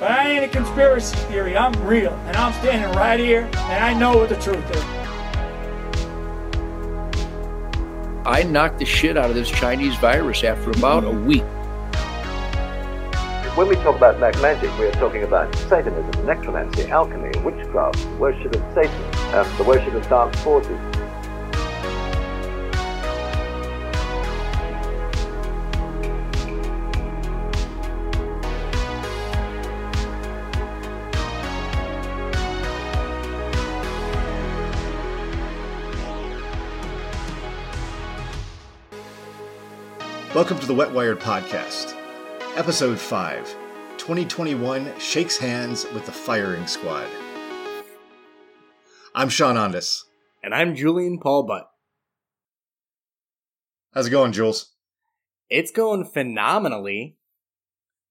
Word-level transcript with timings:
But 0.00 0.10
I 0.10 0.30
ain't 0.30 0.44
a 0.44 0.48
conspiracy 0.48 1.16
theory. 1.28 1.56
I'm 1.56 1.72
real. 1.84 2.12
And 2.26 2.36
I'm 2.36 2.52
standing 2.54 2.90
right 2.96 3.18
here, 3.20 3.48
and 3.54 3.84
I 3.84 3.94
know 3.94 4.16
what 4.16 4.28
the 4.28 4.36
truth 4.36 4.68
is. 4.70 4.84
I 8.26 8.42
knocked 8.42 8.78
the 8.78 8.86
shit 8.86 9.16
out 9.16 9.28
of 9.28 9.34
this 9.34 9.50
Chinese 9.50 9.94
virus 9.96 10.42
after 10.44 10.70
about 10.70 11.04
a 11.04 11.10
week. 11.10 11.44
When 13.54 13.68
we 13.68 13.76
talk 13.76 13.96
about 13.96 14.16
black 14.18 14.34
magic, 14.40 14.76
we 14.78 14.86
are 14.86 14.92
talking 14.92 15.22
about 15.22 15.54
Satanism, 15.54 16.26
necromancy, 16.26 16.90
alchemy, 16.90 17.38
witchcraft, 17.42 18.02
the 18.02 18.16
worship 18.16 18.56
of 18.56 18.74
Satan, 18.74 19.00
uh, 19.32 19.56
the 19.58 19.64
worship 19.64 19.94
of 19.94 20.08
dark 20.08 20.34
forces. 20.36 20.93
Welcome 40.34 40.58
to 40.58 40.66
the 40.66 40.74
Wet 40.74 40.90
Wired 40.90 41.20
Podcast, 41.20 41.94
Episode 42.56 42.98
5 42.98 43.54
2021 43.98 44.98
Shakes 44.98 45.36
Hands 45.36 45.86
with 45.94 46.06
the 46.06 46.10
Firing 46.10 46.66
Squad. 46.66 47.06
I'm 49.14 49.28
Sean 49.28 49.54
Ondas. 49.54 50.00
And 50.42 50.52
I'm 50.52 50.74
Julian 50.74 51.20
Paul 51.20 51.44
Butt. 51.44 51.70
How's 53.92 54.08
it 54.08 54.10
going, 54.10 54.32
Jules? 54.32 54.72
It's 55.50 55.70
going 55.70 56.04
phenomenally. 56.04 57.16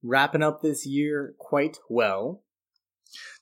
Wrapping 0.01 0.43
up 0.43 0.61
this 0.61 0.85
year 0.85 1.35
quite 1.37 1.77
well. 1.89 2.41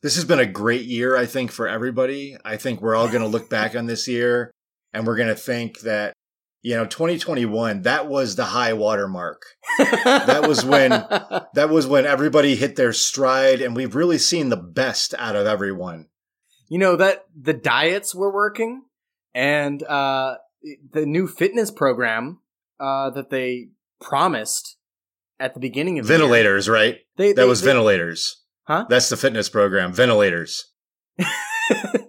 This 0.01 0.15
has 0.15 0.25
been 0.25 0.39
a 0.39 0.45
great 0.47 0.85
year, 0.85 1.15
I 1.15 1.27
think, 1.27 1.51
for 1.51 1.67
everybody. 1.67 2.35
I 2.43 2.57
think 2.57 2.81
we're 2.81 2.95
all 2.95 3.09
going 3.09 3.21
to 3.21 3.27
look 3.27 3.47
back 3.47 3.75
on 3.75 3.85
this 3.85 4.07
year 4.07 4.49
and 4.91 5.05
we're 5.05 5.17
going 5.17 5.29
to 5.29 5.35
think 5.35 5.81
that, 5.81 6.13
you 6.63 6.75
know, 6.75 6.85
2021, 6.85 7.81
that 7.83 8.07
was 8.07 8.35
the 8.35 8.45
high 8.45 8.73
water 8.73 9.07
mark. 9.07 9.41
that 9.77 10.47
was 10.47 10.63
when 10.63 10.89
that 10.91 11.69
was 11.69 11.87
when 11.87 12.05
everybody 12.05 12.55
hit 12.55 12.75
their 12.75 12.93
stride 12.93 13.61
and 13.61 13.75
we've 13.75 13.95
really 13.95 14.17
seen 14.17 14.49
the 14.49 14.57
best 14.57 15.13
out 15.17 15.35
of 15.35 15.47
everyone. 15.47 16.07
You 16.69 16.77
know 16.79 16.95
that 16.95 17.25
the 17.39 17.53
diets 17.53 18.13
were 18.15 18.33
working 18.33 18.83
and 19.33 19.81
uh 19.83 20.35
the 20.91 21.05
new 21.05 21.27
fitness 21.27 21.71
program 21.71 22.39
uh 22.79 23.09
that 23.11 23.29
they 23.29 23.69
promised 23.99 24.77
at 25.39 25.53
the 25.55 25.59
beginning 25.59 25.97
of 25.99 26.05
the 26.05 26.13
Ventilators, 26.13 26.69
right? 26.69 26.99
They, 27.17 27.29
that 27.33 27.41
they- 27.41 27.47
was 27.47 27.61
they- 27.61 27.67
ventilators. 27.67 28.37
Huh? 28.65 28.85
That's 28.87 29.09
the 29.09 29.17
fitness 29.17 29.49
program, 29.49 29.91
ventilators. 29.91 30.71
I, 31.19 32.01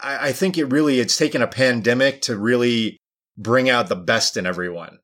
I 0.00 0.32
think 0.32 0.56
it 0.58 0.64
really 0.66 1.00
it's 1.00 1.16
taken 1.18 1.42
a 1.42 1.46
pandemic 1.46 2.22
to 2.22 2.36
really 2.38 2.96
bring 3.38 3.70
out 3.70 3.88
the 3.88 3.96
best 3.96 4.36
in 4.36 4.44
everyone. 4.44 4.98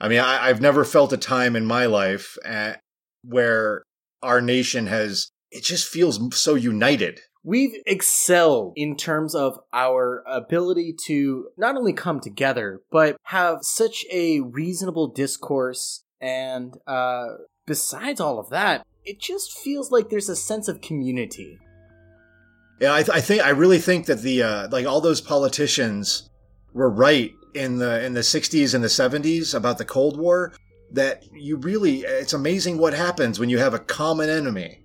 I 0.00 0.08
mean, 0.08 0.20
I, 0.20 0.48
I've 0.48 0.60
never 0.60 0.84
felt 0.84 1.12
a 1.12 1.16
time 1.16 1.56
in 1.56 1.64
my 1.64 1.86
life 1.86 2.36
uh 2.44 2.74
where 3.24 3.82
our 4.22 4.40
nation 4.40 4.86
has 4.86 5.30
it 5.50 5.64
just 5.64 5.88
feels 5.88 6.20
so 6.36 6.54
united. 6.54 7.20
We've 7.44 7.80
excelled 7.86 8.74
in 8.76 8.96
terms 8.96 9.34
of 9.34 9.58
our 9.72 10.22
ability 10.26 10.96
to 11.06 11.48
not 11.56 11.76
only 11.76 11.92
come 11.92 12.20
together, 12.20 12.82
but 12.90 13.16
have 13.24 13.60
such 13.62 14.04
a 14.12 14.40
reasonable 14.40 15.08
discourse. 15.08 16.04
And 16.20 16.76
uh, 16.86 17.26
besides 17.66 18.20
all 18.20 18.38
of 18.38 18.50
that, 18.50 18.84
it 19.04 19.20
just 19.20 19.56
feels 19.56 19.90
like 19.90 20.10
there's 20.10 20.28
a 20.28 20.36
sense 20.36 20.68
of 20.68 20.82
community. 20.82 21.58
Yeah, 22.80 22.92
I, 22.92 23.02
th- 23.02 23.16
I 23.16 23.20
think 23.20 23.42
I 23.42 23.50
really 23.50 23.78
think 23.78 24.06
that 24.06 24.20
the 24.20 24.42
uh, 24.42 24.68
like 24.70 24.86
all 24.86 25.00
those 25.00 25.20
politicians 25.20 26.28
were 26.74 26.90
right 26.90 27.32
in 27.54 27.78
the 27.78 28.04
in 28.04 28.14
the 28.14 28.20
60s 28.20 28.74
and 28.74 28.82
the 28.82 28.88
70s 28.88 29.54
about 29.54 29.78
the 29.78 29.84
Cold 29.84 30.18
War. 30.18 30.52
That 30.92 31.22
you 31.32 31.56
really 31.56 32.00
it's 32.00 32.32
amazing 32.32 32.78
what 32.78 32.94
happens 32.94 33.38
when 33.38 33.50
you 33.50 33.58
have 33.58 33.74
a 33.74 33.78
common 33.78 34.30
enemy. 34.30 34.82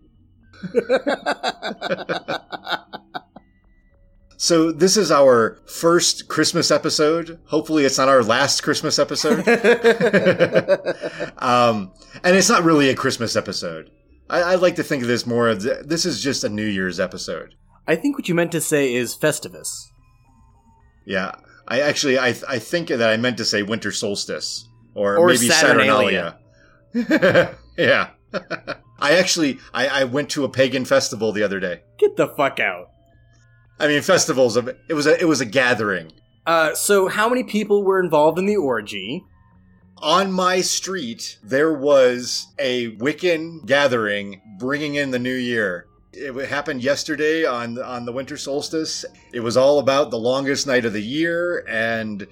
So 4.43 4.73
this 4.73 4.97
is 4.97 5.09
our 5.09 5.61
first 5.67 6.27
Christmas 6.27 6.69
episode. 6.69 7.39
Hopefully, 7.45 7.85
it's 7.85 7.97
not 7.97 8.09
our 8.09 8.21
last 8.21 8.61
Christmas 8.61 8.99
episode. 8.99 9.39
um, 11.37 11.93
and 12.25 12.35
it's 12.35 12.49
not 12.49 12.65
really 12.65 12.89
a 12.89 12.93
Christmas 12.93 13.37
episode. 13.37 13.89
I, 14.29 14.41
I 14.41 14.55
like 14.55 14.75
to 14.75 14.83
think 14.83 15.01
of 15.01 15.07
this 15.07 15.25
more 15.25 15.47
as 15.47 15.63
this 15.63 16.05
is 16.05 16.21
just 16.21 16.43
a 16.43 16.49
New 16.49 16.65
Year's 16.65 16.99
episode. 16.99 17.55
I 17.87 17.95
think 17.95 18.17
what 18.17 18.27
you 18.27 18.35
meant 18.35 18.51
to 18.51 18.59
say 18.59 18.93
is 18.93 19.15
Festivus. 19.15 19.69
Yeah, 21.05 21.35
I 21.67 21.81
actually 21.81 22.17
I 22.19 22.35
I 22.47 22.59
think 22.59 22.89
that 22.89 23.09
I 23.09 23.17
meant 23.17 23.37
to 23.37 23.45
say 23.45 23.63
winter 23.63 23.91
solstice 23.91 24.67
or, 24.95 25.17
Or 25.17 25.27
maybe 25.27 25.49
Saturnalia. 25.49 26.37
Saturnalia. 26.93 27.57
yeah, 27.77 28.09
I 28.99 29.17
actually 29.17 29.59
I, 29.73 29.87
I 30.01 30.03
went 30.03 30.29
to 30.31 30.43
a 30.43 30.49
pagan 30.49 30.85
festival 30.85 31.31
the 31.31 31.43
other 31.43 31.59
day. 31.59 31.81
Get 31.97 32.15
the 32.15 32.27
fuck 32.27 32.59
out. 32.59 32.89
I 33.79 33.87
mean, 33.87 34.01
festivals. 34.01 34.55
of 34.55 34.69
It 34.89 34.93
was 34.93 35.07
a 35.07 35.19
it 35.19 35.25
was 35.25 35.41
a 35.41 35.45
gathering 35.45 36.11
Uh, 36.45 36.75
so, 36.75 37.07
how 37.07 37.27
many 37.29 37.43
people 37.43 37.83
were 37.83 38.01
involved 38.01 38.37
in 38.37 38.45
the 38.45 38.57
orgy? 38.57 39.23
on 40.03 40.31
my 40.31 40.59
street. 40.59 41.39
There 41.41 41.73
was 41.73 42.47
a 42.59 42.91
Wiccan 42.97 43.65
gathering 43.65 44.41
bringing 44.59 44.95
in 44.95 45.11
the 45.11 45.19
new 45.19 45.33
year. 45.33 45.87
It 46.15 46.49
happened 46.49 46.83
yesterday 46.83 47.45
on 47.45 47.81
on 47.81 48.05
the 48.05 48.11
winter 48.11 48.37
solstice. 48.37 49.03
It 49.33 49.39
was 49.39 49.57
all 49.57 49.79
about 49.79 50.11
the 50.11 50.19
longest 50.19 50.67
night 50.67 50.85
of 50.85 50.93
the 50.93 51.01
year 51.01 51.65
and 51.67 52.27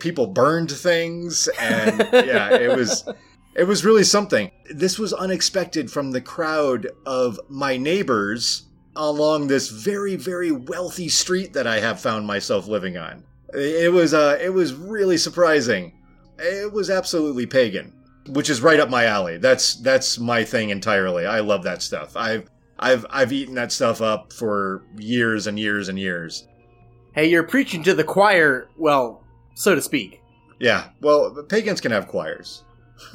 people 0.00 0.26
burned 0.26 0.70
things 0.70 1.48
and 1.58 1.98
yeah, 2.12 2.54
it 2.54 2.76
was 2.76 3.08
it 3.54 3.64
was 3.64 3.84
really 3.84 4.04
something. 4.04 4.50
This 4.70 4.98
was 4.98 5.12
unexpected 5.12 5.90
from 5.90 6.10
the 6.10 6.20
crowd 6.20 6.88
of 7.06 7.40
my 7.48 7.76
neighbors 7.76 8.64
along 8.96 9.46
this 9.46 9.70
very 9.70 10.16
very 10.16 10.52
wealthy 10.52 11.08
street 11.08 11.52
that 11.54 11.66
I 11.66 11.80
have 11.80 12.00
found 12.00 12.26
myself 12.26 12.68
living 12.68 12.98
on. 12.98 13.24
It 13.54 13.92
was 13.92 14.14
uh 14.14 14.38
it 14.40 14.52
was 14.52 14.74
really 14.74 15.16
surprising. 15.16 15.98
It 16.38 16.72
was 16.72 16.90
absolutely 16.90 17.46
pagan, 17.46 17.92
which 18.28 18.50
is 18.50 18.60
right 18.60 18.80
up 18.80 18.90
my 18.90 19.04
alley. 19.04 19.38
That's 19.38 19.76
that's 19.76 20.18
my 20.18 20.44
thing 20.44 20.70
entirely. 20.70 21.26
I 21.26 21.40
love 21.40 21.62
that 21.64 21.82
stuff. 21.82 22.16
I've 22.16 22.48
I've 22.82 23.06
I've 23.10 23.32
eaten 23.32 23.54
that 23.54 23.72
stuff 23.72 24.02
up 24.02 24.32
for 24.32 24.82
years 24.98 25.46
and 25.46 25.58
years 25.58 25.88
and 25.88 25.98
years. 25.98 26.46
Hey, 27.14 27.30
you're 27.30 27.42
preaching 27.44 27.82
to 27.84 27.94
the 27.94 28.04
choir, 28.04 28.68
well, 28.76 29.22
so 29.54 29.74
to 29.74 29.82
speak. 29.82 30.20
Yeah, 30.58 30.88
well, 31.00 31.44
pagans 31.48 31.80
can 31.80 31.92
have 31.92 32.08
choirs. 32.08 32.64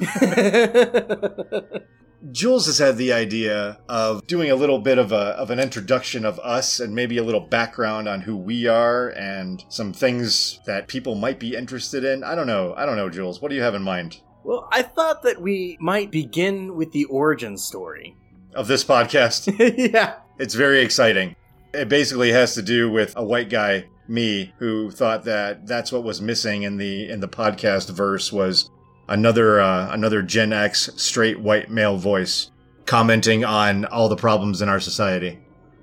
Jules 2.32 2.66
has 2.66 2.78
had 2.78 2.96
the 2.96 3.12
idea 3.12 3.78
of 3.88 4.26
doing 4.26 4.50
a 4.50 4.56
little 4.56 4.80
bit 4.80 4.98
of 4.98 5.12
a 5.12 5.36
of 5.36 5.50
an 5.50 5.60
introduction 5.60 6.24
of 6.24 6.40
us 6.40 6.80
and 6.80 6.94
maybe 6.94 7.18
a 7.18 7.22
little 7.22 7.40
background 7.40 8.08
on 8.08 8.22
who 8.22 8.36
we 8.36 8.66
are 8.66 9.10
and 9.10 9.64
some 9.68 9.92
things 9.92 10.60
that 10.66 10.88
people 10.88 11.14
might 11.14 11.38
be 11.38 11.54
interested 11.54 12.04
in. 12.04 12.24
I 12.24 12.34
don't 12.34 12.46
know. 12.46 12.74
I 12.76 12.86
don't 12.86 12.96
know, 12.96 13.08
Jules. 13.08 13.40
What 13.40 13.50
do 13.50 13.54
you 13.54 13.62
have 13.62 13.74
in 13.74 13.82
mind 13.82 14.20
well, 14.48 14.66
I 14.72 14.80
thought 14.80 15.24
that 15.24 15.42
we 15.42 15.76
might 15.78 16.10
begin 16.10 16.74
with 16.74 16.92
the 16.92 17.04
origin 17.04 17.58
story. 17.58 18.16
Of 18.54 18.68
this 18.68 18.84
podcast? 18.84 19.52
yeah. 19.92 20.16
It's 20.38 20.54
very 20.54 20.80
exciting. 20.80 21.36
It 21.74 21.88
basically 21.88 22.32
has 22.32 22.54
to 22.54 22.62
do 22.62 22.90
with 22.90 23.14
a 23.16 23.24
white 23.24 23.50
guy, 23.50 23.86
me, 24.06 24.54
who 24.58 24.90
thought 24.90 25.24
that 25.24 25.66
that's 25.66 25.92
what 25.92 26.04
was 26.04 26.20
missing 26.20 26.62
in 26.62 26.76
the 26.76 27.08
in 27.08 27.20
the 27.20 27.28
podcast 27.28 27.90
verse 27.90 28.32
was 28.32 28.70
another 29.08 29.60
uh, 29.60 29.92
another 29.92 30.22
Gen 30.22 30.52
X 30.52 30.90
straight 30.96 31.38
white 31.40 31.70
male 31.70 31.96
voice 31.96 32.50
commenting 32.86 33.44
on 33.44 33.84
all 33.86 34.08
the 34.08 34.16
problems 34.16 34.62
in 34.62 34.68
our 34.68 34.80
society. 34.80 35.38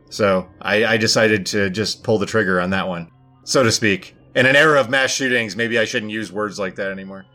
So 0.09 0.47
I, 0.61 0.85
I 0.85 0.97
decided 0.97 1.45
to 1.47 1.69
just 1.69 2.03
pull 2.03 2.17
the 2.17 2.25
trigger 2.25 2.59
on 2.59 2.71
that 2.71 2.87
one, 2.87 3.11
so 3.43 3.63
to 3.63 3.71
speak. 3.71 4.15
In 4.35 4.45
an 4.45 4.55
era 4.55 4.79
of 4.79 4.89
mass 4.89 5.11
shootings, 5.11 5.55
maybe 5.55 5.77
I 5.79 5.85
shouldn't 5.85 6.11
use 6.11 6.31
words 6.31 6.59
like 6.59 6.75
that 6.75 6.91
anymore. 6.91 7.25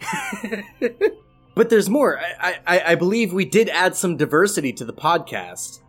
But 1.54 1.70
there's 1.70 1.88
more. 1.88 2.18
I, 2.18 2.58
I, 2.66 2.80
I 2.86 2.94
believe 2.96 3.32
we 3.32 3.44
did 3.44 3.68
add 3.68 3.94
some 3.96 4.16
diversity 4.16 4.72
to 4.74 4.84
the 4.84 4.92
podcast. 4.92 5.80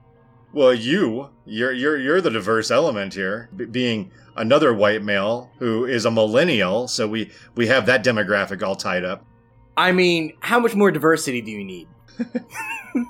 Well, 0.54 0.74
you, 0.74 1.30
you're 1.46 1.74
you're 1.74 1.98
you're 1.98 2.22
the 2.22 2.30
diverse 2.30 2.72
element 2.72 3.14
here, 3.14 3.50
b- 3.56 3.66
being 3.66 4.12
another 4.38 4.74
white 4.74 5.04
male 5.04 5.52
who 5.60 5.86
is 5.86 6.06
a 6.06 6.12
millennial. 6.12 6.88
So 6.88 7.08
we 7.08 7.32
we 7.56 7.68
have 7.68 7.88
that 7.88 8.04
demographic 8.06 8.62
all 8.64 8.76
tied 8.76 9.04
up. 9.04 9.26
I 9.76 9.92
mean, 9.92 10.34
how 10.40 10.60
much 10.60 10.74
more 10.76 10.92
diversity 10.92 11.42
do 11.42 11.52
you 11.52 11.64
need? 11.64 11.88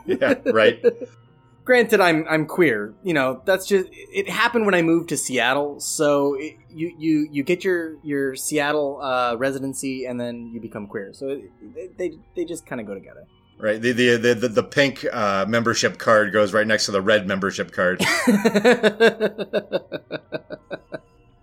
Yeah, 0.08 0.34
right. 0.46 0.84
Granted, 1.66 2.00
I'm 2.00 2.26
I'm 2.30 2.46
queer. 2.46 2.94
You 3.04 3.16
know, 3.16 3.42
that's 3.44 3.66
just 3.66 3.88
it 3.92 4.30
happened 4.30 4.68
when 4.68 4.76
I 4.76 4.84
moved 4.84 5.10
to 5.10 5.18
Seattle. 5.18 5.80
So 5.80 6.36
it, 6.36 6.58
you 6.70 6.94
you 6.98 7.28
you 7.32 7.44
get 7.44 7.64
your 7.64 7.96
your 8.04 8.36
Seattle 8.36 9.02
uh, 9.02 9.36
residency 9.36 10.06
and 10.06 10.22
then 10.22 10.52
you 10.54 10.62
become 10.62 10.86
queer. 10.86 11.12
So 11.14 11.30
it, 11.30 11.98
they 11.98 12.12
they, 12.36 12.46
just 12.46 12.68
kind 12.68 12.80
of 12.80 12.86
go 12.86 12.94
together. 12.94 13.26
Right. 13.58 13.82
The 13.82 13.94
the 13.94 14.18
the 14.18 14.34
the, 14.36 14.48
the 14.48 14.64
pink 14.64 15.08
uh, 15.12 15.46
membership 15.48 15.98
card 15.98 16.32
goes 16.32 16.54
right 16.54 16.68
next 16.68 16.86
to 16.86 16.92
the 16.92 17.02
red 17.02 17.28
membership 17.28 17.72
card, 17.72 18.00
or 18.28 18.34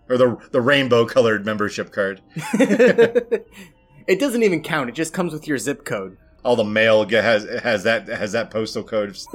the 0.09 0.39
the 0.53 0.61
rainbow 0.61 1.05
colored 1.05 1.45
membership 1.45 1.91
card. 1.91 2.23
it 2.37 4.21
doesn't 4.21 4.45
even 4.45 4.63
count. 4.63 4.89
It 4.89 4.95
just 4.95 5.13
comes 5.13 5.33
with 5.33 5.49
your 5.49 5.59
zip 5.59 5.85
code. 5.85 6.17
All 6.45 6.57
the 6.57 6.65
mail 6.65 7.09
has 7.09 7.45
has 7.63 7.85
that 7.85 8.09
has 8.09 8.33
that 8.33 8.51
postal 8.51 8.83
code. 8.83 9.17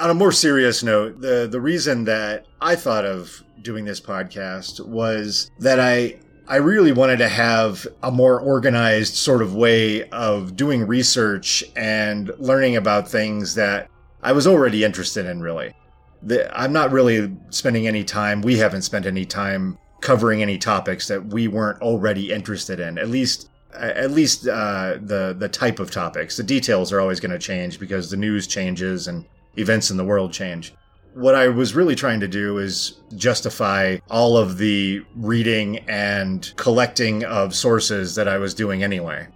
On 0.00 0.10
a 0.10 0.14
more 0.14 0.32
serious 0.32 0.82
note, 0.82 1.20
the 1.20 1.48
the 1.50 1.60
reason 1.60 2.04
that 2.04 2.46
I 2.60 2.74
thought 2.74 3.04
of 3.04 3.42
doing 3.62 3.84
this 3.84 4.00
podcast 4.00 4.84
was 4.84 5.50
that 5.58 5.78
I 5.80 6.18
I 6.48 6.56
really 6.56 6.92
wanted 6.92 7.18
to 7.18 7.28
have 7.28 7.86
a 8.02 8.10
more 8.10 8.40
organized 8.40 9.14
sort 9.14 9.42
of 9.42 9.54
way 9.54 10.08
of 10.08 10.56
doing 10.56 10.86
research 10.86 11.62
and 11.76 12.30
learning 12.38 12.76
about 12.76 13.06
things 13.06 13.54
that 13.56 13.90
I 14.22 14.32
was 14.32 14.46
already 14.46 14.82
interested 14.82 15.26
in, 15.26 15.42
really. 15.42 15.74
The, 16.22 16.50
I'm 16.58 16.72
not 16.72 16.90
really 16.90 17.36
spending 17.50 17.86
any 17.86 18.02
time, 18.02 18.40
we 18.40 18.56
haven't 18.56 18.82
spent 18.82 19.04
any 19.04 19.26
time 19.26 19.78
covering 20.00 20.40
any 20.40 20.56
topics 20.56 21.06
that 21.08 21.26
we 21.26 21.48
weren't 21.48 21.82
already 21.82 22.32
interested 22.32 22.80
in. 22.80 22.96
At 22.96 23.10
least, 23.10 23.50
at 23.74 24.10
least 24.10 24.46
uh, 24.48 24.98
the 25.00 25.34
the 25.38 25.48
type 25.48 25.78
of 25.78 25.90
topics. 25.90 26.36
The 26.36 26.42
details 26.42 26.92
are 26.92 27.00
always 27.00 27.20
going 27.20 27.32
to 27.32 27.38
change 27.38 27.78
because 27.78 28.10
the 28.10 28.16
news 28.16 28.46
changes 28.46 29.08
and 29.08 29.24
events 29.56 29.90
in 29.90 29.96
the 29.96 30.04
world 30.04 30.32
change 30.32 30.74
what 31.14 31.34
I 31.34 31.48
was 31.48 31.74
really 31.74 31.94
trying 31.94 32.20
to 32.20 32.28
do 32.28 32.58
is 32.58 33.00
justify 33.16 33.98
all 34.08 34.36
of 34.36 34.58
the 34.58 35.02
reading 35.16 35.78
and 35.88 36.52
collecting 36.56 37.24
of 37.24 37.54
sources 37.54 38.14
that 38.14 38.28
I 38.28 38.38
was 38.38 38.54
doing 38.54 38.82
anyway. 38.82 39.26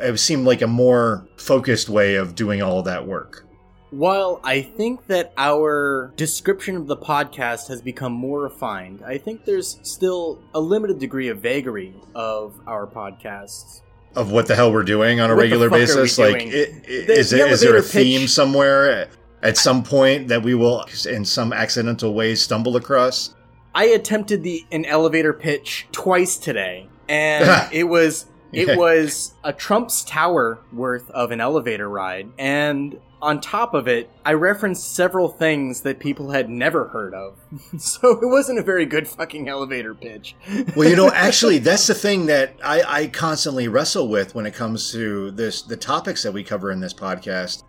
It 0.00 0.18
seemed 0.18 0.46
like 0.46 0.62
a 0.62 0.66
more 0.66 1.26
focused 1.36 1.88
way 1.88 2.16
of 2.16 2.34
doing 2.34 2.62
all 2.62 2.78
of 2.78 2.84
that 2.84 3.06
work. 3.06 3.45
While 3.90 4.40
I 4.42 4.62
think 4.62 5.06
that 5.06 5.32
our 5.38 6.12
description 6.16 6.76
of 6.76 6.86
the 6.86 6.96
podcast 6.96 7.68
has 7.68 7.80
become 7.80 8.12
more 8.12 8.40
refined, 8.42 9.02
I 9.06 9.16
think 9.18 9.44
there's 9.44 9.78
still 9.82 10.40
a 10.54 10.60
limited 10.60 10.98
degree 10.98 11.28
of 11.28 11.38
vagary 11.38 11.94
of 12.14 12.58
our 12.66 12.86
podcasts. 12.86 13.82
Of 14.16 14.32
what 14.32 14.48
the 14.48 14.56
hell 14.56 14.72
we're 14.72 14.82
doing 14.82 15.20
on 15.20 15.30
a 15.30 15.34
What 15.34 15.42
regular 15.42 15.68
fuck 15.68 15.76
are 15.76 15.80
we 15.80 15.86
basis? 15.86 16.18
Like, 16.18 16.38
doing? 16.38 16.48
i- 16.48 16.56
i- 16.56 17.04
The- 17.06 17.12
is, 17.18 17.30
the 17.30 17.46
it, 17.46 17.52
is 17.52 17.60
there 17.60 17.76
a 17.76 17.82
pitch- 17.82 17.90
theme 17.92 18.28
somewhere 18.28 19.08
at 19.42 19.56
some 19.56 19.82
point 19.84 20.28
that 20.28 20.42
we 20.42 20.54
will, 20.54 20.84
in 21.08 21.24
some 21.24 21.52
accidental 21.52 22.12
way, 22.12 22.34
stumble 22.34 22.76
across? 22.76 23.34
I 23.74 23.84
attempted 23.86 24.42
the 24.42 24.64
an 24.72 24.84
elevator 24.86 25.32
pitch 25.34 25.86
twice 25.92 26.38
today, 26.38 26.88
and 27.08 27.68
it 27.72 27.84
was 27.84 28.26
it 28.52 28.76
was 28.78 29.34
a 29.44 29.52
Trump's 29.52 30.02
Tower 30.02 30.58
worth 30.72 31.10
of 31.10 31.30
an 31.30 31.40
elevator 31.42 31.88
ride, 31.88 32.30
and 32.38 32.98
on 33.26 33.40
top 33.40 33.74
of 33.74 33.88
it, 33.88 34.08
I 34.24 34.34
referenced 34.34 34.94
several 34.94 35.28
things 35.28 35.80
that 35.80 35.98
people 35.98 36.30
had 36.30 36.48
never 36.48 36.86
heard 36.86 37.12
of. 37.12 37.36
so 37.78 38.12
it 38.12 38.26
wasn't 38.26 38.60
a 38.60 38.62
very 38.62 38.86
good 38.86 39.08
fucking 39.08 39.48
elevator 39.48 39.96
pitch. 39.96 40.36
Well, 40.76 40.88
you 40.88 40.94
know, 40.94 41.10
actually, 41.14 41.58
that's 41.58 41.88
the 41.88 41.94
thing 41.94 42.26
that 42.26 42.54
I, 42.62 42.82
I 42.86 43.06
constantly 43.08 43.66
wrestle 43.66 44.06
with 44.06 44.36
when 44.36 44.46
it 44.46 44.54
comes 44.54 44.92
to 44.92 45.32
this 45.32 45.62
the 45.62 45.76
topics 45.76 46.22
that 46.22 46.30
we 46.30 46.44
cover 46.44 46.70
in 46.70 46.78
this 46.78 46.94
podcast. 46.94 47.64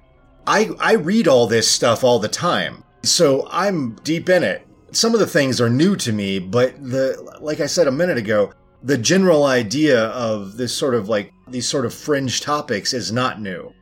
I 0.46 0.70
I 0.80 0.94
read 0.94 1.28
all 1.28 1.48
this 1.48 1.68
stuff 1.68 2.04
all 2.04 2.20
the 2.20 2.30
time, 2.30 2.84
so 3.02 3.48
I'm 3.50 3.96
deep 4.04 4.30
in 4.30 4.44
it. 4.44 4.66
Some 4.92 5.16
of 5.16 5.20
the 5.20 5.28
things 5.28 5.60
are 5.60 5.72
new 5.72 5.96
to 5.98 6.14
me, 6.14 6.38
but 6.38 6.82
the 6.82 7.40
like 7.42 7.62
I 7.62 7.66
said 7.66 7.88
a 7.88 7.92
minute 7.92 8.20
ago, 8.20 8.54
the 8.84 8.98
general 8.98 9.46
idea 9.46 10.06
of 10.10 10.56
this 10.56 10.74
sort 10.74 10.94
of 10.94 11.10
like 11.10 11.34
these 11.48 11.68
sort 11.68 11.86
of 11.86 11.96
fringe 11.96 12.42
topics 12.42 12.94
is 12.94 13.12
not 13.12 13.42
new. 13.42 13.74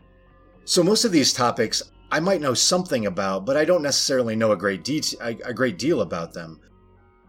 So 0.65 0.83
most 0.83 1.05
of 1.05 1.11
these 1.11 1.31
topics 1.31 1.83
I 2.11 2.19
might 2.19 2.41
know 2.41 2.53
something 2.53 3.05
about, 3.05 3.45
but 3.45 3.57
I 3.57 3.65
don't 3.65 3.81
necessarily 3.81 4.35
know 4.35 4.51
a 4.51 4.57
great 4.57 4.83
de- 4.83 5.17
a, 5.19 5.53
great 5.53 5.77
deal 5.77 6.01
about 6.01 6.33
them. 6.33 6.59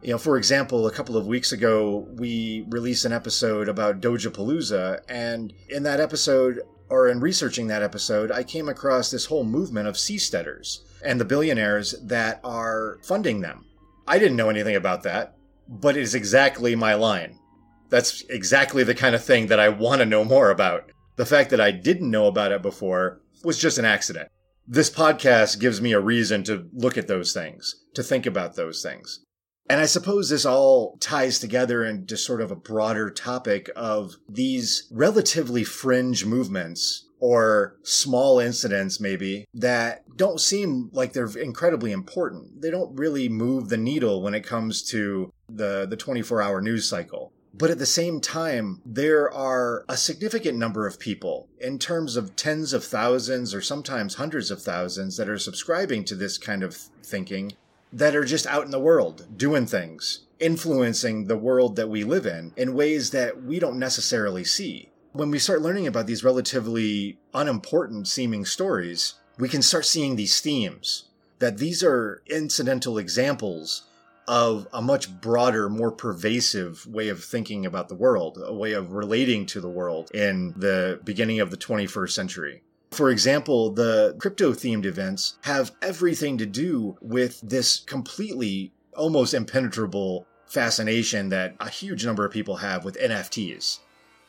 You 0.03 0.13
know, 0.13 0.19
for 0.19 0.37
example, 0.37 0.87
a 0.87 0.93
couple 0.93 1.17
of 1.17 1.27
weeks 1.27 1.53
ago, 1.53 2.07
we 2.13 2.65
released 2.69 3.05
an 3.05 3.13
episode 3.13 3.69
about 3.69 4.01
Doja 4.01 4.31
Palooza, 4.31 5.01
and 5.09 5.53
in 5.69 5.83
that 5.83 6.01
episode, 6.01 6.63
or 6.89 7.09
in 7.09 7.21
researching 7.21 7.67
that 7.67 7.83
episode, 7.83 8.31
I 8.31 8.43
came 8.43 8.69
across 8.69 9.11
this 9.11 9.25
whole 9.25 9.45
movement 9.45 9.89
of 9.89 9.97
seasteaders 9.97 10.81
and 11.05 11.21
the 11.21 11.25
billionaires 11.25 11.95
that 12.05 12.41
are 12.45 12.99
funding 13.03 13.41
them. 13.41 13.65
I 14.07 14.19
didn't 14.19 14.37
know 14.37 14.51
anything 14.51 14.77
about 14.77 15.03
that, 15.03 15.37
but 15.69 15.97
it 15.97 16.03
is 16.03 16.15
exactly 16.15 16.77
my 16.77 16.95
line. 16.95 17.39
That's 17.89 18.23
exactly 18.29 18.85
the 18.85 18.95
kind 18.95 19.15
of 19.15 19.25
thing 19.25 19.49
that 19.49 19.61
I 19.61 19.69
want 19.69 20.01
to 20.01 20.07
know 20.07 20.25
more 20.25 20.51
about. 20.51 20.93
The 21.17 21.27
fact 21.27 21.51
that 21.51 21.61
I 21.61 21.71
didn't 21.71 22.11
know 22.11 22.27
about 22.27 22.53
it 22.53 22.63
before 22.63 23.21
was 23.47 23.59
just 23.59 23.79
an 23.79 23.85
accident. 23.85 24.29
This 24.67 24.91
podcast 24.91 25.61
gives 25.61 25.81
me 25.81 25.93
a 25.93 26.01
reason 26.01 26.43
to 26.45 26.69
look 26.73 26.99
at 26.99 27.07
those 27.07 27.33
things, 27.33 27.77
to 27.95 28.03
think 28.03 28.27
about 28.27 28.57
those 28.57 28.83
things. 28.83 29.21
And 29.71 29.81
I 29.81 29.87
suppose 29.87 30.29
this 30.29 30.45
all 30.45 30.97
ties 30.99 31.39
together 31.39 31.85
into 31.85 32.17
sort 32.17 32.41
of 32.41 32.51
a 32.51 32.57
broader 32.57 33.11
topic 33.11 33.71
of 33.75 34.17
these 34.29 34.89
relatively 34.93 35.65
fringe 35.65 36.25
movements 36.25 37.09
or 37.19 37.77
small 37.83 38.39
incidents, 38.39 39.01
maybe, 39.01 39.47
that 39.55 40.05
don't 40.17 40.41
seem 40.41 40.91
like 40.93 41.13
they're 41.13 41.39
incredibly 41.39 41.93
important. 41.93 42.61
They 42.61 42.71
don't 42.71 42.97
really 42.97 43.29
move 43.29 43.69
the 43.69 43.77
needle 43.77 44.23
when 44.23 44.35
it 44.35 44.45
comes 44.45 44.83
to 44.91 45.33
the, 45.49 45.87
the 45.89 45.97
24 45.97 46.43
hour 46.43 46.61
news 46.61 46.89
cycle. 46.89 47.33
But 47.59 47.71
at 47.71 47.79
the 47.79 47.87
same 47.87 48.21
time, 48.21 48.83
there 48.85 49.33
are 49.33 49.87
a 49.89 49.97
significant 49.97 50.59
number 50.59 50.87
of 50.87 50.99
people, 50.99 51.49
in 51.59 51.79
terms 51.79 52.15
of 52.15 52.37
tens 52.37 52.75
of 52.75 52.85
thousands 52.85 53.55
or 53.55 53.63
sometimes 53.63 54.17
hundreds 54.17 54.51
of 54.51 54.61
thousands, 54.61 55.17
that 55.17 55.29
are 55.31 55.39
subscribing 55.39 56.05
to 56.05 56.15
this 56.15 56.37
kind 56.37 56.63
of 56.63 56.77
thinking 57.03 57.53
that 57.91 58.15
are 58.15 58.25
just 58.25 58.47
out 58.47 58.67
in 58.67 58.73
the 58.73 58.81
world 58.81 59.39
doing 59.39 59.65
things, 59.65 60.27
influencing 60.39 61.29
the 61.29 61.39
world 61.39 61.77
that 61.77 61.89
we 61.89 62.05
live 62.05 62.27
in 62.27 62.53
in 62.59 62.75
ways 62.75 63.11
that 63.13 63.43
we 63.43 63.59
don't 63.59 63.79
necessarily 63.79 64.45
see. 64.45 64.91
When 65.13 65.31
we 65.31 65.39
start 65.39 65.63
learning 65.63 65.87
about 65.87 66.07
these 66.07 66.25
relatively 66.25 67.17
unimportant 67.33 68.07
seeming 68.07 68.45
stories, 68.45 69.15
we 69.39 69.49
can 69.49 69.63
start 69.63 69.87
seeing 69.87 70.17
these 70.17 70.41
themes 70.41 71.05
that 71.39 71.57
these 71.57 71.83
are 71.83 72.23
incidental 72.27 72.99
examples 72.99 73.85
of 74.29 74.67
a 74.73 74.83
much 74.83 75.21
broader, 75.21 75.69
more 75.69 75.93
pervasive 75.93 76.87
way 76.87 77.09
of 77.09 77.23
thinking 77.23 77.65
about 77.65 77.89
the 77.89 77.95
world, 77.95 78.43
a 78.45 78.53
way 78.53 78.73
of 78.73 78.93
relating 78.93 79.47
to 79.47 79.61
the 79.61 79.69
world 79.69 80.11
in 80.13 80.53
the 80.57 81.01
beginning 81.05 81.41
of 81.41 81.51
the 81.51 81.57
21st 81.57 82.11
century. 82.11 82.63
For 82.91 83.11
example, 83.11 83.71
the 83.71 84.17
crypto 84.19 84.53
themed 84.53 84.85
events 84.85 85.39
have 85.43 85.73
everything 85.83 86.39
to 86.39 86.47
do 86.47 86.97
with 87.01 87.41
this 87.41 87.81
completely 87.81 88.73
almost 88.97 89.35
impenetrable 89.35 90.27
fascination 90.47 91.29
that 91.29 91.55
a 91.61 91.69
huge 91.69 92.07
number 92.07 92.25
of 92.25 92.33
people 92.33 92.57
have 92.57 92.85
with 92.85 92.99
NFTs. 92.99 93.81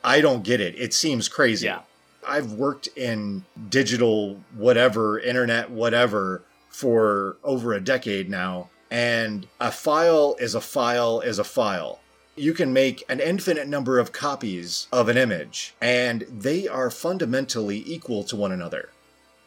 I 0.04 0.22
don't 0.22 0.44
get 0.44 0.60
it. 0.60 0.78
It 0.78 0.94
seems 0.94 1.28
crazy. 1.28 1.68
Yeah. 1.68 1.82
I've 2.28 2.54
worked 2.54 2.88
in 2.96 3.46
digital 3.70 4.42
whatever, 4.56 5.20
internet 5.20 5.72
whatever 5.72 6.44
for 6.70 7.38
over 7.44 7.74
a 7.74 7.80
decade 7.80 8.30
now, 8.30 8.70
and 8.90 9.48
a 9.60 9.72
file 9.72 10.36
is 10.40 10.56
a 10.56 10.62
file 10.62 11.20
is 11.22 11.40
a 11.40 11.44
file. 11.44 12.00
You 12.36 12.54
can 12.54 12.72
make 12.72 13.04
an 13.10 13.20
infinite 13.20 13.68
number 13.68 13.98
of 13.98 14.12
copies 14.12 14.88
of 14.92 15.10
an 15.10 15.18
image, 15.18 15.76
and 15.82 16.22
they 16.30 16.68
are 16.68 16.92
fundamentally 16.92 17.84
equal 17.86 18.24
to 18.26 18.36
one 18.36 18.52
another. 18.52 18.90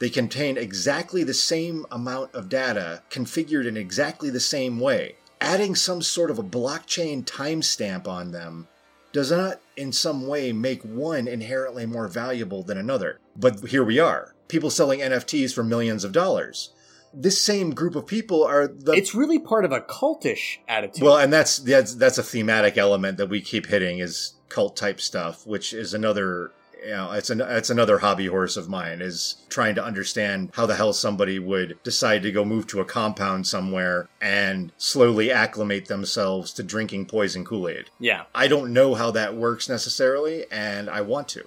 They 0.00 0.10
contain 0.10 0.56
exactly 0.56 1.22
the 1.22 1.34
same 1.34 1.86
amount 1.90 2.34
of 2.34 2.48
data, 2.48 3.02
configured 3.10 3.66
in 3.66 3.76
exactly 3.76 4.30
the 4.30 4.40
same 4.40 4.80
way. 4.80 5.16
Adding 5.40 5.74
some 5.74 6.02
sort 6.02 6.30
of 6.30 6.38
a 6.38 6.42
blockchain 6.42 7.24
timestamp 7.24 8.08
on 8.08 8.32
them 8.32 8.66
does 9.12 9.30
not 9.30 9.60
in 9.76 9.92
some 9.92 10.26
way 10.26 10.52
make 10.52 10.82
one 10.82 11.28
inherently 11.28 11.86
more 11.86 12.08
valuable 12.08 12.62
than 12.62 12.78
another. 12.78 13.20
But 13.36 13.68
here 13.68 13.84
we 13.84 13.98
are 13.98 14.34
people 14.50 14.68
selling 14.68 15.00
NFTs 15.00 15.54
for 15.54 15.62
millions 15.62 16.04
of 16.04 16.12
dollars. 16.12 16.70
This 17.12 17.40
same 17.40 17.70
group 17.70 17.96
of 17.96 18.06
people 18.06 18.44
are 18.44 18.68
the 18.68 18.92
It's 18.92 19.14
really 19.14 19.38
part 19.38 19.64
of 19.64 19.72
a 19.72 19.80
cultish 19.80 20.58
attitude. 20.68 21.02
well, 21.02 21.16
and 21.16 21.32
that's 21.32 21.58
that's 21.58 21.94
that's 21.94 22.18
a 22.18 22.22
thematic 22.22 22.78
element 22.78 23.18
that 23.18 23.28
we 23.28 23.40
keep 23.40 23.66
hitting 23.66 23.98
is 23.98 24.34
cult 24.48 24.76
type 24.76 25.00
stuff, 25.00 25.46
which 25.46 25.72
is 25.72 25.94
another 25.94 26.52
you 26.82 26.90
know 26.90 27.12
it's 27.12 27.30
an 27.30 27.40
it's 27.40 27.70
another 27.70 27.98
hobby 27.98 28.26
horse 28.26 28.56
of 28.56 28.68
mine 28.68 29.00
is 29.02 29.36
trying 29.48 29.74
to 29.74 29.84
understand 29.84 30.50
how 30.54 30.66
the 30.66 30.76
hell 30.76 30.92
somebody 30.92 31.38
would 31.38 31.78
decide 31.82 32.22
to 32.22 32.32
go 32.32 32.44
move 32.44 32.66
to 32.68 32.80
a 32.80 32.84
compound 32.84 33.46
somewhere 33.46 34.08
and 34.20 34.72
slowly 34.78 35.30
acclimate 35.30 35.86
themselves 35.86 36.52
to 36.52 36.62
drinking 36.62 37.06
poison 37.06 37.44
Kool 37.44 37.68
Aid. 37.68 37.90
yeah. 37.98 38.24
I 38.34 38.48
don't 38.48 38.72
know 38.72 38.94
how 38.94 39.10
that 39.10 39.36
works 39.36 39.68
necessarily, 39.68 40.46
and 40.50 40.88
I 40.88 41.00
want 41.00 41.28
to. 41.28 41.46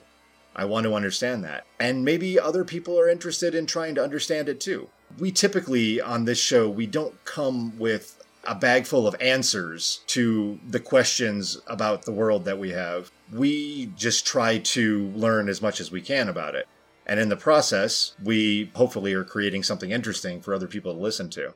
I 0.56 0.66
want 0.66 0.84
to 0.84 0.94
understand 0.94 1.44
that. 1.46 1.66
And 1.80 2.06
maybe 2.06 2.40
other 2.40 2.64
people 2.64 3.00
are 3.00 3.10
interested 3.10 3.56
in 3.56 3.66
trying 3.66 3.96
to 3.96 4.04
understand 4.04 4.48
it 4.48 4.60
too. 4.60 4.90
We 5.20 5.32
typically, 5.32 6.02
on 6.02 6.26
this 6.26 6.40
show, 6.40 6.70
we 6.70 6.88
don't 6.88 7.24
come 7.26 7.78
with 7.78 8.20
a 8.46 8.56
bag 8.56 8.86
full 8.86 9.08
of 9.08 9.16
answers 9.22 10.02
to 10.08 10.60
the 10.68 10.80
questions 10.80 11.62
about 11.68 12.04
the 12.04 12.12
world 12.12 12.46
that 12.46 12.60
we 12.60 12.72
have. 12.72 13.12
We 13.32 13.88
just 13.96 14.26
try 14.26 14.58
to 14.58 15.08
learn 15.10 15.48
as 15.48 15.62
much 15.62 15.80
as 15.80 15.92
we 15.92 16.02
can 16.02 16.28
about 16.28 16.56
it. 16.56 16.68
And 17.06 17.20
in 17.20 17.30
the 17.30 17.38
process, 17.38 18.16
we 18.24 18.72
hopefully 18.76 19.14
are 19.14 19.24
creating 19.24 19.64
something 19.64 19.92
interesting 19.92 20.42
for 20.42 20.54
other 20.54 20.68
people 20.68 20.94
to 20.94 21.00
listen 21.00 21.30
to. 21.32 21.54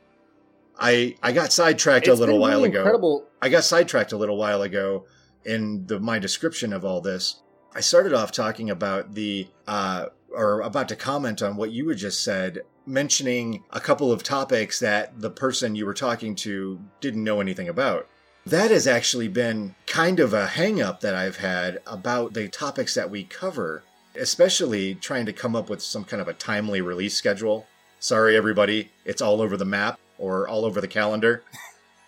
I 0.79 1.15
I 1.23 1.31
got 1.31 1.51
sidetracked 1.51 2.07
It's 2.07 2.17
a 2.17 2.19
little 2.19 2.39
while 2.39 2.57
really 2.57 2.69
ago. 2.69 2.79
Incredible. 2.79 3.25
I 3.41 3.49
got 3.49 3.63
sidetracked 3.63 4.11
a 4.11 4.17
little 4.17 4.37
while 4.37 4.61
ago 4.61 5.05
in 5.45 5.85
the, 5.87 5.99
my 5.99 6.19
description 6.19 6.73
of 6.73 6.85
all 6.85 7.01
this. 7.01 7.41
I 7.73 7.79
started 7.79 8.13
off 8.13 8.31
talking 8.31 8.69
about 8.69 9.13
the, 9.13 9.47
uh, 9.67 10.07
or 10.37 10.61
about 10.61 10.87
to 10.89 10.95
comment 10.95 11.41
on 11.41 11.57
what 11.57 11.71
you 11.71 11.89
had 11.89 11.97
just 11.97 12.23
said, 12.23 12.61
mentioning 12.85 13.63
a 13.71 13.79
couple 13.79 14.11
of 14.11 14.23
topics 14.23 14.79
that 14.79 15.19
the 15.19 15.29
person 15.29 15.75
you 15.75 15.85
were 15.85 15.93
talking 15.93 16.35
to 16.35 16.79
didn't 17.01 17.23
know 17.23 17.41
anything 17.41 17.67
about. 17.67 18.07
That 18.45 18.71
has 18.71 18.87
actually 18.87 19.27
been 19.27 19.75
kind 19.87 20.21
of 20.21 20.33
a 20.33 20.47
hang 20.47 20.81
up 20.81 21.01
that 21.01 21.15
I've 21.15 21.37
had 21.37 21.79
about 21.85 22.33
the 22.33 22.47
topics 22.47 22.93
that 22.93 23.09
we 23.09 23.23
cover, 23.23 23.83
especially 24.15 24.95
trying 24.95 25.25
to 25.25 25.33
come 25.33 25.55
up 25.55 25.69
with 25.69 25.81
some 25.81 26.05
kind 26.05 26.21
of 26.21 26.29
a 26.29 26.33
timely 26.33 26.79
release 26.79 27.15
schedule. 27.15 27.65
Sorry, 27.99 28.37
everybody, 28.37 28.91
it's 29.03 29.21
all 29.21 29.41
over 29.41 29.57
the 29.57 29.65
map 29.65 29.99
or 30.17 30.47
all 30.47 30.63
over 30.63 30.79
the 30.79 30.87
calendar 30.87 31.43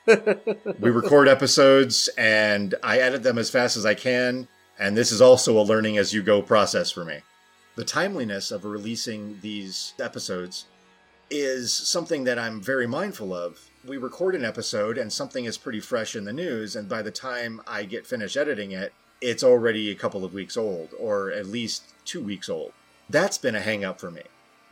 we 0.80 0.90
record 0.90 1.28
episodes 1.28 2.10
and 2.18 2.76
I 2.84 3.00
edit 3.00 3.24
them 3.24 3.38
as 3.38 3.50
fast 3.50 3.78
as 3.78 3.86
I 3.86 3.94
can, 3.94 4.48
and 4.80 4.98
this 4.98 5.12
is 5.12 5.22
also 5.22 5.60
a 5.60 5.62
learning 5.62 5.98
as 5.98 6.14
you 6.14 6.24
go 6.24 6.42
process 6.42 6.92
for 6.92 7.06
me. 7.06 7.20
The 7.80 7.86
timeliness 7.86 8.52
of 8.52 8.66
releasing 8.66 9.40
these 9.40 9.94
episodes 10.02 10.66
is 11.30 11.72
something 11.72 12.26
that 12.26 12.38
I'm 12.38 12.60
very 12.60 12.86
mindful 12.86 13.34
of. 13.34 13.70
We 13.88 13.96
record 13.96 14.36
an 14.36 14.44
episode 14.44 14.98
and 14.98 15.14
something 15.14 15.46
is 15.46 15.58
pretty 15.58 15.80
fresh 15.80 16.14
in 16.14 16.26
the 16.26 16.34
news, 16.34 16.76
and 16.76 16.90
by 16.90 17.02
the 17.02 17.10
time 17.10 17.62
I 17.66 17.86
get 17.86 18.06
finished 18.06 18.36
editing 18.36 18.74
it, 18.74 18.92
it's 19.22 19.46
already 19.46 19.90
a 19.90 19.96
couple 19.96 20.26
of 20.26 20.34
weeks 20.34 20.58
old, 20.58 20.90
or 21.00 21.32
at 21.32 21.46
least 21.46 21.84
two 22.04 22.22
weeks 22.22 22.50
old. 22.50 22.74
That's 23.10 23.38
been 23.38 23.56
a 23.56 23.62
hang 23.62 23.86
up 23.86 24.02
for 24.02 24.12
me. 24.12 24.24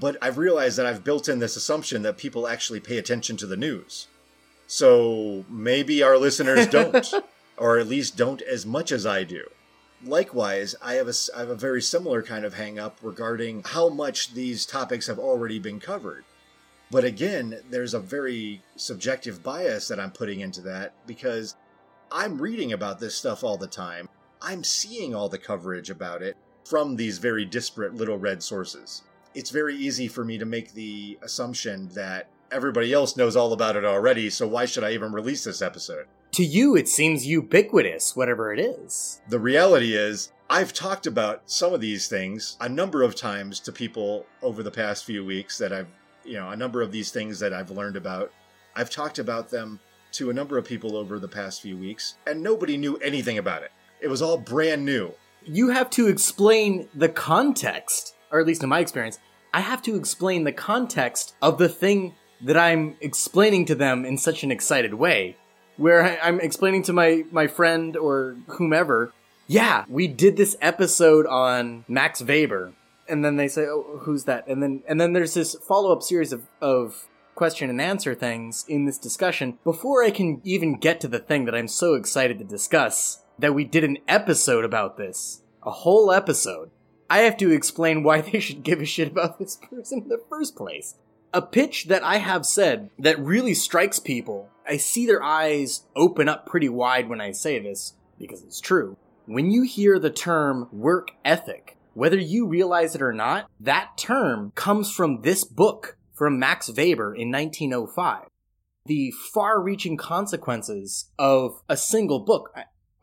But 0.02 0.18
I've 0.22 0.38
realized 0.38 0.78
that 0.78 0.86
I've 0.86 1.06
built 1.06 1.30
in 1.30 1.40
this 1.40 1.56
assumption 1.56 2.02
that 2.02 2.18
people 2.18 2.46
actually 2.46 2.82
pay 2.82 2.98
attention 2.98 3.38
to 3.38 3.46
the 3.48 3.56
news. 3.56 4.10
So 4.68 5.46
maybe 5.50 6.04
our 6.04 6.18
listeners 6.18 6.68
don't, 6.78 7.08
or 7.56 7.78
at 7.78 7.88
least 7.88 8.18
don't 8.18 8.42
as 8.42 8.66
much 8.66 8.92
as 8.92 9.06
I 9.06 9.24
do. 9.24 9.46
Likewise, 10.04 10.76
I 10.82 10.94
have 10.94 11.08
a, 11.08 11.14
I 11.36 11.40
have 11.40 11.50
a 11.50 11.56
very 11.56 11.82
similar 11.82 12.22
kind 12.22 12.46
of 12.46 12.54
hang 12.54 12.78
up 12.78 13.00
regarding 13.02 13.64
how 13.66 13.90
much 13.90 14.34
these 14.34 14.66
topics 14.66 15.08
have 15.08 15.18
already 15.18 15.60
been 15.60 15.80
covered. 15.80 16.24
But 16.92 17.04
again, 17.04 17.62
there's 17.70 17.94
a 17.94 18.00
very 18.00 18.62
subjective 18.76 19.44
bias 19.44 19.88
that 19.88 20.00
I'm 20.00 20.12
putting 20.12 20.40
into 20.40 20.62
that 20.62 20.94
because 21.06 21.56
I'm 22.12 22.42
reading 22.42 22.72
about 22.72 23.00
this 23.00 23.16
stuff 23.16 23.44
all 23.44 23.58
the 23.58 23.68
time. 23.68 24.08
I'm 24.42 24.64
seeing 24.64 25.14
all 25.14 25.30
the 25.30 25.38
coverage 25.38 25.90
about 25.90 26.22
it 26.22 26.38
from 26.64 26.96
these 26.96 27.18
very 27.18 27.44
disparate 27.44 27.96
little 27.96 28.18
red 28.18 28.44
sources. 28.44 29.04
It's 29.34 29.50
very 29.50 29.76
easy 29.76 30.08
for 30.08 30.24
me 30.24 30.38
to 30.38 30.46
make 30.46 30.74
the 30.74 31.18
assumption 31.22 31.90
that 31.90 32.30
everybody 32.52 32.94
else 32.94 33.18
knows 33.18 33.36
all 33.36 33.52
about 33.52 33.76
it 33.76 33.84
already, 33.84 34.30
so 34.30 34.48
why 34.48 34.66
should 34.66 34.84
I 34.84 34.92
even 34.92 35.12
release 35.12 35.44
this 35.44 35.62
episode? 35.62 36.06
To 36.38 36.46
you, 36.46 36.76
it 36.76 36.88
seems 36.88 37.26
ubiquitous, 37.26 38.16
whatever 38.16 38.54
it 38.54 38.60
is. 38.60 39.22
The 39.28 39.40
reality 39.40 39.96
is, 39.96 40.32
I've 40.52 40.72
talked 40.72 41.08
about 41.08 41.42
some 41.48 41.74
of 41.74 41.82
these 41.82 42.08
things 42.08 42.58
a 42.62 42.70
number 42.70 43.02
of 43.02 43.16
times 43.16 43.60
to 43.62 43.72
people 43.72 44.28
over 44.44 44.62
the 44.62 44.70
past 44.70 45.04
few 45.04 45.26
weeks 45.26 45.58
that 45.58 45.74
I've, 45.74 45.88
you 46.24 46.36
know, 46.36 46.52
a 46.52 46.56
number 46.56 46.84
of 46.84 46.92
these 46.92 47.10
things 47.10 47.40
that 47.40 47.54
I've 47.54 47.72
learned 47.72 47.96
about. 47.96 48.32
I've 48.76 48.92
talked 48.92 49.18
about 49.18 49.50
them 49.50 49.80
to 50.12 50.30
a 50.30 50.34
number 50.34 50.60
of 50.60 50.66
people 50.66 50.96
over 50.96 51.18
the 51.18 51.28
past 51.28 51.60
few 51.60 51.76
weeks, 51.76 52.14
and 52.28 52.44
nobody 52.44 52.78
knew 52.78 52.98
anything 52.98 53.40
about 53.40 53.64
it. 53.64 53.72
It 54.00 54.08
was 54.08 54.22
all 54.22 54.38
brand 54.38 54.86
new. 54.86 55.14
You 55.44 55.70
have 55.70 55.90
to 55.90 56.08
explain 56.08 56.88
the 56.94 57.10
context, 57.10 58.14
or 58.32 58.40
at 58.40 58.46
least 58.46 58.62
in 58.62 58.70
my 58.70 58.82
experience, 58.82 59.18
I 59.56 59.62
have 59.62 59.82
to 59.82 59.96
explain 59.96 60.44
the 60.44 60.52
context 60.52 61.34
of 61.42 61.58
the 61.58 61.68
thing 61.68 62.14
that 62.42 62.58
I'm 62.58 62.96
explaining 63.02 63.66
to 63.66 63.74
them 63.74 64.06
in 64.06 64.20
such 64.20 64.44
an 64.44 64.52
excited 64.52 64.94
way. 64.94 65.36
Where 65.78 66.20
I'm 66.22 66.40
explaining 66.40 66.84
to 66.84 66.94
my, 66.94 67.24
my 67.32 67.48
friend 67.48 67.96
or 67.96 68.36
whomever, 68.48 69.14
yeah, 69.48 69.86
we 69.88 70.08
did 70.08 70.36
this 70.36 70.58
episode 70.62 71.26
on 71.26 71.86
Max 71.88 72.22
Weber. 72.22 72.74
And 73.08 73.24
then 73.24 73.38
they 73.38 73.48
say, 73.48 73.62
oh, 73.62 74.00
who's 74.02 74.26
that? 74.26 74.48
And 74.48 74.62
then, 74.62 74.84
and 74.88 75.00
then 75.00 75.14
there's 75.14 75.34
this 75.34 75.56
follow 75.56 75.94
up 75.94 76.04
series 76.04 76.34
of, 76.34 76.48
of 76.60 77.08
question 77.36 77.70
and 77.70 77.80
answer 77.80 78.14
things 78.14 78.66
in 78.68 78.86
this 78.86 78.98
discussion 78.98 79.60
before 79.64 80.04
I 80.04 80.12
can 80.12 80.42
even 80.44 80.78
get 80.78 81.00
to 81.02 81.08
the 81.08 81.20
thing 81.20 81.46
that 81.46 81.56
I'm 81.56 81.70
so 81.70 81.94
excited 81.94 82.40
to 82.40 82.44
discuss 82.44 83.24
that 83.40 83.54
we 83.54 83.64
did 83.64 83.84
an 83.84 84.00
episode 84.08 84.66
about 84.66 84.98
this. 84.98 85.42
A 85.64 85.72
whole 85.72 86.12
episode. 86.12 86.72
I 87.10 87.20
have 87.20 87.38
to 87.38 87.52
explain 87.52 88.04
why 88.04 88.22
they 88.22 88.40
should 88.40 88.64
give 88.64 88.82
a 88.82 88.86
shit 88.86 89.08
about 89.08 89.40
this 89.40 89.56
person 89.56 90.02
in 90.02 90.10
the 90.10 90.22
first 90.30 90.56
place. 90.56 90.96
A 91.34 91.42
pitch 91.42 91.86
that 91.86 92.04
I 92.04 92.18
have 92.18 92.46
said 92.46 92.90
that 93.00 93.20
really 93.20 93.54
strikes 93.54 94.00
people. 94.00 94.50
I 94.68 94.78
see 94.78 95.06
their 95.06 95.24
eyes 95.24 95.84
open 95.96 96.28
up 96.28 96.46
pretty 96.46 96.70
wide 96.70 97.10
when 97.10 97.22
I 97.22 97.32
say 97.32 97.60
this, 97.60 97.94
because 98.20 98.44
it's 98.44 98.60
true. 98.60 98.98
When 99.26 99.52
you 99.52 99.64
hear 99.64 100.00
the 100.00 100.10
term 100.10 100.68
work 100.72 101.12
ethic, 101.24 101.78
whether 101.94 102.18
you 102.18 102.48
realize 102.48 102.96
it 102.96 103.02
or 103.02 103.14
not, 103.14 103.50
that 103.60 103.98
term 103.98 104.52
comes 104.56 104.92
from 104.92 105.22
this 105.22 105.44
book 105.44 105.98
from 106.14 106.40
Max 106.40 106.70
Weber 106.70 107.14
in 107.14 107.32
1905. 107.32 108.28
The 108.86 109.12
far 109.34 109.62
reaching 109.62 109.98
consequences 109.98 111.12
of 111.20 111.62
a 111.68 111.76
single 111.76 112.20
book. 112.20 112.54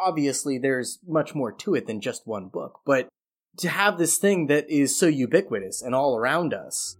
Obviously, 0.01 0.59
there's 0.59 0.99
much 1.07 1.35
more 1.35 1.53
to 1.53 1.75
it 1.75 1.87
than 1.87 2.01
just 2.01 2.27
one 2.27 2.49
book, 2.49 2.81
but 2.85 3.09
to 3.59 3.69
have 3.69 3.99
this 3.99 4.19
thing 4.19 4.47
that 4.47 4.69
is 4.69 4.99
so 4.99 5.07
ubiquitous 5.07 5.83
and 5.83 5.95
all 5.95 6.17
around 6.17 6.53
us 6.53 6.97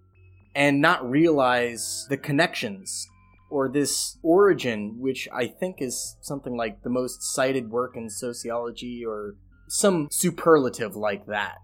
and 0.55 0.81
not 0.81 1.09
realize 1.09 2.07
the 2.09 2.17
connections 2.17 3.09
or 3.55 3.69
this 3.69 4.19
origin, 4.25 4.97
which 4.99 5.29
I 5.33 5.47
think 5.47 5.77
is 5.79 6.17
something 6.21 6.57
like 6.57 6.83
the 6.83 6.91
most 6.91 7.23
cited 7.23 7.71
work 7.71 7.97
in 7.97 8.11
sociology 8.11 9.05
or 9.07 9.37
some 9.69 10.09
superlative 10.11 10.97
like 10.97 11.27
that, 11.27 11.59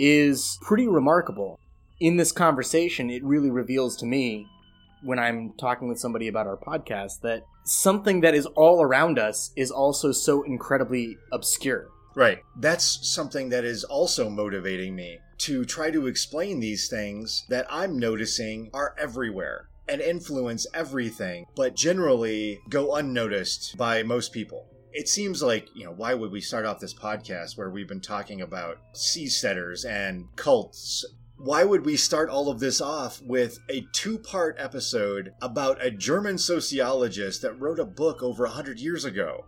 is 0.00 0.58
pretty 0.62 0.88
remarkable. 0.88 1.60
In 2.00 2.16
this 2.16 2.32
conversation, 2.32 3.08
it 3.08 3.22
really 3.22 3.50
reveals 3.50 3.96
to 3.98 4.06
me 4.06 4.48
when 5.04 5.20
I'm 5.20 5.52
talking 5.60 5.86
with 5.86 6.00
somebody 6.00 6.26
about 6.26 6.48
our 6.48 6.56
podcast 6.56 7.20
that 7.22 7.44
something 7.64 8.20
that 8.22 8.34
is 8.34 8.46
all 8.46 8.82
around 8.82 9.20
us 9.20 9.52
is 9.54 9.70
also 9.70 10.10
so 10.10 10.42
incredibly 10.42 11.18
obscure. 11.30 11.86
Right. 12.16 12.38
That's 12.58 13.08
something 13.14 13.50
that 13.50 13.64
is 13.64 13.84
also 13.84 14.28
motivating 14.28 14.96
me 14.96 15.20
to 15.38 15.64
try 15.64 15.92
to 15.92 16.08
explain 16.08 16.58
these 16.58 16.88
things 16.88 17.46
that 17.48 17.68
I'm 17.70 17.96
noticing 17.96 18.70
are 18.74 18.96
everywhere 18.98 19.68
and 19.88 20.00
influence 20.00 20.66
everything, 20.74 21.46
but 21.56 21.74
generally 21.74 22.60
go 22.68 22.94
unnoticed 22.94 23.76
by 23.76 24.02
most 24.02 24.32
people. 24.32 24.66
It 24.92 25.08
seems 25.08 25.42
like, 25.42 25.68
you 25.74 25.84
know, 25.84 25.92
why 25.92 26.14
would 26.14 26.32
we 26.32 26.40
start 26.40 26.64
off 26.64 26.80
this 26.80 26.94
podcast 26.94 27.56
where 27.56 27.70
we've 27.70 27.88
been 27.88 28.00
talking 28.00 28.40
about 28.40 28.78
seasteaders 28.94 29.88
and 29.88 30.24
cults? 30.36 31.04
Why 31.36 31.62
would 31.62 31.84
we 31.84 31.96
start 31.96 32.30
all 32.30 32.50
of 32.50 32.58
this 32.58 32.80
off 32.80 33.20
with 33.22 33.58
a 33.68 33.86
two 33.92 34.18
part 34.18 34.56
episode 34.58 35.32
about 35.40 35.84
a 35.84 35.90
German 35.90 36.36
sociologist 36.38 37.42
that 37.42 37.60
wrote 37.60 37.78
a 37.78 37.84
book 37.84 38.22
over 38.22 38.44
a 38.44 38.50
hundred 38.50 38.80
years 38.80 39.04
ago? 39.04 39.46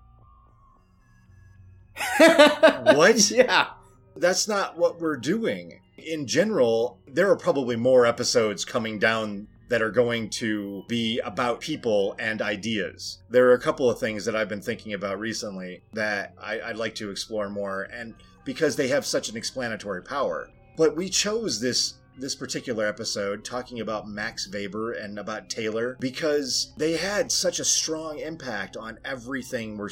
What? 2.19 3.31
Yeah. 3.31 3.69
That's 4.17 4.49
not 4.49 4.77
what 4.77 5.01
we're 5.01 5.17
doing. 5.17 5.81
In 5.97 6.27
general, 6.27 6.99
there 7.07 7.31
are 7.31 7.37
probably 7.37 7.77
more 7.77 8.07
episodes 8.07 8.65
coming 8.65 8.99
down 8.99 9.49
that 9.71 9.81
are 9.81 9.91
going 9.91 10.29
to 10.29 10.85
be 10.89 11.21
about 11.21 11.61
people 11.61 12.17
and 12.19 12.43
ideas. 12.43 13.23
There 13.31 13.49
are 13.49 13.55
a 13.55 13.61
couple 13.61 13.89
of 13.89 14.01
things 14.01 14.25
that 14.25 14.35
I've 14.35 14.49
been 14.49 14.61
thinking 14.61 14.93
about 14.93 15.21
recently 15.21 15.83
that 15.93 16.35
I, 16.43 16.61
would 16.67 16.77
like 16.77 16.97
to 16.97 17.11
explore 17.11 17.49
more, 17.49 17.85
and 17.85 18.15
because 18.45 18.75
they 18.75 18.89
have 18.89 19.07
such 19.07 19.29
an 19.29 19.37
explanatory 19.37 20.03
power. 20.03 20.51
But 20.77 20.97
we 20.97 21.09
chose 21.09 21.61
this 21.61 21.95
this 22.19 22.35
particular 22.35 22.85
episode 22.85 23.45
talking 23.45 23.81
about 23.81 24.09
Max 24.09 24.47
Weber 24.53 24.93
and 24.93 25.19
about 25.19 25.49
Taylor 25.49 25.97
because 26.01 26.75
they 26.77 26.97
had 26.97 27.33
such 27.33 27.61
a 27.61 27.65
strong 27.65 28.19
impact 28.19 28.77
on 28.77 28.99
everything 29.05 29.79
we're 29.79 29.91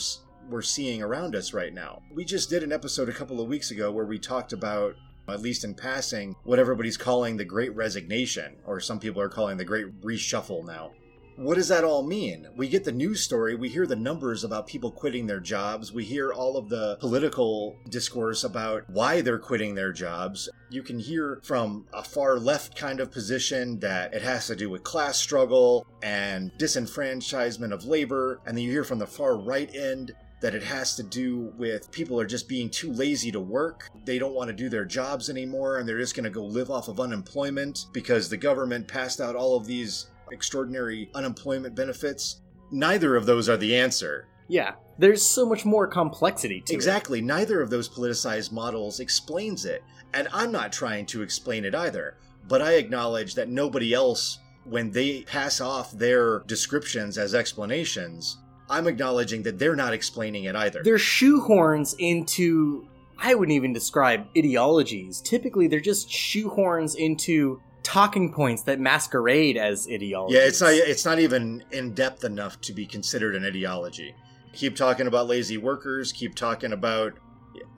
we're 0.51 0.63
seeing 0.63 1.03
around 1.03 1.37
us 1.37 1.53
right 1.53 1.73
now. 1.73 2.03
We 2.13 2.25
just 2.25 2.51
did 2.51 2.63
an 2.63 2.73
episode 2.73 3.09
a 3.09 3.13
couple 3.13 3.41
of 3.41 3.49
weeks 3.49 3.71
ago 3.71 3.93
where 3.93 4.07
we 4.07 4.19
talked 4.19 4.53
about 4.53 4.97
at 5.29 5.43
least 5.43 5.65
in 5.65 5.75
passing, 5.75 6.35
what 6.45 6.59
everybody's 6.59 6.97
calling 6.97 7.37
the 7.37 7.45
Great 7.45 7.75
Resignation, 7.75 8.57
or 8.67 8.81
some 8.81 8.99
people 8.99 9.21
are 9.21 9.29
calling 9.29 9.57
the 9.57 9.65
Great 9.65 10.01
Reshuffle 10.01 10.67
now. 10.67 10.93
what 11.37 11.55
does 11.55 11.69
that 11.69 11.85
all 11.85 12.03
mean? 12.03 12.49
We 12.57 12.69
get 12.69 12.83
the 12.83 12.91
news 12.91 13.23
story, 13.23 13.55
we 13.55 13.69
hear 13.69 13.87
the 13.87 13.95
numbers 13.95 14.43
about 14.43 14.67
people 14.67 14.91
quitting 14.91 15.27
their 15.29 15.39
jobs, 15.39 15.93
we 15.93 16.05
hear 16.05 16.33
all 16.33 16.57
of 16.57 16.69
the 16.69 16.97
political 16.97 17.77
discourse 17.89 18.43
about 18.43 18.83
why 18.91 19.21
they're 19.21 19.39
quitting 19.39 19.77
their 19.77 19.93
jobs. 19.93 20.49
You 20.71 20.83
can 20.83 20.99
hear 20.99 21.41
from 21.45 21.87
a 21.93 22.03
far 22.03 22.39
left 22.41 22.77
kind 22.77 22.99
of 22.99 23.13
position 23.13 23.79
that 23.79 24.15
it 24.15 24.23
has 24.23 24.49
to 24.49 24.57
do 24.57 24.69
with 24.69 24.83
class 24.83 25.17
struggle 25.17 25.87
and 26.03 26.51
disenfranchisement 26.59 27.73
of 27.73 27.85
labor, 27.85 28.41
and 28.45 28.57
then 28.57 28.65
you 28.65 28.73
hear 28.73 28.85
from 28.85 28.99
the 28.99 29.07
far 29.07 29.37
right 29.37 29.73
end 29.75 30.13
that 30.41 30.55
it 30.55 30.63
has 30.63 30.95
to 30.97 31.03
do 31.03 31.53
with 31.57 31.91
people 31.91 32.21
are 32.21 32.27
just 32.27 32.49
being 32.49 32.71
too 32.71 32.93
lazy 32.93 33.33
to 33.33 33.41
work. 33.41 33.89
They 34.05 34.19
don't 34.19 34.35
want 34.35 34.49
to 34.49 34.55
do 34.55 34.69
their 34.69 34.85
jobs 34.85 35.29
anymore 35.31 35.79
and 35.79 35.89
they're 35.89 35.99
just 35.99 36.15
going 36.15 36.25
to 36.25 36.31
go 36.31 36.45
live 36.45 36.71
off 36.71 36.89
of 36.89 37.01
unemployment 37.01 37.87
because 37.93 38.29
the 38.29 38.37
government 38.37 38.87
passed 38.87 39.21
out 39.21 39.37
all 39.37 39.57
of 39.57 39.67
these 39.67 40.07
extraordinary 40.31 41.11
unemployment 41.15 41.75
benefits. 41.75 42.41
Neither 42.71 43.17
of 43.17 43.27
those 43.27 43.49
are 43.49 43.57
the 43.57 43.77
answer. 43.77 44.29
Yeah, 44.49 44.75
there's 44.99 45.23
so 45.23 45.47
much 45.47 45.65
more 45.65 45.87
complexity 45.87 46.63
to 46.63 46.75
Exactly. 46.75 47.21
Neither 47.21 47.61
of 47.61 47.71
those 47.71 47.89
politicized 47.89 48.53
models 48.53 49.01
explains 49.01 49.65
it. 49.65 49.83
And 50.15 50.29
I'm 50.33 50.51
not 50.53 50.73
trying 50.73 51.07
to 51.07 51.23
explain 51.23 51.65
it 51.65 51.75
either. 51.75 52.17
But 52.47 52.63
I 52.63 52.75
acknowledge 52.75 53.35
that 53.35 53.51
nobody 53.51 53.93
else, 53.93 54.39
when 54.65 54.91
they 54.91 55.23
pass 55.23 55.61
off 55.61 55.93
their 55.93 56.41
descriptions 56.41 57.19
as 57.19 57.35
explanations, 57.35 58.39
I'm 58.71 58.87
acknowledging 58.87 59.43
that 59.45 59.59
they're 59.59 59.77
not 59.77 59.93
explaining 59.93 60.45
it 60.45 60.55
either. 60.55 60.83
They're 60.83 60.97
shoehorns 60.97 61.95
into, 61.99 62.87
I 63.19 63.35
wouldn't 63.35 63.55
even 63.55 63.73
describe 63.73 64.27
ideologies. 64.37 65.21
Typically, 65.21 65.69
they're 65.69 65.81
just 65.81 66.09
shoehorns 66.09 66.95
into 66.97 67.61
talking 67.83 68.31
points 68.33 68.63
that 68.65 68.79
masquerade 68.79 69.57
as 69.57 69.89
ideologies. 69.91 70.37
Yeah, 70.37 70.47
it's 70.47 70.61
not 70.61 70.73
it's 70.73 71.05
not 71.07 71.19
even 71.19 71.65
in 71.73 71.95
depth 71.95 72.23
enough 72.25 72.61
to 72.63 72.75
be 72.75 72.85
considered 72.85 73.35
an 73.35 73.47
ideology. 73.47 74.15
Keep 74.53 74.77
talking 74.77 75.07
about 75.07 75.27
lazy 75.27 75.57
workers, 75.57 76.13
keep 76.13 76.35
talking 76.35 76.73
about 76.73 77.15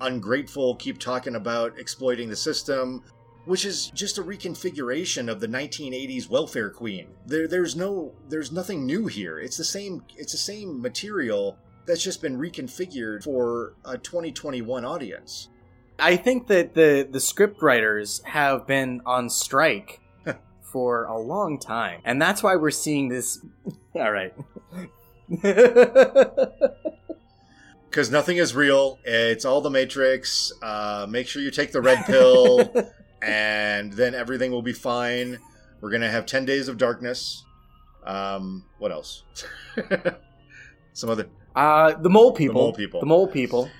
ungrateful, 0.00 0.75
keep 0.76 0.99
talking 0.99 1.37
about 1.37 1.78
exploiting 1.78 2.28
the 2.28 2.37
system, 2.37 3.04
which 3.50 3.64
is 3.64 3.90
just 3.90 4.16
a 4.16 4.23
reconfiguration 4.23 5.28
of 5.28 5.40
the 5.40 5.49
1980s 5.49 6.30
welfare 6.30 6.71
queen. 6.71 7.09
There 7.26 7.49
there's 7.49 7.75
no 7.75 8.12
there's 8.28 8.52
nothing 8.52 8.87
new 8.87 9.09
here. 9.09 9.40
It's 9.40 9.57
the 9.57 9.64
same 9.64 10.04
it's 10.16 10.30
the 10.30 10.38
same 10.38 10.80
material 10.80 11.59
that's 11.85 12.00
just 12.00 12.23
been 12.23 12.38
reconfigured 12.38 13.25
for 13.25 13.75
a 13.85 13.99
2021 13.99 14.85
audience. 14.85 15.49
I 15.99 16.14
think 16.14 16.47
that 16.47 16.75
the 16.75 17.09
the 17.11 17.19
script 17.19 17.61
writers 17.61 18.23
have 18.25 18.69
been 18.69 19.02
on 19.04 19.28
strike 19.28 20.00
for 20.62 21.07
a 21.07 21.19
long 21.19 21.59
time, 21.59 22.02
and 22.04 22.23
that's 22.23 22.45
why 22.45 22.54
we're 22.54 22.71
seeing 22.71 23.09
this. 23.09 23.45
All 23.97 24.12
right. 24.12 24.33
Because 27.90 28.09
nothing 28.09 28.37
is 28.37 28.54
real. 28.54 29.00
It's 29.02 29.45
all 29.45 29.61
the 29.61 29.69
Matrix. 29.69 30.52
Uh, 30.62 31.09
make 31.11 31.26
sure 31.26 31.42
you 31.42 31.50
take 31.50 31.73
the 31.73 31.83
red 31.83 32.04
pill. 32.07 32.73
and 33.22 33.92
then 33.92 34.14
everything 34.14 34.50
will 34.50 34.62
be 34.62 34.72
fine. 34.72 35.38
We're 35.80 35.90
gonna 35.90 36.10
have 36.10 36.26
ten 36.26 36.44
days 36.44 36.68
of 36.68 36.78
darkness. 36.78 37.44
Um, 38.04 38.64
what 38.78 38.92
else? 38.92 39.24
Some 40.92 41.10
other, 41.10 41.28
uh, 41.54 41.94
the 41.94 42.10
mole 42.10 42.32
people. 42.32 42.54
The 42.54 42.64
mole 42.64 42.72
people. 42.72 43.00
The 43.00 43.06
mole 43.06 43.28
people. 43.28 43.70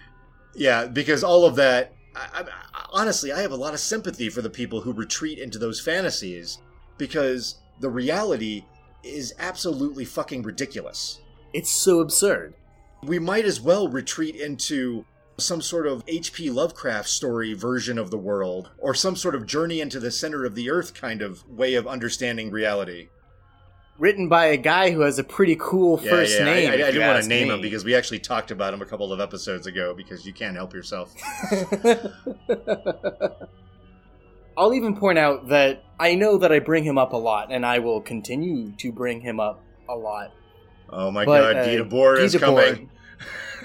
yeah, 0.55 0.87
because 0.87 1.25
all 1.25 1.45
of 1.45 1.57
that. 1.57 1.93
I, 2.15 2.43
I, 2.43 2.87
honestly, 2.93 3.33
I 3.33 3.41
have 3.41 3.53
a 3.53 3.57
lot 3.57 3.73
of 3.73 3.81
sympathy 3.81 4.29
for 4.29 4.43
the 4.43 4.51
people 4.51 4.81
who 4.81 4.93
retreat 4.93 5.39
into 5.39 5.59
those 5.59 5.81
fantasies 5.81 6.59
because 6.99 7.61
the 7.81 7.89
reality 7.89 8.65
is 9.03 9.33
absolutely 9.39 10.05
fucking 10.05 10.43
ridiculous. 10.43 11.21
It's 11.53 11.71
so 11.71 12.01
absurd. 12.01 12.55
We 13.03 13.19
might 13.19 13.45
as 13.45 13.61
well 13.61 13.89
retreat 13.89 14.37
into 14.37 15.05
some 15.41 15.61
sort 15.63 15.87
of 15.87 16.03
H.P. 16.07 16.51
Lovecraft 16.51 17.09
story 17.09 17.55
version 17.55 17.99
of 17.99 18.11
the 18.11 18.19
world, 18.19 18.71
or 18.79 18.95
some 18.95 19.17
sort 19.17 19.35
of 19.35 19.47
journey 19.47 19.81
into 19.81 19.99
the 20.01 20.11
center 20.11 20.45
of 20.45 20.55
the 20.55 20.71
earth 20.71 20.95
kind 20.95 21.23
of 21.23 21.47
way 21.49 21.75
of 21.75 21.87
understanding 21.87 22.51
reality. 22.51 23.09
Written 23.99 24.29
by 24.29 24.47
a 24.47 24.57
guy 24.57 24.93
who 24.93 25.01
has 25.01 25.19
a 25.19 25.25
pretty 25.25 25.57
cool 25.61 25.99
first 25.99 26.41
I- 26.41 26.45
name. 26.45 26.71
I, 26.71 26.73
I, 26.73 26.77
you 26.77 26.85
didn't 26.93 27.07
want 27.07 27.23
to 27.23 27.29
name 27.29 27.49
me. 27.49 27.55
him 27.55 27.61
because 27.61 27.85
we 27.85 27.95
actually 27.95 28.21
talked 28.21 28.51
about 28.51 28.73
him 28.73 28.81
a 28.81 28.87
couple 28.87 29.13
of 29.13 29.21
episodes 29.21 29.67
ago 29.67 29.93
because 29.95 30.25
you 30.25 30.33
can't 30.33 30.57
help 30.57 30.73
yourself. 30.73 31.15
I'll 34.57 34.75
even 34.75 34.97
point 34.97 35.19
out 35.19 35.49
that 35.49 35.85
I 35.99 36.15
know 36.15 36.39
that 36.39 36.53
I 36.53 36.59
bring 36.59 36.85
him 36.85 36.99
up 36.99 37.13
a 37.13 37.17
lot, 37.17 37.53
and 37.53 37.65
I 37.65 37.79
will 37.79 38.01
continue 38.01 38.73
to 38.73 38.93
bring 38.93 39.21
him 39.21 39.39
up 39.41 39.63
a 39.89 39.95
lot. 39.95 40.33
Oh 40.91 41.11
my 41.11 41.25
But, 41.25 41.55
god, 41.55 41.57
uh, 41.57 41.67
Debord 41.67 42.17
Guy 42.17 42.23
is 42.23 42.37
coming. 42.37 42.91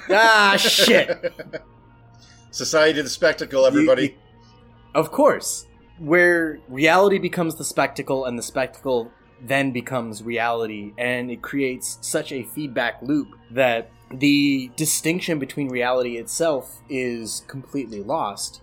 Ah, 0.10 0.56
shit. 0.58 1.34
Society 2.52 3.00
of 3.00 3.06
the 3.06 3.10
Spectacle, 3.10 3.66
everybody. 3.66 4.18
Of 4.94 5.12
course. 5.12 5.66
Where 6.00 6.60
reality 6.68 7.18
becomes 7.20 7.56
the 7.56 7.66
spectacle 7.66 8.26
and 8.26 8.38
the 8.38 8.44
spectacle 8.44 9.12
then 9.42 9.72
becomes 9.72 10.24
reality, 10.24 10.94
and 10.98 11.30
it 11.30 11.42
creates 11.42 11.98
such 12.02 12.32
a 12.32 12.44
feedback 12.44 13.02
loop 13.02 13.36
that 13.52 13.92
the 14.12 14.72
distinction 14.76 15.40
between 15.40 15.68
reality 15.68 16.18
itself 16.18 16.82
is 16.90 17.44
completely 17.48 18.02
lost. 18.02 18.62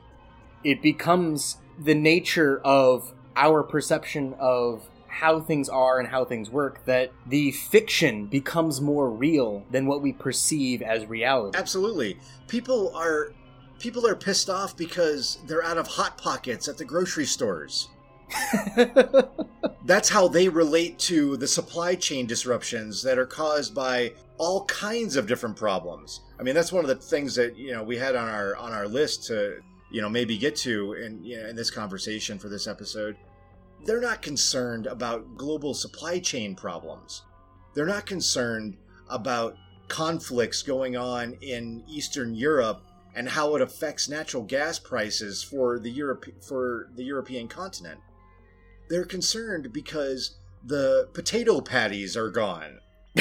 It 0.65 0.83
becomes 0.83 1.59
the 1.79 1.95
nature 1.95 2.61
of 2.65 3.13
our 3.37 3.63
perception 3.63 4.35
of 4.39 4.89
how 5.13 5.39
things 5.39 5.69
are 5.69 5.99
and 5.99 6.09
how 6.09 6.25
things 6.25 6.49
work 6.49 6.83
that 6.87 7.13
the 7.27 7.53
fiction 7.53 8.27
becomes 8.27 8.81
more 8.81 9.11
real 9.11 9.63
than 9.71 9.85
what 9.85 10.01
we 10.01 10.11
perceive 10.11 10.81
as 10.81 11.05
reality. 11.05 11.57
Absolutely. 11.57 12.19
People 12.49 12.97
are 12.97 13.35
people 13.79 14.07
are 14.07 14.17
pissed 14.17 14.49
off 14.49 14.75
because 14.75 15.39
they're 15.47 15.63
out 15.63 15.77
of 15.77 15.87
hot 15.87 16.17
pockets 16.17 16.67
at 16.67 16.79
the 16.79 16.85
grocery 16.85 17.27
stores. 17.27 17.91
That's 19.85 20.09
how 20.09 20.29
they 20.29 20.49
relate 20.49 20.99
to 21.01 21.37
the 21.37 21.47
supply 21.47 21.95
chain 21.95 22.25
disruptions 22.27 23.03
that 23.03 23.19
are 23.19 23.27
caused 23.27 23.75
by 23.75 24.15
all 24.39 24.65
kinds 24.65 25.17
of 25.17 25.27
different 25.27 25.57
problems. 25.57 26.21
I 26.41 26.43
mean, 26.43 26.55
that's 26.55 26.73
one 26.73 26.85
of 26.85 26.89
the 26.89 26.95
things 26.95 27.35
that 27.35 27.57
you 27.57 27.73
know 27.73 27.83
we 27.83 27.99
had 27.99 28.17
on 28.17 28.29
our 28.29 28.57
on 28.57 28.73
our 28.73 28.89
list 28.89 29.27
to 29.27 29.61
you 29.91 30.01
know 30.01 30.09
maybe 30.09 30.39
get 30.39 30.57
to 30.57 30.95
in 30.95 31.23
you 31.23 31.43
know, 31.43 31.49
in 31.51 31.55
this 31.57 31.71
conversation 31.71 32.39
for 32.39 32.49
this 32.49 32.67
episode. 32.67 33.17
They're 33.85 34.01
not 34.01 34.23
concerned 34.23 34.87
about 34.87 35.37
global 35.37 35.75
supply 35.75 36.21
chain 36.21 36.55
problems. 36.55 37.23
They're 37.75 37.87
not 37.87 38.07
concerned 38.07 38.77
about 39.09 39.57
conflicts 39.89 40.63
going 40.63 40.97
on 40.97 41.37
in 41.41 41.83
Eastern 41.89 42.35
Europe 42.35 42.83
and 43.15 43.29
how 43.29 43.55
it 43.57 43.63
affects 43.63 44.09
natural 44.09 44.43
gas 44.43 44.79
prices 44.79 45.43
for 45.43 45.79
the 45.79 45.91
Europe 45.91 46.25
for 46.41 46.89
the 46.95 47.05
European 47.05 47.49
continent. 47.49 48.01
They're 48.89 49.05
concerned 49.05 49.73
because 49.73 50.37
the 50.65 51.09
potato 51.13 51.61
patties 51.61 52.17
are 52.17 52.31
gone. 52.31 52.79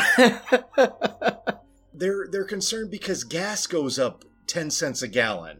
They're 1.94 2.28
they're 2.32 2.46
concerned 2.46 2.90
because 2.90 3.24
gas 3.24 3.68
goes 3.68 4.00
up 4.00 4.24
10 4.48 4.72
cents 4.72 5.02
a 5.02 5.08
gallon. 5.08 5.60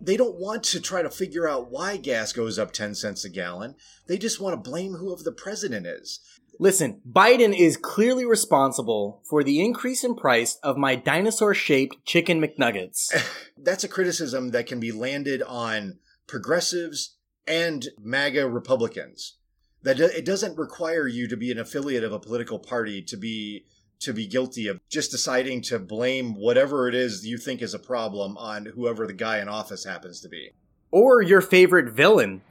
They 0.00 0.16
don't 0.16 0.38
want 0.38 0.64
to 0.64 0.80
try 0.80 1.02
to 1.02 1.10
figure 1.10 1.48
out 1.48 1.70
why 1.70 1.96
gas 1.96 2.32
goes 2.32 2.58
up 2.58 2.72
10 2.72 2.94
cents 2.94 3.24
a 3.24 3.30
gallon. 3.30 3.74
They 4.06 4.18
just 4.18 4.40
want 4.40 4.52
to 4.52 4.70
blame 4.70 4.94
whoever 4.94 5.22
the 5.22 5.32
president 5.32 5.86
is. 5.86 6.20
Listen, 6.58 7.00
Biden 7.10 7.56
is 7.56 7.76
clearly 7.76 8.24
responsible 8.24 9.22
for 9.28 9.42
the 9.42 9.64
increase 9.64 10.04
in 10.04 10.14
price 10.14 10.56
of 10.62 10.76
my 10.76 10.94
dinosaur 10.94 11.54
shaped 11.54 12.04
chicken 12.04 12.40
McNuggets. 12.40 13.12
That's 13.58 13.84
a 13.84 13.88
criticism 13.88 14.50
that 14.50 14.66
can 14.66 14.78
be 14.78 14.92
landed 14.92 15.42
on 15.42 15.98
progressives 16.26 17.16
and 17.46 17.88
MAGA 18.00 18.48
Republicans. 18.48 19.36
That 19.82 20.00
it 20.00 20.24
doesn't 20.24 20.56
require 20.56 21.06
you 21.06 21.28
to 21.28 21.36
be 21.36 21.50
an 21.50 21.58
affiliate 21.58 22.04
of 22.04 22.12
a 22.12 22.18
political 22.18 22.58
party 22.58 23.02
to 23.02 23.16
be 23.16 23.66
to 24.00 24.12
be 24.12 24.26
guilty 24.26 24.66
of 24.68 24.80
just 24.88 25.10
deciding 25.10 25.62
to 25.62 25.78
blame 25.78 26.34
whatever 26.34 26.88
it 26.88 26.94
is 26.94 27.26
you 27.26 27.38
think 27.38 27.62
is 27.62 27.74
a 27.74 27.78
problem 27.78 28.36
on 28.36 28.66
whoever 28.66 29.06
the 29.06 29.12
guy 29.12 29.38
in 29.40 29.48
office 29.48 29.84
happens 29.84 30.20
to 30.20 30.28
be. 30.28 30.50
or 30.90 31.20
your 31.22 31.40
favorite 31.40 31.92
villain. 31.92 32.42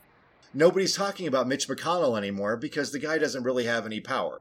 Nobody's 0.54 0.96
talking 0.96 1.28
about 1.28 1.48
Mitch 1.48 1.68
McConnell 1.68 2.18
anymore 2.18 2.58
because 2.58 2.92
the 2.92 3.00
guy 3.00 3.18
doesn't 3.18 3.44
really 3.44 3.66
have 3.66 3.86
any 3.86 4.00
power. 4.00 4.40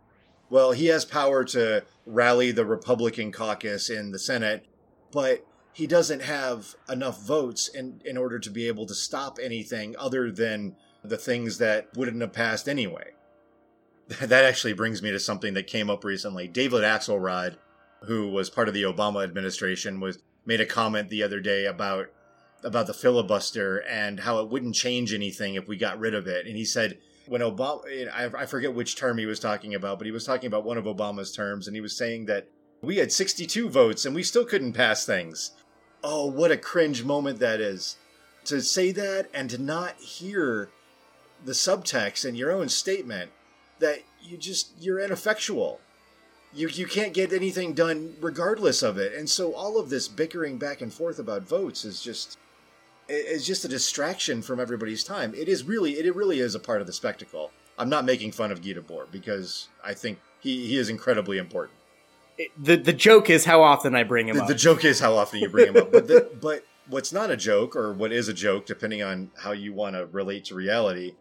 Well, 0.51 0.73
he 0.73 0.87
has 0.87 1.05
power 1.05 1.45
to 1.45 1.85
rally 2.05 2.51
the 2.51 2.67
Republican 2.67 3.33
caucus 3.33 3.89
in 3.89 4.11
the 4.11 4.19
Senate, 4.19 4.67
but 5.11 5.47
he 5.73 5.87
doesn't 5.87 6.21
have 6.21 6.75
enough 6.91 7.23
votes 7.23 7.69
in, 7.69 8.03
in 8.05 8.19
order 8.19 8.39
to 8.39 8.51
be 8.51 8.69
able 8.69 8.85
to 8.87 8.95
stop 8.95 9.39
anything 9.43 9.95
other 9.99 10.31
than 10.31 10.77
the 11.03 11.17
things 11.17 11.59
that 11.59 11.89
wouldn't 11.97 12.21
have 12.21 12.33
passed 12.33 12.69
anyway. 12.69 13.13
That 14.21 14.45
actually 14.45 14.73
brings 14.73 15.03
me 15.03 15.11
to 15.11 15.21
something 15.21 15.55
that 15.55 15.67
came 15.67 15.89
up 15.89 16.05
recently. 16.05 16.49
David 16.49 16.83
Axelrod, 16.83 17.57
who 18.03 18.29
was 18.29 18.51
part 18.51 18.69
of 18.69 18.75
the 18.75 18.83
Obama 18.83 19.25
administration, 19.25 20.01
was 20.01 20.19
made 20.45 20.61
a 20.61 20.67
comment 20.67 21.09
the 21.09 21.23
other 21.23 21.41
day 21.41 21.67
about 21.67 22.09
about 22.65 22.87
the 22.87 22.95
filibuster 22.95 23.79
and 23.79 24.21
how 24.21 24.39
it 24.39 24.49
wouldn't 24.49 24.75
change 24.75 25.13
anything 25.13 25.55
if 25.55 25.67
we 25.67 25.77
got 25.77 25.99
rid 25.99 26.15
of 26.15 26.29
it. 26.29 26.47
And 26.47 26.57
he 26.57 26.65
said, 26.65 26.99
when 27.27 27.41
Obama, 27.41 27.81
I, 28.15 28.47
forget 28.47 28.75
which 28.75 28.95
term 28.95 29.19
he 29.19 29.27
was 29.27 29.41
talking 29.41 29.75
about, 29.75 29.99
but 29.99 30.07
he 30.07 30.13
was 30.13 30.25
talking 30.25 30.47
about 30.47 30.65
one 30.65 30.79
of 30.79 30.85
Obama's 30.85 31.33
terms, 31.33 31.67
and 31.67 31.77
he 31.77 31.81
was 31.81 31.97
saying 31.97 32.27
that 32.27 32.49
we 32.83 32.97
had 32.97 33.13
62 33.13 33.69
votes 33.69 34.05
and 34.05 34.15
we 34.15 34.23
still 34.23 34.45
couldn't 34.45 34.73
pass 34.73 35.07
things. 35.07 35.53
Oh, 36.03 36.27
what 36.27 36.51
a 36.51 36.57
cringe 36.57 37.05
moment 37.05 37.39
that 37.39 37.61
is. 37.61 37.97
To 38.47 38.61
say 38.61 38.91
that 38.93 39.29
and 39.33 39.49
to 39.51 39.59
not 39.59 40.01
hear 40.01 40.69
the 41.45 41.53
subtext 41.53 42.25
in 42.25 42.35
your 42.35 42.51
own 42.51 42.69
statement 42.69 43.31
that 43.83 44.01
you 44.23 44.37
just, 44.37 44.71
you're 44.81 44.99
ineffectual. 44.99 45.81
You, 46.55 46.69
you 46.69 46.87
can't 46.87 47.15
get 47.15 47.33
anything 47.33 47.73
done 47.75 48.15
regardless 48.21 48.83
of 48.83 48.99
it. 48.99 49.15
And 49.15 49.29
so 49.29 49.55
all 49.55 49.79
of 49.79 49.91
this 49.91 50.09
bickering 50.09 50.59
back 50.59 50.81
and 50.81 50.93
forth 50.93 51.19
about 51.19 51.43
votes 51.43 51.85
is 51.85 52.03
just, 52.03 52.39
is 53.09 53.47
just 53.47 53.65
a 53.65 53.69
distraction 53.69 54.43
from 54.43 54.61
everybody's 54.61 55.05
time. 55.05 55.35
It 55.35 55.49
is 55.49 55.65
really, 55.65 55.93
it 55.93 56.15
really 56.15 56.41
is 56.41 56.55
a 56.55 56.61
part 56.61 56.81
of 56.81 56.87
the 56.87 56.93
spectacle. 56.93 57.51
I'm 57.79 57.89
not 57.89 58.05
making 58.05 58.33
fun 58.33 58.53
of 58.53 58.63
Guy 58.63 58.73
Debord 58.75 59.11
because 59.11 59.69
I 59.85 59.95
think 59.95 60.19
he, 60.41 60.67
he 60.67 60.77
is 60.77 60.89
incredibly 60.89 61.39
important. 61.39 61.79
It- 62.39 62.51
the 62.63 62.77
the 62.77 62.93
joke 62.93 63.29
is 63.31 63.45
how 63.45 63.63
often 63.63 63.95
I 63.95 64.05
bring 64.05 64.29
him 64.29 64.37
The, 64.37 64.43
up. 64.43 64.49
the 64.49 64.55
joke 64.55 64.85
is 64.85 65.01
how 65.01 65.15
often 65.15 65.41
you 65.41 65.49
bring 65.49 65.69
him 65.69 65.77
up, 65.77 65.93
but 65.93 66.07
the, 66.07 66.31
but 66.41 66.65
what's 66.89 67.13
not 67.13 67.31
a 67.31 67.37
joke, 67.37 67.75
or 67.77 67.93
what 67.93 68.13
is 68.13 68.29
a 68.29 68.33
joke, 68.35 68.67
depending 68.67 69.03
on 69.03 69.31
how 69.39 69.53
you 69.53 69.73
want 69.75 69.97
to 69.97 70.07
relate 70.07 70.45
to 70.47 70.55
reality, 70.55 71.15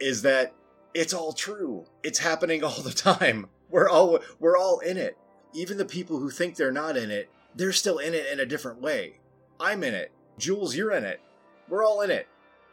is 0.00 0.22
that 0.22 0.52
it's 0.96 1.12
all 1.12 1.32
true. 1.32 1.84
It's 2.02 2.18
happening 2.20 2.64
all 2.64 2.82
the 2.82 2.92
time. 2.92 3.46
We're 3.70 3.88
all 3.88 4.20
we're 4.40 4.56
all 4.56 4.78
in 4.80 4.96
it. 4.96 5.16
Even 5.52 5.76
the 5.76 5.84
people 5.84 6.18
who 6.18 6.30
think 6.30 6.56
they're 6.56 6.72
not 6.72 6.96
in 6.96 7.10
it, 7.10 7.30
they're 7.54 7.72
still 7.72 7.98
in 7.98 8.14
it 8.14 8.26
in 8.32 8.40
a 8.40 8.46
different 8.46 8.80
way. 8.80 9.18
I'm 9.60 9.82
in 9.84 9.94
it. 9.94 10.12
Jules, 10.38 10.76
you're 10.76 10.92
in 10.92 11.04
it. 11.04 11.20
We're 11.68 11.84
all 11.84 12.02
in 12.02 12.10
it. 12.10 12.28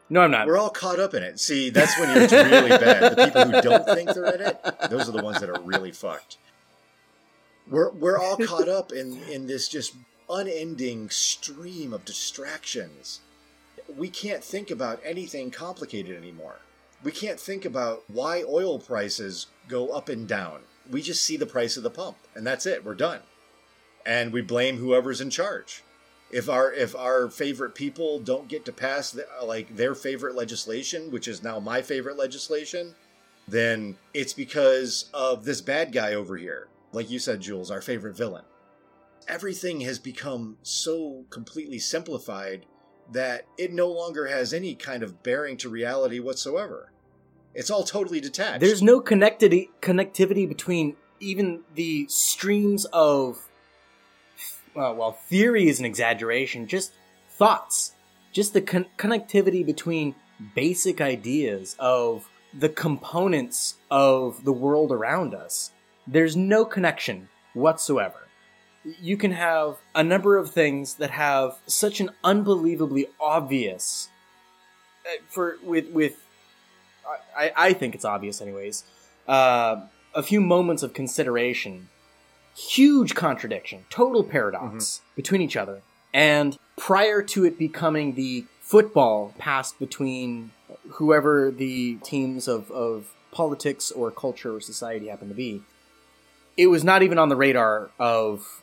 no, 0.09 0.21
I'm 0.21 0.31
not. 0.31 0.47
We're 0.47 0.57
all 0.57 0.69
caught 0.69 0.99
up 0.99 1.13
in 1.13 1.23
it. 1.23 1.39
See, 1.39 1.69
that's 1.69 1.97
when 1.97 2.09
it's 2.17 2.33
really 2.33 2.69
bad. 2.69 3.15
The 3.15 3.25
people 3.25 3.45
who 3.45 3.61
don't 3.61 3.85
think 3.85 4.13
they're 4.13 4.35
in 4.35 4.41
it, 4.41 4.59
those 4.89 5.07
are 5.07 5.13
the 5.13 5.23
ones 5.23 5.39
that 5.39 5.49
are 5.49 5.61
really 5.61 5.91
fucked. 5.91 6.37
We're 7.69 7.91
we're 7.91 8.19
all 8.19 8.37
caught 8.37 8.67
up 8.67 8.91
in 8.91 9.17
in 9.23 9.47
this 9.47 9.67
just 9.67 9.95
unending 10.29 11.09
stream 11.09 11.93
of 11.93 12.05
distractions. 12.05 13.21
We 13.95 14.09
can't 14.09 14.43
think 14.43 14.69
about 14.71 14.99
anything 15.03 15.51
complicated 15.51 16.15
anymore. 16.17 16.59
We 17.03 17.11
can't 17.11 17.39
think 17.39 17.65
about 17.65 18.03
why 18.07 18.43
oil 18.47 18.79
prices 18.79 19.47
go 19.67 19.89
up 19.89 20.09
and 20.09 20.27
down. 20.27 20.61
We 20.89 21.01
just 21.01 21.23
see 21.23 21.37
the 21.37 21.45
price 21.45 21.77
of 21.77 21.83
the 21.83 21.89
pump, 21.89 22.17
and 22.35 22.45
that's 22.45 22.65
it. 22.65 22.83
We're 22.83 22.95
done. 22.95 23.21
And 24.05 24.33
we 24.33 24.41
blame 24.41 24.77
whoever's 24.77 25.21
in 25.21 25.29
charge 25.29 25.83
if 26.33 26.49
our 26.49 26.73
if 26.73 26.95
our 26.95 27.29
favorite 27.29 27.75
people 27.75 28.19
don't 28.19 28.47
get 28.47 28.65
to 28.65 28.73
pass 28.73 29.11
the, 29.11 29.25
like 29.43 29.75
their 29.75 29.93
favorite 29.93 30.35
legislation, 30.35 31.11
which 31.11 31.27
is 31.27 31.43
now 31.43 31.59
my 31.59 31.81
favorite 31.81 32.17
legislation, 32.17 32.95
then 33.47 33.95
it's 34.13 34.33
because 34.33 35.09
of 35.13 35.45
this 35.45 35.61
bad 35.61 35.91
guy 35.91 36.15
over 36.15 36.35
here. 36.35 36.67
Like 36.91 37.09
you 37.09 37.19
said, 37.19 37.41
Jules, 37.41 37.69
our 37.69 37.81
favorite 37.81 38.17
villain. 38.17 38.45
Everything 39.27 39.81
has 39.81 39.99
become 39.99 40.57
so 40.63 41.23
completely 41.29 41.79
simplified 41.79 42.65
that 43.11 43.45
it 43.57 43.71
no 43.71 43.87
longer 43.87 44.25
has 44.25 44.53
any 44.53 44.73
kind 44.75 45.03
of 45.03 45.23
bearing 45.23 45.55
to 45.57 45.69
reality 45.69 46.19
whatsoever. 46.19 46.91
It's 47.55 47.69
all 47.69 47.83
totally 47.83 48.19
detached. 48.19 48.59
There's 48.59 48.81
no 48.81 49.01
connectivity 49.01 49.69
connectivity 49.81 50.47
between 50.47 50.95
even 51.19 51.61
the 51.75 52.07
streams 52.09 52.85
of 52.85 53.49
well, 54.75 54.95
well, 54.95 55.11
theory 55.11 55.67
is 55.67 55.79
an 55.79 55.85
exaggeration. 55.85 56.67
Just 56.67 56.93
thoughts, 57.29 57.93
just 58.31 58.53
the 58.53 58.61
con- 58.61 58.87
connectivity 58.97 59.65
between 59.65 60.15
basic 60.55 60.99
ideas 60.99 61.75
of 61.79 62.27
the 62.53 62.69
components 62.69 63.75
of 63.89 64.43
the 64.43 64.53
world 64.53 64.91
around 64.91 65.33
us. 65.33 65.71
There's 66.07 66.35
no 66.35 66.65
connection 66.65 67.29
whatsoever. 67.53 68.27
You 68.83 69.15
can 69.15 69.31
have 69.31 69.77
a 69.95 70.03
number 70.03 70.37
of 70.37 70.51
things 70.51 70.95
that 70.95 71.11
have 71.11 71.57
such 71.67 72.01
an 72.01 72.09
unbelievably 72.23 73.07
obvious 73.19 74.09
uh, 75.05 75.21
for 75.29 75.57
with 75.63 75.89
with 75.91 76.22
I, 77.37 77.51
I 77.55 77.73
think 77.73 77.95
it's 77.95 78.05
obvious, 78.05 78.41
anyways. 78.41 78.83
Uh, 79.27 79.81
a 80.13 80.23
few 80.23 80.41
moments 80.41 80.83
of 80.83 80.93
consideration. 80.93 81.89
Huge 82.55 83.15
contradiction, 83.15 83.85
total 83.89 84.23
paradox 84.23 85.01
between 85.15 85.41
each 85.41 85.57
other. 85.57 85.81
And 86.13 86.57
prior 86.77 87.23
to 87.23 87.45
it 87.45 87.57
becoming 87.57 88.13
the 88.13 88.45
football 88.61 89.33
passed 89.39 89.79
between 89.79 90.51
whoever 90.91 91.49
the 91.49 91.95
teams 92.03 92.47
of, 92.47 92.69
of 92.69 93.11
politics 93.31 93.89
or 93.89 94.11
culture 94.11 94.55
or 94.55 94.61
society 94.61 95.07
happen 95.07 95.29
to 95.29 95.33
be, 95.33 95.63
it 96.55 96.67
was 96.67 96.83
not 96.83 97.01
even 97.01 97.17
on 97.17 97.29
the 97.29 97.35
radar 97.35 97.89
of 97.97 98.61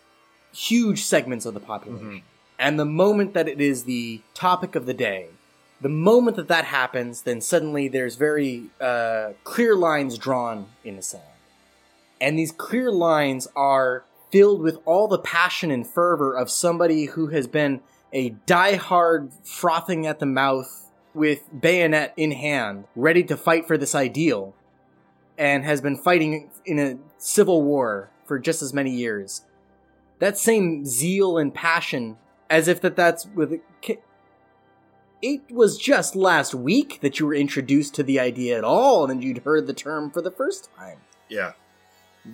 huge 0.54 1.02
segments 1.02 1.44
of 1.44 1.54
the 1.54 1.60
population. 1.60 2.22
And 2.60 2.78
the 2.78 2.84
moment 2.84 3.34
that 3.34 3.48
it 3.48 3.60
is 3.60 3.84
the 3.84 4.20
topic 4.34 4.76
of 4.76 4.86
the 4.86 4.94
day, 4.94 5.30
the 5.80 5.88
moment 5.88 6.36
that 6.36 6.48
that 6.48 6.66
happens, 6.66 7.22
then 7.22 7.40
suddenly 7.40 7.88
there's 7.88 8.16
very 8.16 8.64
uh, 8.80 9.30
clear 9.44 9.74
lines 9.74 10.18
drawn 10.18 10.66
in 10.84 10.96
the 10.96 11.02
sand. 11.02 11.24
And 12.20 12.38
these 12.38 12.52
clear 12.52 12.92
lines 12.92 13.48
are 13.56 14.04
filled 14.30 14.60
with 14.60 14.78
all 14.84 15.08
the 15.08 15.18
passion 15.18 15.70
and 15.70 15.86
fervor 15.86 16.34
of 16.34 16.50
somebody 16.50 17.06
who 17.06 17.28
has 17.28 17.46
been 17.46 17.80
a 18.12 18.30
diehard 18.46 19.32
frothing 19.42 20.06
at 20.06 20.18
the 20.18 20.26
mouth 20.26 20.90
with 21.14 21.48
bayonet 21.58 22.12
in 22.16 22.32
hand, 22.32 22.84
ready 22.94 23.24
to 23.24 23.36
fight 23.36 23.66
for 23.66 23.78
this 23.78 23.94
ideal, 23.94 24.54
and 25.38 25.64
has 25.64 25.80
been 25.80 25.96
fighting 25.96 26.50
in 26.64 26.78
a 26.78 26.98
civil 27.18 27.62
war 27.62 28.10
for 28.24 28.38
just 28.38 28.62
as 28.62 28.72
many 28.72 28.90
years. 28.90 29.42
That 30.18 30.36
same 30.36 30.84
zeal 30.84 31.38
and 31.38 31.52
passion, 31.52 32.18
as 32.48 32.68
if 32.68 32.80
that 32.82 32.94
that's 32.94 33.26
with 33.34 33.60
it 35.22 35.42
was 35.50 35.78
just 35.78 36.16
last 36.16 36.54
week 36.54 37.00
that 37.02 37.18
you 37.18 37.26
were 37.26 37.34
introduced 37.34 37.94
to 37.94 38.02
the 38.02 38.18
idea 38.18 38.56
at 38.56 38.64
all 38.64 39.10
and 39.10 39.22
you'd 39.22 39.38
heard 39.38 39.66
the 39.66 39.74
term 39.74 40.10
for 40.10 40.22
the 40.22 40.30
first 40.30 40.68
time. 40.76 40.98
yeah. 41.28 41.52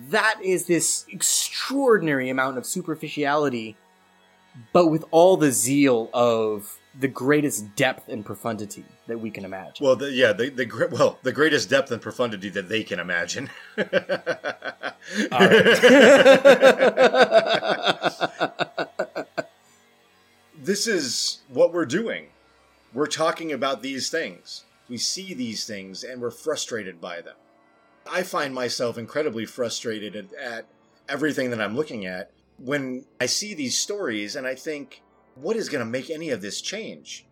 That 0.09 0.39
is 0.43 0.65
this 0.65 1.05
extraordinary 1.09 2.29
amount 2.29 2.57
of 2.57 2.65
superficiality, 2.65 3.77
but 4.73 4.87
with 4.87 5.05
all 5.11 5.37
the 5.37 5.51
zeal 5.51 6.09
of 6.13 6.77
the 6.99 7.07
greatest 7.07 7.73
depth 7.75 8.09
and 8.09 8.25
profundity 8.25 8.83
that 9.07 9.19
we 9.19 9.31
can 9.31 9.45
imagine. 9.45 9.85
Well, 9.85 9.95
the, 9.95 10.11
yeah, 10.11 10.33
the, 10.33 10.49
the 10.49 10.89
well 10.91 11.19
the 11.23 11.31
greatest 11.31 11.69
depth 11.69 11.89
and 11.91 12.01
profundity 12.01 12.49
that 12.49 12.67
they 12.67 12.83
can 12.83 12.99
imagine. 12.99 13.49
this 20.57 20.87
is 20.87 21.39
what 21.47 21.71
we're 21.71 21.85
doing. 21.85 22.27
We're 22.97 23.05
talking 23.05 23.53
about 23.53 23.83
these 23.83 24.09
things. 24.09 24.63
We 24.89 24.97
see 24.97 25.35
these 25.35 25.67
things 25.67 26.03
and 26.03 26.19
we're 26.19 26.31
frustrated 26.31 26.99
by 26.99 27.21
them. 27.21 27.35
I 28.11 28.23
find 28.23 28.55
myself 28.55 28.97
incredibly 28.97 29.45
frustrated 29.45 30.15
at, 30.15 30.33
at 30.33 30.65
everything 31.07 31.51
that 31.51 31.61
I'm 31.61 31.75
looking 31.75 32.07
at 32.07 32.31
when 32.57 33.05
I 33.21 33.27
see 33.27 33.53
these 33.53 33.77
stories 33.77 34.35
and 34.35 34.47
I 34.47 34.55
think, 34.55 35.03
what 35.35 35.55
is 35.55 35.69
going 35.69 35.85
to 35.85 35.91
make 35.91 36.09
any 36.09 36.31
of 36.31 36.41
this 36.41 36.59
change? 36.59 37.27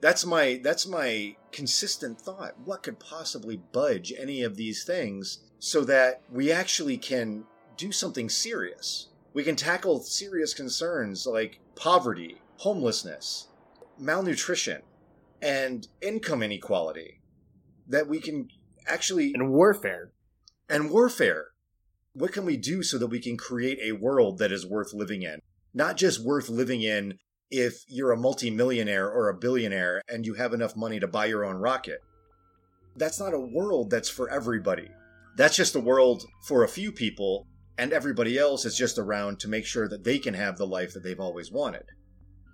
That's 0.00 0.26
my 0.26 0.58
that's 0.60 0.88
my 0.88 1.36
consistent 1.52 2.20
thought. 2.20 2.58
What 2.64 2.82
could 2.82 2.98
possibly 2.98 3.58
budge 3.70 4.12
any 4.18 4.42
of 4.42 4.56
these 4.56 4.82
things 4.82 5.38
so 5.60 5.82
that 5.82 6.20
we 6.32 6.50
actually 6.50 6.98
can 6.98 7.44
do 7.76 7.92
something 7.92 8.28
serious? 8.28 9.06
We 9.34 9.44
can 9.44 9.54
tackle 9.54 10.00
serious 10.00 10.52
concerns 10.52 11.28
like 11.28 11.60
poverty, 11.76 12.40
homelessness, 12.56 13.47
malnutrition, 13.98 14.82
and 15.40 15.86
income 16.00 16.42
inequality. 16.42 17.20
That 17.86 18.08
we 18.08 18.20
can 18.20 18.48
actually 18.86 19.32
and 19.34 19.50
warfare. 19.50 20.12
and 20.68 20.90
warfare. 20.90 21.48
What 22.12 22.32
can 22.32 22.44
we 22.44 22.56
do 22.56 22.82
so 22.82 22.98
that 22.98 23.06
we 23.06 23.20
can 23.20 23.36
create 23.36 23.78
a 23.82 23.92
world 23.92 24.38
that 24.38 24.52
is 24.52 24.66
worth 24.66 24.92
living 24.92 25.22
in? 25.22 25.40
Not 25.72 25.96
just 25.96 26.24
worth 26.24 26.48
living 26.48 26.82
in 26.82 27.18
if 27.50 27.84
you're 27.86 28.12
a 28.12 28.16
multimillionaire 28.16 29.08
or 29.08 29.28
a 29.28 29.38
billionaire 29.38 30.02
and 30.08 30.26
you 30.26 30.34
have 30.34 30.52
enough 30.52 30.76
money 30.76 31.00
to 31.00 31.06
buy 31.06 31.26
your 31.26 31.44
own 31.44 31.56
rocket. 31.56 32.00
That's 32.96 33.20
not 33.20 33.34
a 33.34 33.40
world 33.40 33.90
that's 33.90 34.08
for 34.08 34.28
everybody. 34.28 34.88
That's 35.36 35.56
just 35.56 35.76
a 35.76 35.80
world 35.80 36.24
for 36.46 36.64
a 36.64 36.68
few 36.68 36.90
people, 36.90 37.46
and 37.78 37.92
everybody 37.92 38.36
else 38.36 38.64
is 38.64 38.76
just 38.76 38.98
around 38.98 39.38
to 39.40 39.48
make 39.48 39.64
sure 39.64 39.88
that 39.88 40.02
they 40.02 40.18
can 40.18 40.34
have 40.34 40.58
the 40.58 40.66
life 40.66 40.92
that 40.94 41.04
they've 41.04 41.20
always 41.20 41.52
wanted. 41.52 41.84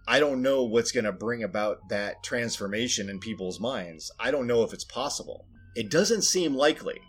I 0.06 0.20
don't 0.20 0.42
know 0.42 0.64
what's 0.64 0.92
going 0.92 1.04
to 1.04 1.12
bring 1.12 1.42
about 1.42 1.88
that 1.88 2.22
transformation 2.22 3.08
in 3.08 3.18
people's 3.18 3.58
minds. 3.58 4.12
I 4.20 4.30
don't 4.30 4.46
know 4.46 4.62
if 4.62 4.72
it's 4.72 4.84
possible. 4.84 5.46
It 5.74 5.90
doesn't 5.90 6.22
seem 6.22 6.54
likely. 6.54 7.00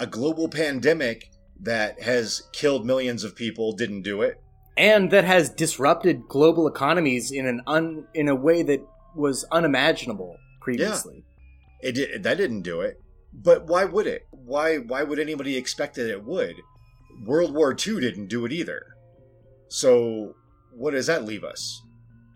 A 0.00 0.06
global 0.06 0.48
pandemic 0.48 1.30
that 1.60 2.02
has 2.02 2.42
killed 2.52 2.84
millions 2.84 3.22
of 3.22 3.36
people 3.36 3.72
didn't 3.72 4.02
do 4.02 4.22
it. 4.22 4.40
And 4.76 5.10
that 5.12 5.24
has 5.24 5.50
disrupted 5.50 6.26
global 6.28 6.66
economies 6.66 7.30
in 7.30 7.46
an 7.46 7.62
un, 7.66 8.08
in 8.12 8.28
a 8.28 8.34
way 8.34 8.62
that 8.64 8.84
was 9.14 9.44
unimaginable 9.52 10.36
previously. 10.60 11.24
Yeah. 11.80 11.88
It 11.90 11.92
did, 11.92 12.22
that 12.24 12.36
didn't 12.38 12.62
do 12.62 12.80
it. 12.80 13.00
But 13.32 13.66
why 13.66 13.84
would 13.84 14.06
it? 14.06 14.26
Why 14.30 14.78
why 14.78 15.02
would 15.02 15.18
anybody 15.18 15.56
expect 15.56 15.96
that 15.96 16.10
it 16.10 16.24
would? 16.24 16.56
World 17.24 17.54
War 17.54 17.70
II 17.70 18.00
didn't 18.00 18.28
do 18.28 18.44
it 18.44 18.52
either. 18.52 18.82
So 19.68 20.34
what 20.72 20.92
does 20.92 21.06
that 21.06 21.24
leave 21.24 21.44
us? 21.44 21.82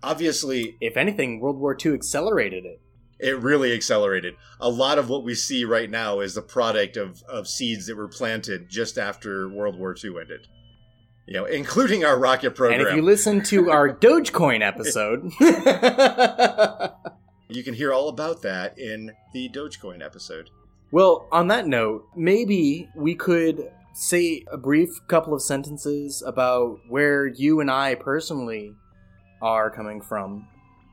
Obviously, 0.03 0.77
If 0.81 0.97
anything, 0.97 1.41
World 1.41 1.59
War 1.59 1.77
II 1.85 1.93
accelerated 1.95 2.65
it. 2.65 2.81
it 3.19 3.39
really 3.41 3.73
accelerated. 3.73 4.35
A 4.61 4.69
lot 4.71 4.99
of 4.99 5.09
what 5.09 5.25
we 5.25 5.35
see 5.35 5.65
right 5.65 5.91
now 5.91 6.21
is 6.21 6.35
the 6.35 6.43
product 6.43 6.97
of, 6.97 7.23
of 7.29 7.49
seeds 7.49 7.87
that 7.87 7.97
were 7.97 8.09
planted 8.09 8.69
just 8.69 8.97
after 8.99 9.49
World 9.49 9.77
War 9.79 9.95
II 10.03 10.19
ended. 10.21 10.47
You 11.27 11.35
know, 11.35 11.45
including 11.45 12.05
our 12.05 12.19
rocket 12.19 12.55
program. 12.55 12.81
And 12.81 12.89
if 12.89 12.95
you 12.95 13.03
listen 13.03 13.43
to 13.45 13.71
our 13.77 13.93
Dogecoin 13.93 14.63
episode, 14.63 15.31
You 17.51 17.63
can 17.65 17.73
hear 17.75 17.93
all 17.95 18.09
about 18.11 18.43
that 18.43 18.79
in 18.79 19.13
the 19.33 19.49
Dogecoin 19.49 20.05
episode. 20.05 20.51
well, 20.91 21.27
on 21.33 21.49
that 21.49 21.67
note, 21.67 22.05
maybe 22.15 22.89
we 22.95 23.15
could 23.15 23.71
say 23.95 24.45
a 24.53 24.57
brief 24.59 24.91
couple 25.09 25.33
of 25.35 25.43
sentences 25.43 26.23
about 26.27 26.79
where 26.89 27.27
you 27.27 27.61
and 27.61 27.71
I 27.71 27.95
personally 27.95 28.75
are 29.43 29.71
coming 29.71 30.01
from. 30.01 30.47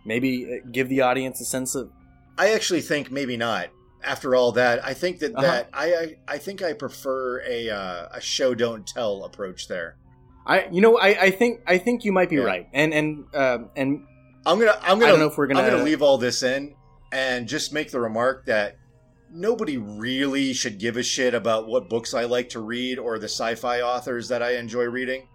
Maybe 0.06 0.46
uh, 0.62 0.68
give 0.72 0.88
the 0.90 1.02
audience 1.02 1.42
a 1.42 1.46
sense 1.46 1.76
of 1.76 1.92
I 2.38 2.50
actually 2.54 2.82
think 2.82 3.12
maybe 3.12 3.38
not. 3.38 3.70
After 4.04 4.36
all 4.36 4.52
that, 4.52 4.86
I 4.86 4.94
think 4.94 5.20
that, 5.20 5.32
Uh-huh. 5.34 5.42
that 5.42 5.70
I, 5.74 5.86
I 5.96 6.16
I 6.28 6.38
think 6.38 6.62
I 6.62 6.74
prefer 6.74 7.42
a 7.42 7.70
uh, 7.70 8.08
a 8.12 8.22
show 8.22 8.54
don't 8.54 8.86
tell 8.86 9.24
approach 9.24 9.68
there. 9.68 9.98
I 10.46 10.68
you 10.72 10.82
know 10.82 10.98
I, 10.98 11.08
I 11.24 11.32
think 11.32 11.62
I 11.66 11.80
think 11.80 12.06
you 12.06 12.12
might 12.12 12.30
be 12.30 12.36
Yeah. 12.36 12.44
right. 12.44 12.68
And 12.74 12.94
and 12.94 13.26
um 13.34 13.70
and 13.76 14.06
I'm 14.46 14.60
gonna 14.60 14.78
I'm 14.84 15.00
gonna 15.00 15.06
I 15.06 15.10
don't 15.10 15.20
know 15.20 15.28
if 15.28 15.38
we're 15.40 15.48
gonna- 15.48 15.62
I'm 15.62 15.72
gonna 15.72 15.84
leave 15.84 16.04
all 16.04 16.20
this 16.20 16.44
in 16.44 16.76
and 17.12 17.48
just 17.48 17.74
make 17.74 17.90
the 17.90 18.00
remark 18.00 18.46
that 18.46 18.78
nobody 19.32 19.78
really 19.78 20.54
should 20.54 20.78
give 20.78 20.98
a 20.98 21.04
shit 21.04 21.34
about 21.34 21.68
what 21.68 21.90
books 21.90 22.14
I 22.14 22.26
like 22.26 22.50
to 22.50 22.60
read 22.60 23.00
or 23.00 23.18
the 23.18 23.26
sci-fi 23.28 23.82
authors 23.82 24.28
that 24.28 24.44
I 24.44 24.58
enjoy 24.58 24.84
reading. 24.84 25.28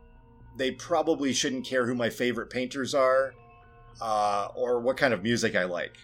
They 0.61 0.73
probably 0.73 1.33
shouldn't 1.33 1.65
care 1.65 1.87
who 1.87 1.95
my 1.95 2.11
favorite 2.11 2.51
painters 2.51 2.95
are, 2.95 3.33
uh, 3.99 4.49
or 4.55 4.79
what 4.79 4.99
kind 4.99 5.15
of 5.15 5.23
music 5.23 5.57
I 5.57 5.65
like. 5.65 5.97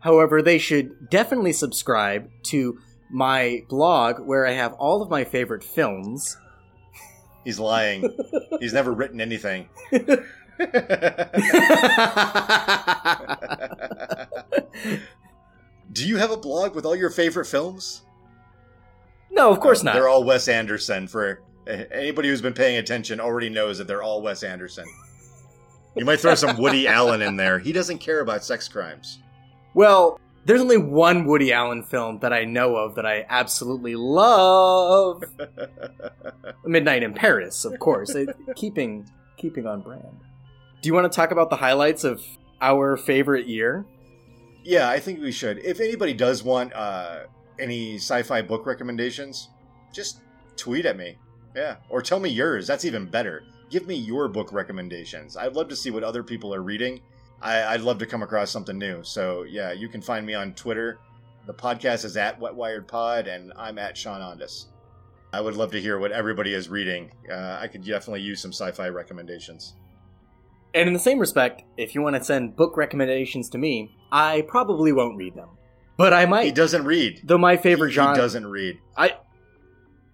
However, 0.00 0.42
they 0.42 0.58
should 0.58 1.08
definitely 1.08 1.54
subscribe 1.54 2.28
to 2.48 2.78
my 3.10 3.62
blog 3.70 4.20
where 4.20 4.46
I 4.46 4.52
have 4.52 4.74
all 4.74 5.00
of 5.00 5.08
my 5.08 5.24
favorite 5.24 5.64
films. 5.64 6.36
He's 7.44 7.58
lying. 7.58 8.14
He's 8.60 8.74
never 8.74 8.92
written 8.92 9.22
anything. 9.22 9.70
Do 9.90 10.22
you 16.06 16.18
have 16.18 16.30
a 16.30 16.36
blog 16.36 16.74
with 16.74 16.84
all 16.84 16.94
your 16.94 17.08
favorite 17.08 17.46
films? 17.46 18.02
no, 19.30 19.50
of 19.50 19.60
course 19.60 19.82
not. 19.82 19.94
They're 19.94 20.10
all 20.10 20.24
Wes 20.24 20.46
Anderson. 20.46 21.08
For 21.08 21.40
anybody 21.66 22.28
who's 22.28 22.42
been 22.42 22.54
paying 22.54 22.76
attention, 22.78 23.20
already 23.20 23.48
knows 23.48 23.78
that 23.78 23.86
they're 23.86 24.02
all 24.02 24.22
Wes 24.22 24.42
Anderson. 24.42 24.86
You 25.96 26.04
might 26.04 26.20
throw 26.20 26.34
some 26.34 26.56
Woody 26.58 26.88
Allen 26.88 27.22
in 27.22 27.36
there. 27.36 27.58
He 27.58 27.72
doesn't 27.72 27.98
care 27.98 28.20
about 28.20 28.44
sex 28.44 28.68
crimes. 28.68 29.20
Well, 29.74 30.18
there's 30.44 30.60
only 30.60 30.76
one 30.76 31.24
Woody 31.24 31.52
Allen 31.52 31.82
film 31.82 32.18
that 32.18 32.32
I 32.32 32.44
know 32.44 32.76
of 32.76 32.96
that 32.96 33.06
I 33.06 33.24
absolutely 33.28 33.94
love. 33.94 35.22
Midnight 36.64 37.02
in 37.02 37.14
Paris, 37.14 37.64
of 37.64 37.78
course. 37.78 38.14
Keeping 38.56 39.08
keeping 39.36 39.66
on 39.66 39.80
brand. 39.82 40.20
Do 40.82 40.88
you 40.88 40.94
want 40.94 41.10
to 41.10 41.14
talk 41.14 41.30
about 41.30 41.50
the 41.50 41.56
highlights 41.56 42.04
of 42.04 42.22
our 42.60 42.96
favorite 42.96 43.46
year? 43.46 43.86
Yeah, 44.64 44.88
I 44.88 45.00
think 45.00 45.20
we 45.20 45.32
should. 45.32 45.58
If 45.58 45.80
anybody 45.80 46.14
does 46.14 46.42
want 46.42 46.72
uh, 46.74 47.20
any 47.58 47.96
sci-fi 47.96 48.42
book 48.42 48.66
recommendations, 48.66 49.48
just 49.92 50.20
tweet 50.56 50.86
at 50.86 50.96
me. 50.96 51.18
Yeah, 51.54 51.76
or 51.88 52.02
tell 52.02 52.20
me 52.20 52.30
yours. 52.30 52.66
That's 52.66 52.84
even 52.84 53.06
better. 53.06 53.44
Give 53.70 53.86
me 53.86 53.94
your 53.94 54.28
book 54.28 54.52
recommendations. 54.52 55.36
I'd 55.36 55.54
love 55.54 55.68
to 55.68 55.76
see 55.76 55.90
what 55.90 56.04
other 56.04 56.22
people 56.22 56.54
are 56.54 56.62
reading. 56.62 57.00
I, 57.42 57.74
I'd 57.74 57.80
love 57.80 57.98
to 57.98 58.06
come 58.06 58.22
across 58.22 58.50
something 58.50 58.78
new. 58.78 59.02
So 59.04 59.42
yeah, 59.44 59.72
you 59.72 59.88
can 59.88 60.00
find 60.02 60.24
me 60.26 60.34
on 60.34 60.54
Twitter. 60.54 60.98
The 61.46 61.54
podcast 61.54 62.04
is 62.04 62.16
at 62.16 62.40
Wetwired 62.40 62.88
Pod, 62.88 63.26
and 63.26 63.52
I'm 63.56 63.78
at 63.78 63.96
Sean 63.96 64.20
Ondas. 64.20 64.66
I 65.32 65.40
would 65.40 65.56
love 65.56 65.70
to 65.72 65.80
hear 65.80 65.98
what 65.98 66.12
everybody 66.12 66.54
is 66.54 66.68
reading. 66.68 67.10
Uh, 67.30 67.58
I 67.60 67.66
could 67.66 67.84
definitely 67.84 68.22
use 68.22 68.40
some 68.40 68.52
sci-fi 68.52 68.88
recommendations. 68.88 69.74
And 70.74 70.86
in 70.88 70.92
the 70.92 70.98
same 71.00 71.18
respect, 71.18 71.62
if 71.76 71.94
you 71.94 72.02
want 72.02 72.16
to 72.16 72.24
send 72.24 72.56
book 72.56 72.76
recommendations 72.76 73.48
to 73.50 73.58
me, 73.58 73.94
I 74.10 74.42
probably 74.48 74.92
won't 74.92 75.16
read 75.16 75.34
them. 75.34 75.50
But 75.96 76.12
I 76.12 76.26
might. 76.26 76.46
He 76.46 76.52
doesn't 76.52 76.84
read. 76.84 77.20
Though 77.24 77.38
my 77.38 77.56
favorite 77.56 77.90
He- 77.90 77.94
genre 77.94 78.14
He 78.14 78.20
doesn't 78.20 78.46
read. 78.46 78.78
I 78.96 79.16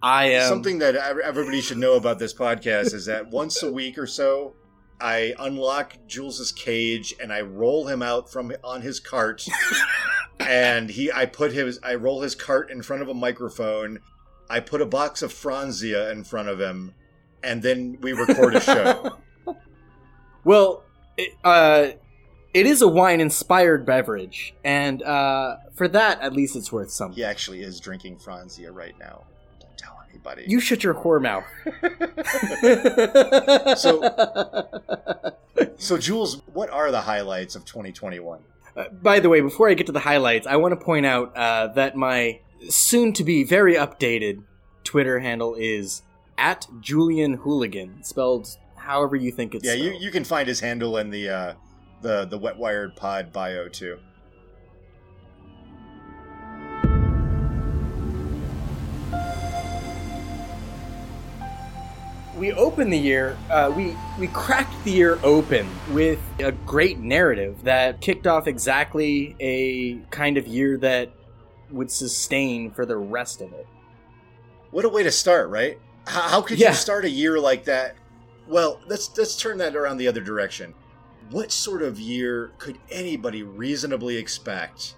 I 0.03 0.25
am 0.31 0.49
Something 0.49 0.79
that 0.79 0.95
everybody 0.95 1.61
should 1.61 1.77
know 1.77 1.95
about 1.95 2.17
this 2.17 2.33
podcast 2.33 2.93
is 2.93 3.05
that 3.05 3.29
once 3.29 3.61
a 3.61 3.71
week 3.71 3.97
or 3.97 4.07
so, 4.07 4.55
I 4.99 5.33
unlock 5.39 5.95
Jules's 6.07 6.51
cage 6.51 7.13
and 7.21 7.31
I 7.31 7.41
roll 7.41 7.87
him 7.87 8.01
out 8.01 8.31
from 8.31 8.51
on 8.63 8.81
his 8.81 8.99
cart, 8.99 9.45
and 10.39 10.89
he 10.89 11.11
I 11.11 11.25
put 11.25 11.51
his 11.53 11.79
I 11.83 11.95
roll 11.95 12.21
his 12.21 12.35
cart 12.35 12.71
in 12.71 12.81
front 12.81 13.01
of 13.01 13.09
a 13.09 13.13
microphone. 13.13 13.99
I 14.49 14.59
put 14.59 14.81
a 14.81 14.85
box 14.85 15.21
of 15.21 15.31
Franzia 15.31 16.11
in 16.11 16.23
front 16.23 16.49
of 16.49 16.59
him, 16.59 16.93
and 17.43 17.61
then 17.61 17.97
we 18.01 18.13
record 18.13 18.55
a 18.55 18.61
show. 18.61 19.17
Well, 20.43 20.83
it, 21.17 21.33
uh, 21.43 21.89
it 22.51 22.65
is 22.65 22.81
a 22.81 22.87
wine-inspired 22.87 23.85
beverage, 23.85 24.55
and 24.63 25.03
uh, 25.03 25.57
for 25.75 25.87
that, 25.89 26.19
at 26.21 26.33
least 26.33 26.55
it's 26.55 26.71
worth 26.71 26.89
something. 26.89 27.15
he 27.15 27.23
actually 27.23 27.61
is 27.61 27.79
drinking 27.79 28.17
Franzia 28.17 28.73
right 28.73 28.97
now. 28.99 29.25
Anybody. 30.11 30.43
You 30.47 30.59
shut 30.59 30.83
your 30.83 30.93
whore 30.93 31.21
mouth. 31.21 31.45
so, 33.77 34.01
so 35.77 35.97
Jules, 35.97 36.41
what 36.53 36.69
are 36.69 36.91
the 36.91 37.01
highlights 37.01 37.55
of 37.55 37.65
2021? 37.65 38.39
Uh, 38.75 38.85
by 39.01 39.19
the 39.19 39.29
way, 39.29 39.41
before 39.41 39.69
I 39.69 39.73
get 39.73 39.87
to 39.87 39.91
the 39.91 39.99
highlights, 39.99 40.47
I 40.47 40.55
want 40.57 40.71
to 40.73 40.85
point 40.85 41.05
out 41.05 41.35
uh, 41.35 41.67
that 41.75 41.95
my 41.95 42.39
soon-to-be 42.69 43.43
very 43.43 43.75
updated 43.75 44.43
Twitter 44.83 45.19
handle 45.19 45.55
is 45.55 46.03
at 46.37 46.67
Julian 46.79 47.35
Hooligan, 47.35 48.03
spelled 48.03 48.57
however 48.75 49.15
you 49.15 49.31
think 49.31 49.55
it's 49.55 49.65
Yeah, 49.65 49.73
you, 49.73 49.91
you 49.91 50.11
can 50.11 50.23
find 50.23 50.47
his 50.47 50.59
handle 50.59 50.97
in 50.97 51.09
the 51.09 51.29
uh, 51.29 51.53
the 52.01 52.25
the 52.25 52.37
Wet 52.37 52.57
Wired 52.57 52.95
Pod 52.95 53.31
bio 53.31 53.67
too. 53.67 53.99
We 62.41 62.51
opened 62.53 62.91
the 62.91 62.97
year 62.97 63.37
uh, 63.51 63.71
we 63.75 63.95
we 64.19 64.27
cracked 64.27 64.73
the 64.83 64.91
year 64.91 65.19
open 65.23 65.69
with 65.91 66.19
a 66.39 66.51
great 66.51 66.97
narrative 66.97 67.63
that 67.63 68.01
kicked 68.01 68.25
off 68.25 68.47
exactly 68.47 69.35
a 69.39 69.95
kind 70.09 70.37
of 70.37 70.47
year 70.47 70.75
that 70.77 71.11
would 71.69 71.91
sustain 71.91 72.71
for 72.71 72.83
the 72.85 72.97
rest 72.97 73.41
of 73.41 73.53
it 73.53 73.67
What 74.71 74.85
a 74.85 74.89
way 74.89 75.03
to 75.03 75.11
start, 75.11 75.49
right? 75.49 75.79
How, 76.07 76.21
how 76.21 76.41
could 76.41 76.57
Yeah. 76.57 76.69
you 76.69 76.75
start 76.75 77.05
a 77.05 77.09
year 77.09 77.39
like 77.39 77.65
that? 77.65 77.95
Well, 78.47 78.81
let's 78.87 79.15
let's 79.17 79.37
turn 79.37 79.59
that 79.59 79.75
around 79.75 79.97
the 79.97 80.07
other 80.07 80.21
direction. 80.21 80.73
What 81.29 81.51
sort 81.51 81.83
of 81.83 81.99
year 81.99 82.51
could 82.57 82.77
anybody 82.89 83.43
reasonably 83.43 84.17
expect 84.17 84.95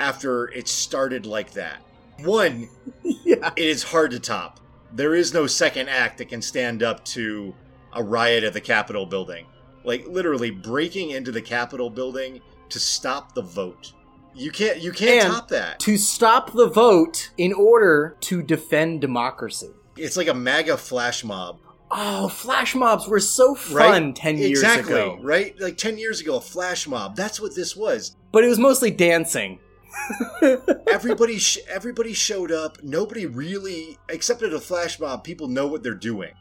after 0.00 0.48
it 0.48 0.66
started 0.66 1.26
like 1.26 1.52
that? 1.52 1.78
One, 2.24 2.68
yeah 3.04 3.52
it 3.56 3.66
is 3.66 3.84
hard 3.84 4.10
to 4.10 4.18
top. 4.20 4.58
There 4.94 5.14
is 5.14 5.32
no 5.32 5.46
second 5.46 5.88
act 5.88 6.18
that 6.18 6.28
can 6.28 6.42
stand 6.42 6.82
up 6.82 7.04
to 7.06 7.54
a 7.94 8.02
riot 8.02 8.44
at 8.44 8.52
the 8.52 8.60
Capitol 8.60 9.06
building. 9.06 9.46
Like 9.84 10.06
literally 10.06 10.50
breaking 10.50 11.10
into 11.10 11.32
the 11.32 11.42
Capitol 11.42 11.90
building 11.90 12.40
to 12.68 12.78
stop 12.78 13.34
the 13.34 13.42
vote. 13.42 13.92
You 14.34 14.50
can't 14.50 14.80
you 14.80 14.92
can't 14.92 15.24
And 15.24 15.32
top 15.34 15.48
that. 15.48 15.78
to 15.80 15.96
stop 15.98 16.52
the 16.52 16.68
vote 16.68 17.30
in 17.36 17.52
order 17.52 18.16
to 18.22 18.42
defend 18.42 19.02
democracy 19.02 19.68
It's 19.96 20.16
like 20.16 20.28
a 20.28 20.32
MAGA 20.34 20.78
flash 20.78 21.22
mob. 21.22 21.58
oh 21.90 22.28
flash 22.28 22.74
mobs 22.74 23.06
were 23.06 23.20
so 23.20 23.54
fun 23.54 24.06
Right? 24.06 24.16
10 24.16 24.38
years 24.38 24.50
exactly, 24.52 24.94
ago 24.94 25.18
right? 25.20 25.54
Like 25.60 25.76
10 25.76 25.98
years 25.98 26.22
ago, 26.22 26.36
a 26.36 26.40
flash 26.40 26.86
mob. 26.88 27.14
That's 27.14 27.40
what 27.40 27.54
this 27.54 27.76
was. 27.76 28.16
but 28.32 28.42
it 28.42 28.48
was 28.48 28.58
mostly 28.58 28.90
dancing 28.90 29.58
Everybody 30.88 31.38
sh- 31.38 31.58
everybody 31.68 32.12
showed 32.12 32.50
up. 32.50 32.82
Nobody 32.82 33.26
really 33.26 33.98
except 34.08 34.42
at 34.42 34.52
a 34.52 34.60
flash 34.60 34.98
mob, 34.98 35.24
people 35.24 35.48
know 35.48 35.66
what 35.66 35.82
they're 35.82 35.94
doing. 35.94 36.32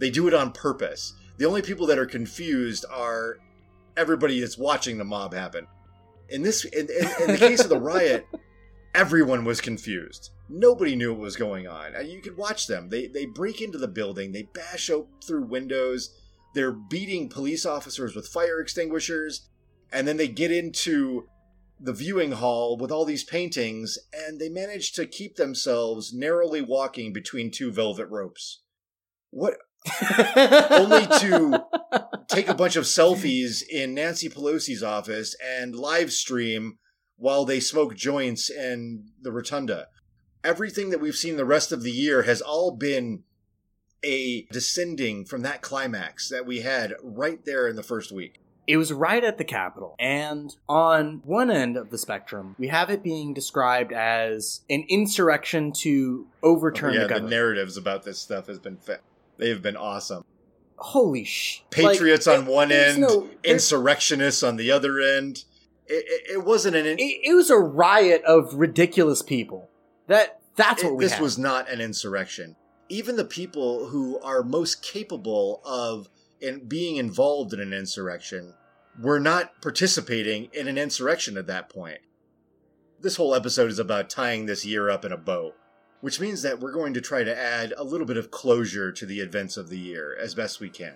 They 0.00 0.10
do 0.10 0.26
it 0.28 0.34
on 0.34 0.52
purpose. 0.52 1.14
The 1.38 1.46
only 1.46 1.62
people 1.62 1.86
that 1.86 1.98
are 1.98 2.06
confused 2.06 2.84
are 2.90 3.38
everybody 3.96 4.40
that's 4.40 4.58
watching 4.58 4.98
the 4.98 5.04
mob 5.04 5.34
happen. 5.34 5.66
In 6.28 6.42
this 6.42 6.64
in, 6.64 6.88
in, 6.88 7.08
in 7.22 7.26
the 7.32 7.38
case 7.38 7.62
of 7.62 7.68
the 7.68 7.80
riot, 7.80 8.26
everyone 8.94 9.44
was 9.44 9.60
confused. 9.60 10.30
Nobody 10.48 10.94
knew 10.96 11.12
what 11.12 11.20
was 11.20 11.36
going 11.36 11.66
on. 11.66 11.94
And 11.94 12.08
You 12.08 12.20
could 12.20 12.36
watch 12.36 12.66
them. 12.66 12.88
They 12.88 13.06
they 13.06 13.26
break 13.26 13.60
into 13.60 13.78
the 13.78 13.88
building, 13.88 14.32
they 14.32 14.42
bash 14.42 14.90
out 14.90 15.06
through 15.24 15.44
windows, 15.44 16.10
they're 16.54 16.72
beating 16.72 17.28
police 17.28 17.66
officers 17.66 18.14
with 18.14 18.28
fire 18.28 18.60
extinguishers, 18.60 19.48
and 19.92 20.06
then 20.06 20.16
they 20.16 20.28
get 20.28 20.50
into 20.50 21.28
the 21.78 21.92
viewing 21.92 22.32
hall 22.32 22.76
with 22.76 22.90
all 22.90 23.04
these 23.04 23.24
paintings, 23.24 23.98
and 24.12 24.40
they 24.40 24.48
managed 24.48 24.94
to 24.96 25.06
keep 25.06 25.36
themselves 25.36 26.12
narrowly 26.12 26.62
walking 26.62 27.12
between 27.12 27.50
two 27.50 27.72
velvet 27.72 28.06
ropes. 28.08 28.62
What? 29.30 29.54
Only 30.70 31.06
to 31.18 31.64
take 32.28 32.48
a 32.48 32.54
bunch 32.54 32.76
of 32.76 32.84
selfies 32.84 33.62
in 33.68 33.94
Nancy 33.94 34.28
Pelosi's 34.28 34.82
office 34.82 35.36
and 35.44 35.76
live 35.76 36.12
stream 36.12 36.78
while 37.16 37.44
they 37.44 37.60
smoke 37.60 37.94
joints 37.94 38.50
in 38.50 39.10
the 39.20 39.32
rotunda. 39.32 39.88
Everything 40.42 40.90
that 40.90 41.00
we've 41.00 41.16
seen 41.16 41.36
the 41.36 41.44
rest 41.44 41.72
of 41.72 41.82
the 41.82 41.90
year 41.90 42.22
has 42.22 42.40
all 42.40 42.70
been 42.70 43.24
a 44.04 44.46
descending 44.52 45.24
from 45.24 45.42
that 45.42 45.62
climax 45.62 46.28
that 46.28 46.46
we 46.46 46.60
had 46.60 46.94
right 47.02 47.44
there 47.44 47.66
in 47.68 47.76
the 47.76 47.82
first 47.82 48.12
week. 48.12 48.43
It 48.66 48.76
was 48.76 48.92
right 48.92 49.22
at 49.22 49.38
the 49.38 49.44
Capitol. 49.44 49.94
And 49.98 50.54
on 50.68 51.20
one 51.24 51.50
end 51.50 51.76
of 51.76 51.90
the 51.90 51.98
spectrum, 51.98 52.56
we 52.58 52.68
have 52.68 52.90
it 52.90 53.02
being 53.02 53.34
described 53.34 53.92
as 53.92 54.62
an 54.70 54.84
insurrection 54.88 55.72
to 55.80 56.26
overturn 56.42 56.94
yeah, 56.94 57.06
the 57.06 57.14
the 57.14 57.28
narratives 57.28 57.76
about 57.76 58.04
this 58.04 58.18
stuff 58.18 58.46
has 58.46 58.58
been 58.58 58.76
fa- 58.76 59.00
they've 59.36 59.60
been 59.62 59.76
awesome. 59.76 60.24
Holy 60.76 61.24
sh! 61.24 61.62
Patriots 61.70 62.26
like, 62.26 62.38
on 62.40 62.46
one 62.46 62.72
end, 62.72 63.00
no- 63.02 63.28
insurrectionists 63.44 64.42
on 64.42 64.56
the 64.56 64.70
other 64.70 65.00
end. 65.00 65.44
It, 65.86 66.04
it, 66.06 66.32
it 66.36 66.44
wasn't 66.44 66.76
an. 66.76 66.86
In- 66.86 66.98
it, 66.98 67.20
it 67.24 67.34
was 67.34 67.50
a 67.50 67.58
riot 67.58 68.22
of 68.24 68.54
ridiculous 68.54 69.22
people. 69.22 69.68
That 70.08 70.40
that's 70.56 70.82
what 70.82 70.90
it- 70.92 70.96
we 70.96 71.04
this 71.04 71.12
had. 71.14 71.22
was 71.22 71.38
not 71.38 71.70
an 71.70 71.80
insurrection. 71.80 72.56
Even 72.88 73.16
the 73.16 73.24
people 73.24 73.86
who 73.86 74.18
are 74.20 74.42
most 74.42 74.82
capable 74.82 75.62
of 75.64 76.08
in 76.44 76.66
being 76.66 76.96
involved 76.96 77.54
in 77.54 77.60
an 77.60 77.72
insurrection 77.72 78.54
We're 79.00 79.18
not 79.18 79.60
participating 79.60 80.50
in 80.52 80.68
an 80.68 80.78
insurrection 80.78 81.36
at 81.36 81.48
that 81.48 81.68
point. 81.68 81.98
This 83.00 83.16
whole 83.16 83.34
episode 83.34 83.70
is 83.70 83.80
about 83.80 84.08
tying 84.08 84.46
this 84.46 84.64
year 84.64 84.88
up 84.88 85.04
in 85.04 85.10
a 85.10 85.16
bow, 85.16 85.54
which 86.00 86.20
means 86.20 86.42
that 86.42 86.60
we're 86.60 86.70
going 86.70 86.94
to 86.94 87.00
try 87.00 87.24
to 87.24 87.36
add 87.36 87.74
a 87.76 87.82
little 87.82 88.06
bit 88.06 88.16
of 88.16 88.30
closure 88.30 88.92
to 88.92 89.04
the 89.04 89.18
events 89.20 89.56
of 89.56 89.68
the 89.68 89.78
year 89.78 90.16
as 90.20 90.34
best 90.34 90.60
we 90.60 90.68
can. 90.68 90.94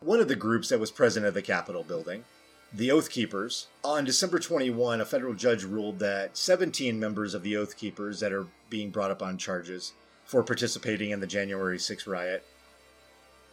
One 0.00 0.18
of 0.20 0.28
the 0.28 0.34
groups 0.34 0.70
that 0.70 0.80
was 0.80 0.90
present 0.90 1.26
at 1.26 1.34
the 1.34 1.42
Capitol 1.42 1.84
building, 1.84 2.24
the 2.72 2.90
Oath 2.90 3.08
Keepers, 3.08 3.68
on 3.84 4.04
December 4.04 4.38
21, 4.40 5.00
a 5.00 5.04
federal 5.04 5.34
judge 5.34 5.62
ruled 5.62 6.00
that 6.00 6.36
17 6.36 6.98
members 6.98 7.34
of 7.34 7.44
the 7.44 7.56
Oath 7.56 7.76
Keepers 7.76 8.18
that 8.20 8.32
are 8.32 8.46
being 8.68 8.90
brought 8.90 9.12
up 9.12 9.22
on 9.22 9.38
charges 9.38 9.92
for 10.24 10.42
participating 10.42 11.10
in 11.10 11.20
the 11.20 11.26
January 11.26 11.78
6 11.78 12.06
riot 12.06 12.44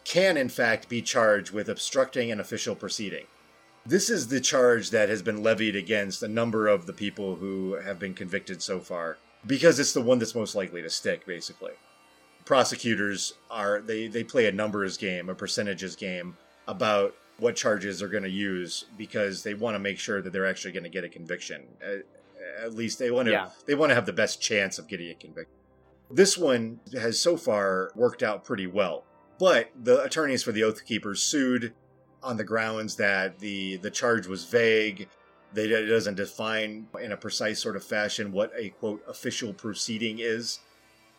can, 0.03 0.37
in 0.37 0.49
fact, 0.49 0.89
be 0.89 1.01
charged 1.01 1.51
with 1.51 1.69
obstructing 1.69 2.31
an 2.31 2.39
official 2.39 2.75
proceeding. 2.75 3.25
This 3.85 4.09
is 4.09 4.27
the 4.27 4.39
charge 4.39 4.91
that 4.91 5.09
has 5.09 5.21
been 5.21 5.43
levied 5.43 5.75
against 5.75 6.23
a 6.23 6.27
number 6.27 6.67
of 6.67 6.85
the 6.85 6.93
people 6.93 7.35
who 7.35 7.73
have 7.73 7.99
been 7.99 8.13
convicted 8.13 8.61
so 8.61 8.79
far, 8.79 9.17
because 9.45 9.79
it's 9.79 9.93
the 9.93 10.01
one 10.01 10.19
that's 10.19 10.35
most 10.35 10.55
likely 10.55 10.81
to 10.81 10.89
stick, 10.89 11.25
basically. 11.25 11.73
Prosecutors 12.45 13.33
are, 13.49 13.81
they, 13.81 14.07
they 14.07 14.23
play 14.23 14.47
a 14.47 14.51
numbers 14.51 14.97
game, 14.97 15.29
a 15.29 15.35
percentages 15.35 15.95
game 15.95 16.37
about 16.67 17.15
what 17.39 17.55
charges 17.55 18.01
are 18.01 18.07
going 18.07 18.23
to 18.23 18.29
use 18.29 18.85
because 18.97 19.43
they 19.43 19.53
want 19.53 19.75
to 19.75 19.79
make 19.79 19.97
sure 19.99 20.21
that 20.21 20.31
they're 20.31 20.45
actually 20.45 20.71
going 20.71 20.83
to 20.83 20.89
get 20.89 21.03
a 21.03 21.09
conviction. 21.09 21.63
At, 21.81 22.05
at 22.63 22.73
least 22.73 22.99
they 22.99 23.11
want 23.11 23.27
to, 23.27 23.31
Yeah. 23.31 23.49
they 23.65 23.75
want 23.75 23.89
to 23.91 23.95
have 23.95 24.05
the 24.05 24.13
best 24.13 24.41
chance 24.41 24.77
of 24.77 24.87
getting 24.87 25.09
a 25.09 25.15
conviction. 25.15 25.53
This 26.11 26.37
one 26.37 26.79
has 26.93 27.19
so 27.19 27.37
far 27.37 27.91
worked 27.95 28.21
out 28.23 28.43
pretty 28.43 28.67
well. 28.67 29.03
But 29.43 29.71
the 29.75 30.01
attorneys 30.01 30.41
for 30.41 30.53
the 30.53 30.63
Oath 30.63 30.85
Keepers 30.85 31.21
sued 31.21 31.73
on 32.23 32.37
the 32.37 32.45
grounds 32.45 32.95
that 32.95 33.39
the 33.39 33.75
the 33.75 33.91
charge 33.91 34.25
was 34.25 34.45
vague. 34.45 35.09
That 35.53 35.69
it 35.69 35.87
doesn't 35.87 36.15
define 36.15 36.87
in 37.01 37.11
a 37.11 37.17
precise 37.17 37.59
sort 37.59 37.75
of 37.75 37.83
fashion 37.83 38.31
what 38.31 38.53
a 38.57 38.69
quote 38.69 39.03
official 39.05 39.51
proceeding 39.51 40.19
is. 40.19 40.59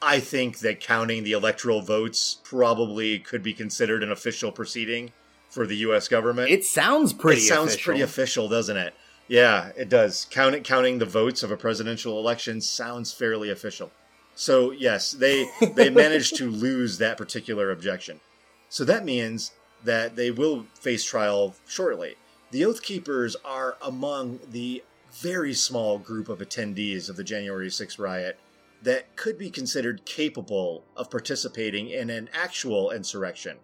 I 0.00 0.20
think 0.20 0.60
that 0.60 0.80
counting 0.80 1.22
the 1.22 1.32
electoral 1.32 1.82
votes 1.82 2.40
probably 2.42 3.18
could 3.18 3.42
be 3.42 3.52
considered 3.52 4.02
an 4.02 4.10
official 4.10 4.50
proceeding 4.50 5.12
for 5.50 5.66
the 5.66 5.76
U.S. 5.88 6.08
government. 6.08 6.50
It 6.50 6.64
sounds 6.64 7.12
pretty. 7.12 7.42
It 7.42 7.48
sounds 7.48 7.74
official. 7.74 7.90
pretty 7.90 8.00
official, 8.00 8.48
doesn't 8.48 8.78
it? 8.78 8.94
Yeah, 9.28 9.70
it 9.76 9.90
does. 9.90 10.26
Count 10.30 10.64
counting 10.64 10.96
the 10.96 11.04
votes 11.04 11.42
of 11.42 11.50
a 11.50 11.58
presidential 11.58 12.18
election 12.18 12.62
sounds 12.62 13.12
fairly 13.12 13.50
official. 13.50 13.92
So 14.34 14.70
yes, 14.70 15.12
they 15.12 15.48
they 15.74 15.90
managed 15.90 16.36
to 16.36 16.50
lose 16.50 16.98
that 16.98 17.16
particular 17.16 17.70
objection. 17.70 18.20
So 18.68 18.84
that 18.84 19.04
means 19.04 19.52
that 19.84 20.16
they 20.16 20.30
will 20.30 20.66
face 20.74 21.04
trial 21.04 21.54
shortly. 21.66 22.16
The 22.50 22.64
Oath 22.64 22.82
Keepers 22.82 23.36
are 23.44 23.76
among 23.82 24.40
the 24.50 24.82
very 25.12 25.54
small 25.54 25.98
group 25.98 26.28
of 26.28 26.40
attendees 26.40 27.08
of 27.08 27.16
the 27.16 27.24
January 27.24 27.68
6th 27.68 27.98
riot 27.98 28.38
that 28.82 29.16
could 29.16 29.38
be 29.38 29.50
considered 29.50 30.04
capable 30.04 30.84
of 30.96 31.10
participating 31.10 31.88
in 31.88 32.10
an 32.10 32.28
actual 32.32 32.90
insurrection. 32.90 33.58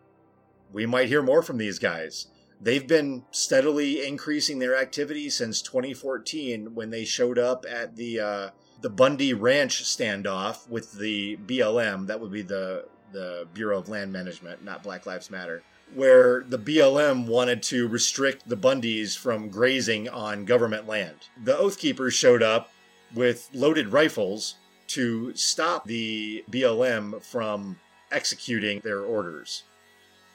We 0.73 0.87
might 0.87 1.09
hear 1.09 1.23
more 1.23 1.43
from 1.43 1.59
these 1.59 1.79
guys. 1.79 2.29
They've 2.61 2.87
been 2.87 3.25
steadily 3.31 4.07
increasing 4.07 4.59
their 4.59 4.77
activity 4.77 5.29
since 5.31 5.63
2014 5.63 6.75
when 6.75 6.91
they 6.91 7.05
showed 7.05 7.39
up 7.39 7.65
at 7.69 7.97
the 7.97 8.21
uh, 8.21 8.51
the 8.81 8.91
Bundy 8.91 9.35
Ranch 9.35 9.83
standoff 9.85 10.69
with 10.69 10.93
the 10.93 11.37
BLM. 11.39 12.07
That 12.07 12.21
would 12.21 12.33
be 12.33 12.43
the 12.43 12.87
the 13.13 13.49
Bureau 13.55 13.79
of 13.79 13.89
Land 13.89 14.13
Management, 14.13 14.63
not 14.65 14.85
Black 14.85 15.05
Lives 15.05 15.31
Matter, 15.31 15.63
where 15.95 16.45
the 16.45 16.59
BLM 16.59 17.27
wanted 17.27 17.63
to 17.65 17.89
restrict 17.89 18.49
the 18.49 18.57
Bundys 18.57 19.19
from 19.19 19.49
grazing 19.49 20.09
on 20.09 20.45
government 20.45 20.87
land. 20.87 21.17
The 21.43 21.59
Oath 21.59 21.79
Keepers 21.79 22.15
showed 22.15 22.43
up 22.43 22.71
with 23.13 23.51
loaded 23.53 23.89
rifles 23.89 24.55
to 24.89 25.35
stop 25.35 25.87
the 25.87 26.45
BLM 26.51 27.23
from 27.23 27.79
executing 28.13 28.81
their 28.81 29.01
orders. 29.01 29.65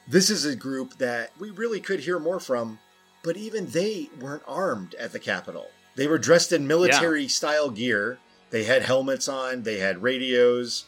This 0.08 0.30
is 0.30 0.44
a 0.44 0.54
group 0.56 0.98
that 0.98 1.32
we 1.38 1.50
really 1.50 1.80
could 1.80 2.00
hear 2.00 2.18
more 2.18 2.40
from, 2.40 2.78
but 3.22 3.36
even 3.36 3.66
they 3.66 4.08
weren't 4.20 4.42
armed 4.46 4.94
at 4.96 5.12
the 5.12 5.18
Capitol. 5.18 5.66
They 5.96 6.06
were 6.06 6.18
dressed 6.18 6.52
in 6.52 6.66
military 6.66 7.26
style 7.28 7.70
gear. 7.70 8.18
They 8.50 8.64
had 8.64 8.82
helmets 8.82 9.28
on, 9.28 9.62
they 9.64 9.78
had 9.78 10.02
radios, 10.02 10.84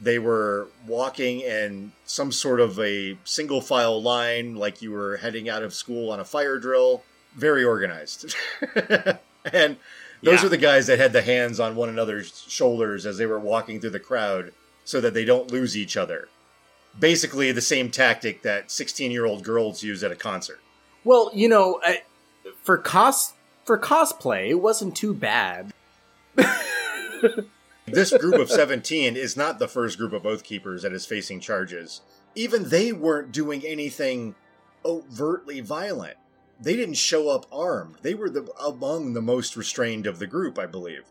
they 0.00 0.18
were 0.18 0.68
walking 0.86 1.40
in 1.40 1.92
some 2.04 2.30
sort 2.32 2.60
of 2.60 2.78
a 2.78 3.16
single 3.24 3.60
file 3.60 4.00
line 4.00 4.54
like 4.56 4.80
you 4.82 4.92
were 4.92 5.16
heading 5.18 5.48
out 5.48 5.62
of 5.62 5.74
school 5.74 6.10
on 6.10 6.20
a 6.20 6.24
fire 6.24 6.58
drill. 6.58 7.02
Very 7.34 7.64
organized. 7.64 8.34
and 9.52 9.76
those 10.22 10.40
Yeah. 10.40 10.46
are 10.46 10.48
the 10.48 10.56
guys 10.56 10.86
that 10.86 10.98
had 10.98 11.12
the 11.12 11.22
hands 11.22 11.58
on 11.60 11.76
one 11.76 11.88
another's 11.88 12.44
shoulders 12.48 13.06
as 13.06 13.18
they 13.18 13.26
were 13.26 13.38
walking 13.40 13.80
through 13.80 13.90
the 13.90 14.00
crowd 14.00 14.52
so 14.84 15.00
that 15.00 15.14
they 15.14 15.24
don't 15.24 15.50
lose 15.50 15.76
each 15.76 15.96
other. 15.96 16.28
Basically, 16.98 17.52
the 17.52 17.60
same 17.60 17.90
tactic 17.90 18.42
that 18.42 18.70
16 18.70 19.10
year 19.10 19.24
old 19.26 19.44
girls 19.44 19.82
use 19.82 20.02
at 20.02 20.10
a 20.10 20.16
concert. 20.16 20.60
Well, 21.04 21.30
you 21.34 21.48
know, 21.48 21.80
I, 21.84 22.02
for 22.62 22.78
cos 22.78 23.34
for 23.64 23.78
cosplay, 23.78 24.48
it 24.48 24.54
wasn't 24.60 24.96
too 24.96 25.12
bad. 25.14 25.72
This 27.92 28.16
group 28.16 28.34
of 28.34 28.50
17 28.50 29.16
is 29.16 29.36
not 29.36 29.58
the 29.58 29.68
first 29.68 29.98
group 29.98 30.12
of 30.12 30.26
Oath 30.26 30.44
Keepers 30.44 30.82
that 30.82 30.92
is 30.92 31.06
facing 31.06 31.40
charges. 31.40 32.02
Even 32.34 32.68
they 32.68 32.92
weren't 32.92 33.32
doing 33.32 33.64
anything 33.64 34.34
overtly 34.84 35.60
violent. 35.60 36.16
They 36.60 36.76
didn't 36.76 36.96
show 36.96 37.28
up 37.28 37.46
armed. 37.52 37.96
They 38.02 38.14
were 38.14 38.30
the, 38.30 38.48
among 38.60 39.14
the 39.14 39.22
most 39.22 39.56
restrained 39.56 40.06
of 40.06 40.18
the 40.18 40.26
group, 40.26 40.58
I 40.58 40.66
believe. 40.66 41.04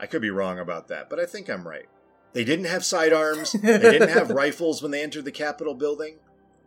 I 0.00 0.06
could 0.06 0.22
be 0.22 0.30
wrong 0.30 0.58
about 0.58 0.88
that, 0.88 1.08
but 1.08 1.18
I 1.20 1.26
think 1.26 1.48
I'm 1.48 1.66
right. 1.66 1.86
They 2.32 2.44
didn't 2.44 2.66
have 2.66 2.84
sidearms. 2.84 3.52
They 3.52 3.78
didn't 3.78 4.10
have 4.10 4.30
rifles 4.44 4.82
when 4.82 4.90
they 4.90 5.02
entered 5.02 5.24
the 5.24 5.32
Capitol 5.32 5.74
building. 5.74 6.16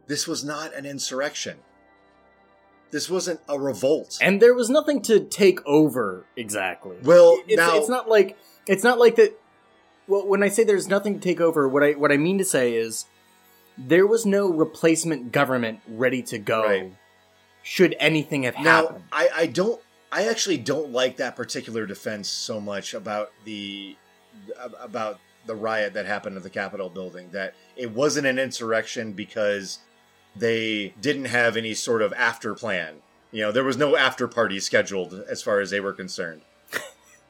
This 0.07 0.27
was 0.27 0.43
not 0.43 0.73
an 0.73 0.85
insurrection. 0.85 1.57
This 2.91 3.07
wasn't 3.07 3.39
a 3.47 3.59
revolt. 3.59 4.17
And 4.19 4.41
there 4.41 4.55
was 4.55 4.69
nothing 4.69 5.03
to 5.03 5.19
take 5.19 5.63
over 5.67 6.25
exactly. 6.35 6.97
well, 7.03 7.37
it's, 7.47 7.55
now 7.55 7.77
it's 7.77 7.89
not 7.89 8.09
like 8.09 8.35
it's 8.67 8.83
not 8.83 8.99
like 8.99 9.15
that. 9.15 9.39
Well, 10.07 10.25
when 10.27 10.41
I 10.41 10.49
say 10.49 10.63
there's 10.63 10.87
nothing 10.87 11.15
to 11.15 11.19
take 11.19 11.39
over, 11.39 11.67
what 11.67 11.83
I 11.83 11.91
what 11.91 12.11
I 12.11 12.17
mean 12.17 12.37
to 12.39 12.45
say 12.45 12.75
is 12.75 13.05
there 13.77 14.05
was 14.07 14.25
no 14.25 14.49
replacement 14.51 15.31
government 15.31 15.79
ready 15.87 16.21
to 16.23 16.37
go. 16.37 16.63
Right. 16.63 16.93
Should 17.61 17.95
anything 17.99 18.43
have 18.43 18.55
Now, 18.55 18.63
happened? 18.87 19.03
I, 19.11 19.29
I 19.35 19.45
don't. 19.47 19.81
I 20.11 20.27
actually 20.27 20.57
don't 20.57 20.91
like 20.91 21.17
that 21.17 21.35
particular 21.35 21.85
defense 21.85 22.27
so 22.27 22.59
much 22.59 22.93
about 22.93 23.31
the 23.45 23.95
about 24.79 25.19
the 25.45 25.55
riot 25.55 25.93
that 25.93 26.05
happened 26.05 26.35
at 26.37 26.43
the 26.43 26.49
Capitol 26.49 26.89
building. 26.89 27.29
That 27.31 27.53
it 27.75 27.91
wasn't 27.91 28.25
an 28.25 28.39
insurrection 28.39 29.13
because 29.13 29.79
they 30.35 30.93
didn't 30.99 31.25
have 31.25 31.55
any 31.55 31.73
sort 31.73 32.01
of 32.01 32.13
after 32.13 32.55
plan. 32.55 32.95
You 33.31 33.43
know, 33.43 33.51
there 33.51 33.63
was 33.63 33.77
no 33.77 33.95
after 33.95 34.27
party 34.27 34.59
scheduled 34.59 35.13
as 35.29 35.43
far 35.43 35.59
as 35.59 35.69
they 35.69 35.79
were 35.79 35.93
concerned. 35.93 36.41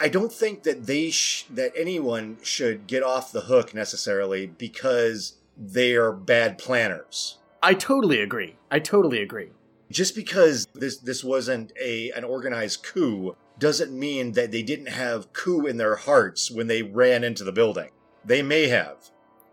I 0.00 0.08
don't 0.08 0.32
think 0.32 0.62
that 0.62 0.86
they 0.86 1.10
sh- 1.10 1.44
that 1.50 1.72
anyone 1.76 2.38
should 2.42 2.86
get 2.86 3.02
off 3.02 3.32
the 3.32 3.42
hook 3.42 3.74
necessarily 3.74 4.46
because 4.46 5.34
they 5.56 5.94
are 5.94 6.12
bad 6.12 6.56
planners. 6.58 7.38
I 7.62 7.74
totally 7.74 8.20
agree. 8.20 8.56
I 8.70 8.78
totally 8.80 9.22
agree. 9.22 9.50
Just 9.90 10.14
because 10.14 10.66
this 10.74 10.96
this 10.96 11.22
wasn't 11.22 11.72
a 11.80 12.10
an 12.12 12.24
organized 12.24 12.82
coup 12.82 13.36
doesn't 13.58 13.92
mean 13.92 14.32
that 14.32 14.50
they 14.50 14.62
didn't 14.62 14.88
have 14.88 15.32
coup 15.34 15.66
in 15.66 15.76
their 15.76 15.96
hearts 15.96 16.50
when 16.50 16.66
they 16.66 16.82
ran 16.82 17.22
into 17.22 17.44
the 17.44 17.52
building. 17.52 17.90
They 18.24 18.40
may 18.42 18.68
have. 18.68 19.10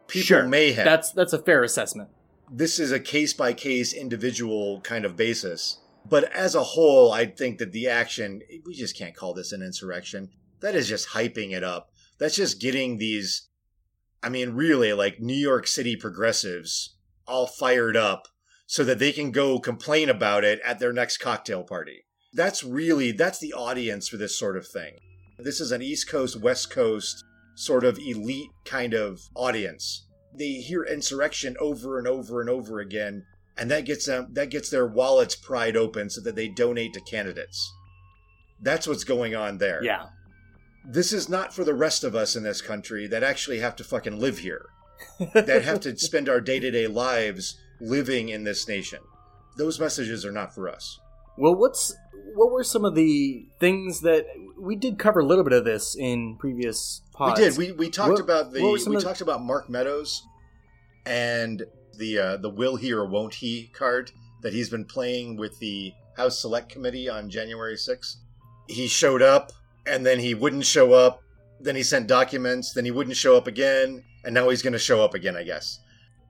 People 0.08 0.26
Sure. 0.26 0.48
may 0.48 0.72
have. 0.72 0.86
That's 0.86 1.12
that's 1.12 1.34
a 1.34 1.40
fair 1.40 1.64
assessment. 1.64 2.10
this 2.52 2.80
is 2.80 2.92
a 2.92 3.00
case 3.00 3.34
by 3.34 3.54
case 3.54 3.94
individual 3.94 4.80
kind 4.82 5.04
of 5.06 5.16
basis. 5.18 5.80
But 6.06 6.32
as 6.34 6.56
a 6.56 6.64
whole, 6.64 7.12
I 7.12 7.26
think 7.26 7.60
that 7.60 7.72
the 7.72 7.88
action, 7.88 8.42
we 8.66 8.74
just 8.74 8.98
can't 8.98 9.16
call 9.16 9.34
this 9.34 9.52
an 9.52 9.62
insurrection. 9.62 10.30
That 10.62 10.76
is 10.76 10.88
just 10.88 11.10
hyping 11.10 11.52
it 11.52 11.64
up. 11.64 11.92
That's 12.20 12.36
just 12.36 12.62
getting 12.62 12.98
these, 12.98 13.48
I 14.22 14.30
mean, 14.30 14.52
really 14.52 14.94
like 14.94 15.20
New 15.20 15.36
York 15.36 15.68
City 15.68 15.96
progressives 15.96 16.96
all 17.28 17.48
fired 17.48 17.96
up 17.96 18.28
so 18.66 18.84
that 18.84 19.00
they 19.00 19.12
can 19.12 19.32
go 19.32 19.60
complain 19.60 20.10
about 20.10 20.44
it 20.44 20.60
at 20.66 20.80
their 20.80 20.94
next 20.94 21.18
cocktail 21.18 21.64
party. 21.64 22.06
That's 22.34 22.64
really, 22.64 23.12
that's 23.12 23.40
the 23.40 23.54
audience 23.54 24.08
for 24.08 24.18
this 24.18 24.38
sort 24.38 24.58
of 24.58 24.68
thing. 24.68 24.98
This 25.38 25.62
is 25.62 25.72
an 25.72 25.82
East 25.82 26.10
Coast, 26.10 26.40
West 26.40 26.70
Coast 26.70 27.24
sort 27.56 27.84
of 27.84 27.98
elite 27.98 28.50
kind 28.66 28.94
of 28.94 29.22
audience 29.36 30.08
they 30.34 30.54
hear 30.54 30.84
insurrection 30.84 31.56
over 31.60 31.98
and 31.98 32.08
over 32.08 32.42
and 32.42 32.50
over 32.50 32.80
again 32.80 33.26
and 33.60 33.70
that 33.72 33.86
gets 33.86 34.06
them 34.06 34.28
that 34.34 34.50
gets 34.50 34.70
their 34.70 34.88
wallets 34.88 35.36
pried 35.36 35.76
open 35.76 36.10
so 36.10 36.22
that 36.22 36.36
they 36.36 36.48
donate 36.48 36.94
to 36.94 37.02
candidates 37.02 37.74
that's 38.62 38.88
what's 38.88 39.04
going 39.04 39.36
on 39.36 39.58
there 39.58 39.84
Yeah. 39.84 40.08
this 40.86 41.12
is 41.14 41.30
not 41.30 41.54
for 41.54 41.64
the 41.64 41.74
rest 41.74 42.04
of 42.04 42.16
us 42.16 42.36
in 42.36 42.44
this 42.44 42.62
country 42.62 43.08
that 43.08 43.24
actually 43.24 43.60
have 43.60 43.76
to 43.78 43.84
fucking 43.84 44.20
live 44.20 44.40
here 44.40 44.66
that 45.34 45.64
have 45.64 45.80
to 45.82 45.98
spend 45.98 46.28
our 46.30 46.42
day-to-day 46.42 46.88
lives 46.88 47.58
living 47.82 48.30
in 48.30 48.44
this 48.44 48.68
nation 48.68 49.00
those 49.58 49.80
messages 49.80 50.26
are 50.26 50.32
not 50.32 50.54
for 50.54 50.68
us 50.70 51.00
Well, 51.38 51.56
what's 51.56 51.96
what 52.36 52.52
were 52.52 52.64
some 52.64 52.86
of 52.86 52.96
the 52.96 53.46
things 53.60 54.02
that 54.02 54.26
we 54.60 54.76
did 54.76 55.00
cover 55.00 55.22
a 55.22 55.26
little 55.26 55.44
bit 55.44 55.54
of 55.54 55.64
this 55.66 55.96
in 55.98 56.36
previous 56.38 57.02
pods? 57.14 57.40
We 57.40 57.46
did. 57.46 57.58
We 57.58 57.72
we 57.72 57.90
talked 57.90 58.12
What- 58.12 58.20
about 58.22 58.52
the 58.54 58.62
what 58.62 58.72
were 58.74 58.78
some 58.78 58.92
we 58.92 58.98
of- 58.98 59.04
talked 59.04 59.22
about 59.22 59.42
Mark 59.42 59.70
Meadows 59.70 60.22
and 61.06 61.64
the 62.00 62.18
uh, 62.18 62.38
the 62.38 62.50
will 62.50 62.76
he 62.76 62.92
or 62.92 63.06
won't 63.06 63.36
he 63.36 63.70
card 63.74 64.12
that 64.42 64.54
he's 64.54 64.70
been 64.70 64.86
playing 64.86 65.38
with 65.38 65.60
the 65.60 65.94
House 66.18 66.42
Select 66.42 66.70
Committee 66.70 67.08
on 67.08 67.30
January 67.30 67.76
6th. 67.76 68.16
He 68.68 68.88
showed 68.88 69.22
up 69.22 69.52
and 69.86 70.06
then 70.06 70.20
he 70.20 70.34
wouldn't 70.34 70.66
show 70.66 70.94
up. 70.94 71.22
Then 71.60 71.76
he 71.76 71.84
sent 71.84 72.08
documents. 72.08 72.74
Then 72.74 72.86
he 72.86 72.92
wouldn't 72.92 73.18
show 73.18 73.36
up 73.36 73.48
again, 73.48 74.04
and 74.24 74.34
now 74.34 74.50
he's 74.50 74.62
going 74.62 74.74
to 74.74 74.80
show 74.80 75.04
up 75.04 75.14
again. 75.14 75.36
I 75.36 75.44
guess 75.44 75.80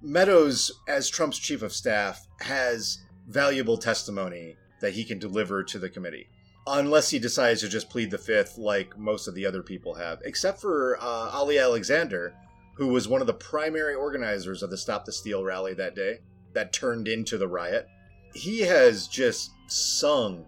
Meadows, 0.01 0.71
as 0.87 1.09
Trump's 1.09 1.37
chief 1.37 1.61
of 1.61 1.73
staff, 1.73 2.27
has 2.41 2.99
valuable 3.27 3.77
testimony 3.77 4.55
that 4.81 4.93
he 4.93 5.03
can 5.03 5.19
deliver 5.19 5.63
to 5.63 5.77
the 5.77 5.89
committee 5.89 6.27
unless 6.67 7.09
he 7.09 7.19
decides 7.19 7.61
to 7.61 7.69
just 7.69 7.89
plead 7.89 8.11
the 8.11 8.17
fifth 8.17 8.57
like 8.57 8.97
most 8.97 9.27
of 9.27 9.35
the 9.35 9.45
other 9.45 9.63
people 9.63 9.93
have, 9.95 10.19
except 10.23 10.61
for 10.61 10.97
uh, 11.01 11.29
Ali 11.31 11.57
Alexander, 11.57 12.33
who 12.79 12.87
was 12.87 13.07
one 13.07 13.21
of 13.21 13.27
the 13.27 13.33
primary 13.33 13.93
organizers 13.93 14.63
of 14.63 14.69
the 14.71 14.77
Stop 14.77 15.05
the 15.05 15.11
Steal 15.11 15.43
rally 15.43 15.73
that 15.75 15.95
day 15.95 16.19
that 16.53 16.73
turned 16.73 17.07
into 17.07 17.37
the 17.37 17.47
riot. 17.47 17.85
He 18.33 18.61
has 18.61 19.07
just 19.07 19.51
sung 19.67 20.45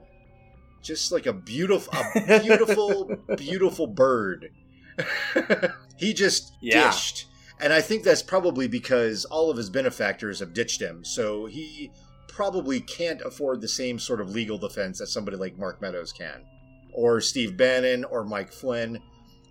just 0.82 1.12
like 1.12 1.26
a 1.28 1.34
beautiful 1.34 1.94
a 2.16 2.40
beautiful 2.42 3.16
beautiful 3.38 3.86
bird. 3.86 4.50
he 5.98 6.14
just 6.14 6.54
Yeah. 6.62 6.86
dished. 6.86 7.28
And 7.60 7.72
I 7.72 7.82
think 7.82 8.04
that's 8.04 8.24
probably 8.24 8.68
because 8.68 9.26
all 9.26 9.52
of 9.52 9.58
his 9.58 9.70
benefactors 9.70 10.40
have 10.40 10.54
ditched 10.54 10.82
him. 10.82 11.04
So 11.06 11.46
he 11.46 11.92
probably 12.28 12.80
can't 12.80 13.22
afford 13.22 13.62
the 13.62 13.68
same 13.68 14.00
sort 14.00 14.20
of 14.22 14.32
legal 14.32 14.58
defense 14.58 14.98
that 15.00 15.08
somebody 15.08 15.38
like 15.38 15.60
Mark 15.60 15.80
Meadows 15.82 16.12
can, 16.12 16.44
or 16.94 17.22
Steve 17.22 17.58
Bannon, 17.58 18.04
or 18.06 18.24
Mike 18.24 18.52
Flynn. 18.52 19.00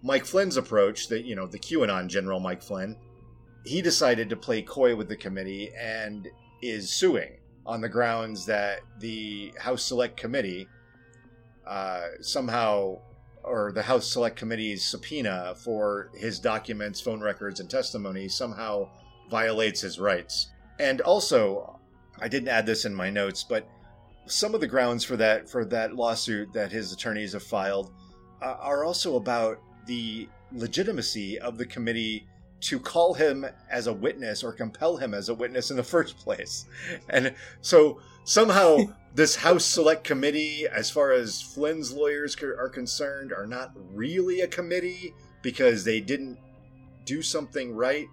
Mike 0.02 0.24
Flynn's 0.24 0.56
approach, 0.56 1.08
that 1.08 1.24
you 1.24 1.36
know, 1.36 1.46
the 1.46 1.58
QAnon 1.58 2.08
general 2.08 2.40
Mike 2.40 2.62
Flynn, 2.62 2.96
he 3.64 3.82
decided 3.82 4.28
to 4.30 4.36
play 4.36 4.62
coy 4.62 4.96
with 4.96 5.08
the 5.08 5.16
committee 5.16 5.70
and 5.78 6.28
is 6.62 6.90
suing 6.90 7.38
on 7.66 7.80
the 7.80 7.88
grounds 7.88 8.46
that 8.46 8.80
the 8.98 9.52
House 9.58 9.84
Select 9.84 10.16
Committee 10.16 10.66
uh, 11.66 12.06
somehow, 12.20 12.98
or 13.44 13.72
the 13.72 13.82
House 13.82 14.10
Select 14.10 14.36
Committee's 14.36 14.84
subpoena 14.84 15.54
for 15.56 16.10
his 16.14 16.40
documents, 16.40 17.00
phone 17.00 17.20
records, 17.20 17.60
and 17.60 17.68
testimony 17.68 18.28
somehow 18.28 18.88
violates 19.30 19.80
his 19.80 20.00
rights. 20.00 20.50
And 20.78 21.00
also, 21.02 21.78
I 22.18 22.28
didn't 22.28 22.48
add 22.48 22.66
this 22.66 22.86
in 22.86 22.94
my 22.94 23.10
notes, 23.10 23.44
but 23.44 23.68
some 24.26 24.54
of 24.54 24.60
the 24.60 24.66
grounds 24.66 25.04
for 25.04 25.16
that 25.16 25.48
for 25.48 25.64
that 25.66 25.94
lawsuit 25.94 26.52
that 26.52 26.72
his 26.72 26.92
attorneys 26.92 27.32
have 27.32 27.42
filed 27.42 27.92
uh, 28.42 28.56
are 28.60 28.84
also 28.84 29.16
about 29.16 29.58
the 29.86 30.28
legitimacy 30.52 31.38
of 31.38 31.58
the 31.58 31.66
committee 31.66 32.26
to 32.60 32.78
call 32.78 33.14
him 33.14 33.46
as 33.70 33.86
a 33.86 33.92
witness 33.92 34.44
or 34.44 34.52
compel 34.52 34.96
him 34.96 35.14
as 35.14 35.28
a 35.28 35.34
witness 35.34 35.70
in 35.70 35.76
the 35.76 35.82
first 35.96 36.18
place. 36.18 36.66
And 37.08 37.34
so 37.60 38.00
somehow 38.24 38.78
this 39.14 39.36
House 39.36 39.64
Select 39.64 40.04
Committee, 40.04 40.66
as 40.66 40.90
far 40.90 41.12
as 41.12 41.40
Flynn's 41.40 41.92
lawyers 41.92 42.36
are 42.42 42.68
concerned, 42.68 43.32
are 43.32 43.46
not 43.46 43.72
really 43.94 44.40
a 44.40 44.48
committee 44.48 45.14
because 45.42 45.84
they 45.84 46.00
didn't 46.00 46.38
do 47.04 47.22
something 47.22 47.74
right. 47.74 48.06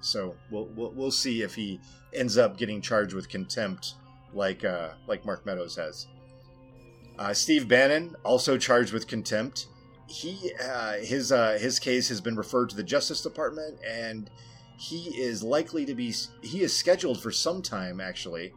So 0.00 0.36
we'll, 0.50 0.66
we'll 0.76 0.92
we'll 0.92 1.10
see 1.10 1.42
if 1.42 1.54
he 1.54 1.80
ends 2.12 2.38
up 2.38 2.56
getting 2.56 2.80
charged 2.80 3.14
with 3.14 3.28
contempt, 3.28 3.94
like 4.32 4.64
uh, 4.64 4.90
like 5.08 5.24
Mark 5.24 5.44
Meadows 5.44 5.74
has. 5.76 6.06
Uh, 7.18 7.34
Steve 7.34 7.66
Bannon 7.66 8.14
also 8.22 8.56
charged 8.56 8.92
with 8.92 9.08
contempt. 9.08 9.66
He 10.08 10.52
uh, 10.62 10.94
his 10.94 11.30
uh, 11.32 11.58
his 11.60 11.78
case 11.78 12.08
has 12.08 12.20
been 12.20 12.36
referred 12.36 12.70
to 12.70 12.76
the 12.76 12.82
Justice 12.82 13.22
Department, 13.22 13.78
and 13.86 14.30
he 14.78 15.10
is 15.20 15.42
likely 15.42 15.84
to 15.84 15.94
be 15.94 16.14
he 16.42 16.62
is 16.62 16.76
scheduled 16.76 17.20
for 17.22 17.30
some 17.30 17.62
time 17.62 18.00
actually. 18.00 18.52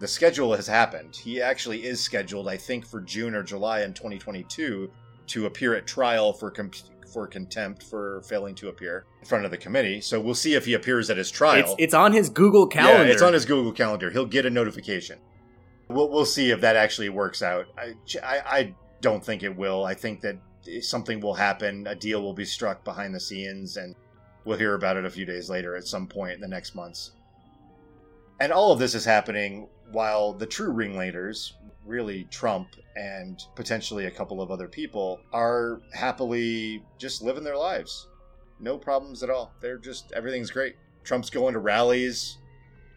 The 0.00 0.08
schedule 0.08 0.54
has 0.54 0.66
happened. 0.66 1.16
He 1.16 1.40
actually 1.40 1.84
is 1.84 2.00
scheduled, 2.00 2.48
I 2.48 2.56
think, 2.56 2.84
for 2.84 3.00
June 3.00 3.34
or 3.34 3.42
July 3.42 3.82
in 3.82 3.94
2022 3.94 4.90
to 5.28 5.46
appear 5.46 5.74
at 5.74 5.86
trial 5.86 6.32
for 6.32 6.50
com- 6.50 6.72
for 7.10 7.26
contempt 7.28 7.84
for 7.84 8.20
failing 8.22 8.56
to 8.56 8.68
appear 8.68 9.06
in 9.20 9.26
front 9.26 9.44
of 9.44 9.50
the 9.52 9.56
committee. 9.56 10.00
So 10.00 10.20
we'll 10.20 10.34
see 10.34 10.54
if 10.54 10.66
he 10.66 10.74
appears 10.74 11.08
at 11.10 11.16
his 11.16 11.30
trial. 11.30 11.60
It's 11.60 11.74
it's 11.78 11.94
on 11.94 12.12
his 12.12 12.28
Google 12.28 12.66
calendar. 12.66 13.06
Yeah, 13.06 13.12
it's 13.12 13.22
on 13.22 13.32
his 13.32 13.46
Google 13.46 13.72
Calendar. 13.72 14.10
He'll 14.10 14.26
get 14.26 14.44
a 14.44 14.50
notification. 14.50 15.18
We'll, 15.88 16.10
we'll 16.10 16.26
see 16.26 16.50
if 16.50 16.60
that 16.62 16.76
actually 16.76 17.10
works 17.10 17.42
out. 17.42 17.66
I, 17.78 17.94
I, 18.22 18.42
I 18.46 18.74
don't 19.00 19.24
think 19.24 19.42
it 19.42 19.56
will. 19.56 19.84
I 19.84 19.94
think 19.94 20.22
that 20.22 20.38
something 20.80 21.20
will 21.20 21.34
happen. 21.34 21.86
A 21.86 21.94
deal 21.94 22.22
will 22.22 22.34
be 22.34 22.44
struck 22.44 22.84
behind 22.84 23.14
the 23.14 23.20
scenes, 23.20 23.76
and 23.76 23.94
we'll 24.44 24.58
hear 24.58 24.74
about 24.74 24.96
it 24.96 25.04
a 25.04 25.10
few 25.10 25.24
days 25.24 25.50
later 25.50 25.76
at 25.76 25.86
some 25.86 26.06
point 26.06 26.34
in 26.34 26.40
the 26.40 26.48
next 26.48 26.74
months. 26.74 27.12
And 28.40 28.52
all 28.52 28.72
of 28.72 28.78
this 28.78 28.94
is 28.94 29.04
happening 29.04 29.68
while 29.92 30.32
the 30.32 30.46
true 30.46 30.72
ringleaders, 30.72 31.54
really 31.86 32.24
Trump 32.30 32.68
and 32.96 33.42
potentially 33.54 34.06
a 34.06 34.10
couple 34.10 34.40
of 34.40 34.50
other 34.50 34.68
people, 34.68 35.20
are 35.32 35.80
happily 35.92 36.82
just 36.98 37.22
living 37.22 37.44
their 37.44 37.56
lives. 37.56 38.08
No 38.60 38.78
problems 38.78 39.22
at 39.22 39.30
all. 39.30 39.52
They're 39.60 39.78
just, 39.78 40.12
everything's 40.12 40.50
great. 40.50 40.76
Trump's 41.04 41.30
going 41.30 41.54
to 41.54 41.60
rallies. 41.60 42.38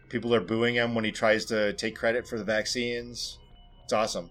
People 0.08 0.34
are 0.34 0.40
booing 0.40 0.74
him 0.74 0.94
when 0.94 1.04
he 1.04 1.12
tries 1.12 1.44
to 1.46 1.72
take 1.74 1.94
credit 1.94 2.26
for 2.26 2.38
the 2.38 2.44
vaccines. 2.44 3.38
It's 3.84 3.92
awesome. 3.92 4.30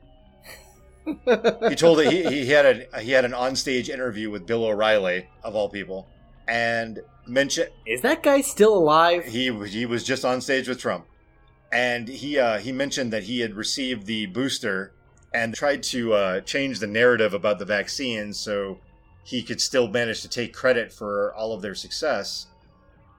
He 1.70 1.76
told 1.76 2.00
it 2.00 2.12
he, 2.12 2.24
he 2.44 2.46
had 2.48 2.88
a 2.94 3.00
he 3.02 3.12
had 3.12 3.26
an 3.26 3.32
onstage 3.32 3.90
interview 3.90 4.30
with 4.30 4.46
Bill 4.46 4.66
O'Reilly 4.66 5.28
of 5.44 5.56
all 5.56 5.70
people, 5.70 6.08
and 6.48 7.00
mentioned 7.26 7.70
Is 7.86 8.02
that 8.02 8.24
guy 8.24 8.42
still 8.42 8.78
alive? 8.78 9.26
he 9.26 9.52
he 9.68 9.86
was 9.86 10.04
just 10.04 10.26
on 10.26 10.42
stage 10.42 10.68
with 10.68 10.80
Trump, 10.80 11.06
and 11.72 12.08
he 12.08 12.38
uh, 12.38 12.60
he 12.60 12.72
mentioned 12.72 13.14
that 13.14 13.24
he 13.24 13.40
had 13.40 13.54
received 13.54 14.06
the 14.06 14.26
booster 14.28 14.94
and 15.34 15.54
tried 15.54 15.84
to 15.84 16.14
uh, 16.14 16.42
change 16.42 16.80
the 16.80 16.88
narrative 16.88 17.34
about 17.34 17.60
the 17.60 17.66
vaccine 17.66 18.34
so 18.34 18.80
he 19.24 19.44
could 19.44 19.62
still 19.62 19.88
manage 19.88 20.22
to 20.22 20.30
take 20.30 20.54
credit 20.54 20.92
for 20.92 21.34
all 21.34 21.54
of 21.54 21.62
their 21.62 21.76
success, 21.76 22.48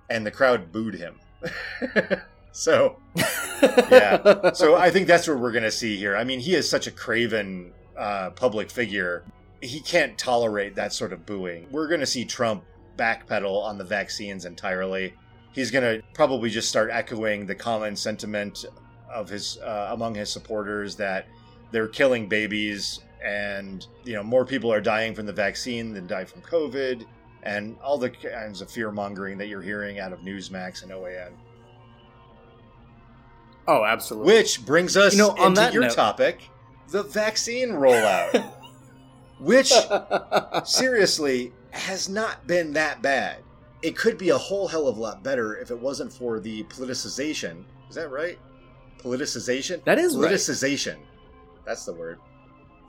and 0.09 0.27
the 0.27 0.31
crowd 0.31 0.73
booed 0.73 0.95
him. 0.95 1.21
so 2.53 2.97
yeah. 3.63 4.53
So 4.53 4.75
I 4.75 4.91
think 4.91 5.07
that's 5.07 5.29
what 5.29 5.39
we're 5.39 5.53
going 5.53 5.65
to 5.65 5.71
see 5.71 5.97
here. 5.97 6.17
I 6.17 6.25
mean, 6.25 6.41
he 6.41 6.55
is 6.55 6.69
such 6.69 6.87
a 6.87 6.91
craven 6.91 7.73
uh, 7.99 8.31
public 8.31 8.71
figure. 8.71 9.25
He 9.61 9.81
can't 9.81 10.17
tolerate 10.17 10.75
that 10.77 10.93
sort 10.93 11.13
of 11.13 11.27
booing. 11.27 11.67
We're 11.71 11.89
going 11.89 12.01
to 12.01 12.07
see 12.07 12.25
Trump 12.25 12.65
backpedal 12.97 13.63
on 13.65 13.77
the 13.79 13.85
vaccines 13.85 14.45
entirely. 14.45 15.15
He's 15.53 15.71
going 15.71 15.83
to 15.85 16.07
probably 16.15 16.51
just 16.51 16.69
start 16.69 16.91
echoing 16.93 17.47
the 17.47 17.55
common 17.55 17.97
sentiment 17.97 18.65
of 19.13 19.29
his 19.29 19.59
uh, 19.59 19.89
among 19.91 20.15
his 20.15 20.31
supporters 20.31 20.95
that 20.97 21.27
they're 21.73 21.89
killing 21.89 22.29
babies 22.29 23.01
and 23.25 23.87
you 24.05 24.13
know 24.13 24.23
more 24.23 24.45
people 24.45 24.73
are 24.73 24.81
dying 24.81 25.13
from 25.15 25.27
the 25.27 25.33
vaccine 25.33 25.93
than 25.93 26.07
die 26.07 26.25
from 26.25 26.41
COVID 26.43 27.05
and 27.43 27.77
all 27.83 27.99
the 27.99 28.11
kinds 28.11 28.61
of 28.61 28.71
fear 28.71 28.93
mongering 28.93 29.39
that 29.39 29.49
you're 29.49 29.63
hearing 29.63 29.99
out 29.99 30.13
of 30.13 30.21
Newsmax 30.21 30.83
and 30.83 30.93
OAN. 30.93 31.31
Oh, 33.67 33.85
absolutely. 33.85 34.35
Which 34.35 34.65
brings 34.65 34.97
us 34.97 35.13
You 35.13 35.19
know, 35.19 35.31
on 35.31 35.49
into 35.49 35.61
that 35.61 35.73
your 35.73 35.83
note- 35.85 35.95
topic, 35.95 36.49
the 36.91 37.03
vaccine 37.03 37.71
rollout. 37.71 38.53
which 39.41 39.73
seriously 40.65 41.53
has 41.71 42.09
not 42.09 42.47
been 42.47 42.73
that 42.73 43.03
bad. 43.03 43.43
It 43.83 43.97
could 43.97 44.19
be 44.19 44.31
a 44.31 44.39
whole 44.39 44.67
hell 44.67 44.89
of 44.89 44.97
a 44.97 45.01
lot 45.01 45.23
better 45.23 45.57
if 45.57 45.71
it 45.71 45.79
wasn't 45.79 46.13
for 46.13 46.41
the 46.41 46.65
politicization. 46.65 47.65
Is 47.89 47.95
that 47.95 48.11
right? 48.11 48.39
Politicization? 48.99 49.85
That 49.85 49.99
is 49.99 50.17
right. 50.17 50.33
politicization. 50.33 50.97
That's 51.65 51.85
the 51.85 51.93
word. 51.93 52.19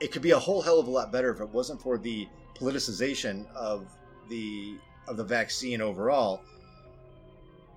It 0.00 0.10
could 0.10 0.22
be 0.22 0.32
a 0.32 0.38
whole 0.38 0.60
hell 0.62 0.80
of 0.80 0.88
a 0.88 0.90
lot 0.90 1.12
better 1.12 1.32
if 1.32 1.40
it 1.40 1.48
wasn't 1.48 1.80
for 1.80 1.98
the 1.98 2.26
politicization 2.58 3.46
of 3.54 3.86
the 4.28 4.76
of 5.06 5.16
the 5.16 5.24
vaccine 5.24 5.80
overall. 5.80 6.42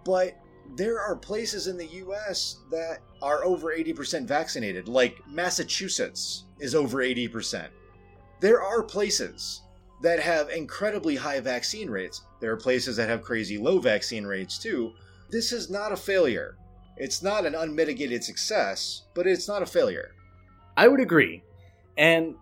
But 0.03 0.35
there 0.75 0.99
are 0.99 1.15
places 1.15 1.67
in 1.67 1.77
the 1.77 1.87
US 1.87 2.57
that 2.71 2.99
are 3.21 3.43
over 3.43 3.75
80% 3.75 4.25
vaccinated, 4.25 4.87
like 4.87 5.19
Massachusetts 5.27 6.45
is 6.59 6.75
over 6.75 6.99
80%. 6.99 7.67
There 8.39 8.61
are 8.61 8.83
places 8.83 9.61
that 10.01 10.19
have 10.19 10.49
incredibly 10.49 11.15
high 11.15 11.39
vaccine 11.39 11.89
rates. 11.89 12.21
There 12.41 12.51
are 12.51 12.57
places 12.57 12.97
that 12.97 13.09
have 13.09 13.21
crazy 13.21 13.57
low 13.57 13.79
vaccine 13.79 14.25
rates 14.25 14.57
too. 14.57 14.93
This 15.29 15.51
is 15.51 15.69
not 15.69 15.91
a 15.91 15.97
failure. 15.97 16.57
It's 16.97 17.23
not 17.23 17.45
an 17.45 17.55
unmitigated 17.55 18.23
success, 18.23 19.03
but 19.13 19.25
it's 19.25 19.47
not 19.47 19.61
a 19.61 19.65
failure. 19.65 20.11
I 20.75 20.87
would 20.87 20.99
agree. 20.99 21.43
And 21.97 22.35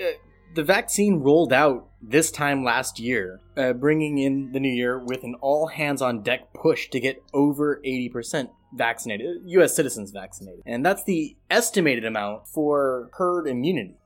uh, 0.00 0.16
the 0.56 0.64
vaccine 0.64 1.20
rolled 1.20 1.52
out 1.52 1.86
this 2.00 2.30
time 2.30 2.64
last 2.64 2.98
year, 2.98 3.40
uh, 3.58 3.74
bringing 3.74 4.16
in 4.16 4.52
the 4.52 4.60
new 4.60 4.72
year 4.72 4.98
with 4.98 5.22
an 5.22 5.34
all 5.42 5.66
hands 5.66 6.00
on 6.00 6.22
deck 6.22 6.54
push 6.54 6.88
to 6.88 6.98
get 6.98 7.22
over 7.34 7.80
80% 7.84 8.48
vaccinated, 8.74 9.42
US 9.44 9.76
citizens 9.76 10.12
vaccinated. 10.12 10.62
And 10.64 10.84
that's 10.84 11.04
the 11.04 11.36
estimated 11.50 12.06
amount 12.06 12.48
for 12.48 13.10
herd 13.18 13.46
immunity. 13.46 13.98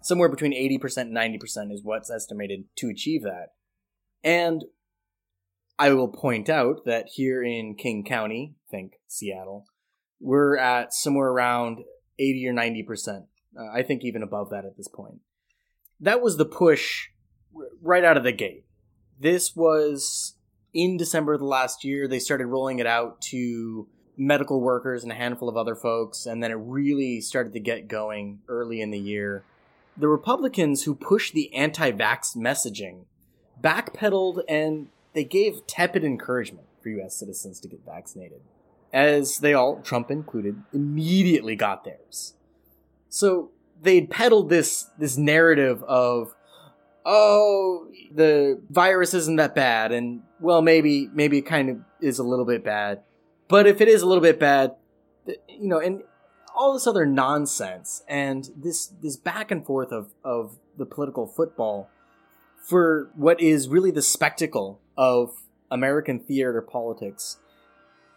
Somewhere 0.00 0.30
between 0.30 0.52
80% 0.52 1.02
and 1.02 1.16
90% 1.16 1.72
is 1.72 1.82
what's 1.84 2.10
estimated 2.10 2.64
to 2.76 2.88
achieve 2.88 3.22
that. 3.22 3.48
And 4.24 4.64
I 5.78 5.92
will 5.92 6.08
point 6.08 6.48
out 6.48 6.86
that 6.86 7.08
here 7.12 7.42
in 7.42 7.74
King 7.74 8.02
County, 8.02 8.54
think 8.70 8.94
Seattle, 9.08 9.66
we're 10.20 10.56
at 10.56 10.94
somewhere 10.94 11.28
around 11.28 11.80
80 12.18 12.48
or 12.48 12.54
90%. 12.54 13.26
Uh, 13.58 13.66
I 13.74 13.82
think 13.82 14.04
even 14.04 14.22
above 14.22 14.48
that 14.50 14.64
at 14.64 14.76
this 14.78 14.88
point. 14.88 15.20
That 16.00 16.20
was 16.20 16.36
the 16.36 16.44
push 16.44 17.08
right 17.82 18.04
out 18.04 18.16
of 18.16 18.24
the 18.24 18.32
gate. 18.32 18.64
This 19.18 19.56
was 19.56 20.34
in 20.72 20.96
December 20.96 21.34
of 21.34 21.40
the 21.40 21.46
last 21.46 21.84
year. 21.84 22.06
They 22.06 22.18
started 22.18 22.46
rolling 22.46 22.78
it 22.78 22.86
out 22.86 23.20
to 23.22 23.88
medical 24.16 24.60
workers 24.60 25.02
and 25.02 25.12
a 25.12 25.14
handful 25.14 25.48
of 25.48 25.56
other 25.56 25.74
folks, 25.74 26.26
and 26.26 26.42
then 26.42 26.50
it 26.50 26.58
really 26.60 27.20
started 27.20 27.52
to 27.52 27.60
get 27.60 27.88
going 27.88 28.40
early 28.48 28.80
in 28.80 28.90
the 28.90 28.98
year. 28.98 29.44
The 29.96 30.08
Republicans 30.08 30.84
who 30.84 30.94
pushed 30.94 31.34
the 31.34 31.52
anti 31.54 31.90
vax 31.92 32.36
messaging 32.36 33.04
backpedaled 33.60 34.42
and 34.48 34.88
they 35.12 35.24
gave 35.24 35.66
tepid 35.66 36.04
encouragement 36.04 36.66
for 36.80 36.90
U.S. 36.90 37.16
citizens 37.16 37.58
to 37.60 37.68
get 37.68 37.84
vaccinated, 37.84 38.40
as 38.92 39.38
they 39.38 39.54
all, 39.54 39.80
Trump 39.80 40.10
included, 40.10 40.62
immediately 40.72 41.56
got 41.56 41.84
theirs. 41.84 42.34
So 43.08 43.50
they'd 43.82 44.10
peddled 44.10 44.48
this 44.48 44.86
this 44.98 45.16
narrative 45.16 45.82
of, 45.84 46.34
oh, 47.04 47.88
the 48.14 48.60
virus 48.70 49.14
isn't 49.14 49.36
that 49.36 49.54
bad, 49.54 49.92
and 49.92 50.22
well, 50.40 50.62
maybe 50.62 51.08
maybe 51.12 51.38
it 51.38 51.42
kind 51.46 51.70
of 51.70 51.78
is 52.00 52.18
a 52.18 52.24
little 52.24 52.44
bit 52.44 52.64
bad, 52.64 53.02
but 53.48 53.66
if 53.66 53.80
it 53.80 53.88
is 53.88 54.02
a 54.02 54.06
little 54.06 54.22
bit 54.22 54.38
bad, 54.38 54.76
you 55.26 55.68
know, 55.68 55.78
and 55.78 56.02
all 56.56 56.72
this 56.72 56.86
other 56.86 57.06
nonsense 57.06 58.02
and 58.08 58.50
this 58.56 58.88
this 59.00 59.16
back 59.16 59.50
and 59.50 59.64
forth 59.64 59.92
of 59.92 60.10
of 60.24 60.58
the 60.76 60.84
political 60.84 61.26
football 61.26 61.88
for 62.62 63.10
what 63.14 63.40
is 63.40 63.68
really 63.68 63.90
the 63.90 64.02
spectacle 64.02 64.80
of 64.96 65.30
American 65.70 66.18
theater 66.18 66.60
politics 66.60 67.38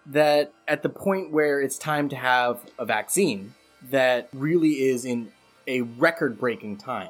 that 0.05 0.51
at 0.68 0.82
the 0.82 0.89
point 0.89 1.32
where 1.32 1.62
it's 1.62 1.78
time 1.78 2.09
to 2.09 2.16
have 2.16 2.59
a 2.80 2.86
vaccine 2.86 3.53
that 3.89 4.28
really 4.34 4.84
is 4.84 5.05
in 5.05 5.32
a 5.68 5.82
record 5.82 6.39
breaking 6.39 6.78
time 6.78 7.09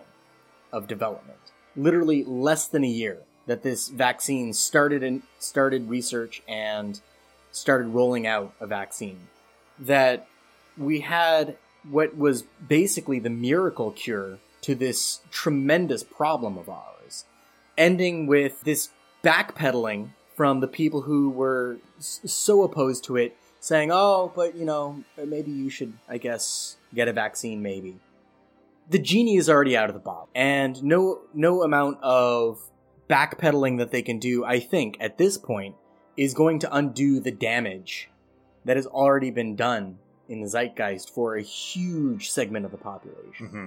of 0.71 0.87
development 0.87 1.37
literally 1.75 2.23
less 2.23 2.67
than 2.67 2.83
a 2.83 2.87
year 2.87 3.19
that 3.45 3.63
this 3.63 3.87
vaccine 3.89 4.53
started 4.53 5.03
and 5.03 5.21
started 5.39 5.89
research 5.89 6.41
and 6.47 7.01
started 7.51 7.87
rolling 7.87 8.27
out 8.27 8.53
a 8.59 8.67
vaccine 8.67 9.27
that 9.79 10.27
we 10.77 11.01
had 11.01 11.57
what 11.89 12.15
was 12.17 12.43
basically 12.67 13.19
the 13.19 13.29
miracle 13.29 13.91
cure 13.91 14.37
to 14.61 14.75
this 14.75 15.21
tremendous 15.31 16.03
problem 16.03 16.57
of 16.57 16.69
ours 16.69 17.25
ending 17.77 18.27
with 18.27 18.61
this 18.61 18.89
backpedaling 19.23 20.09
from 20.35 20.59
the 20.59 20.67
people 20.67 21.01
who 21.01 21.29
were 21.29 21.77
so 21.99 22.63
opposed 22.63 23.03
to 23.03 23.17
it, 23.17 23.35
saying, 23.59 23.91
"Oh, 23.91 24.31
but 24.35 24.55
you 24.55 24.65
know, 24.65 25.03
maybe 25.17 25.51
you 25.51 25.69
should, 25.69 25.93
I 26.07 26.17
guess, 26.17 26.77
get 26.93 27.07
a 27.07 27.13
vaccine. 27.13 27.61
Maybe." 27.61 27.99
The 28.91 28.99
genie 28.99 29.37
is 29.37 29.49
already 29.49 29.75
out 29.75 29.89
of 29.89 29.93
the 29.95 29.99
bottle, 30.01 30.29
and 30.35 30.81
no 30.83 31.21
no 31.33 31.63
amount 31.63 31.97
of 32.03 32.59
backpedaling 33.09 33.77
that 33.79 33.91
they 33.91 34.01
can 34.01 34.19
do, 34.19 34.45
I 34.45 34.59
think, 34.59 34.97
at 34.99 35.17
this 35.17 35.37
point, 35.37 35.75
is 36.15 36.33
going 36.33 36.59
to 36.59 36.73
undo 36.75 37.19
the 37.19 37.31
damage 37.31 38.09
that 38.65 38.75
has 38.77 38.85
already 38.85 39.31
been 39.31 39.55
done 39.55 39.97
in 40.29 40.41
the 40.41 40.47
zeitgeist 40.47 41.09
for 41.09 41.35
a 41.35 41.41
huge 41.41 42.29
segment 42.31 42.65
of 42.65 42.71
the 42.71 42.77
population 42.77 43.47
Mm-hmm. 43.47 43.65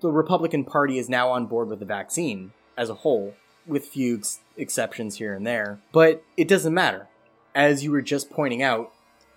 the 0.00 0.10
Republican 0.10 0.64
Party 0.64 0.98
is 0.98 1.08
now 1.08 1.30
on 1.30 1.46
board 1.46 1.68
with 1.68 1.78
the 1.78 1.86
vaccine 1.86 2.52
as 2.76 2.90
a 2.90 2.94
whole, 2.94 3.34
with 3.66 3.86
few 3.86 4.16
ex- 4.18 4.40
exceptions 4.56 5.16
here 5.16 5.34
and 5.34 5.46
there. 5.46 5.78
But 5.92 6.22
it 6.36 6.48
doesn't 6.48 6.74
matter. 6.74 7.08
As 7.54 7.84
you 7.84 7.90
were 7.92 8.02
just 8.02 8.30
pointing 8.30 8.62
out, 8.62 8.92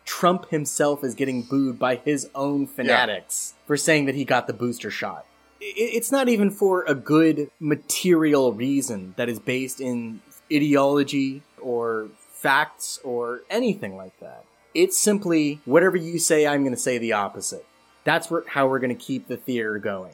Trump 0.07 0.49
himself 0.49 1.03
is 1.03 1.13
getting 1.13 1.43
booed 1.43 1.77
by 1.77 1.97
his 1.97 2.29
own 2.33 2.65
fanatics 2.65 3.53
for 3.67 3.77
saying 3.77 4.05
that 4.05 4.15
he 4.15 4.25
got 4.25 4.47
the 4.47 4.53
booster 4.53 4.89
shot. 4.89 5.25
It's 5.59 6.11
not 6.11 6.29
even 6.29 6.49
for 6.49 6.83
a 6.87 6.95
good 6.95 7.51
material 7.59 8.53
reason 8.53 9.13
that 9.17 9.27
is 9.27 9.37
based 9.37 9.81
in 9.81 10.21
ideology 10.51 11.43
or 11.61 12.07
facts 12.31 12.99
or 13.03 13.41
anything 13.49 13.97
like 13.97 14.17
that. 14.21 14.45
It's 14.73 14.97
simply 14.97 15.59
whatever 15.65 15.97
you 15.97 16.19
say, 16.19 16.47
I'm 16.47 16.63
going 16.63 16.75
to 16.75 16.81
say 16.81 16.97
the 16.97 17.13
opposite. 17.13 17.65
That's 18.05 18.31
how 18.47 18.67
we're 18.67 18.79
going 18.79 18.95
to 18.95 19.03
keep 19.03 19.27
the 19.27 19.35
theater 19.35 19.77
going. 19.77 20.13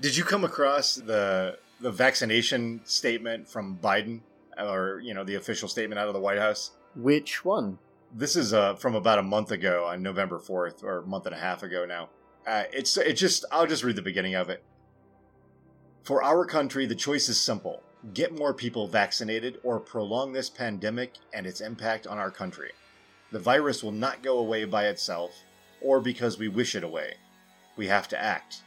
Did 0.00 0.16
you 0.16 0.24
come 0.24 0.42
across 0.42 0.94
the 0.94 1.58
the 1.80 1.90
vaccination 1.90 2.80
statement 2.84 3.48
from 3.48 3.76
Biden, 3.76 4.20
or 4.56 5.00
you 5.00 5.12
know 5.12 5.22
the 5.22 5.34
official 5.34 5.68
statement 5.68 5.98
out 5.98 6.08
of 6.08 6.14
the 6.14 6.20
White 6.20 6.38
House? 6.38 6.70
Which 6.94 7.44
one? 7.44 7.78
This 8.14 8.36
is 8.36 8.52
uh, 8.52 8.74
from 8.74 8.94
about 8.94 9.18
a 9.18 9.22
month 9.22 9.52
ago, 9.52 9.86
on 9.86 10.02
November 10.02 10.38
fourth, 10.38 10.84
or 10.84 10.98
a 10.98 11.06
month 11.06 11.24
and 11.24 11.34
a 11.34 11.38
half 11.38 11.62
ago 11.62 11.86
now. 11.86 12.10
Uh, 12.46 12.64
it's 12.70 12.94
it 12.98 13.14
just 13.14 13.46
I'll 13.50 13.66
just 13.66 13.84
read 13.84 13.96
the 13.96 14.02
beginning 14.02 14.34
of 14.34 14.50
it. 14.50 14.62
For 16.02 16.22
our 16.22 16.44
country, 16.44 16.84
the 16.84 16.94
choice 16.94 17.30
is 17.30 17.40
simple: 17.40 17.82
get 18.12 18.36
more 18.36 18.52
people 18.52 18.86
vaccinated, 18.86 19.60
or 19.62 19.80
prolong 19.80 20.32
this 20.32 20.50
pandemic 20.50 21.14
and 21.32 21.46
its 21.46 21.62
impact 21.62 22.06
on 22.06 22.18
our 22.18 22.30
country. 22.30 22.72
The 23.30 23.38
virus 23.38 23.82
will 23.82 23.92
not 23.92 24.22
go 24.22 24.38
away 24.38 24.66
by 24.66 24.88
itself, 24.88 25.32
or 25.80 25.98
because 25.98 26.38
we 26.38 26.48
wish 26.48 26.74
it 26.74 26.84
away. 26.84 27.14
We 27.76 27.86
have 27.86 28.08
to 28.08 28.22
act. 28.22 28.62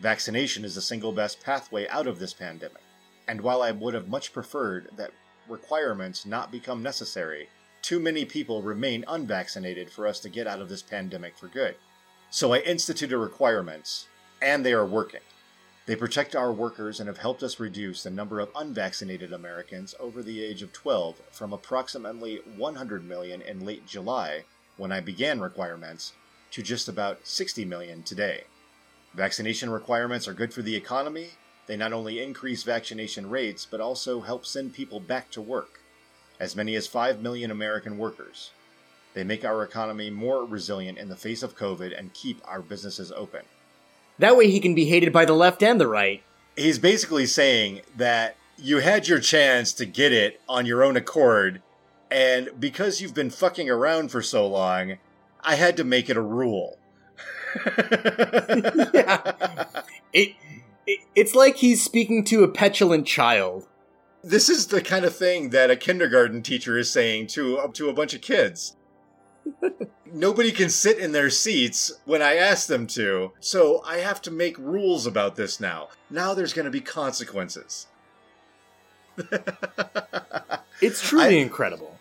Vaccination 0.00 0.64
is 0.64 0.76
the 0.76 0.80
single 0.80 1.10
best 1.10 1.42
pathway 1.42 1.88
out 1.88 2.06
of 2.06 2.20
this 2.20 2.34
pandemic. 2.34 2.82
And 3.26 3.40
while 3.40 3.62
I 3.62 3.72
would 3.72 3.94
have 3.94 4.08
much 4.08 4.32
preferred 4.32 4.90
that 4.96 5.10
requirements 5.48 6.24
not 6.24 6.52
become 6.52 6.84
necessary, 6.84 7.48
too 7.90 7.98
many 7.98 8.24
people 8.24 8.62
remain 8.62 9.04
unvaccinated 9.08 9.90
for 9.90 10.06
us 10.06 10.20
to 10.20 10.28
get 10.28 10.46
out 10.46 10.60
of 10.60 10.68
this 10.68 10.80
pandemic 10.80 11.36
for 11.36 11.48
good. 11.48 11.74
So 12.30 12.52
I 12.52 12.60
instituted 12.60 13.18
requirements, 13.18 14.06
and 14.40 14.64
they 14.64 14.72
are 14.72 14.86
working. 14.86 15.22
They 15.86 15.96
protect 15.96 16.36
our 16.36 16.52
workers 16.52 17.00
and 17.00 17.08
have 17.08 17.18
helped 17.18 17.42
us 17.42 17.58
reduce 17.58 18.04
the 18.04 18.10
number 18.10 18.38
of 18.38 18.50
unvaccinated 18.54 19.32
Americans 19.32 19.96
over 19.98 20.22
the 20.22 20.40
age 20.40 20.62
of 20.62 20.72
12 20.72 21.20
from 21.32 21.52
approximately 21.52 22.36
100 22.56 23.04
million 23.04 23.42
in 23.42 23.66
late 23.66 23.88
July, 23.88 24.44
when 24.76 24.92
I 24.92 25.00
began 25.00 25.40
requirements, 25.40 26.12
to 26.52 26.62
just 26.62 26.88
about 26.88 27.26
60 27.26 27.64
million 27.64 28.04
today. 28.04 28.44
Vaccination 29.14 29.68
requirements 29.68 30.28
are 30.28 30.32
good 30.32 30.54
for 30.54 30.62
the 30.62 30.76
economy. 30.76 31.30
They 31.66 31.76
not 31.76 31.92
only 31.92 32.22
increase 32.22 32.62
vaccination 32.62 33.28
rates, 33.28 33.66
but 33.68 33.80
also 33.80 34.20
help 34.20 34.46
send 34.46 34.74
people 34.74 35.00
back 35.00 35.32
to 35.32 35.42
work. 35.42 35.79
As 36.40 36.56
many 36.56 36.74
as 36.74 36.88
5 36.88 37.22
million 37.22 37.52
American 37.52 37.98
workers. 37.98 38.50
They 39.14 39.24
make 39.24 39.44
our 39.44 39.62
economy 39.62 40.10
more 40.10 40.44
resilient 40.44 40.98
in 40.98 41.08
the 41.08 41.16
face 41.16 41.42
of 41.42 41.56
COVID 41.56 41.96
and 41.96 42.14
keep 42.14 42.40
our 42.44 42.60
businesses 42.60 43.12
open. 43.12 43.42
That 44.18 44.36
way 44.36 44.50
he 44.50 44.60
can 44.60 44.74
be 44.74 44.86
hated 44.86 45.12
by 45.12 45.24
the 45.24 45.32
left 45.32 45.62
and 45.62 45.80
the 45.80 45.86
right. 45.86 46.22
He's 46.56 46.78
basically 46.78 47.26
saying 47.26 47.82
that 47.96 48.36
you 48.56 48.78
had 48.78 49.08
your 49.08 49.20
chance 49.20 49.72
to 49.74 49.86
get 49.86 50.12
it 50.12 50.40
on 50.48 50.66
your 50.66 50.84
own 50.84 50.96
accord, 50.96 51.62
and 52.10 52.50
because 52.58 53.00
you've 53.00 53.14
been 53.14 53.30
fucking 53.30 53.70
around 53.70 54.10
for 54.10 54.20
so 54.20 54.46
long, 54.46 54.98
I 55.42 55.54
had 55.54 55.76
to 55.78 55.84
make 55.84 56.10
it 56.10 56.16
a 56.16 56.22
rule. 56.22 56.78
yeah. 58.94 59.32
It, 60.12 60.34
it 60.86 61.00
it's 61.14 61.34
like 61.34 61.56
he's 61.56 61.82
speaking 61.82 62.24
to 62.24 62.44
a 62.44 62.48
petulant 62.48 63.06
child. 63.06 63.66
This 64.22 64.48
is 64.48 64.66
the 64.66 64.82
kind 64.82 65.04
of 65.04 65.16
thing 65.16 65.50
that 65.50 65.70
a 65.70 65.76
kindergarten 65.76 66.42
teacher 66.42 66.76
is 66.76 66.90
saying 66.90 67.28
to 67.28 67.58
up 67.58 67.72
to 67.74 67.88
a 67.88 67.94
bunch 67.94 68.12
of 68.14 68.20
kids. 68.20 68.76
Nobody 70.12 70.52
can 70.52 70.68
sit 70.68 70.98
in 70.98 71.12
their 71.12 71.30
seats 71.30 71.92
when 72.04 72.20
I 72.20 72.34
ask 72.36 72.66
them 72.66 72.86
to, 72.88 73.32
so 73.40 73.82
I 73.86 73.98
have 73.98 74.20
to 74.22 74.30
make 74.30 74.58
rules 74.58 75.06
about 75.06 75.36
this 75.36 75.60
now. 75.60 75.88
Now 76.10 76.34
there's 76.34 76.52
going 76.52 76.64
to 76.66 76.70
be 76.70 76.80
consequences. 76.80 77.86
It's 80.80 81.06
truly 81.06 81.38
I- 81.38 81.42
incredible. 81.42 81.98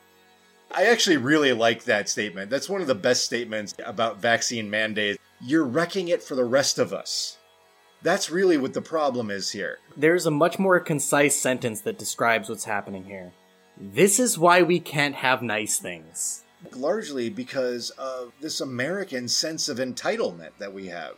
I 0.71 0.85
actually 0.85 1.17
really 1.17 1.51
like 1.51 1.83
that 1.85 2.07
statement. 2.07 2.49
That's 2.49 2.69
one 2.69 2.79
of 2.79 2.87
the 2.87 2.95
best 2.95 3.25
statements 3.25 3.73
about 3.83 4.21
vaccine 4.21 4.69
mandates. 4.69 5.17
You're 5.41 5.65
wrecking 5.65 6.09
it 6.09 6.21
for 6.21 6.35
the 6.35 6.45
rest 6.45 6.77
of 6.77 6.93
us. 6.93 7.38
That's 8.01 8.29
really 8.29 8.57
what 8.57 8.73
the 8.73 8.81
problem 8.81 9.29
is 9.29 9.51
here. 9.51 9.79
There's 9.97 10.25
a 10.25 10.31
much 10.31 10.57
more 10.57 10.79
concise 10.79 11.35
sentence 11.35 11.81
that 11.81 11.99
describes 11.99 12.47
what's 12.47 12.63
happening 12.63 13.05
here. 13.05 13.33
This 13.77 14.19
is 14.19 14.37
why 14.37 14.61
we 14.61 14.79
can't 14.79 15.15
have 15.15 15.41
nice 15.41 15.77
things. 15.79 16.43
largely 16.75 17.29
because 17.29 17.89
of 17.91 18.31
this 18.41 18.59
American 18.61 19.27
sense 19.27 19.69
of 19.69 19.77
entitlement 19.77 20.51
that 20.59 20.73
we 20.73 20.87
have. 20.87 21.15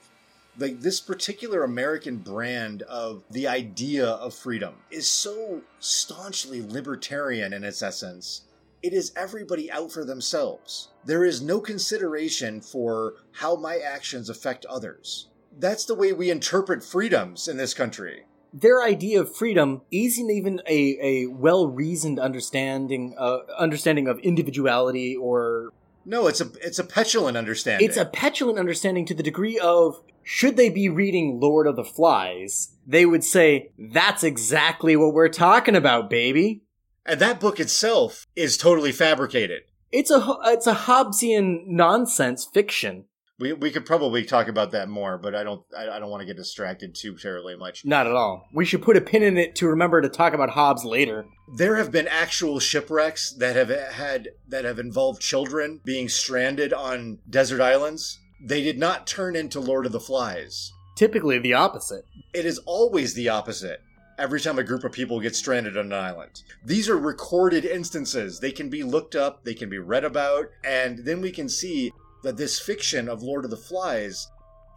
Like 0.58 0.82
this 0.82 1.00
particular 1.00 1.64
American 1.64 2.18
brand 2.18 2.82
of 2.84 3.24
the 3.32 3.48
idea 3.48 4.06
of 4.06 4.34
freedom 4.34 4.76
is 4.92 5.08
so 5.08 5.62
staunchly 5.80 6.62
libertarian 6.62 7.54
in 7.54 7.64
its 7.64 7.82
essence. 7.82 8.42
It 8.84 8.94
is 8.94 9.14
everybody 9.16 9.72
out 9.72 9.92
for 9.92 10.04
themselves. 10.04 10.90
There 11.06 11.24
is 11.24 11.42
no 11.42 11.60
consideration 11.60 12.62
for 12.62 13.14
how 13.32 13.56
my 13.56 13.78
actions 13.78 14.30
affect 14.30 14.66
others. 14.66 15.28
That's 15.58 15.86
the 15.86 15.96
way 15.96 16.14
we 16.14 16.30
interpret 16.32 16.84
freedoms 16.84 17.48
in 17.48 17.58
this 17.58 17.74
country. 17.74 18.24
Their 18.54 18.82
idea 18.84 19.22
of 19.22 19.34
freedom 19.36 19.82
isn't 19.92 20.30
even 20.30 20.62
a, 20.68 20.98
a 21.02 21.26
well 21.28 21.68
reasoned 21.68 22.20
understanding 22.20 23.16
uh, 23.18 23.40
understanding 23.58 24.08
of 24.08 24.20
individuality 24.20 25.16
or 25.16 25.70
No, 26.06 26.28
it's 26.28 26.42
a 26.42 26.48
it's 26.62 26.80
a 26.80 26.84
petulant 26.84 27.38
understanding. 27.38 27.88
it's 27.88 27.98
a 27.98 28.06
petulant 28.06 28.60
understanding 28.60 29.06
to 29.06 29.14
the 29.14 29.24
degree 29.24 29.58
of 29.60 30.02
should 30.24 30.58
they 30.58 30.70
be 30.70 30.90
reading 30.90 31.40
Lord 31.40 31.66
of 31.66 31.76
the 31.76 31.84
Flies, 31.84 32.74
they 32.86 33.06
would 33.06 33.24
say, 33.24 33.70
That's 33.80 34.24
exactly 34.24 34.96
what 34.96 35.14
we're 35.14 35.30
talking 35.30 35.76
about, 35.76 36.10
baby. 36.10 36.62
and 37.06 37.20
that 37.22 37.40
book 37.40 37.60
itself 37.60 38.28
is 38.36 38.58
totally 38.58 38.92
fabricated. 38.92 39.62
It's 39.94 40.12
a 40.12 40.22
it's 40.46 40.68
a 40.68 40.76
Hobbesian 40.76 41.68
nonsense 41.68 42.46
fiction. 42.54 43.06
We, 43.42 43.54
we 43.54 43.72
could 43.72 43.88
probably 43.88 44.24
talk 44.24 44.48
about 44.48 44.72
that 44.72 44.88
more, 44.88 45.18
but 45.18 45.34
I 45.34 45.44
don't 45.44 45.64
I, 45.76 45.90
I 45.90 46.00
don't 46.00 46.12
want 46.12 46.22
to 46.22 46.28
get 46.28 46.38
distracted 46.38 46.94
too 46.94 47.18
terribly 47.18 47.56
much. 47.56 47.84
Not 47.84 48.06
at 48.06 48.14
all. 48.14 48.48
We 48.54 48.66
should 48.66 48.84
put 48.84 48.98
a 48.98 49.02
pin 49.02 49.24
in 49.24 49.36
it 49.36 49.56
to 49.56 49.68
remember 49.68 50.00
to 50.00 50.10
talk 50.10 50.34
about 50.34 50.52
Hobbes 50.52 50.86
later. 50.86 51.26
There 51.58 51.78
have 51.78 51.92
been 51.92 52.08
actual 52.08 52.60
shipwrecks 52.60 53.34
that 53.40 53.56
have 53.56 53.70
had 53.70 54.30
that 54.48 54.64
have 54.64 54.78
involved 54.78 55.22
children 55.22 55.82
being 55.84 56.08
stranded 56.08 56.72
on 56.72 57.18
desert 57.28 57.62
islands. 57.62 58.20
They 58.44 58.62
did 58.62 58.78
not 58.78 59.08
turn 59.08 59.36
into 59.36 59.60
Lord 59.60 59.88
of 59.88 59.92
the 59.92 60.00
Flies. 60.00 60.72
Typically 60.96 61.40
the 61.40 61.56
opposite. 61.56 62.06
It 62.34 62.46
is 62.46 62.60
always 62.60 63.16
the 63.16 63.30
opposite. 63.30 63.82
Every 64.20 64.40
time 64.40 64.60
a 64.60 64.64
group 64.64 64.84
of 64.84 64.92
people 64.92 65.20
get 65.20 65.36
stranded 65.36 65.78
on 65.78 65.88
an 65.88 65.94
island. 65.94 66.44
These 66.64 66.88
are 66.90 66.98
recorded 66.98 67.66
instances. 67.66 68.40
They 68.40 68.52
can 68.52 68.70
be 68.70 68.84
looked 68.84 69.16
up, 69.16 69.44
they 69.44 69.56
can 69.56 69.68
be 69.68 69.80
read 69.80 70.04
about, 70.04 70.46
and 70.64 71.00
then 71.00 71.22
we 71.22 71.32
can 71.32 71.50
see 71.50 71.92
that 72.24 72.38
this 72.38 72.60
fiction 72.60 73.10
of 73.10 73.24
Lord 73.24 73.46
of 73.46 73.52
the 73.52 73.58
Flies 73.58 74.28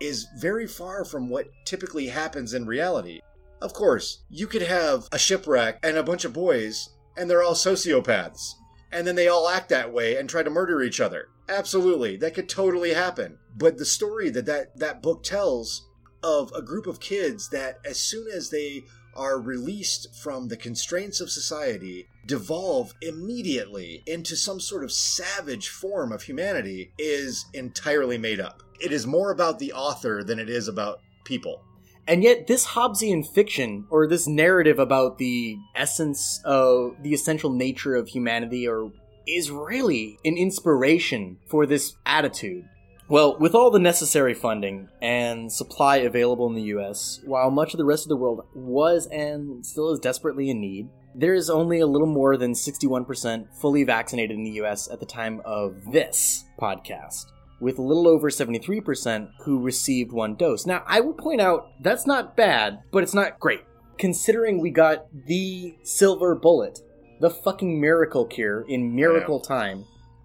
is 0.01 0.27
very 0.39 0.67
far 0.67 1.05
from 1.05 1.29
what 1.29 1.47
typically 1.65 2.09
happens 2.09 2.55
in 2.55 2.67
reality. 2.67 3.21
Of 3.63 3.73
course, 3.73 4.25
you 4.29 4.47
could 4.47 4.63
have 4.63 5.09
a 5.13 5.19
shipwreck 5.19 5.79
and 5.83 5.97
a 5.97 6.03
bunch 6.03 6.25
of 6.25 6.33
boys, 6.33 6.91
and 7.17 7.31
they're 7.31 7.43
all 7.43 7.55
sociopaths. 7.55 8.53
And 8.93 9.07
then 9.07 9.15
they 9.15 9.29
all 9.29 9.49
act 9.49 9.69
that 9.71 9.93
way 9.93 10.17
and 10.17 10.29
try 10.29 10.43
to 10.43 10.51
murder 10.51 10.83
each 10.83 11.01
other. 11.01 11.29
Absolutely, 11.49 12.17
that 12.19 12.35
could 12.35 12.49
totally 12.49 12.95
happen. 12.95 13.39
But 13.57 13.79
the 13.79 13.85
story 13.85 14.31
that 14.31 14.47
that, 14.47 14.79
that 14.79 15.03
book 15.03 15.23
tells 15.23 15.87
of 16.23 16.53
a 16.55 16.63
group 16.63 16.87
of 16.87 17.01
kids 17.01 17.49
that, 17.51 17.79
as 17.85 17.99
soon 17.99 18.29
as 18.31 18.51
they 18.51 18.85
are 19.17 19.41
released 19.41 20.15
from 20.15 20.49
the 20.49 20.57
constraints 20.57 21.21
of 21.21 21.31
society, 21.31 22.07
devolve 22.27 22.95
immediately 23.01 24.03
into 24.07 24.37
some 24.37 24.61
sort 24.61 24.85
of 24.85 24.93
savage 24.93 25.69
form 25.69 26.13
of 26.13 26.23
humanity 26.23 26.93
is 26.99 27.47
entirely 27.53 28.19
made 28.19 28.41
up. 28.41 28.63
It 28.81 28.93
is 28.93 29.07
more 29.07 29.31
about 29.31 29.59
the 29.59 29.73
author 29.73 30.23
than 30.25 30.39
it 30.39 30.49
is 30.49 30.69
about 30.69 31.01
people. 31.25 31.63
And 32.07 32.23
yet, 32.23 32.47
this 32.47 32.67
Hobbesian 32.67 33.27
fiction, 33.27 33.87
or 33.91 34.07
this 34.07 34.27
narrative 34.27 34.79
about 34.79 35.17
the 35.17 35.57
essence 35.75 36.41
of 36.45 36.97
the 37.03 37.15
essential 37.15 37.51
nature 37.51 37.95
of 37.95 38.09
humanity, 38.09 38.69
or 38.69 38.93
is 39.27 39.51
really 39.51 40.19
an 40.25 40.37
inspiration 40.37 41.39
for 41.47 41.65
this 41.65 41.95
attitude. 42.05 42.69
Well, 43.09 43.37
with 43.39 43.55
all 43.55 43.71
the 43.71 43.79
necessary 43.79 44.33
funding 44.33 44.89
and 45.03 45.53
supply 45.53 45.97
available 45.97 46.47
in 46.47 46.55
the 46.55 46.73
US, 46.75 47.21
while 47.25 47.51
much 47.51 47.75
of 47.75 47.79
the 47.79 47.85
rest 47.85 48.05
of 48.05 48.09
the 48.09 48.17
world 48.17 48.47
was 48.55 49.07
and 49.09 49.65
still 49.65 49.93
is 49.93 50.01
desperately 50.01 50.49
in 50.49 50.61
need, 50.61 50.89
there 51.15 51.35
is 51.35 51.51
only 51.51 51.81
a 51.81 51.87
little 51.87 52.07
more 52.07 52.37
than 52.37 52.53
61% 52.53 53.47
fully 53.61 53.85
vaccinated 53.85 54.37
in 54.37 54.45
the 54.45 54.63
US 54.63 54.91
at 54.91 55.01
the 55.01 55.07
time 55.07 55.43
of 55.45 55.77
this 55.93 56.45
podcast 56.59 57.27
with 57.61 57.79
a 57.79 57.83
little 57.83 58.09
over 58.09 58.31
73% 58.31 59.29
who 59.41 59.61
received 59.61 60.13
one 60.13 60.35
dose. 60.35 60.67
Now, 60.67 60.83
I 60.87 61.01
will 61.01 61.13
point 61.13 61.41
out 61.41 61.73
that's 61.81 62.07
not 62.07 62.37
bad, 62.37 62.81
but 62.91 63.03
it's 63.03 63.15
not 63.15 63.39
great. 63.39 63.63
Considering 63.99 64.61
we 64.61 64.71
got 64.71 65.07
the 65.27 65.77
silver 65.83 66.35
bullet, 66.35 66.81
the 67.21 67.31
fucking 67.31 67.81
miracle 67.81 68.27
cure 68.27 68.63
in 68.69 68.95
miracle 68.95 69.41
time. 69.41 69.85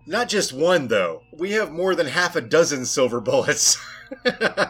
Not 0.10 0.28
just 0.28 0.53
one, 0.53 0.88
though. 0.88 1.22
We 1.32 1.51
have 1.51 1.72
more 1.72 1.93
than 1.93 2.07
half 2.07 2.36
a 2.36 2.41
dozen 2.41 2.86
silver 2.86 3.22
bullets. 3.22 3.78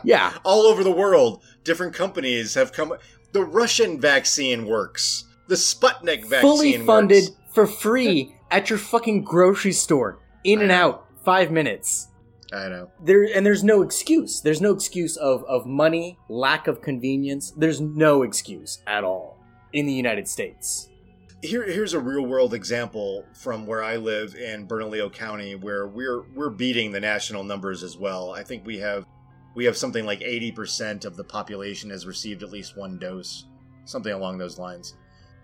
Yeah, 0.03 0.33
All 0.43 0.63
over 0.63 0.83
the 0.83 0.91
world, 0.91 1.41
different 1.63 1.93
companies 1.93 2.55
have 2.55 2.73
come. 2.73 2.93
The 3.31 3.45
Russian 3.45 3.97
vaccine 3.97 4.65
works. 4.65 5.23
The 5.47 5.55
Sputnik 5.55 6.25
vaccine 6.25 6.41
fully 6.41 6.77
funded 6.85 7.23
works. 7.23 7.35
for 7.53 7.65
free 7.65 8.35
at 8.51 8.69
your 8.69 8.77
fucking 8.77 9.23
grocery 9.23 9.71
store. 9.71 10.19
In 10.43 10.61
and 10.61 10.73
I 10.73 10.75
know. 10.75 10.83
out, 10.83 11.05
five 11.23 11.51
minutes. 11.51 12.09
I 12.51 12.67
know. 12.67 12.91
There 13.01 13.23
and 13.33 13.45
there's 13.45 13.63
no 13.63 13.81
excuse. 13.81 14.41
There's 14.41 14.59
no 14.59 14.73
excuse 14.73 15.15
of, 15.15 15.45
of 15.45 15.65
money, 15.65 16.17
lack 16.27 16.67
of 16.67 16.81
convenience. 16.81 17.51
There's 17.51 17.79
no 17.79 18.23
excuse 18.23 18.79
at 18.85 19.05
all 19.05 19.37
in 19.71 19.85
the 19.85 19.93
United 19.93 20.27
States. 20.27 20.88
Here, 21.41 21.63
here's 21.63 21.93
a 21.93 21.99
real 21.99 22.25
world 22.25 22.53
example 22.53 23.25
from 23.33 23.65
where 23.65 23.81
I 23.81 23.95
live 23.95 24.35
in 24.35 24.67
Bernalillo 24.67 25.09
County, 25.09 25.55
where 25.55 25.87
we're 25.87 26.23
we're 26.35 26.49
beating 26.49 26.91
the 26.91 26.99
national 26.99 27.45
numbers 27.45 27.81
as 27.81 27.95
well. 27.95 28.33
I 28.33 28.43
think 28.43 28.65
we 28.65 28.77
have 28.79 29.05
we 29.55 29.63
have 29.63 29.77
something 29.77 30.05
like 30.05 30.19
80% 30.19 31.05
of 31.05 31.15
the 31.15 31.23
population 31.23 31.89
has 31.91 32.05
received 32.05 32.43
at 32.43 32.51
least 32.51 32.77
one 32.77 32.99
dose, 32.99 33.45
something 33.85 34.11
along 34.11 34.37
those 34.37 34.59
lines. 34.59 34.97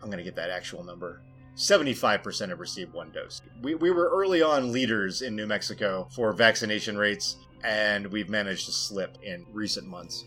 I'm 0.03 0.11
to 0.11 0.23
get 0.23 0.35
that 0.35 0.49
actual 0.49 0.83
number. 0.83 1.21
75% 1.55 2.49
have 2.49 2.59
received 2.59 2.93
one 2.93 3.11
dose. 3.11 3.41
We, 3.61 3.75
we 3.75 3.89
were 3.89 4.09
early 4.09 4.41
on 4.41 4.73
leaders 4.73 5.21
in 5.21 5.35
New 5.35 5.47
Mexico 5.47 6.07
for 6.11 6.33
vaccination 6.33 6.97
rates, 6.97 7.37
and 7.63 8.05
we've 8.07 8.29
managed 8.29 8.65
to 8.65 8.71
slip 8.73 9.17
in 9.23 9.45
recent 9.51 9.87
months. 9.87 10.25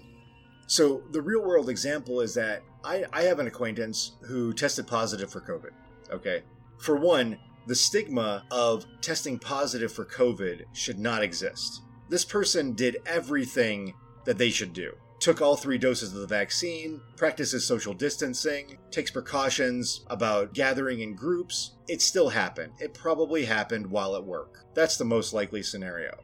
So, 0.68 1.02
the 1.12 1.22
real 1.22 1.42
world 1.42 1.70
example 1.70 2.20
is 2.20 2.34
that 2.34 2.62
I, 2.84 3.04
I 3.10 3.22
have 3.22 3.38
an 3.38 3.46
acquaintance 3.46 4.12
who 4.20 4.52
tested 4.52 4.86
positive 4.86 5.32
for 5.32 5.40
COVID. 5.40 5.70
Okay. 6.12 6.42
For 6.78 6.94
one, 6.94 7.38
the 7.66 7.74
stigma 7.74 8.44
of 8.50 8.84
testing 9.00 9.38
positive 9.38 9.90
for 9.90 10.04
COVID 10.04 10.64
should 10.74 10.98
not 10.98 11.22
exist. 11.22 11.80
This 12.10 12.24
person 12.24 12.74
did 12.74 12.98
everything 13.06 13.94
that 14.26 14.36
they 14.36 14.50
should 14.50 14.74
do. 14.74 14.92
Took 15.20 15.40
all 15.40 15.56
three 15.56 15.78
doses 15.78 16.12
of 16.12 16.20
the 16.20 16.26
vaccine, 16.26 17.00
practices 17.16 17.66
social 17.66 17.94
distancing, 17.94 18.78
takes 18.90 19.10
precautions 19.10 20.04
about 20.08 20.52
gathering 20.52 21.00
in 21.00 21.14
groups. 21.14 21.72
It 21.88 22.02
still 22.02 22.28
happened. 22.28 22.74
It 22.78 22.92
probably 22.92 23.46
happened 23.46 23.86
while 23.86 24.16
at 24.16 24.24
work. 24.24 24.64
That's 24.74 24.98
the 24.98 25.04
most 25.06 25.32
likely 25.32 25.62
scenario. 25.62 26.14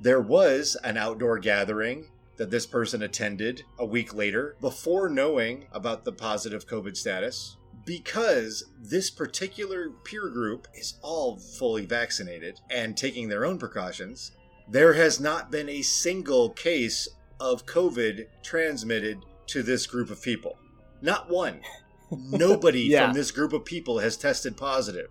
There 0.00 0.20
was 0.20 0.76
an 0.82 0.96
outdoor 0.96 1.38
gathering 1.38 2.08
that 2.36 2.50
this 2.50 2.66
person 2.66 3.02
attended 3.02 3.62
a 3.78 3.86
week 3.86 4.14
later 4.14 4.56
before 4.60 5.08
knowing 5.08 5.66
about 5.72 6.04
the 6.04 6.12
positive 6.12 6.66
COVID 6.66 6.96
status. 6.96 7.56
Because 7.84 8.64
this 8.80 9.10
particular 9.10 9.90
peer 10.04 10.28
group 10.28 10.68
is 10.74 10.94
all 11.02 11.36
fully 11.36 11.84
vaccinated 11.84 12.60
and 12.70 12.96
taking 12.96 13.28
their 13.28 13.44
own 13.44 13.58
precautions, 13.58 14.32
there 14.68 14.94
has 14.94 15.18
not 15.18 15.50
been 15.50 15.68
a 15.68 15.82
single 15.82 16.50
case 16.50 17.08
of 17.40 17.66
COVID 17.66 18.26
transmitted 18.42 19.18
to 19.48 19.62
this 19.62 19.86
group 19.86 20.10
of 20.10 20.22
people. 20.22 20.58
Not 21.00 21.28
one. 21.28 21.60
Nobody 22.10 22.82
Yeah. 22.82 23.06
from 23.06 23.14
this 23.14 23.30
group 23.32 23.52
of 23.52 23.64
people 23.64 23.98
has 23.98 24.16
tested 24.16 24.56
positive. 24.56 25.10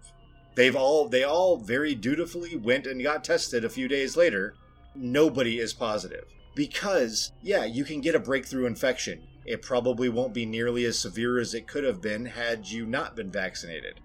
They've 0.55 0.75
all 0.75 1.07
they 1.07 1.23
all 1.23 1.57
very 1.57 1.95
dutifully 1.95 2.55
went 2.55 2.87
and 2.87 3.03
got 3.03 3.23
tested 3.23 3.65
a 3.65 3.69
few 3.69 3.87
days 3.87 4.15
later 4.17 4.55
nobody 4.95 5.59
is 5.59 5.73
positive. 5.73 6.25
Because, 6.55 7.31
yeah, 7.41 7.63
you 7.63 7.83
can 7.83 8.01
get 8.01 8.15
a 8.15 8.19
breakthrough 8.19 8.65
infection. 8.65 9.23
It 9.45 9.61
probably 9.61 10.09
won't 10.09 10.33
be 10.33 10.45
nearly 10.45 10.85
as 10.85 10.99
severe 10.99 11.39
as 11.39 11.53
it 11.53 11.67
could 11.67 11.83
have 11.83 12.01
been 12.01 12.25
had 12.25 12.67
you 12.67 12.85
not 12.85 13.15
been 13.15 13.31
vaccinated. 13.31 13.99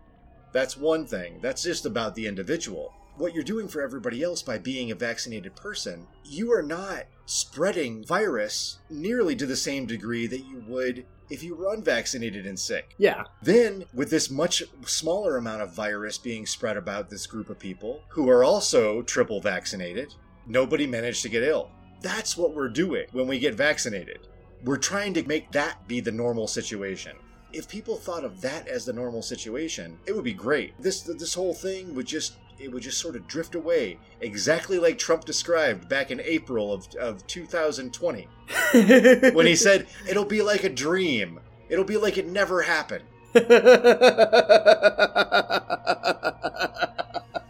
That's 0.52 0.76
one 0.76 1.06
thing. 1.06 1.40
That's 1.42 1.62
just 1.62 1.84
about 1.84 2.14
the 2.14 2.26
individual. 2.26 2.94
What 3.16 3.34
you're 3.34 3.44
doing 3.44 3.68
for 3.68 3.82
everybody 3.82 4.22
else 4.22 4.42
by 4.42 4.58
being 4.58 4.90
a 4.90 4.94
vaccinated 4.94 5.56
person, 5.56 6.06
you 6.24 6.52
are 6.52 6.62
not 6.62 7.04
spreading 7.26 8.04
virus 8.04 8.78
nearly 8.88 9.34
to 9.36 9.46
the 9.46 9.56
same 9.56 9.86
degree 9.86 10.26
that 10.26 10.44
you 10.46 10.62
would 10.66 11.04
if 11.28 11.42
you 11.42 11.54
were 11.54 11.74
unvaccinated 11.74 12.46
and 12.46 12.58
sick. 12.58 12.94
Yeah. 12.98 13.24
Then, 13.42 13.84
with 13.92 14.10
this 14.10 14.30
much 14.30 14.62
smaller 14.84 15.36
amount 15.36 15.62
of 15.62 15.74
virus 15.74 16.18
being 16.18 16.46
spread 16.46 16.76
about 16.76 17.10
this 17.10 17.26
group 17.26 17.50
of 17.50 17.58
people 17.58 18.02
who 18.08 18.28
are 18.30 18.44
also 18.44 19.02
triple 19.02 19.40
vaccinated, 19.40 20.14
nobody 20.46 20.86
managed 20.86 21.22
to 21.22 21.28
get 21.28 21.42
ill. 21.42 21.70
That's 22.06 22.36
what 22.36 22.54
we're 22.54 22.68
doing 22.68 23.06
when 23.10 23.26
we 23.26 23.40
get 23.40 23.54
vaccinated. 23.54 24.28
We're 24.62 24.76
trying 24.76 25.12
to 25.14 25.26
make 25.26 25.50
that 25.50 25.88
be 25.88 25.98
the 25.98 26.12
normal 26.12 26.46
situation. 26.46 27.16
If 27.52 27.68
people 27.68 27.96
thought 27.96 28.22
of 28.22 28.40
that 28.42 28.68
as 28.68 28.84
the 28.84 28.92
normal 28.92 29.22
situation, 29.22 29.98
it 30.06 30.14
would 30.14 30.22
be 30.22 30.32
great. 30.32 30.80
This 30.80 31.02
this 31.02 31.34
whole 31.34 31.52
thing 31.52 31.96
would 31.96 32.06
just 32.06 32.34
it 32.60 32.70
would 32.70 32.84
just 32.84 33.00
sort 33.00 33.16
of 33.16 33.26
drift 33.26 33.56
away, 33.56 33.98
exactly 34.20 34.78
like 34.78 34.98
Trump 34.98 35.24
described 35.24 35.88
back 35.88 36.12
in 36.12 36.20
April 36.20 36.72
of, 36.72 36.86
of 36.94 37.26
2020 37.26 38.28
when 39.32 39.46
he 39.46 39.56
said 39.56 39.88
it'll 40.08 40.24
be 40.24 40.42
like 40.42 40.62
a 40.62 40.70
dream. 40.70 41.40
It'll 41.68 41.84
be 41.84 41.96
like 41.96 42.18
it 42.18 42.28
never 42.28 42.62
happened. 42.62 43.02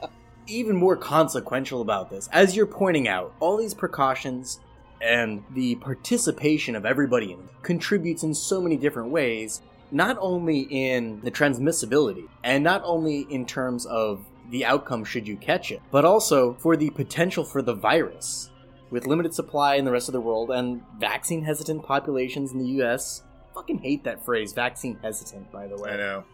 Even 0.47 0.77
more 0.77 0.97
consequential 0.97 1.81
about 1.81 2.09
this, 2.11 2.29
as 2.33 2.55
you're 2.55 2.67
pointing 2.67 3.09
out, 3.09 3.33
all 3.41 3.57
these 3.57 3.75
precautions 3.75 4.61
and 5.01 5.43
the 5.51 5.75
participation 5.77 6.77
of 6.77 6.87
everybody 6.87 7.33
in 7.33 7.49
contributes 7.63 8.23
in 8.23 8.35
so 8.35 8.61
many 8.61 8.77
different 8.77 9.11
ways, 9.11 9.61
not 9.91 10.17
only 10.21 10.61
in 10.71 11.21
the 11.23 11.31
transmissibility 11.31 12.29
and 12.45 12.63
not 12.63 12.83
only 12.85 13.27
in 13.31 13.45
terms 13.45 13.87
of 13.87 14.25
the 14.51 14.65
outcome 14.65 15.05
should 15.05 15.27
you 15.27 15.37
catch 15.37 15.73
it, 15.73 15.83
but 15.91 16.05
also 16.05 16.55
for 16.55 16.77
the 16.77 16.91
potential 16.91 17.45
for 17.45 17.63
the 17.63 17.75
virus. 17.75 18.51
With 18.91 19.07
limited 19.07 19.35
supply 19.35 19.75
in 19.75 19.85
the 19.85 19.91
rest 19.91 20.09
of 20.09 20.13
the 20.13 20.21
world 20.21 20.53
and 20.53 20.81
vaccine 20.99 21.43
hesitant 21.43 21.83
populations 21.85 22.53
in 22.53 22.59
the 22.59 22.83
US, 22.83 23.25
fucking 23.53 23.79
hate 23.79 24.05
that 24.05 24.25
phrase, 24.25 24.53
vaccine 24.53 24.99
hesitant, 25.03 25.51
by 25.51 25.67
the 25.67 25.77
way. 25.77 25.91
I 25.91 25.97
know. 25.97 26.25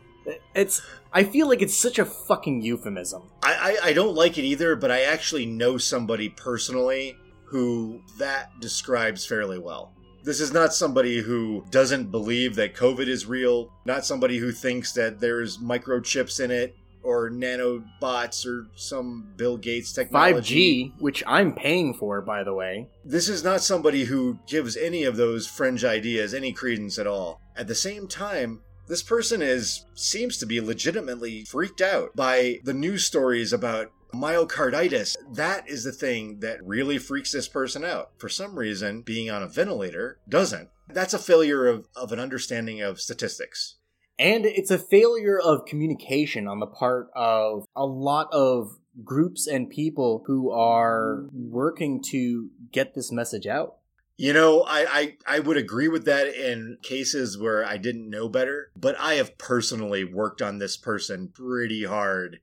It's. 0.54 0.82
I 1.12 1.24
feel 1.24 1.48
like 1.48 1.60
it's 1.60 1.76
such 1.76 1.98
a 1.98 2.04
fucking 2.04 2.62
euphemism. 2.62 3.22
I, 3.42 3.78
I, 3.82 3.88
I 3.88 3.92
don't 3.92 4.14
like 4.14 4.38
it 4.38 4.44
either, 4.44 4.76
but 4.76 4.90
I 4.90 5.02
actually 5.02 5.44
know 5.44 5.76
somebody 5.76 6.30
personally 6.30 7.16
who 7.44 8.00
that 8.18 8.58
describes 8.60 9.26
fairly 9.26 9.58
well. 9.58 9.92
This 10.24 10.40
is 10.40 10.52
not 10.52 10.72
somebody 10.72 11.18
who 11.18 11.64
doesn't 11.70 12.10
believe 12.10 12.54
that 12.54 12.74
COVID 12.74 13.08
is 13.08 13.26
real, 13.26 13.70
not 13.84 14.06
somebody 14.06 14.38
who 14.38 14.52
thinks 14.52 14.92
that 14.92 15.20
there's 15.20 15.58
microchips 15.58 16.42
in 16.42 16.50
it 16.50 16.76
or 17.02 17.28
nanobots 17.28 18.46
or 18.46 18.68
some 18.74 19.32
Bill 19.36 19.56
Gates 19.56 19.92
technology. 19.92 20.92
5G, 20.96 21.00
which 21.00 21.22
I'm 21.26 21.52
paying 21.52 21.92
for, 21.94 22.20
by 22.22 22.44
the 22.44 22.54
way. 22.54 22.88
This 23.04 23.28
is 23.28 23.42
not 23.42 23.62
somebody 23.62 24.04
who 24.04 24.38
gives 24.46 24.76
any 24.76 25.04
of 25.04 25.16
those 25.16 25.46
fringe 25.46 25.84
ideas 25.84 26.32
any 26.32 26.52
credence 26.52 26.98
at 26.98 27.06
all. 27.06 27.40
At 27.56 27.66
the 27.66 27.74
same 27.74 28.08
time, 28.08 28.60
this 28.92 29.02
person 29.02 29.40
is 29.40 29.86
seems 29.94 30.36
to 30.36 30.44
be 30.44 30.60
legitimately 30.60 31.46
freaked 31.46 31.80
out 31.80 32.14
by 32.14 32.58
the 32.62 32.74
news 32.74 33.02
stories 33.06 33.50
about 33.50 33.90
myocarditis. 34.12 35.16
That 35.32 35.66
is 35.66 35.84
the 35.84 35.92
thing 35.92 36.40
that 36.40 36.62
really 36.62 36.98
freaks 36.98 37.32
this 37.32 37.48
person 37.48 37.86
out. 37.86 38.10
For 38.18 38.28
some 38.28 38.58
reason, 38.58 39.00
being 39.00 39.30
on 39.30 39.42
a 39.42 39.48
ventilator 39.48 40.18
doesn't. 40.28 40.68
That's 40.90 41.14
a 41.14 41.18
failure 41.18 41.66
of, 41.68 41.88
of 41.96 42.12
an 42.12 42.20
understanding 42.20 42.82
of 42.82 43.00
statistics. 43.00 43.76
And 44.18 44.44
it's 44.44 44.70
a 44.70 44.78
failure 44.78 45.40
of 45.40 45.64
communication 45.64 46.46
on 46.46 46.60
the 46.60 46.66
part 46.66 47.08
of 47.16 47.64
a 47.74 47.86
lot 47.86 48.28
of 48.30 48.76
groups 49.02 49.46
and 49.46 49.70
people 49.70 50.22
who 50.26 50.50
are 50.50 51.30
working 51.32 52.02
to 52.10 52.50
get 52.72 52.94
this 52.94 53.10
message 53.10 53.46
out. 53.46 53.76
You 54.18 54.32
know, 54.32 54.62
I, 54.62 54.86
I, 55.00 55.16
I 55.26 55.38
would 55.40 55.56
agree 55.56 55.88
with 55.88 56.04
that 56.04 56.28
in 56.28 56.78
cases 56.82 57.38
where 57.38 57.64
I 57.64 57.76
didn't 57.76 58.08
know 58.08 58.28
better, 58.28 58.70
but 58.76 58.94
I 59.00 59.14
have 59.14 59.36
personally 59.38 60.04
worked 60.04 60.40
on 60.42 60.58
this 60.58 60.76
person 60.76 61.28
pretty 61.28 61.84
hard 61.84 62.40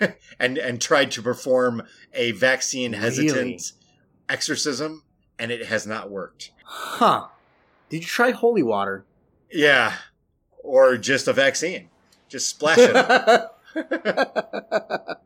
and 0.40 0.58
and 0.58 0.80
tried 0.80 1.12
to 1.12 1.22
perform 1.22 1.82
a 2.12 2.32
vaccine 2.32 2.94
hesitant 2.94 3.36
Really? 3.36 3.58
exorcism 4.28 5.04
and 5.38 5.52
it 5.52 5.66
has 5.66 5.86
not 5.86 6.10
worked. 6.10 6.50
Huh. 6.64 7.28
Did 7.88 7.98
you 8.02 8.06
try 8.08 8.32
holy 8.32 8.64
water? 8.64 9.04
Yeah. 9.50 9.94
Or 10.64 10.96
just 10.98 11.28
a 11.28 11.32
vaccine. 11.32 11.88
Just 12.28 12.48
splash 12.48 12.78
it. 12.80 13.46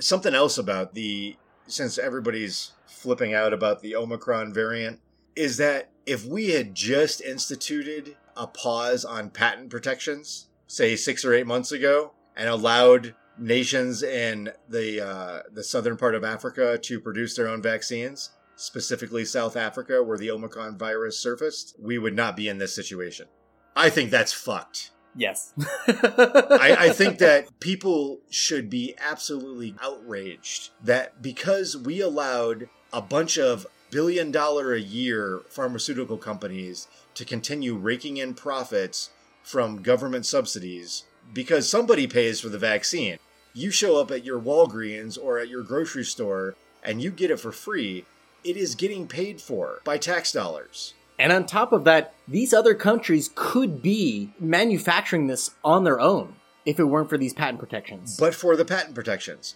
Something 0.00 0.34
else 0.34 0.58
about 0.58 0.94
the 0.94 1.36
since 1.66 1.98
everybody's 1.98 2.72
flipping 2.86 3.32
out 3.32 3.52
about 3.52 3.80
the 3.80 3.94
Omicron 3.94 4.52
variant 4.52 4.98
is 5.40 5.56
that 5.56 5.88
if 6.04 6.26
we 6.26 6.50
had 6.50 6.74
just 6.74 7.22
instituted 7.22 8.14
a 8.36 8.46
pause 8.46 9.06
on 9.06 9.30
patent 9.30 9.70
protections, 9.70 10.48
say 10.66 10.94
six 10.96 11.24
or 11.24 11.32
eight 11.32 11.46
months 11.46 11.72
ago, 11.72 12.12
and 12.36 12.46
allowed 12.46 13.14
nations 13.38 14.02
in 14.02 14.50
the 14.68 15.00
uh, 15.00 15.42
the 15.50 15.64
southern 15.64 15.96
part 15.96 16.14
of 16.14 16.24
Africa 16.24 16.76
to 16.76 17.00
produce 17.00 17.36
their 17.36 17.48
own 17.48 17.62
vaccines, 17.62 18.32
specifically 18.56 19.24
South 19.24 19.56
Africa, 19.56 20.02
where 20.02 20.18
the 20.18 20.30
Omicron 20.30 20.76
virus 20.76 21.18
surfaced, 21.18 21.74
we 21.78 21.96
would 21.96 22.14
not 22.14 22.36
be 22.36 22.46
in 22.46 22.58
this 22.58 22.74
situation. 22.74 23.26
I 23.74 23.88
think 23.88 24.10
that's 24.10 24.34
fucked. 24.34 24.90
yes. 25.16 25.54
I, 25.88 26.76
I 26.78 26.88
think 26.92 27.18
that 27.18 27.60
people 27.60 28.20
should 28.28 28.68
be 28.68 28.94
absolutely 28.98 29.74
outraged 29.80 30.70
that 30.82 31.22
because 31.22 31.78
we 31.78 32.02
allowed 32.02 32.68
a 32.92 33.00
bunch 33.00 33.38
of 33.38 33.66
billion 33.90 34.30
dollar 34.30 34.72
a 34.74 34.80
year 34.80 35.42
pharmaceutical 35.48 36.16
companies 36.16 36.88
to 37.14 37.24
continue 37.24 37.74
raking 37.74 38.16
in 38.16 38.34
profits 38.34 39.10
from 39.42 39.82
government 39.82 40.26
subsidies 40.26 41.04
because 41.32 41.68
somebody 41.68 42.06
pays 42.06 42.40
for 42.40 42.48
the 42.48 42.58
vaccine. 42.58 43.18
You 43.52 43.70
show 43.70 44.00
up 44.00 44.10
at 44.10 44.24
your 44.24 44.40
Walgreens 44.40 45.18
or 45.20 45.38
at 45.38 45.48
your 45.48 45.62
grocery 45.62 46.04
store 46.04 46.54
and 46.84 47.02
you 47.02 47.10
get 47.10 47.30
it 47.30 47.40
for 47.40 47.52
free. 47.52 48.04
It 48.44 48.56
is 48.56 48.74
getting 48.74 49.06
paid 49.06 49.40
for 49.40 49.80
by 49.84 49.98
tax 49.98 50.32
dollars. 50.32 50.94
And 51.18 51.32
on 51.32 51.44
top 51.44 51.72
of 51.72 51.84
that, 51.84 52.14
these 52.26 52.54
other 52.54 52.74
countries 52.74 53.30
could 53.34 53.82
be 53.82 54.32
manufacturing 54.40 55.26
this 55.26 55.50
on 55.62 55.84
their 55.84 56.00
own 56.00 56.36
if 56.64 56.78
it 56.78 56.84
weren't 56.84 57.10
for 57.10 57.18
these 57.18 57.34
patent 57.34 57.58
protections. 57.58 58.16
but 58.16 58.34
for 58.34 58.56
the 58.56 58.64
patent 58.64 58.94
protections. 58.94 59.54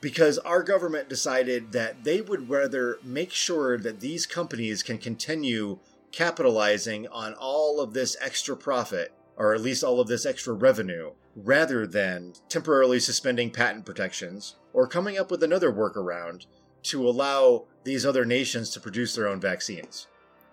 Because 0.00 0.38
our 0.38 0.62
government 0.62 1.08
decided 1.08 1.72
that 1.72 2.04
they 2.04 2.20
would 2.20 2.48
rather 2.50 2.98
make 3.02 3.32
sure 3.32 3.78
that 3.78 4.00
these 4.00 4.26
companies 4.26 4.82
can 4.82 4.98
continue 4.98 5.78
capitalizing 6.12 7.06
on 7.08 7.34
all 7.34 7.80
of 7.80 7.92
this 7.92 8.16
extra 8.20 8.56
profit, 8.56 9.12
or 9.36 9.54
at 9.54 9.60
least 9.60 9.82
all 9.82 10.00
of 10.00 10.08
this 10.08 10.26
extra 10.26 10.52
revenue, 10.52 11.12
rather 11.34 11.86
than 11.86 12.34
temporarily 12.48 13.00
suspending 13.00 13.50
patent 13.50 13.84
protections 13.84 14.56
or 14.72 14.86
coming 14.86 15.18
up 15.18 15.30
with 15.30 15.42
another 15.42 15.72
workaround 15.72 16.46
to 16.82 17.06
allow 17.06 17.64
these 17.84 18.06
other 18.06 18.24
nations 18.24 18.70
to 18.70 18.80
produce 18.80 19.14
their 19.14 19.28
own 19.28 19.40
vaccines. 19.40 20.06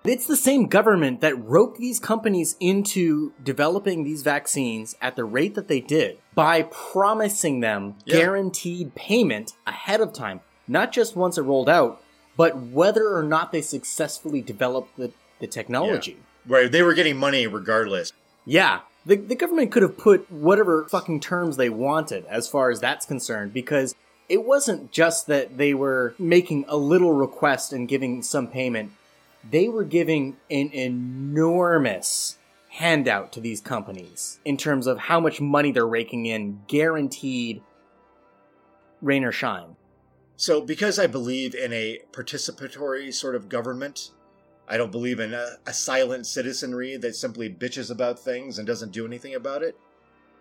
It's 0.04 0.28
the 0.28 0.36
same 0.36 0.68
government 0.68 1.22
that 1.22 1.42
roped 1.42 1.78
these 1.78 2.00
companies 2.00 2.58
into 2.60 3.32
developing 3.42 4.04
these 4.04 4.22
vaccines 4.22 4.96
at 5.02 5.16
the 5.16 5.24
rate 5.24 5.56
that 5.56 5.70
they 5.70 5.80
did 5.80 6.18
by 6.36 6.64
promising 6.64 7.60
them 7.60 7.96
Yeah. 8.06 8.18
guaranteed 8.18 8.96
payment 8.96 9.54
ahead 9.68 10.02
of 10.02 10.14
time, 10.14 10.42
not 10.68 10.92
just 10.92 11.16
once 11.16 11.38
it 11.38 11.42
rolled 11.42 11.70
out, 11.70 12.02
but 12.36 12.58
whether 12.58 13.16
or 13.16 13.24
not 13.24 13.52
they 13.52 13.62
successfully 13.62 14.42
developed 14.42 14.98
the, 14.98 15.12
the 15.40 15.48
technology. 15.48 16.18
Right, 16.48 16.72
they 16.72 16.82
were 16.82 16.94
getting 16.94 17.18
money 17.18 17.48
regardless. 17.48 18.12
Yeah. 18.46 18.80
The, 19.06 19.18
the 19.18 19.36
government 19.36 19.72
could 19.72 19.84
have 19.84 19.98
put 19.98 20.32
whatever 20.32 20.86
fucking 20.86 21.20
terms 21.20 21.58
they 21.58 21.70
wanted 21.70 22.26
as 22.26 22.48
far 22.48 22.72
as 22.72 22.80
that's 22.80 23.06
concerned 23.06 23.54
because 23.54 23.96
it 24.30 24.46
wasn't 24.46 24.92
just 24.92 25.28
that 25.28 25.58
they 25.58 25.74
were 25.74 26.16
making 26.18 26.64
a 26.70 26.78
little 26.78 27.12
request 27.12 27.74
and 27.74 27.88
giving 27.88 28.22
some 28.24 28.48
payment. 28.48 28.92
They 29.50 29.68
were 29.68 29.84
giving 29.84 30.38
an 30.50 30.70
enormous 30.72 32.38
handout 32.74 33.32
to 33.32 33.40
these 33.40 33.62
companies 33.62 34.40
in 34.46 34.58
terms 34.58 34.88
of 34.88 34.98
how 34.98 35.20
much 35.20 35.40
money 35.40 35.72
they're 35.72 35.86
raking 35.86 36.26
in, 36.26 36.60
guaranteed 36.68 37.62
rain 39.00 39.24
or 39.24 39.32
shine. 39.32 39.76
So, 40.36 40.60
because 40.60 40.98
I 40.98 41.06
believe 41.06 41.54
in 41.54 41.72
a 41.72 42.00
participatory 42.12 43.14
sort 43.14 43.36
of 43.36 43.48
government, 43.48 44.10
I 44.68 44.78
don't 44.78 44.92
believe 44.92 45.20
in 45.20 45.36
a, 45.36 45.58
a 45.68 45.74
silent 45.74 46.26
citizenry 46.26 46.98
that 46.98 47.16
simply 47.16 47.48
bitches 47.48 47.92
about 47.92 48.18
things 48.18 48.58
and 48.58 48.66
doesn't 48.66 48.92
do 48.92 49.06
anything 49.06 49.36
about 49.36 49.62
it. 49.62 49.78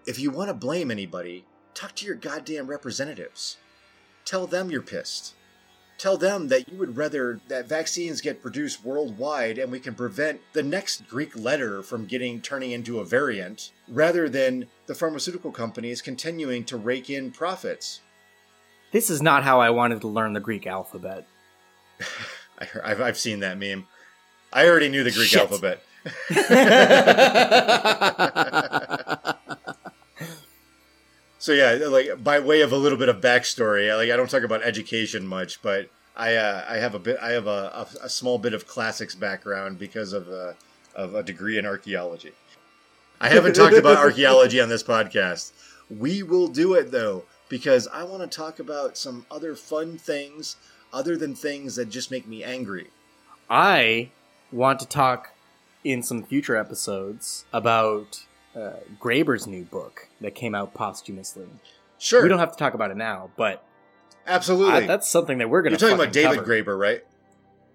If 0.07 0.19
you 0.19 0.31
want 0.31 0.49
to 0.49 0.55
blame 0.55 0.91
anybody, 0.91 1.45
talk 1.75 1.95
to 1.97 2.07
your 2.07 2.15
goddamn 2.15 2.67
representatives. 2.67 3.59
Tell 4.25 4.47
them 4.47 4.71
you're 4.71 4.81
pissed. 4.81 5.35
Tell 6.03 6.17
them 6.17 6.49
that 6.49 6.69
you 6.69 6.77
would 6.77 6.97
rather 6.97 7.39
that 7.47 7.69
vaccines 7.69 8.21
get 8.21 8.43
produced 8.43 8.85
worldwide 8.85 9.57
and 9.57 9.71
we 9.71 9.79
can 9.79 9.95
prevent 9.95 10.41
the 10.53 10.63
next 10.63 11.09
Greek 11.09 11.37
letter 11.37 11.81
from 11.81 12.07
getting 12.07 12.41
turning 12.41 12.73
into 12.73 12.99
a 12.99 13.05
variant 13.05 13.71
rather 13.87 14.29
than 14.29 14.67
the 14.87 14.97
pharmaceutical 14.97 15.53
companies 15.53 16.03
continuing 16.03 16.65
to 16.65 16.77
rake 16.77 17.09
in 17.09 17.31
profits. 17.31 18.01
This 18.91 19.11
is 19.11 19.23
not 19.23 19.45
how 19.45 19.61
I 19.61 19.71
wanted 19.71 20.01
to 20.01 20.09
learn 20.09 20.33
the 20.33 20.41
Greek 20.41 20.67
alphabet. 20.67 21.25
I, 22.59 22.65
have 22.89 23.01
I've 23.01 23.19
seen 23.19 23.39
that 23.41 23.57
meme. 23.57 23.87
I 24.53 24.67
already 24.67 24.89
knew 24.89 25.05
the 25.05 25.13
Greek 25.13 25.29
Shit. 25.29 25.41
alphabet. 25.41 25.85
So 31.43 31.51
yeah, 31.51 31.73
like 31.89 32.23
by 32.23 32.39
way 32.39 32.61
of 32.61 32.71
a 32.71 32.77
little 32.77 32.97
bit 32.97 33.09
of 33.09 33.21
backstory, 33.21 33.93
like 33.97 34.13
I 34.13 34.17
don't 34.17 34.31
talk 34.31 34.45
about 34.45 34.63
education 34.63 35.27
much, 35.27 35.61
but 35.61 35.91
I 36.17 36.37
uh, 36.37 36.65
I 36.69 36.77
have 36.77 36.95
a 36.95 37.01
bit 37.01 37.19
I 37.21 37.31
have 37.31 37.49
a, 37.49 37.89
a, 38.01 38.05
a 38.05 38.09
small 38.09 38.39
bit 38.39 38.55
of 38.55 38.69
classics 38.69 39.17
background 39.17 39.77
because 39.77 40.13
of 40.13 40.29
a, 40.29 40.55
of 40.95 41.17
a 41.17 41.23
degree 41.25 41.59
in 41.59 41.67
archaeology. 41.67 42.31
I 43.21 43.29
haven't 43.29 43.57
talked 43.57 43.75
about 43.75 43.97
archaeology 44.07 44.61
on 44.61 44.69
this 44.69 44.85
podcast. 44.85 45.51
We 45.91 46.23
will 46.23 46.47
do 46.47 46.75
it 46.75 46.93
though 46.93 47.25
because 47.49 47.89
I 47.89 48.05
want 48.05 48.23
to 48.23 48.29
talk 48.29 48.61
about 48.61 48.97
some 48.97 49.27
other 49.29 49.57
fun 49.57 49.99
things 49.99 50.55
other 50.93 51.17
than 51.17 51.35
things 51.35 51.75
that 51.75 51.91
just 51.91 52.13
make 52.13 52.29
me 52.29 52.45
angry. 52.45 52.91
I 53.51 54.11
want 54.53 54.79
to 54.79 54.87
talk 54.87 55.33
in 55.83 56.05
some 56.05 56.23
future 56.23 56.55
episodes 56.55 57.47
about 57.53 58.27
uh, 58.55 58.73
Graeber's 59.01 59.47
new 59.47 59.65
book 59.65 60.09
that 60.21 60.35
came 60.35 60.55
out 60.55 60.75
posthumously. 60.75 61.47
Sure, 61.99 62.23
We 62.23 62.29
don't 62.29 62.39
have 62.39 62.53
to 62.53 62.59
talk 62.59 62.75
about 62.75 62.91
it 62.91 62.97
now, 62.97 63.31
but 63.37 63.65
absolutely. 64.27 64.73
I, 64.73 64.87
that's 64.87 65.09
something 65.09 65.39
that 65.39 65.49
we're 65.49 65.63
going 65.63 65.73
You're 65.73 65.79
to 65.79 65.85
talking 65.87 66.01
about 66.01 66.13
David 66.13 66.39
cover. 66.39 66.63
Graeber, 66.63 66.79
right? 66.79 67.05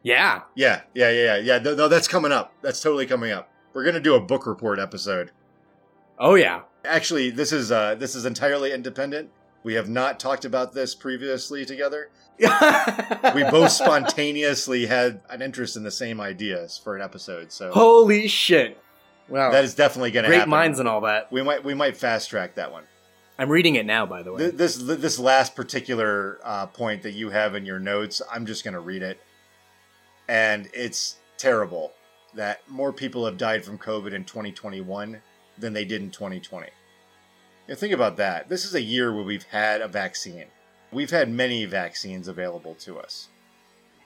Yeah. 0.04 0.42
Yeah, 0.56 0.82
yeah, 0.94 1.10
yeah, 1.10 1.24
yeah. 1.24 1.38
yeah. 1.38 1.60
No, 1.60 1.76
no, 1.76 1.88
that's 1.88 2.08
coming 2.08 2.32
up. 2.32 2.54
That's 2.62 2.82
totally 2.82 3.06
coming 3.06 3.32
up. 3.32 3.50
We're 3.74 3.84
gonna 3.86 4.00
do 4.00 4.16
a 4.16 4.20
book 4.20 4.48
report 4.48 4.80
episode. 4.80 5.32
Oh 6.20 6.36
yeah. 6.36 6.62
Actually, 6.84 7.30
this 7.30 7.52
is 7.52 7.72
uh, 7.72 7.96
this 7.96 8.16
is 8.16 8.26
entirely 8.26 8.72
independent. 8.72 9.30
We 9.64 9.74
have 9.74 9.90
not 9.90 10.20
talked 10.20 10.46
about 10.46 10.74
this 10.74 10.96
previously 10.96 11.66
together. 11.66 12.10
We 13.36 13.44
both 13.44 13.72
spontaneously 13.72 14.86
had 14.86 15.22
an 15.30 15.42
interest 15.42 15.76
in 15.76 15.84
the 15.84 15.92
same 15.92 16.22
ideas 16.22 16.80
for 16.82 16.96
an 16.96 17.02
episode, 17.02 17.52
so 17.52 17.72
Holy 17.72 18.28
shit! 18.28 18.80
Wow. 19.30 19.52
that 19.52 19.64
is 19.64 19.76
definitely 19.76 20.12
going 20.12 20.24
to 20.24 20.30
great 20.30 20.38
happen. 20.40 20.50
minds 20.50 20.80
and 20.80 20.88
all 20.88 21.02
that. 21.02 21.32
We 21.32 21.42
might 21.44 21.64
we 21.64 21.74
might 21.74 21.98
fast 21.98 22.30
track 22.30 22.56
that 22.56 22.72
one. 22.72 22.84
I'm 23.40 23.50
reading 23.50 23.76
it 23.76 23.86
now, 23.86 24.06
by 24.06 24.24
the 24.24 24.32
way. 24.34 24.40
Th- 24.40 24.54
This 24.56 24.76
this 24.78 25.20
last 25.20 25.56
particular 25.56 26.40
uh, 26.44 26.68
point 26.68 27.04
that 27.04 27.12
you 27.14 27.30
have 27.30 27.54
in 27.56 27.66
your 27.66 27.80
notes, 27.80 28.22
I'm 28.32 28.46
just 28.46 28.64
going 28.64 28.74
to 28.74 28.80
read 28.80 29.04
it, 29.04 29.20
and 30.28 30.70
it's 30.74 31.18
terrible 31.38 31.94
that 32.34 32.62
more 32.70 32.92
people 32.94 33.26
have 33.26 33.38
died 33.38 33.64
from 33.64 33.78
COVID 33.78 34.14
in 34.14 34.24
2021 34.26 35.22
than 35.58 35.74
they 35.74 35.86
did 35.86 36.02
in 36.02 36.12
2020. 36.12 36.68
Now, 37.68 37.76
think 37.76 37.94
about 37.94 38.18
that. 38.18 38.48
This 38.50 38.64
is 38.66 38.76
a 38.76 38.82
year 38.82 39.14
where 39.14 39.24
we've 39.24 39.44
had 39.44 39.82
a 39.82 39.88
vaccine. 39.88 40.46
We've 40.92 41.10
had 41.12 41.30
many 41.30 41.66
vaccines 41.66 42.28
available 42.28 42.76
to 42.76 43.00
us. 43.00 43.28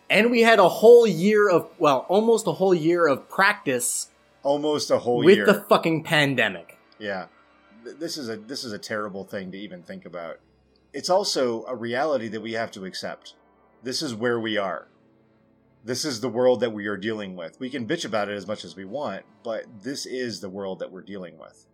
and 0.09 0.29
we 0.31 0.41
had 0.41 0.59
a 0.59 0.67
whole 0.67 1.05
year 1.07 1.49
of, 1.49 1.69
well, 1.79 2.05
almost 2.09 2.47
a 2.47 2.51
whole 2.53 2.73
year 2.75 3.07
of 3.07 3.29
practice 3.29 4.09
Almost 4.43 4.89
a 4.89 4.99
whole 4.99 5.23
year. 5.23 5.25
with 5.25 5.35
year. 5.37 5.45
the 5.45 5.65
fucking 5.69 6.03
pandemic. 6.03 6.77
Yeah. 6.97 7.27
This 7.83 8.17
is 8.17 8.29
a 8.29 8.37
this 8.37 8.63
is 8.63 8.71
a 8.71 8.79
terrible 8.79 9.23
thing 9.23 9.51
to 9.51 9.57
even 9.57 9.83
think 9.83 10.05
about. 10.05 10.39
It's 10.93 11.09
also 11.09 11.63
a 11.65 11.75
reality 11.75 12.27
that 12.29 12.41
we 12.41 12.53
have 12.53 12.71
to 12.71 12.85
accept. 12.85 13.35
This 13.83 14.01
is 14.01 14.13
where 14.13 14.39
we 14.39 14.57
are. 14.57 14.87
This 15.83 16.05
is 16.05 16.21
the 16.21 16.29
world 16.29 16.59
that 16.59 16.73
we 16.73 16.85
are 16.85 16.97
dealing 16.97 17.35
with. 17.35 17.59
We 17.59 17.69
can 17.69 17.87
bitch 17.87 18.05
about 18.05 18.29
it 18.29 18.35
as 18.35 18.45
much 18.45 18.63
as 18.63 18.75
we 18.75 18.85
want, 18.85 19.23
but 19.43 19.65
this 19.81 20.05
is 20.05 20.39
the 20.39 20.49
world 20.49 20.79
that 20.79 20.91
we're 20.91 21.01
dealing 21.01 21.39
with. 21.39 21.65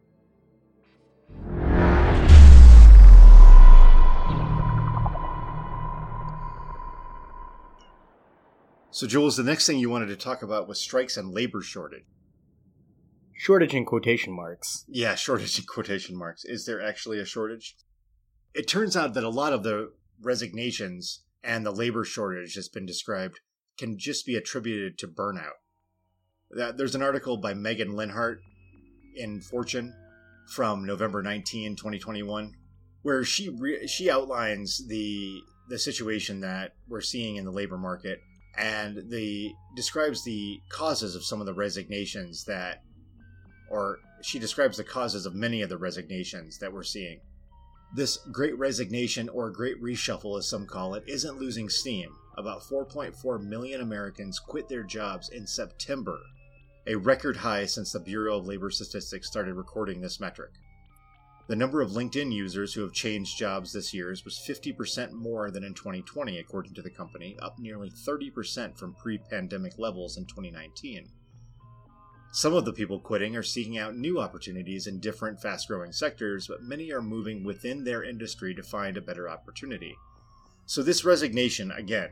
So, 8.92 9.06
Jules, 9.06 9.36
the 9.36 9.44
next 9.44 9.68
thing 9.68 9.78
you 9.78 9.90
wanted 9.90 10.08
to 10.08 10.16
talk 10.16 10.42
about 10.42 10.68
was 10.68 10.80
strikes 10.80 11.18
and 11.18 11.34
labor 11.34 11.62
shortage. 11.62 12.06
Shortage 13.38 13.76
in 13.76 13.86
quotation 13.86 14.34
marks. 14.34 14.84
Yeah, 14.88 15.16
shortage 15.16 15.60
in 15.60 15.66
quotation 15.66 16.18
marks. 16.18 16.44
Is 16.44 16.66
there 16.66 16.82
actually 16.82 17.20
a 17.20 17.26
shortage? 17.26 17.76
It 18.54 18.68
turns 18.68 18.98
out 18.98 19.14
that 19.14 19.24
a 19.24 19.30
lot 19.30 19.54
of 19.54 19.64
the 19.64 19.92
resignations 20.22 21.24
and 21.44 21.66
the 21.66 21.72
labor 21.72 22.04
shortage 22.04 22.56
that's 22.56 22.68
been 22.68 22.86
described 22.86 23.40
can 23.78 23.98
just 23.98 24.26
be 24.26 24.36
attributed 24.36 24.98
to 24.98 25.08
burnout. 25.08 25.58
There's 26.50 26.96
an 26.96 27.04
article 27.04 27.38
by 27.38 27.54
Megan 27.54 27.96
Leonhardt 27.96 28.40
in 29.16 29.42
Fortune 29.42 29.94
from 30.48 30.86
November 30.86 31.22
19, 31.22 31.76
2021, 31.76 32.54
where 33.04 33.24
she 33.24 33.50
re- 33.50 33.86
she 33.88 34.10
outlines 34.10 34.88
the 34.88 35.42
the 35.70 35.78
situation 35.78 36.40
that 36.40 36.74
we're 36.88 37.02
seeing 37.02 37.36
in 37.36 37.44
the 37.44 37.52
labor 37.52 37.78
market 37.78 38.20
and 38.58 39.10
the 39.10 39.52
describes 39.76 40.24
the 40.24 40.60
causes 40.70 41.16
of 41.16 41.26
some 41.26 41.42
of 41.42 41.46
the 41.46 41.54
resignations 41.54 42.46
that 42.46 42.82
or 43.70 44.00
she 44.22 44.40
describes 44.40 44.78
the 44.78 44.84
causes 44.84 45.26
of 45.26 45.36
many 45.36 45.62
of 45.62 45.70
the 45.70 45.78
resignations 45.78 46.58
that 46.60 46.72
we're 46.72 46.84
seeing. 46.84 47.20
This 47.96 48.18
great 48.32 48.58
resignation, 48.58 49.30
or 49.30 49.50
great 49.50 49.82
reshuffle 49.82 50.38
as 50.38 50.50
some 50.50 50.66
call 50.66 50.94
it, 50.96 51.04
isn't 51.08 51.40
losing 51.40 51.70
steam. 51.70 52.10
About 52.38 52.62
4.4 52.62 53.42
million 53.42 53.82
Americans 53.82 54.40
quit 54.40 54.68
their 54.68 54.84
jobs 54.84 55.30
in 55.30 55.48
September, 55.48 56.20
a 56.86 56.96
record 56.96 57.38
high 57.38 57.66
since 57.66 57.92
the 57.92 58.00
Bureau 58.00 58.38
of 58.38 58.46
Labor 58.46 58.70
Statistics 58.70 59.28
started 59.28 59.56
recording 59.56 60.02
this 60.02 60.20
metric. 60.20 60.52
The 61.48 61.56
number 61.56 61.82
of 61.82 61.92
LinkedIn 61.92 62.34
users 62.34 62.74
who 62.74 62.82
have 62.82 62.92
changed 62.92 63.38
jobs 63.38 63.72
this 63.72 63.94
year 63.94 64.10
was 64.10 64.46
50% 64.46 65.14
more 65.14 65.50
than 65.50 65.64
in 65.64 65.74
2020, 65.74 66.38
according 66.40 66.74
to 66.74 66.82
the 66.82 66.90
company, 66.90 67.38
up 67.42 67.58
nearly 67.58 67.90
30% 67.90 68.78
from 68.78 68.94
pre 68.96 69.18
pandemic 69.18 69.80
levels 69.80 70.18
in 70.18 70.26
2019. 70.26 71.10
Some 72.32 72.54
of 72.54 72.66
the 72.66 72.74
people 72.74 73.00
quitting 73.00 73.36
are 73.36 73.44
seeking 73.44 73.78
out 73.78 73.96
new 73.96 74.20
opportunities 74.20 74.88
in 74.88 75.00
different 75.00 75.42
fast 75.42 75.68
growing 75.68 75.92
sectors, 75.92 76.48
but 76.48 76.62
many 76.62 76.92
are 76.92 77.02
moving 77.02 77.44
within 77.44 77.84
their 77.84 78.04
industry 78.04 78.54
to 78.56 78.64
find 78.64 78.98
a 78.98 79.02
better 79.02 79.30
opportunity. 79.30 79.96
So, 80.66 80.84
this 80.84 81.06
resignation, 81.06 81.72
again, 81.72 82.10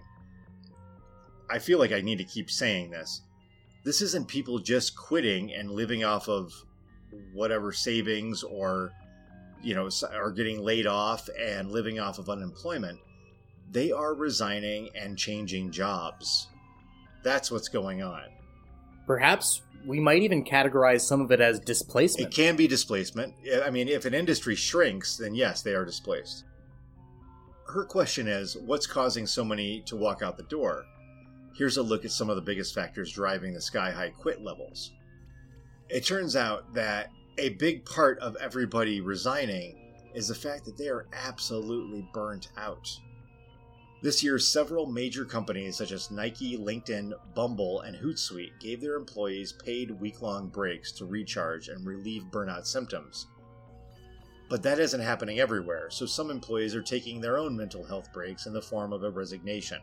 I 1.49 1.59
feel 1.59 1.77
like 1.77 1.91
I 1.91 2.01
need 2.01 2.17
to 2.17 2.23
keep 2.23 2.49
saying 2.49 2.89
this. 2.89 3.21
This 3.83 4.01
isn't 4.01 4.27
people 4.27 4.59
just 4.59 4.95
quitting 4.95 5.53
and 5.53 5.69
living 5.69 6.03
off 6.03 6.27
of 6.27 6.51
whatever 7.33 7.71
savings 7.71 8.41
or, 8.43 8.91
you 9.61 9.75
know, 9.75 9.89
are 10.11 10.31
getting 10.31 10.59
laid 10.59 10.87
off 10.87 11.29
and 11.39 11.69
living 11.69 11.99
off 11.99 12.17
of 12.17 12.29
unemployment. 12.29 12.99
They 13.71 13.91
are 13.91 14.15
resigning 14.15 14.89
and 14.95 15.17
changing 15.17 15.71
jobs. 15.71 16.47
That's 17.23 17.51
what's 17.51 17.67
going 17.67 18.01
on. 18.01 18.23
Perhaps 19.07 19.61
we 19.85 19.99
might 19.99 20.23
even 20.23 20.43
categorize 20.43 21.01
some 21.01 21.21
of 21.21 21.31
it 21.31 21.39
as 21.39 21.59
displacement. 21.59 22.31
It 22.31 22.35
can 22.35 22.55
be 22.55 22.67
displacement. 22.67 23.33
I 23.63 23.69
mean, 23.69 23.87
if 23.87 24.05
an 24.05 24.13
industry 24.13 24.55
shrinks, 24.55 25.17
then 25.17 25.35
yes, 25.35 25.61
they 25.61 25.75
are 25.75 25.85
displaced. 25.85 26.45
Her 27.67 27.85
question 27.85 28.27
is 28.27 28.57
what's 28.57 28.87
causing 28.87 29.27
so 29.27 29.43
many 29.43 29.81
to 29.81 29.95
walk 29.95 30.21
out 30.21 30.37
the 30.37 30.43
door? 30.43 30.85
Here's 31.55 31.77
a 31.77 31.83
look 31.83 32.03
at 32.03 32.11
some 32.11 32.29
of 32.29 32.35
the 32.35 32.41
biggest 32.41 32.73
factors 32.73 33.11
driving 33.11 33.53
the 33.53 33.61
sky 33.61 33.91
high 33.91 34.09
quit 34.09 34.41
levels. 34.41 34.91
It 35.89 36.05
turns 36.05 36.35
out 36.35 36.73
that 36.73 37.09
a 37.37 37.49
big 37.49 37.85
part 37.85 38.17
of 38.19 38.35
everybody 38.37 39.01
resigning 39.01 39.81
is 40.13 40.27
the 40.27 40.35
fact 40.35 40.65
that 40.65 40.77
they 40.77 40.87
are 40.87 41.07
absolutely 41.13 42.07
burnt 42.13 42.49
out. 42.57 42.89
This 44.05 44.21
year, 44.21 44.37
several 44.37 44.85
major 44.85 45.25
companies 45.25 45.77
such 45.77 45.91
as 45.91 46.11
Nike, 46.11 46.59
LinkedIn, 46.59 47.11
Bumble, 47.33 47.81
and 47.81 47.97
Hootsuite 47.97 48.59
gave 48.59 48.79
their 48.79 48.97
employees 48.97 49.51
paid 49.51 49.99
week 49.99 50.21
long 50.21 50.47
breaks 50.47 50.91
to 50.91 51.07
recharge 51.07 51.69
and 51.69 51.83
relieve 51.83 52.25
burnout 52.29 52.67
symptoms. 52.67 53.25
But 54.47 54.61
that 54.61 54.77
isn't 54.77 55.01
happening 55.01 55.39
everywhere, 55.39 55.89
so 55.89 56.05
some 56.05 56.29
employees 56.29 56.75
are 56.75 56.83
taking 56.83 57.19
their 57.19 57.39
own 57.39 57.57
mental 57.57 57.83
health 57.83 58.13
breaks 58.13 58.45
in 58.45 58.53
the 58.53 58.61
form 58.61 58.93
of 58.93 59.01
a 59.01 59.09
resignation. 59.09 59.79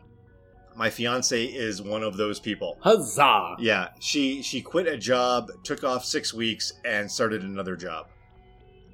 My 0.73 0.89
fiance 0.89 1.43
is 1.43 1.81
one 1.81 2.01
of 2.01 2.15
those 2.15 2.39
people. 2.39 2.77
Huzzah! 2.79 3.57
Yeah, 3.59 3.89
she 3.99 4.41
she 4.41 4.61
quit 4.61 4.87
a 4.87 4.97
job, 4.97 5.51
took 5.65 5.83
off 5.83 6.05
6 6.05 6.33
weeks 6.33 6.71
and 6.85 7.11
started 7.11 7.43
another 7.43 7.75
job. 7.75 8.07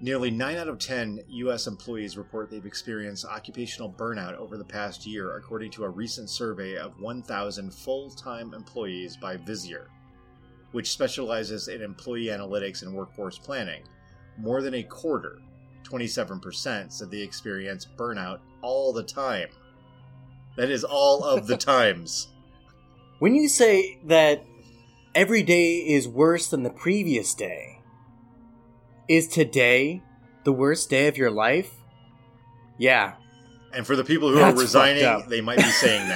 Nearly 0.01 0.31
9 0.31 0.55
out 0.55 0.69
of 0.69 0.79
10 0.79 1.19
US 1.27 1.67
employees 1.67 2.17
report 2.17 2.49
they've 2.49 2.65
experienced 2.65 3.25
occupational 3.25 3.91
burnout 3.91 4.37
over 4.37 4.57
the 4.57 4.63
past 4.63 5.05
year 5.05 5.35
according 5.35 5.71
to 5.71 5.83
a 5.83 5.89
recent 5.89 6.29
survey 6.29 6.77
of 6.77 6.97
1000 7.01 7.73
full-time 7.73 8.53
employees 8.53 9.17
by 9.17 9.35
Visier, 9.35 9.87
which 10.71 10.91
specializes 10.91 11.67
in 11.67 11.81
employee 11.81 12.27
analytics 12.27 12.81
and 12.81 12.93
workforce 12.93 13.37
planning. 13.37 13.83
More 14.37 14.61
than 14.61 14.75
a 14.75 14.83
quarter, 14.83 15.41
27%, 15.83 16.93
said 16.93 17.11
they 17.11 17.17
experience 17.17 17.85
burnout 17.97 18.39
all 18.61 18.93
the 18.93 19.03
time. 19.03 19.49
That 20.55 20.71
is 20.71 20.85
all 20.85 21.25
of 21.25 21.45
the 21.45 21.57
times. 21.75 22.29
When 23.19 23.35
you 23.35 23.49
say 23.49 23.99
that 24.05 24.45
every 25.13 25.43
day 25.43 25.75
is 25.79 26.07
worse 26.07 26.47
than 26.47 26.63
the 26.63 26.69
previous 26.69 27.33
day, 27.33 27.78
is 29.09 29.27
today 29.27 30.01
the 30.45 30.53
worst 30.53 30.89
day 30.89 31.07
of 31.07 31.17
your 31.17 31.31
life? 31.31 31.73
Yeah. 32.77 33.15
And 33.73 33.85
for 33.85 33.95
the 33.95 34.03
people 34.03 34.29
who 34.29 34.35
That's 34.35 34.57
are 34.57 34.61
resigning, 34.61 35.27
they 35.27 35.41
might 35.41 35.57
be 35.57 35.63
saying 35.63 36.07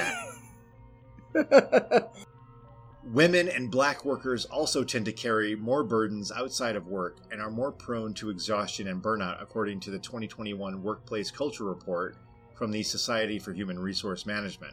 that. 1.34 2.10
Women 3.04 3.48
and 3.48 3.70
black 3.70 4.04
workers 4.04 4.44
also 4.46 4.82
tend 4.82 5.04
to 5.04 5.12
carry 5.12 5.54
more 5.54 5.84
burdens 5.84 6.32
outside 6.32 6.74
of 6.74 6.86
work 6.86 7.18
and 7.30 7.40
are 7.40 7.50
more 7.50 7.70
prone 7.70 8.14
to 8.14 8.30
exhaustion 8.30 8.88
and 8.88 9.02
burnout, 9.02 9.42
according 9.42 9.80
to 9.80 9.90
the 9.90 9.98
2021 9.98 10.82
Workplace 10.82 11.30
Culture 11.30 11.64
Report 11.64 12.16
from 12.54 12.70
the 12.70 12.82
Society 12.82 13.38
for 13.38 13.52
Human 13.52 13.78
Resource 13.78 14.24
Management, 14.24 14.72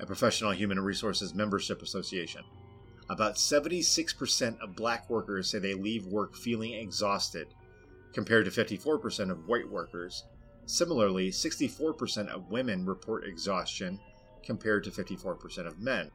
a 0.00 0.06
professional 0.06 0.50
human 0.50 0.78
resources 0.78 1.34
membership 1.34 1.80
association. 1.80 2.42
About 3.10 3.34
76% 3.34 4.60
of 4.60 4.76
black 4.76 5.10
workers 5.10 5.50
say 5.50 5.58
they 5.58 5.74
leave 5.74 6.06
work 6.06 6.36
feeling 6.36 6.74
exhausted, 6.74 7.48
compared 8.12 8.44
to 8.44 8.52
54% 8.52 9.32
of 9.32 9.48
white 9.48 9.68
workers. 9.68 10.26
Similarly, 10.66 11.30
64% 11.30 12.28
of 12.28 12.52
women 12.52 12.86
report 12.86 13.26
exhaustion, 13.26 13.98
compared 14.44 14.84
to 14.84 14.92
54% 14.92 15.66
of 15.66 15.80
men. 15.80 16.08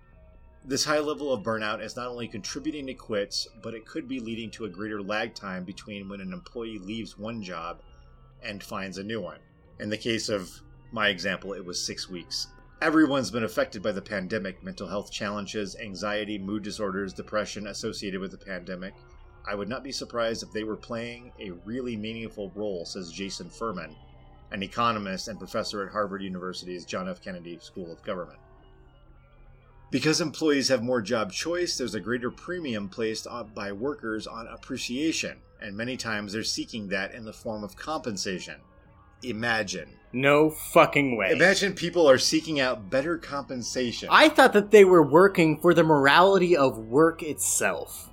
This 0.64 0.86
high 0.86 1.00
level 1.00 1.34
of 1.34 1.44
burnout 1.44 1.84
is 1.84 1.98
not 1.98 2.08
only 2.08 2.30
contributing 2.30 2.88
to 2.88 2.94
quits, 2.94 3.46
but 3.62 3.74
it 3.74 3.86
could 3.86 4.08
be 4.08 4.22
leading 4.22 4.50
to 4.52 4.64
a 4.64 4.70
greater 4.70 5.02
lag 5.02 5.36
time 5.36 5.66
between 5.66 6.08
when 6.08 6.22
an 6.22 6.32
employee 6.32 6.80
leaves 6.80 7.18
one 7.18 7.44
job 7.44 7.82
and 8.42 8.64
finds 8.64 8.98
a 8.98 9.04
new 9.04 9.20
one. 9.20 9.40
In 9.82 9.90
the 9.90 9.98
case 9.98 10.30
of 10.30 10.50
my 10.94 11.10
example, 11.10 11.52
it 11.52 11.66
was 11.66 11.86
six 11.86 12.10
weeks. 12.10 12.48
Everyone's 12.82 13.32
been 13.32 13.46
affected 13.46 13.82
by 13.82 13.94
the 13.94 14.02
pandemic 14.02 14.62
mental 14.62 14.88
health 14.88 15.10
challenges, 15.10 15.78
anxiety, 15.78 16.38
mood 16.38 16.62
disorders, 16.62 17.14
depression 17.14 17.68
associated 17.68 18.20
with 18.20 18.32
the 18.32 18.38
pandemic. 18.38 18.94
I 19.48 19.56
would 19.56 19.70
not 19.70 19.84
be 19.84 19.94
surprised 19.94 20.44
if 20.44 20.52
they 20.52 20.66
were 20.66 20.76
playing 20.76 21.32
a 21.40 21.52
really 21.64 21.96
meaningful 21.96 22.52
role, 22.54 22.86
says 22.86 23.12
Jason 23.12 23.50
Furman, 23.50 23.96
an 24.52 24.62
economist 24.62 25.30
and 25.30 25.40
professor 25.40 25.86
at 25.86 25.92
Harvard 25.94 26.22
University's 26.22 26.84
John 26.84 27.08
F. 27.08 27.22
Kennedy 27.22 27.58
School 27.62 27.92
of 27.92 28.04
Government. 28.04 28.40
Because 29.90 30.20
employees 30.20 30.68
have 30.68 30.84
more 30.84 31.02
job 31.02 31.32
choice, 31.32 31.78
there's 31.78 31.96
a 31.96 32.00
greater 32.02 32.30
premium 32.30 32.90
placed 32.90 33.26
by 33.54 33.72
workers 33.72 34.28
on 34.28 34.48
appreciation, 34.48 35.38
and 35.62 35.78
many 35.78 35.96
times 35.96 36.34
they're 36.34 36.44
seeking 36.44 36.90
that 36.90 37.14
in 37.14 37.24
the 37.24 37.32
form 37.32 37.64
of 37.64 37.78
compensation. 37.78 38.56
Imagine. 39.24 39.90
no 40.14 40.50
fucking 40.50 41.18
way. 41.18 41.32
Imagine 41.32 41.74
people 41.74 42.10
are 42.10 42.18
seeking 42.18 42.60
out 42.60 42.90
better 42.90 43.18
compensation. 43.18 44.08
I 44.12 44.30
thought 44.30 44.54
that 44.54 44.72
they 44.72 44.86
were 44.86 45.04
working 45.04 45.60
for 45.60 45.74
the 45.74 45.84
morality 45.84 46.56
of 46.56 46.78
work 46.78 47.22
itself. 47.22 48.10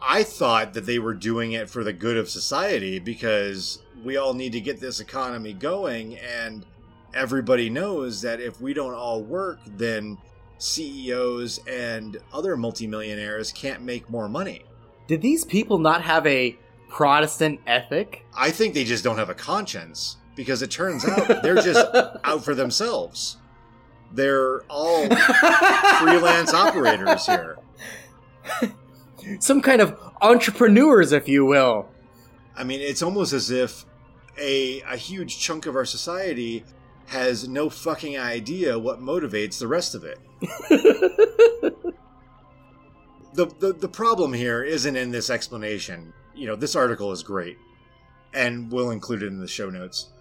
I 0.00 0.24
thought 0.24 0.74
that 0.74 0.84
they 0.84 0.98
were 0.98 1.14
doing 1.14 1.52
it 1.52 1.70
for 1.70 1.84
the 1.84 1.92
good 1.92 2.16
of 2.16 2.28
society 2.28 2.98
because 2.98 3.78
we 4.04 4.16
all 4.16 4.34
need 4.34 4.52
to 4.52 4.60
get 4.60 4.80
this 4.80 5.00
economy 5.00 5.52
going, 5.52 6.18
and 6.18 6.66
everybody 7.14 7.70
knows 7.70 8.20
that 8.22 8.40
if 8.40 8.60
we 8.60 8.74
don't 8.74 8.94
all 8.94 9.22
work, 9.22 9.60
then 9.66 10.18
CEOs 10.58 11.60
and 11.68 12.18
other 12.32 12.56
multimillionaires 12.56 13.52
can't 13.52 13.82
make 13.82 14.10
more 14.10 14.28
money. 14.28 14.64
Did 15.06 15.22
these 15.22 15.44
people 15.44 15.78
not 15.78 16.02
have 16.02 16.26
a 16.26 16.56
Protestant 16.88 17.60
ethic? 17.66 18.24
I 18.36 18.50
think 18.50 18.74
they 18.74 18.84
just 18.84 19.04
don't 19.04 19.18
have 19.18 19.30
a 19.30 19.34
conscience 19.34 20.16
because 20.34 20.62
it 20.62 20.70
turns 20.70 21.04
out 21.04 21.42
they're 21.42 21.56
just 21.56 21.86
out 22.24 22.44
for 22.44 22.54
themselves. 22.54 23.36
They're 24.12 24.62
all 24.68 25.08
freelance 25.08 26.52
operators 26.52 27.26
here. 27.26 27.58
Some 29.38 29.62
kind 29.62 29.80
of 29.80 29.98
entrepreneurs, 30.20 31.12
if 31.12 31.28
you 31.28 31.44
will. 31.44 31.88
I 32.56 32.64
mean, 32.64 32.80
it's 32.80 33.02
almost 33.02 33.32
as 33.32 33.50
if 33.50 33.86
a 34.38 34.80
a 34.82 34.96
huge 34.96 35.38
chunk 35.38 35.66
of 35.66 35.76
our 35.76 35.84
society 35.84 36.64
has 37.06 37.48
no 37.48 37.68
fucking 37.70 38.18
idea 38.18 38.78
what 38.78 39.00
motivates 39.00 39.58
the 39.58 39.66
rest 39.66 39.94
of 39.94 40.04
it. 40.04 40.18
the, 43.34 43.46
the 43.58 43.72
the 43.72 43.88
problem 43.88 44.32
here 44.32 44.62
isn't 44.62 44.96
in 44.96 45.10
this 45.10 45.30
explanation. 45.30 46.12
You 46.34 46.46
know, 46.46 46.56
this 46.56 46.76
article 46.76 47.12
is 47.12 47.22
great, 47.22 47.58
and 48.34 48.70
we'll 48.70 48.90
include 48.90 49.22
it 49.22 49.26
in 49.26 49.40
the 49.40 49.48
show 49.48 49.70
notes. 49.70 50.11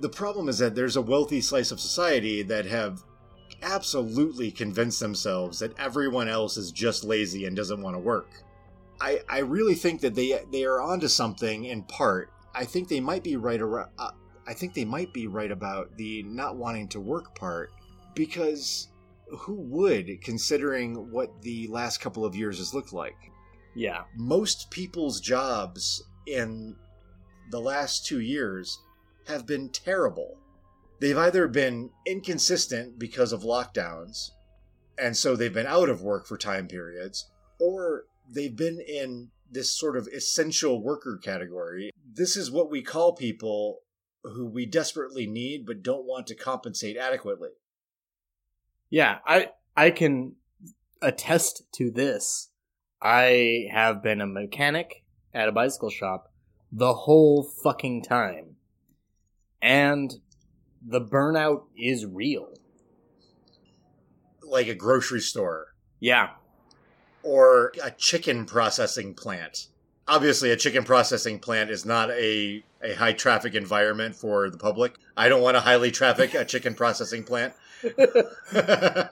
The 0.00 0.08
problem 0.08 0.48
is 0.48 0.58
that 0.58 0.74
there's 0.74 0.96
a 0.96 1.02
wealthy 1.02 1.40
slice 1.40 1.70
of 1.70 1.80
society 1.80 2.42
that 2.42 2.66
have 2.66 3.02
absolutely 3.62 4.50
convinced 4.50 5.00
themselves 5.00 5.58
that 5.58 5.78
everyone 5.78 6.28
else 6.28 6.56
is 6.56 6.72
just 6.72 7.04
lazy 7.04 7.46
and 7.46 7.56
doesn't 7.56 7.80
want 7.80 7.94
to 7.96 8.00
work. 8.00 8.30
I, 9.00 9.20
I 9.28 9.38
really 9.38 9.74
think 9.74 10.00
that 10.02 10.14
they 10.14 10.38
they 10.52 10.64
are 10.64 10.80
onto 10.80 11.08
something 11.08 11.64
in 11.64 11.82
part. 11.82 12.30
I 12.54 12.64
think 12.64 12.88
they 12.88 13.00
might 13.00 13.24
be 13.24 13.36
right 13.36 13.60
around. 13.60 13.90
Uh, 13.98 14.12
I 14.46 14.54
think 14.54 14.74
they 14.74 14.84
might 14.84 15.12
be 15.12 15.26
right 15.26 15.50
about 15.50 15.96
the 15.96 16.22
not 16.24 16.56
wanting 16.56 16.88
to 16.88 17.00
work 17.00 17.34
part 17.34 17.72
because 18.14 18.88
who 19.38 19.54
would, 19.54 20.20
considering 20.22 21.10
what 21.10 21.42
the 21.42 21.66
last 21.68 22.00
couple 22.00 22.24
of 22.24 22.36
years 22.36 22.58
has 22.58 22.74
looked 22.74 22.92
like? 22.92 23.16
Yeah. 23.74 24.02
Most 24.16 24.70
people's 24.70 25.20
jobs 25.20 26.04
in 26.26 26.76
the 27.50 27.60
last 27.60 28.06
two 28.06 28.20
years 28.20 28.78
have 29.26 29.46
been 29.46 29.70
terrible. 29.70 30.38
They've 31.00 31.16
either 31.16 31.48
been 31.48 31.90
inconsistent 32.06 32.98
because 32.98 33.32
of 33.32 33.42
lockdowns, 33.42 34.30
and 34.98 35.16
so 35.16 35.36
they've 35.36 35.52
been 35.52 35.66
out 35.66 35.88
of 35.88 36.02
work 36.02 36.26
for 36.26 36.38
time 36.38 36.68
periods, 36.68 37.30
or 37.60 38.04
they've 38.28 38.56
been 38.56 38.80
in 38.80 39.30
this 39.50 39.70
sort 39.70 39.96
of 39.96 40.08
essential 40.08 40.82
worker 40.82 41.18
category. 41.22 41.90
This 42.12 42.36
is 42.36 42.50
what 42.50 42.70
we 42.70 42.82
call 42.82 43.14
people 43.14 43.80
who 44.22 44.46
we 44.46 44.66
desperately 44.66 45.26
need 45.26 45.66
but 45.66 45.82
don't 45.82 46.06
want 46.06 46.26
to 46.28 46.34
compensate 46.34 46.96
adequately. 46.96 47.50
Yeah, 48.90 49.18
I 49.26 49.50
I 49.76 49.90
can 49.90 50.36
attest 51.02 51.62
to 51.74 51.90
this. 51.90 52.50
I 53.02 53.66
have 53.70 54.02
been 54.02 54.20
a 54.20 54.26
mechanic 54.26 55.04
at 55.34 55.48
a 55.48 55.52
bicycle 55.52 55.90
shop 55.90 56.32
the 56.72 56.94
whole 56.94 57.42
fucking 57.42 58.02
time. 58.02 58.53
And 59.64 60.12
the 60.86 61.00
burnout 61.00 61.62
is 61.74 62.04
real. 62.04 62.50
Like 64.42 64.68
a 64.68 64.74
grocery 64.74 65.20
store 65.20 65.74
Yeah. 66.00 66.30
or 67.22 67.72
a 67.82 67.90
chicken 67.90 68.44
processing 68.44 69.14
plant. 69.14 69.68
Obviously, 70.06 70.50
a 70.50 70.56
chicken 70.56 70.84
processing 70.84 71.38
plant 71.38 71.70
is 71.70 71.86
not 71.86 72.10
a, 72.10 72.62
a 72.82 72.92
high 72.94 73.14
traffic 73.14 73.54
environment 73.54 74.14
for 74.14 74.50
the 74.50 74.58
public. 74.58 74.96
I 75.16 75.30
don't 75.30 75.40
want 75.40 75.56
to 75.56 75.60
highly 75.60 75.90
traffic 75.90 76.34
a 76.34 76.44
chicken 76.44 76.74
processing 76.74 77.24
plant. 77.24 77.54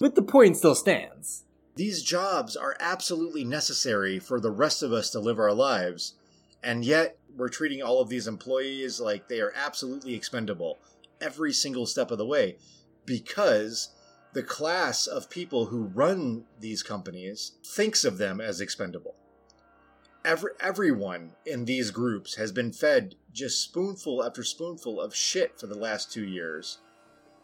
But 0.00 0.14
the 0.14 0.22
point 0.22 0.56
still 0.56 0.74
stands. 0.74 1.44
These 1.76 2.02
jobs 2.02 2.56
are 2.56 2.74
absolutely 2.80 3.44
necessary 3.44 4.18
for 4.18 4.40
the 4.40 4.50
rest 4.50 4.82
of 4.82 4.92
us 4.94 5.10
to 5.10 5.20
live 5.20 5.38
our 5.38 5.52
lives, 5.52 6.14
and 6.62 6.84
yet 6.84 7.18
we're 7.36 7.48
treating 7.48 7.82
all 7.82 8.00
of 8.00 8.08
these 8.08 8.26
employees 8.26 9.00
like 9.00 9.28
they 9.28 9.40
are 9.40 9.52
absolutely 9.54 10.14
expendable 10.14 10.78
every 11.20 11.52
single 11.52 11.86
step 11.86 12.10
of 12.10 12.18
the 12.18 12.26
way 12.26 12.56
because 13.04 13.94
the 14.32 14.42
class 14.42 15.06
of 15.06 15.30
people 15.30 15.66
who 15.66 15.82
run 15.82 16.44
these 16.58 16.82
companies 16.82 17.52
thinks 17.64 18.04
of 18.04 18.18
them 18.18 18.40
as 18.40 18.60
expendable. 18.60 19.14
Every, 20.24 20.52
everyone 20.60 21.32
in 21.46 21.64
these 21.64 21.90
groups 21.90 22.36
has 22.36 22.52
been 22.52 22.72
fed 22.72 23.14
just 23.32 23.60
spoonful 23.60 24.22
after 24.22 24.44
spoonful 24.44 25.00
of 25.00 25.14
shit 25.14 25.58
for 25.58 25.66
the 25.66 25.78
last 25.78 26.12
two 26.12 26.24
years. 26.24 26.78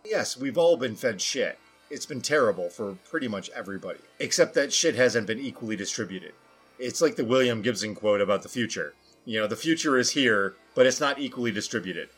Yes, 0.05 0.37
we've 0.37 0.59
all 0.59 0.77
been 0.77 0.95
fed 0.95 1.21
shit. 1.21 1.59
It's 1.91 2.07
been 2.07 2.21
terrible 2.21 2.69
for 2.69 2.99
pretty 3.09 3.29
much 3.29 3.51
everybody, 3.51 4.01
except 4.19 4.55
that 4.55 4.73
shit 4.73 4.95
hasn't 4.95 5.27
been 5.27 5.39
equally 5.39 5.77
distributed. 5.77 6.33
It's 6.79 7.01
like 7.01 7.17
the 7.17 7.25
William 7.25 7.63
Gibson 7.63 7.95
quote 7.95 8.21
about 8.21 8.43
the 8.43 8.49
future. 8.49 8.95
You 9.27 9.41
know, 9.41 9.47
the 9.47 9.57
future 9.57 9.99
is 9.99 10.13
here, 10.13 10.55
but 10.75 10.87
it's 10.87 11.01
not 11.01 11.19
equally 11.19 11.51
distributed. 11.51 12.09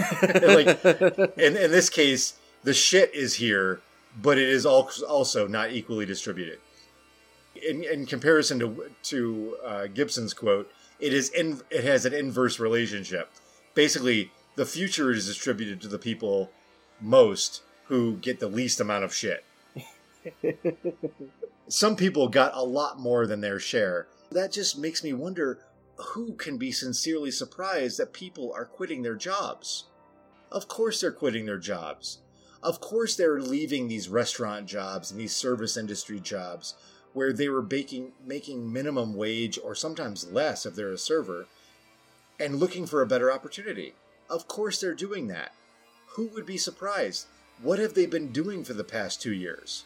like 0.42 0.84
in, 0.84 1.56
in 1.56 1.70
this 1.70 1.88
case, 1.88 2.34
the 2.64 2.74
shit 2.74 3.14
is 3.14 3.34
here, 3.34 3.80
but 4.20 4.38
it 4.38 4.48
is 4.48 4.66
also 4.66 5.46
not 5.46 5.70
equally 5.70 6.06
distributed. 6.06 6.58
In, 7.54 7.84
in 7.84 8.06
comparison 8.06 8.58
to 8.58 8.90
to 9.04 9.56
uh, 9.64 9.86
Gibson's 9.86 10.34
quote, 10.34 10.70
it 10.98 11.12
is 11.12 11.28
in, 11.28 11.60
it 11.70 11.84
has 11.84 12.06
an 12.06 12.14
inverse 12.14 12.58
relationship. 12.58 13.30
Basically, 13.74 14.32
the 14.56 14.66
future 14.66 15.12
is 15.12 15.26
distributed 15.26 15.80
to 15.82 15.88
the 15.88 15.98
people 15.98 16.50
most 17.00 17.62
who 17.84 18.16
get 18.16 18.40
the 18.40 18.48
least 18.48 18.80
amount 18.80 19.04
of 19.04 19.14
shit. 19.14 19.44
Some 21.68 21.96
people 21.96 22.28
got 22.28 22.52
a 22.54 22.62
lot 22.62 22.98
more 22.98 23.26
than 23.26 23.42
their 23.42 23.60
share. 23.60 24.06
That 24.30 24.52
just 24.52 24.78
makes 24.78 25.04
me 25.04 25.12
wonder 25.12 25.58
who 25.96 26.34
can 26.34 26.58
be 26.58 26.72
sincerely 26.72 27.30
surprised 27.30 27.98
that 27.98 28.12
people 28.12 28.52
are 28.54 28.64
quitting 28.64 29.02
their 29.02 29.14
jobs? 29.14 29.84
Of 30.50 30.68
course 30.68 31.00
they're 31.00 31.12
quitting 31.12 31.46
their 31.46 31.58
jobs. 31.58 32.18
Of 32.62 32.80
course, 32.80 33.14
they're 33.14 33.40
leaving 33.40 33.86
these 33.86 34.08
restaurant 34.08 34.66
jobs 34.66 35.10
and 35.10 35.20
these 35.20 35.36
service 35.36 35.76
industry 35.76 36.18
jobs 36.18 36.74
where 37.12 37.32
they 37.32 37.48
were 37.48 37.62
baking, 37.62 38.12
making 38.24 38.72
minimum 38.72 39.14
wage 39.14 39.58
or 39.62 39.74
sometimes 39.74 40.30
less 40.32 40.66
if 40.66 40.74
they're 40.74 40.90
a 40.90 40.98
server 40.98 41.46
and 42.40 42.56
looking 42.58 42.84
for 42.84 43.02
a 43.02 43.06
better 43.06 43.32
opportunity. 43.32 43.94
Of 44.28 44.48
course, 44.48 44.80
they're 44.80 44.94
doing 44.94 45.28
that. 45.28 45.52
Who 46.16 46.26
would 46.28 46.44
be 46.44 46.58
surprised? 46.58 47.26
What 47.62 47.78
have 47.78 47.94
they 47.94 48.06
been 48.06 48.32
doing 48.32 48.64
for 48.64 48.74
the 48.74 48.84
past 48.84 49.22
two 49.22 49.32
years? 49.32 49.84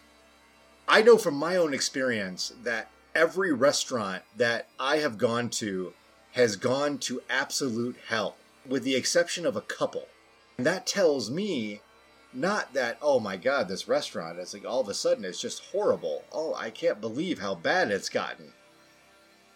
I 0.88 1.02
know 1.02 1.18
from 1.18 1.34
my 1.34 1.56
own 1.56 1.74
experience 1.74 2.52
that 2.64 2.90
every 3.14 3.52
restaurant 3.52 4.22
that 4.36 4.68
I 4.78 4.96
have 4.98 5.18
gone 5.18 5.50
to 5.50 5.92
has 6.32 6.56
gone 6.56 6.98
to 6.98 7.22
absolute 7.28 7.96
hell, 8.08 8.36
with 8.66 8.82
the 8.84 8.94
exception 8.94 9.44
of 9.44 9.56
a 9.56 9.60
couple. 9.60 10.06
And 10.56 10.66
that 10.66 10.86
tells 10.86 11.30
me 11.30 11.80
not 12.32 12.74
that, 12.74 12.98
oh 13.02 13.18
my 13.18 13.36
god, 13.36 13.68
this 13.68 13.88
restaurant, 13.88 14.38
it's 14.38 14.54
like 14.54 14.64
all 14.64 14.80
of 14.80 14.88
a 14.88 14.94
sudden 14.94 15.24
it's 15.24 15.40
just 15.40 15.64
horrible. 15.72 16.24
Oh, 16.32 16.54
I 16.54 16.70
can't 16.70 17.00
believe 17.00 17.40
how 17.40 17.54
bad 17.54 17.90
it's 17.90 18.08
gotten. 18.08 18.52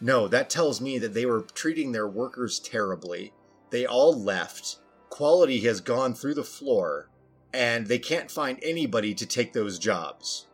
No, 0.00 0.28
that 0.28 0.50
tells 0.50 0.80
me 0.80 0.98
that 0.98 1.14
they 1.14 1.24
were 1.24 1.46
treating 1.54 1.92
their 1.92 2.08
workers 2.08 2.58
terribly. 2.58 3.32
They 3.70 3.86
all 3.86 4.12
left. 4.12 4.76
Quality 5.08 5.60
has 5.60 5.80
gone 5.80 6.14
through 6.14 6.34
the 6.34 6.42
floor, 6.42 7.08
and 7.52 7.86
they 7.86 7.98
can't 7.98 8.30
find 8.30 8.58
anybody 8.62 9.14
to 9.14 9.24
take 9.24 9.52
those 9.52 9.78
jobs 9.78 10.46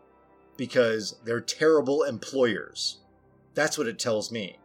because 0.56 1.16
they're 1.24 1.40
terrible 1.40 2.02
employers. 2.02 2.98
That's 3.54 3.78
what 3.78 3.88
it 3.88 3.98
tells 3.98 4.30
me. 4.30 4.59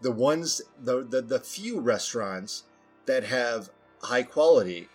The 0.00 0.10
ones, 0.10 0.62
the, 0.82 1.02
the, 1.02 1.20
the 1.20 1.40
few 1.40 1.80
restaurants 1.80 2.64
that 3.06 3.24
have 3.24 3.70
high 4.02 4.22
quality, 4.22 4.88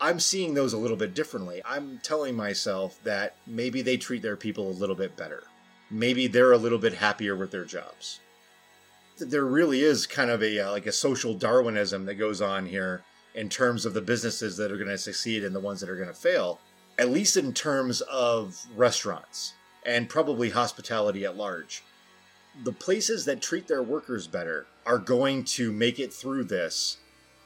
I'm 0.00 0.20
seeing 0.20 0.54
those 0.54 0.72
a 0.72 0.78
little 0.78 0.96
bit 0.96 1.14
differently. 1.14 1.60
I'm 1.64 1.98
telling 2.02 2.36
myself 2.36 3.00
that 3.04 3.36
maybe 3.46 3.82
they 3.82 3.96
treat 3.96 4.22
their 4.22 4.36
people 4.36 4.68
a 4.68 4.70
little 4.70 4.94
bit 4.94 5.16
better. 5.16 5.44
Maybe 5.90 6.26
they're 6.26 6.52
a 6.52 6.58
little 6.58 6.78
bit 6.78 6.94
happier 6.94 7.34
with 7.34 7.50
their 7.50 7.64
jobs. 7.64 8.20
There 9.18 9.44
really 9.44 9.80
is 9.82 10.06
kind 10.06 10.30
of 10.30 10.42
a 10.42 10.60
uh, 10.60 10.70
like 10.70 10.86
a 10.86 10.92
social 10.92 11.34
Darwinism 11.34 12.04
that 12.06 12.14
goes 12.14 12.40
on 12.40 12.66
here 12.66 13.02
in 13.34 13.48
terms 13.48 13.84
of 13.84 13.94
the 13.94 14.00
businesses 14.00 14.56
that 14.56 14.70
are 14.70 14.76
going 14.76 14.88
to 14.88 14.98
succeed 14.98 15.42
and 15.42 15.54
the 15.54 15.60
ones 15.60 15.80
that 15.80 15.90
are 15.90 15.96
going 15.96 16.08
to 16.08 16.14
fail, 16.14 16.60
at 16.98 17.10
least 17.10 17.36
in 17.36 17.52
terms 17.52 18.00
of 18.02 18.64
restaurants 18.76 19.54
and 19.84 20.08
probably 20.08 20.50
hospitality 20.50 21.24
at 21.24 21.36
large. 21.36 21.82
The 22.62 22.72
places 22.72 23.24
that 23.24 23.40
treat 23.40 23.68
their 23.68 23.82
workers 23.82 24.26
better 24.26 24.66
are 24.84 24.98
going 24.98 25.44
to 25.44 25.70
make 25.70 25.98
it 26.00 26.12
through 26.12 26.44
this 26.44 26.98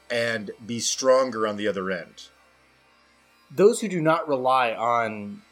and 0.09 0.51
be 0.65 0.79
stronger 0.79 1.47
on 1.47 1.57
the 1.57 1.67
other 1.67 1.91
end. 1.91 2.29
Those 3.51 3.81
who 3.81 3.87
do 3.87 4.01
not 4.01 4.27
rely 4.27 4.73
on 4.73 5.43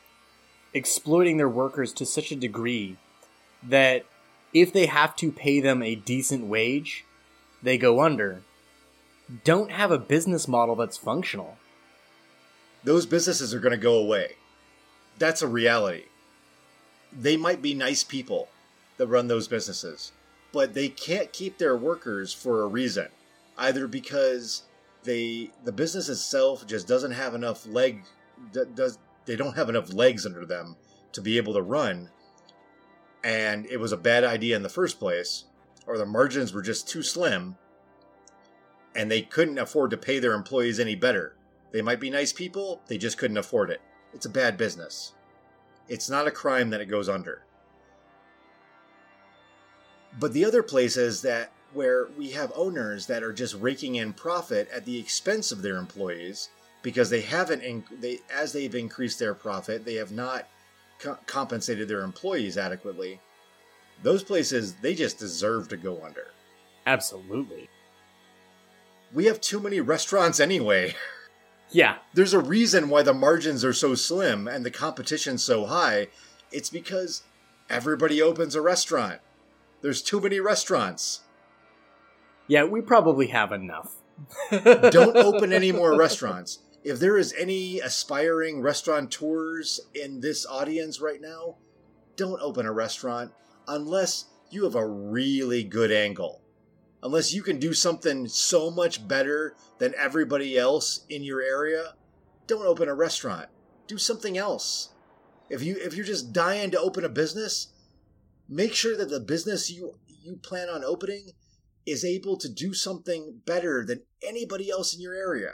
exploiting 0.73 1.37
their 1.37 1.49
workers 1.49 1.93
to 1.93 2.05
such 2.05 2.31
a 2.31 2.35
degree 2.35 2.97
that 3.61 4.05
if 4.53 4.73
they 4.73 4.87
have 4.87 5.15
to 5.17 5.31
pay 5.31 5.59
them 5.59 5.83
a 5.83 5.95
decent 5.95 6.45
wage, 6.45 7.05
they 7.61 7.77
go 7.77 8.01
under, 8.01 8.41
don't 9.43 9.71
have 9.71 9.91
a 9.91 9.99
business 9.99 10.47
model 10.47 10.75
that's 10.75 10.97
functional. 10.97 11.57
Those 12.83 13.05
businesses 13.05 13.53
are 13.53 13.59
going 13.59 13.71
to 13.71 13.77
go 13.77 13.95
away. 13.95 14.35
That's 15.19 15.41
a 15.41 15.47
reality. 15.47 16.05
They 17.13 17.37
might 17.37 17.61
be 17.61 17.73
nice 17.73 18.03
people 18.03 18.49
that 19.01 19.07
run 19.07 19.27
those 19.27 19.47
businesses, 19.47 20.11
but 20.53 20.75
they 20.75 20.87
can't 20.87 21.33
keep 21.33 21.57
their 21.57 21.75
workers 21.75 22.31
for 22.33 22.61
a 22.61 22.67
reason. 22.67 23.07
Either 23.57 23.87
because 23.87 24.63
they 25.03 25.49
the 25.63 25.71
business 25.71 26.07
itself 26.07 26.67
just 26.67 26.87
doesn't 26.87 27.11
have 27.11 27.33
enough 27.33 27.65
leg 27.65 28.03
does 28.75 28.99
they 29.25 29.35
don't 29.35 29.55
have 29.55 29.69
enough 29.69 29.91
legs 29.91 30.23
under 30.23 30.45
them 30.45 30.75
to 31.13 31.21
be 31.21 31.37
able 31.37 31.53
to 31.53 31.61
run 31.63 32.09
and 33.23 33.65
it 33.65 33.77
was 33.77 33.91
a 33.91 33.97
bad 33.97 34.23
idea 34.23 34.55
in 34.55 34.61
the 34.61 34.69
first 34.69 34.99
place 34.99 35.45
or 35.87 35.97
the 35.97 36.05
margins 36.05 36.53
were 36.53 36.61
just 36.61 36.87
too 36.87 37.01
slim 37.01 37.55
and 38.95 39.09
they 39.09 39.23
couldn't 39.23 39.57
afford 39.57 39.89
to 39.89 39.97
pay 39.97 40.19
their 40.19 40.33
employees 40.33 40.79
any 40.79 40.95
better. 40.95 41.35
They 41.71 41.81
might 41.81 41.99
be 41.99 42.11
nice 42.11 42.33
people, 42.33 42.81
they 42.87 42.99
just 42.99 43.17
couldn't 43.17 43.37
afford 43.37 43.71
it. 43.71 43.81
It's 44.13 44.25
a 44.27 44.29
bad 44.29 44.57
business. 44.57 45.13
It's 45.87 46.09
not 46.09 46.27
a 46.27 46.31
crime 46.31 46.69
that 46.69 46.81
it 46.81 46.85
goes 46.85 47.09
under. 47.09 47.43
But 50.19 50.33
the 50.33 50.45
other 50.45 50.63
places 50.63 51.21
that 51.21 51.51
where 51.73 52.07
we 52.17 52.31
have 52.31 52.51
owners 52.55 53.07
that 53.07 53.23
are 53.23 53.33
just 53.33 53.55
raking 53.55 53.95
in 53.95 54.13
profit 54.13 54.69
at 54.73 54.85
the 54.85 54.99
expense 54.99 55.51
of 55.51 55.61
their 55.61 55.77
employees 55.77 56.49
because 56.81 57.09
they 57.09 57.21
haven't 57.21 58.01
they 58.01 58.19
as 58.33 58.53
they've 58.53 58.75
increased 58.75 59.19
their 59.19 59.33
profit, 59.33 59.85
they 59.85 59.95
have 59.95 60.11
not 60.11 60.47
co- 60.99 61.17
compensated 61.25 61.87
their 61.87 62.01
employees 62.01 62.57
adequately. 62.57 63.19
Those 64.03 64.23
places 64.23 64.75
they 64.75 64.95
just 64.95 65.17
deserve 65.19 65.69
to 65.69 65.77
go 65.77 66.03
under. 66.03 66.31
Absolutely. 66.85 67.69
We 69.13 69.25
have 69.25 69.39
too 69.39 69.59
many 69.59 69.79
restaurants 69.79 70.39
anyway. 70.39 70.95
Yeah. 71.73 71.99
There's 72.13 72.33
a 72.33 72.39
reason 72.39 72.89
why 72.89 73.01
the 73.01 73.13
margins 73.13 73.63
are 73.63 73.73
so 73.73 73.95
slim 73.95 74.47
and 74.47 74.65
the 74.65 74.71
competition 74.71 75.37
so 75.37 75.65
high. 75.65 76.07
It's 76.51 76.69
because 76.69 77.23
everybody 77.69 78.21
opens 78.21 78.55
a 78.55 78.61
restaurant. 78.61 79.21
There's 79.81 80.01
too 80.01 80.21
many 80.21 80.39
restaurants. 80.39 81.21
Yeah, 82.47 82.65
we 82.65 82.81
probably 82.81 83.27
have 83.27 83.51
enough. 83.51 83.95
Don't 84.51 85.17
open 85.17 85.53
any 85.53 85.71
more 85.71 85.97
restaurants. 85.97 86.59
If 86.83 86.99
there 86.99 87.17
is 87.17 87.33
any 87.37 87.79
aspiring 87.79 88.61
restaurateurs 88.61 89.79
in 89.93 90.19
this 90.19 90.45
audience 90.45 90.99
right 90.99 91.21
now, 91.21 91.57
don't 92.15 92.41
open 92.41 92.65
a 92.65 92.71
restaurant 92.71 93.31
unless 93.67 94.25
you 94.49 94.63
have 94.63 94.75
a 94.75 94.87
really 94.87 95.63
good 95.63 95.91
angle. 95.91 96.41
Unless 97.03 97.33
you 97.33 97.41
can 97.41 97.59
do 97.59 97.73
something 97.73 98.27
so 98.27 98.69
much 98.69 99.07
better 99.07 99.55
than 99.77 99.93
everybody 99.97 100.57
else 100.57 101.05
in 101.09 101.23
your 101.23 101.41
area, 101.41 101.93
don't 102.47 102.65
open 102.65 102.89
a 102.89 102.93
restaurant. 102.93 103.47
Do 103.87 103.97
something 103.97 104.37
else. 104.37 104.89
If 105.49 105.63
you 105.63 105.77
if 105.79 105.95
you're 105.95 106.05
just 106.05 106.33
dying 106.33 106.71
to 106.71 106.79
open 106.79 107.03
a 107.05 107.09
business, 107.09 107.70
make 108.51 108.75
sure 108.75 108.95
that 108.97 109.09
the 109.09 109.19
business 109.21 109.71
you 109.71 109.93
you 110.07 110.35
plan 110.35 110.69
on 110.69 110.83
opening 110.83 111.31
is 111.87 112.05
able 112.05 112.37
to 112.37 112.47
do 112.47 112.73
something 112.73 113.39
better 113.45 113.83
than 113.83 114.03
anybody 114.21 114.69
else 114.69 114.93
in 114.93 115.01
your 115.01 115.15
area. 115.15 115.53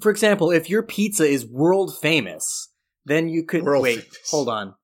For 0.00 0.10
example, 0.10 0.50
if 0.50 0.68
your 0.68 0.82
pizza 0.82 1.24
is 1.24 1.46
world 1.46 1.96
famous, 2.02 2.68
then 3.06 3.28
you 3.28 3.44
could 3.44 3.62
World 3.62 3.82
wait. 3.82 4.00
famous. 4.00 4.30
Hold 4.30 4.48
on. 4.50 4.74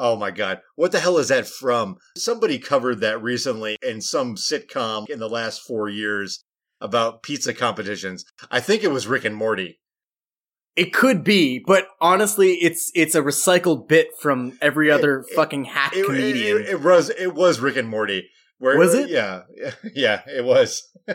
Oh 0.00 0.16
my 0.16 0.30
god. 0.30 0.60
What 0.76 0.92
the 0.92 1.00
hell 1.00 1.18
is 1.18 1.28
that 1.28 1.46
from? 1.46 1.96
Somebody 2.16 2.58
covered 2.58 3.00
that 3.00 3.22
recently 3.22 3.76
in 3.82 4.00
some 4.00 4.36
sitcom 4.36 5.08
in 5.10 5.18
the 5.18 5.28
last 5.28 5.62
4 5.62 5.88
years 5.88 6.44
about 6.80 7.22
pizza 7.24 7.52
competitions. 7.52 8.24
I 8.50 8.60
think 8.60 8.84
it 8.84 8.92
was 8.92 9.08
Rick 9.08 9.24
and 9.24 9.34
Morty. 9.34 9.80
It 10.78 10.92
could 10.92 11.24
be, 11.24 11.58
but 11.58 11.88
honestly, 12.00 12.52
it's 12.54 12.90
it's 12.94 13.14
a 13.14 13.20
recycled 13.22 13.88
bit 13.88 14.08
from 14.20 14.56
every 14.62 14.90
other 14.90 15.20
it- 15.20 15.34
fucking 15.34 15.64
hack 15.66 15.92
It, 15.96 16.06
comedian. 16.06 16.58
it, 16.62 16.68
it 16.68 16.80
was 16.82 17.10
it 17.10 17.34
was 17.34 17.60
Rick 17.60 17.76
and 17.76 17.88
Morty. 17.88 18.28
Where, 18.58 18.76
Was 18.78 18.94
it? 18.94 19.08
Yeah. 19.10 19.42
Yeah, 19.94 20.22
it 20.26 20.44
was. 20.44 20.88
Is 21.08 21.14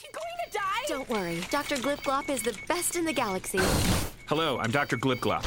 he 0.00 0.08
going 0.12 0.36
to 0.46 0.50
die? 0.52 0.84
Don't 0.88 1.08
worry, 1.08 1.40
Dr. 1.50 1.76
Glip 1.76 1.98
Glop 2.02 2.28
is 2.30 2.42
the 2.42 2.56
best 2.66 2.96
in 2.96 3.04
the 3.04 3.12
galaxy. 3.12 3.60
Hello, 4.26 4.58
I'm 4.58 4.70
Dr. 4.70 4.96
Glipglop. 4.96 5.42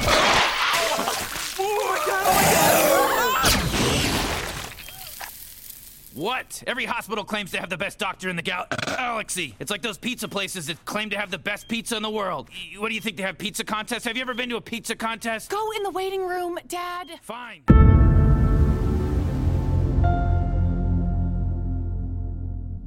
Oh 1.60 2.04
oh 2.10 3.07
What? 6.22 6.64
Every 6.66 6.84
hospital 6.84 7.22
claims 7.24 7.52
to 7.52 7.58
have 7.60 7.70
the 7.70 7.76
best 7.76 7.98
doctor 7.98 8.28
in 8.28 8.34
the 8.34 8.42
gal- 8.42 8.66
galaxy. 8.86 9.54
It's 9.60 9.70
like 9.70 9.82
those 9.82 9.96
pizza 9.98 10.26
places 10.26 10.66
that 10.66 10.84
claim 10.84 11.10
to 11.10 11.16
have 11.18 11.30
the 11.30 11.38
best 11.38 11.68
pizza 11.68 11.96
in 11.96 12.02
the 12.02 12.10
world. 12.10 12.48
Y- 12.50 12.80
What 12.80 12.88
do 12.88 12.96
you 12.96 13.00
think 13.00 13.16
they 13.16 13.22
have 13.22 13.38
pizza 13.38 13.62
contests? 13.64 14.04
Have 14.04 14.16
you 14.16 14.22
ever 14.22 14.34
been 14.34 14.48
to 14.48 14.56
a 14.56 14.60
pizza 14.60 14.96
contest? 14.96 15.48
Go 15.48 15.70
in 15.76 15.84
the 15.84 15.90
waiting 15.90 16.26
room, 16.26 16.58
Dad. 16.66 17.08
Fine. 17.22 17.62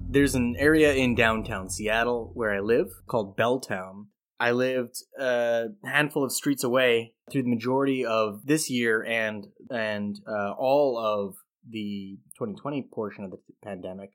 There's 0.09 0.35
an 0.35 0.55
area 0.59 0.93
in 0.93 1.15
downtown 1.15 1.69
Seattle 1.69 2.31
where 2.33 2.53
I 2.53 2.59
live 2.59 2.87
called 3.07 3.37
Belltown. 3.37 4.07
I 4.41 4.51
lived 4.51 4.95
a 5.17 5.67
handful 5.85 6.25
of 6.25 6.33
streets 6.33 6.65
away 6.65 7.13
through 7.31 7.43
the 7.43 7.49
majority 7.49 8.05
of 8.05 8.45
this 8.45 8.69
year 8.69 9.01
and 9.03 9.45
and 9.69 10.17
uh, 10.27 10.51
all 10.57 10.97
of 10.99 11.35
the 11.69 12.17
2020 12.49 12.89
portion 12.93 13.23
of 13.23 13.31
the 13.31 13.39
pandemic. 13.63 14.11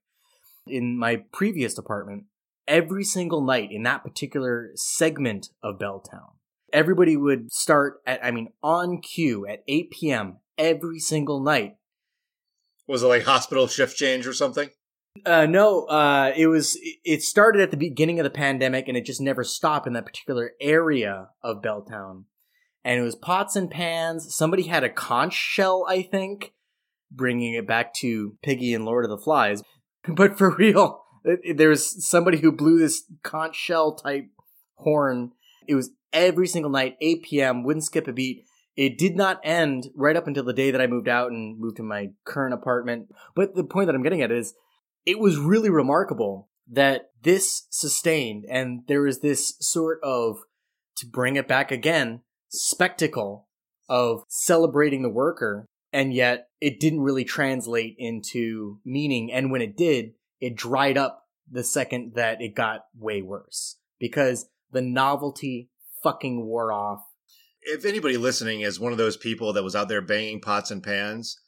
In 0.66 0.98
my 0.98 1.24
previous 1.32 1.78
apartment, 1.78 2.24
every 2.66 3.05
single 3.05 3.40
night 3.40 3.70
in 3.70 3.82
that 3.85 4.03
particular 4.03 4.70
segment 4.74 5.48
of 5.62 5.78
Belltown, 5.78 6.32
everybody 6.73 7.16
would 7.16 7.53
start 7.53 8.01
at 8.07 8.24
I 8.24 8.31
mean 8.31 8.48
on 8.62 9.01
cue 9.01 9.47
at 9.47 9.62
8 9.69 9.90
p.m. 9.90 10.39
every 10.59 10.98
single 10.98 11.40
night 11.40 11.77
Was 12.86 13.03
it 13.03 13.07
like 13.07 13.23
hospital 13.24 13.66
shift 13.66 13.97
change 13.97 14.27
or 14.27 14.32
something? 14.32 14.70
Uh, 15.24 15.47
no, 15.47 15.85
uh, 15.85 16.32
it 16.36 16.47
was. 16.48 16.78
It 17.05 17.23
started 17.23 17.62
at 17.62 17.70
the 17.70 17.77
beginning 17.77 18.20
of 18.20 18.24
the 18.24 18.31
pandemic, 18.31 18.89
and 18.89 18.97
it 18.97 19.07
just 19.07 19.20
never 19.20 19.44
stopped 19.44 19.86
in 19.86 19.94
that 19.94 20.05
particular 20.05 20.53
area 20.61 21.28
of 21.43 21.62
Belltown. 21.62 22.24
And 22.85 23.01
it 23.01 23.03
was 23.03 23.16
pots 23.16 23.57
and 23.57 23.70
pans. 23.70 24.35
Somebody 24.35 24.65
had 24.65 24.85
a 24.85 24.90
conch 24.90 25.32
shell, 25.32 25.86
I 25.89 26.03
think, 26.03 26.53
bringing 27.11 27.55
it 27.55 27.66
back 27.66 27.95
to 27.95 28.37
Piggy 28.43 28.74
and 28.74 28.85
Lord 28.85 29.05
of 29.05 29.11
the 29.11 29.19
Flies. 29.19 29.62
But 30.09 30.39
for 30.39 30.55
real, 30.55 31.03
there 31.57 31.70
was 31.70 32.07
somebody 32.07 32.39
who 32.39 32.53
blew 32.53 32.78
this 32.78 33.03
conch 33.24 33.57
shell 33.57 33.97
type 33.97 34.28
horn. 34.77 35.33
It 35.66 35.74
was 35.74 35.91
every 36.12 36.47
single 36.47 36.70
night, 36.70 36.97
8 37.01 37.24
p.m. 37.24 37.65
Wouldn't 37.65 37.85
skip 37.85 38.07
a 38.07 38.12
beat. 38.12 38.45
It 38.77 38.99
did 38.99 39.16
not 39.16 39.41
end 39.43 39.89
right 39.97 40.15
up 40.15 40.28
until 40.28 40.45
the 40.45 40.53
day 40.53 40.70
that 40.70 40.81
I 40.81 40.87
moved 40.87 41.09
out 41.09 41.33
and 41.33 41.59
moved 41.59 41.78
to 41.78 41.83
my 41.83 42.11
current 42.24 42.55
apartment. 42.55 43.09
But 43.35 43.57
the 43.57 43.65
point 43.65 43.87
that 43.87 43.97
I'm 43.97 44.03
getting 44.05 44.23
at 44.23 44.31
is 44.31 44.55
it 45.05 45.19
was 45.19 45.39
really 45.39 45.70
remarkable 45.70 46.51
that 46.70 47.11
this 47.23 47.66
sustained 47.70 48.45
and 48.49 48.83
there 48.87 49.03
was 49.03 49.20
this 49.20 49.57
sort 49.61 49.99
of 50.03 50.39
to 50.99 51.07
bring 51.07 51.37
it 51.37 51.49
back 51.49 51.70
again 51.70 52.20
spectacle 52.49 53.49
of 53.89 54.24
celebrating 54.28 55.03
the 55.03 55.09
worker 55.09 55.66
and 55.92 56.12
yet 56.12 56.48
it 56.60 56.80
didn't 56.80 57.00
really 57.00 57.24
translate 57.24 57.94
into 57.98 58.78
meaning 58.84 59.32
and 59.32 59.50
when 59.50 59.62
it 59.62 59.76
did 59.76 60.12
it 60.40 60.56
dried 60.56 60.98
up 60.98 61.24
the 61.50 61.64
second 61.64 62.12
that 62.14 62.40
it 62.40 62.54
got 62.54 62.86
way 62.98 63.22
worse 63.22 63.76
because 63.98 64.46
the 64.72 64.82
novelty 64.82 65.70
fucking 66.02 66.44
wore 66.44 66.72
off 66.72 67.04
if 67.62 67.84
anybody 67.84 68.16
listening 68.16 68.60
is 68.60 68.78
one 68.78 68.92
of 68.92 68.98
those 68.98 69.16
people 69.16 69.52
that 69.52 69.64
was 69.64 69.74
out 69.74 69.88
there 69.88 70.00
banging 70.00 70.40
pots 70.40 70.70
and 70.70 70.82
pans 70.82 71.40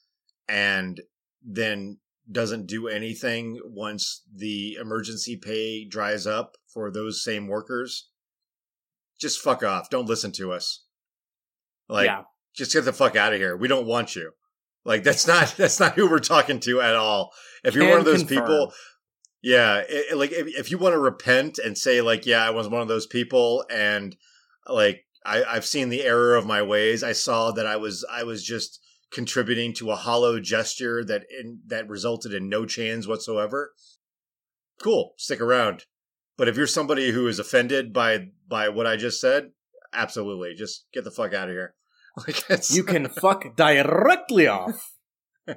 and 0.48 1.00
then 1.44 1.98
doesn't 2.30 2.66
do 2.66 2.88
anything 2.88 3.60
once 3.64 4.22
the 4.34 4.76
emergency 4.80 5.36
pay 5.36 5.84
dries 5.84 6.26
up 6.26 6.56
for 6.66 6.90
those 6.90 7.22
same 7.24 7.46
workers, 7.46 8.10
just 9.18 9.40
fuck 9.40 9.62
off. 9.62 9.88
Don't 9.88 10.08
listen 10.08 10.32
to 10.32 10.52
us. 10.52 10.84
Like, 11.88 12.06
yeah 12.06 12.22
just 12.54 12.72
get 12.72 12.84
the 12.84 12.92
fuck 12.92 13.16
out 13.16 13.32
of 13.32 13.38
here. 13.38 13.56
We 13.56 13.68
don't 13.68 13.86
want 13.86 14.16
you. 14.16 14.32
Like, 14.84 15.02
that's 15.04 15.26
not 15.26 15.54
that's 15.56 15.80
not 15.80 15.94
who 15.94 16.10
we're 16.10 16.18
talking 16.18 16.60
to 16.60 16.80
at 16.80 16.94
all. 16.94 17.32
If 17.64 17.74
you're 17.74 17.84
Can 17.84 17.90
one 17.90 18.00
of 18.00 18.06
those 18.06 18.24
confirm. 18.24 18.46
people, 18.46 18.72
yeah, 19.42 19.82
it, 19.88 20.16
like 20.16 20.32
if, 20.32 20.46
if 20.46 20.70
you 20.70 20.78
want 20.78 20.94
to 20.94 20.98
repent 20.98 21.58
and 21.58 21.76
say 21.76 22.00
like, 22.00 22.26
yeah, 22.26 22.44
I 22.44 22.50
was 22.50 22.68
one 22.68 22.82
of 22.82 22.88
those 22.88 23.06
people, 23.06 23.64
and 23.70 24.16
like 24.66 25.04
I, 25.24 25.44
I've 25.44 25.66
seen 25.66 25.88
the 25.88 26.02
error 26.02 26.34
of 26.34 26.46
my 26.46 26.62
ways. 26.62 27.02
I 27.02 27.12
saw 27.12 27.50
that 27.52 27.66
I 27.66 27.76
was 27.76 28.04
I 28.10 28.24
was 28.24 28.44
just 28.44 28.80
contributing 29.10 29.72
to 29.74 29.90
a 29.90 29.96
hollow 29.96 30.40
gesture 30.40 31.04
that 31.04 31.24
in, 31.30 31.60
that 31.66 31.88
resulted 31.88 32.34
in 32.34 32.48
no 32.48 32.66
change 32.66 33.06
whatsoever. 33.06 33.72
Cool, 34.80 35.14
stick 35.16 35.40
around. 35.40 35.84
But 36.36 36.48
if 36.48 36.56
you're 36.56 36.66
somebody 36.66 37.10
who 37.10 37.26
is 37.26 37.38
offended 37.38 37.92
by 37.92 38.28
by 38.48 38.68
what 38.68 38.86
I 38.86 38.96
just 38.96 39.20
said, 39.20 39.50
absolutely, 39.92 40.54
just 40.54 40.86
get 40.92 41.04
the 41.04 41.10
fuck 41.10 41.34
out 41.34 41.48
of 41.48 41.54
here. 41.54 41.74
You 42.70 42.84
can 42.84 43.08
fuck 43.08 43.56
directly 43.56 44.46
off. 44.46 44.92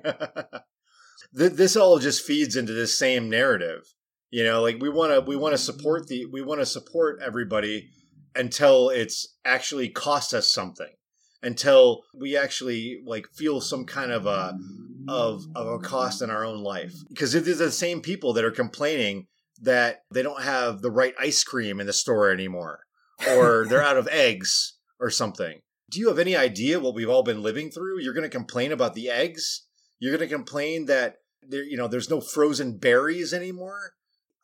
This 1.34 1.78
all 1.78 1.98
just 1.98 2.26
feeds 2.26 2.58
into 2.58 2.74
this 2.74 3.00
same 3.00 3.30
narrative. 3.30 3.84
You 4.32 4.44
know 4.44 4.62
like 4.62 4.82
we 4.82 4.90
want 4.90 5.14
to 5.14 5.22
we 5.22 5.38
want 5.38 5.54
to 5.54 5.58
support 5.58 6.08
the 6.08 6.26
we 6.26 6.42
want 6.42 6.60
to 6.60 6.66
support 6.66 7.22
everybody 7.22 7.90
until 8.36 8.90
it's 8.90 9.38
actually 9.46 9.88
cost 9.88 10.34
us 10.34 10.54
something. 10.54 10.90
Until 11.42 12.04
we 12.14 12.36
actually 12.36 13.00
like 13.06 13.28
feel 13.34 13.62
some 13.62 13.86
kind 13.86 14.12
of 14.12 14.26
a 14.26 14.58
of 15.08 15.46
of 15.56 15.68
a 15.68 15.80
cost 15.80 16.22
in 16.22 16.30
our 16.30 16.44
own 16.44 16.64
life. 16.64 16.94
Because 17.08 17.34
it 17.34 17.48
is 17.48 17.60
the 17.60 17.72
same 17.72 18.02
people 18.02 18.34
that 18.34 18.44
are 18.44 18.52
complaining 18.52 19.28
that 19.62 20.04
they 20.14 20.24
don't 20.24 20.44
have 20.44 20.82
the 20.82 20.92
right 20.92 21.14
ice 21.20 21.44
cream 21.46 21.80
in 21.80 21.88
the 21.88 21.94
store 21.94 22.30
anymore 22.30 22.82
or 23.30 23.66
they're 23.68 23.84
out 23.84 23.98
of 23.98 24.08
eggs 24.10 24.78
or 25.00 25.10
something 25.10 25.62
do 25.92 26.00
you 26.00 26.08
have 26.08 26.20
any 26.20 26.36
idea 26.36 26.80
what 26.80 26.96
we've 26.96 27.10
all 27.10 27.22
been 27.22 27.44
living 27.44 27.70
through? 27.70 28.00
You're 28.00 28.14
going 28.14 28.30
to 28.30 28.38
complain 28.38 28.72
about 28.72 28.96
the 28.96 29.10
eggs. 29.10 29.66
You're 30.00 30.16
going 30.16 30.28
to 30.28 30.34
complain 30.34 30.86
that 30.86 31.18
there 31.44 31.64
you 31.64 31.78
know 31.78 31.88
there's 31.88 32.10
no 32.10 32.22
frozen 32.22 32.78
berries 32.78 33.34
anymore. 33.34 33.94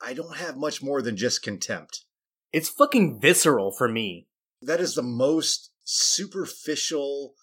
I 0.01 0.13
don't 0.13 0.37
have 0.37 0.57
much 0.57 0.83
more 0.83 1.01
than 1.01 1.15
just 1.15 1.41
contempt. 1.41 2.03
It's 2.51 2.69
fucking 2.69 3.19
visceral 3.19 3.71
for 3.71 3.87
me. 3.87 4.27
That 4.61 4.81
is 4.81 4.93
the 4.93 5.03
most 5.03 5.71
superficial 5.83 7.33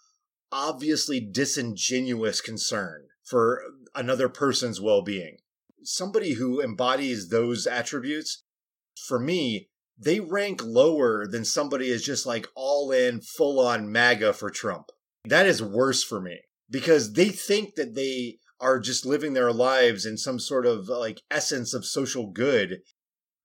obviously 0.52 1.18
disingenuous 1.18 2.40
concern 2.40 3.06
for 3.24 3.62
another 3.94 4.28
person's 4.28 4.80
well-being. 4.80 5.38
Somebody 5.82 6.34
who 6.34 6.62
embodies 6.62 7.28
those 7.28 7.66
attributes 7.66 8.44
for 8.94 9.18
me 9.18 9.68
they 9.98 10.20
rank 10.20 10.60
lower 10.62 11.26
than 11.26 11.44
somebody 11.44 11.88
is 11.88 12.04
just 12.04 12.26
like 12.26 12.46
all 12.54 12.90
in 12.90 13.20
full 13.20 13.60
on 13.60 13.90
maga 13.90 14.32
for 14.32 14.50
trump. 14.50 14.90
That 15.26 15.46
is 15.46 15.62
worse 15.62 16.02
for 16.02 16.20
me 16.20 16.40
because 16.70 17.12
they 17.12 17.28
think 17.28 17.76
that 17.76 17.94
they 17.94 18.38
are 18.60 18.80
just 18.80 19.06
living 19.06 19.34
their 19.34 19.52
lives 19.52 20.06
in 20.06 20.16
some 20.16 20.38
sort 20.38 20.66
of 20.66 20.88
like 20.88 21.22
essence 21.30 21.74
of 21.74 21.84
social 21.84 22.30
good 22.30 22.80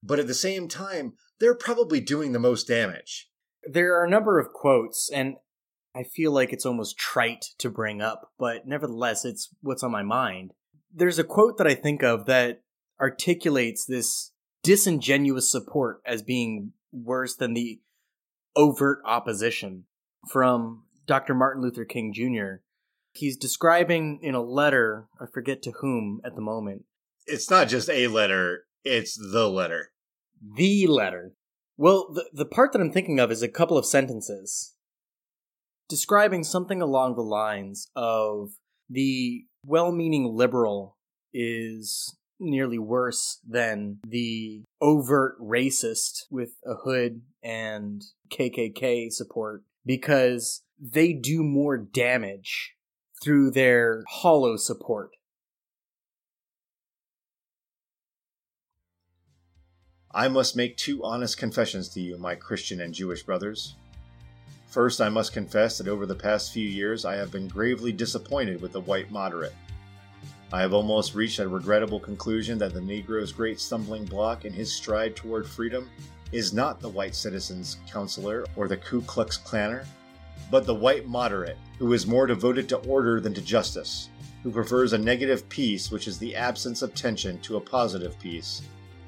but 0.02 0.18
at 0.18 0.26
the 0.26 0.34
same 0.34 0.68
time 0.68 1.12
they're 1.38 1.54
probably 1.54 2.00
doing 2.00 2.32
the 2.32 2.38
most 2.38 2.66
damage. 2.68 3.28
There 3.64 3.98
are 3.98 4.04
a 4.04 4.10
number 4.10 4.38
of 4.38 4.52
quotes 4.52 5.10
and 5.12 5.36
i 5.94 6.02
feel 6.02 6.32
like 6.32 6.52
it's 6.52 6.66
almost 6.66 6.98
trite 6.98 7.46
to 7.58 7.68
bring 7.68 8.00
up 8.00 8.30
but 8.38 8.66
nevertheless 8.66 9.24
it's 9.24 9.48
what's 9.60 9.82
on 9.82 9.92
my 9.92 10.02
mind. 10.02 10.52
There's 10.92 11.18
a 11.18 11.24
quote 11.24 11.58
that 11.58 11.66
i 11.66 11.74
think 11.74 12.02
of 12.02 12.26
that 12.26 12.62
articulates 13.00 13.86
this 13.86 14.32
disingenuous 14.62 15.50
support 15.50 16.00
as 16.06 16.22
being 16.22 16.72
worse 16.92 17.36
than 17.36 17.54
the 17.54 17.80
overt 18.56 18.98
opposition 19.04 19.84
from 20.28 20.84
dr 21.06 21.32
martin 21.34 21.62
luther 21.62 21.84
king 21.84 22.12
jr 22.12 22.62
he's 23.12 23.36
describing 23.36 24.18
in 24.22 24.34
a 24.34 24.42
letter 24.42 25.06
i 25.20 25.24
forget 25.32 25.62
to 25.62 25.72
whom 25.80 26.20
at 26.24 26.34
the 26.34 26.40
moment. 26.40 26.82
It's 27.26 27.50
not 27.50 27.68
just 27.68 27.88
a 27.88 28.08
letter 28.08 28.64
it's 28.82 29.14
the 29.14 29.46
letter. 29.48 29.92
The 30.56 30.86
letter. 30.86 31.34
Well 31.76 32.10
the, 32.12 32.24
the 32.32 32.46
part 32.46 32.72
that 32.72 32.80
i'm 32.80 32.92
thinking 32.92 33.20
of 33.20 33.30
is 33.30 33.42
a 33.42 33.48
couple 33.48 33.78
of 33.78 33.86
sentences 33.86 34.74
describing 35.88 36.44
something 36.44 36.80
along 36.80 37.16
the 37.16 37.22
lines 37.22 37.90
of 37.96 38.50
the 38.88 39.44
well-meaning 39.64 40.34
liberal 40.34 40.96
is 41.34 42.16
nearly 42.40 42.78
worse 42.78 43.38
than 43.46 43.98
the 44.06 44.62
overt 44.80 45.40
racist 45.40 46.24
with 46.30 46.52
a 46.66 46.74
hood 46.74 47.22
and 47.42 48.02
KKK 48.30 49.12
support 49.12 49.62
because 49.84 50.62
they 50.78 51.12
do 51.12 51.42
more 51.42 51.76
damage 51.76 52.74
through 53.22 53.50
their 53.50 54.04
hollow 54.08 54.56
support. 54.56 55.10
I 60.12 60.26
must 60.26 60.56
make 60.56 60.76
two 60.76 61.04
honest 61.04 61.38
confessions 61.38 61.88
to 61.90 62.00
you, 62.00 62.18
my 62.18 62.34
Christian 62.34 62.80
and 62.80 62.92
Jewish 62.92 63.22
brothers. 63.22 63.76
First, 64.66 65.00
I 65.00 65.08
must 65.08 65.32
confess 65.32 65.78
that 65.78 65.88
over 65.88 66.06
the 66.06 66.14
past 66.14 66.52
few 66.52 66.66
years 66.66 67.04
I 67.04 67.14
have 67.16 67.30
been 67.30 67.46
gravely 67.46 67.92
disappointed 67.92 68.60
with 68.60 68.72
the 68.72 68.80
white 68.80 69.10
moderate. 69.10 69.54
I 70.52 70.60
have 70.62 70.74
almost 70.74 71.14
reached 71.14 71.38
a 71.38 71.48
regrettable 71.48 72.00
conclusion 72.00 72.58
that 72.58 72.74
the 72.74 72.80
Negro's 72.80 73.30
great 73.30 73.60
stumbling 73.60 74.04
block 74.04 74.44
in 74.44 74.52
his 74.52 74.72
stride 74.72 75.14
toward 75.14 75.46
freedom 75.46 75.88
is 76.32 76.52
not 76.52 76.80
the 76.80 76.88
white 76.88 77.14
citizens' 77.14 77.76
counselor 77.88 78.44
or 78.56 78.66
the 78.66 78.76
Ku 78.76 79.00
Klux 79.02 79.38
Klanner, 79.38 79.86
but 80.50 80.66
the 80.66 80.74
white 80.74 81.06
moderate, 81.06 81.56
who 81.78 81.92
is 81.92 82.04
more 82.04 82.26
devoted 82.26 82.68
to 82.68 82.78
order 82.78 83.20
than 83.20 83.32
to 83.34 83.40
justice, 83.40 84.10
who 84.42 84.50
prefers 84.50 84.92
a 84.92 84.98
negative 84.98 85.48
peace, 85.48 85.92
which 85.92 86.08
is 86.08 86.18
the 86.18 86.34
absence 86.34 86.82
of 86.82 86.94
tension, 86.96 87.38
to 87.42 87.56
a 87.56 87.60
positive 87.60 88.18
peace, 88.18 88.62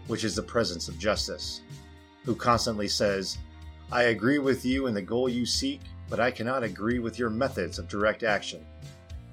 which 0.06 0.22
is 0.22 0.36
the 0.36 0.42
presence 0.42 0.86
of 0.86 0.98
justice, 0.98 1.62
who 2.24 2.36
constantly 2.36 2.86
says, 2.86 3.38
I 3.90 4.04
agree 4.04 4.38
with 4.38 4.64
you 4.64 4.86
in 4.86 4.94
the 4.94 5.02
goal 5.02 5.28
you 5.28 5.44
seek, 5.44 5.80
but 6.08 6.20
I 6.20 6.30
cannot 6.30 6.62
agree 6.62 7.00
with 7.00 7.18
your 7.18 7.30
methods 7.30 7.80
of 7.80 7.88
direct 7.88 8.22
action, 8.22 8.64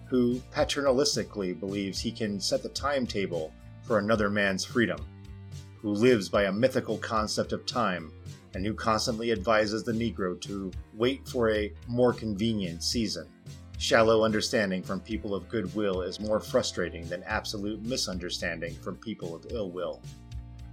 who 0.09 0.41
paternalistically 0.53 1.59
believes 1.59 1.99
he 1.99 2.11
can 2.11 2.39
set 2.39 2.63
the 2.63 2.69
timetable 2.69 3.53
for 3.83 3.99
another 3.99 4.29
man's 4.29 4.65
freedom, 4.65 4.99
who 5.81 5.91
lives 5.91 6.27
by 6.27 6.45
a 6.45 6.51
mythical 6.51 6.97
concept 6.97 7.53
of 7.53 7.65
time, 7.65 8.11
and 8.55 8.65
who 8.65 8.73
constantly 8.73 9.31
advises 9.31 9.83
the 9.83 9.91
Negro 9.91 10.39
to 10.41 10.71
wait 10.95 11.27
for 11.27 11.51
a 11.51 11.71
more 11.87 12.11
convenient 12.11 12.83
season. 12.83 13.27
Shallow 13.77 14.25
understanding 14.25 14.83
from 14.83 14.99
people 14.99 15.35
of 15.35 15.47
goodwill 15.47 16.01
is 16.01 16.19
more 16.19 16.39
frustrating 16.39 17.07
than 17.07 17.23
absolute 17.23 17.81
misunderstanding 17.83 18.73
from 18.75 18.97
people 18.97 19.35
of 19.35 19.45
ill 19.51 19.69
will. 19.69 20.01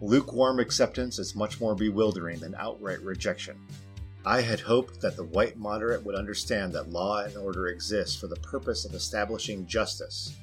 Lukewarm 0.00 0.60
acceptance 0.60 1.18
is 1.18 1.36
much 1.36 1.60
more 1.60 1.74
bewildering 1.74 2.38
than 2.40 2.54
outright 2.56 3.00
rejection. 3.02 3.56
I 4.28 4.40
had 4.40 4.58
hoped 4.58 5.00
that 5.02 5.14
the 5.14 5.22
white 5.22 5.56
moderate 5.56 6.04
would 6.04 6.16
understand 6.16 6.72
that 6.72 6.90
law 6.90 7.22
and 7.22 7.36
order 7.36 7.68
exist 7.68 8.18
for 8.18 8.26
the 8.26 8.34
purpose 8.34 8.84
of 8.84 8.92
establishing 8.92 9.68
justice, 9.68 10.34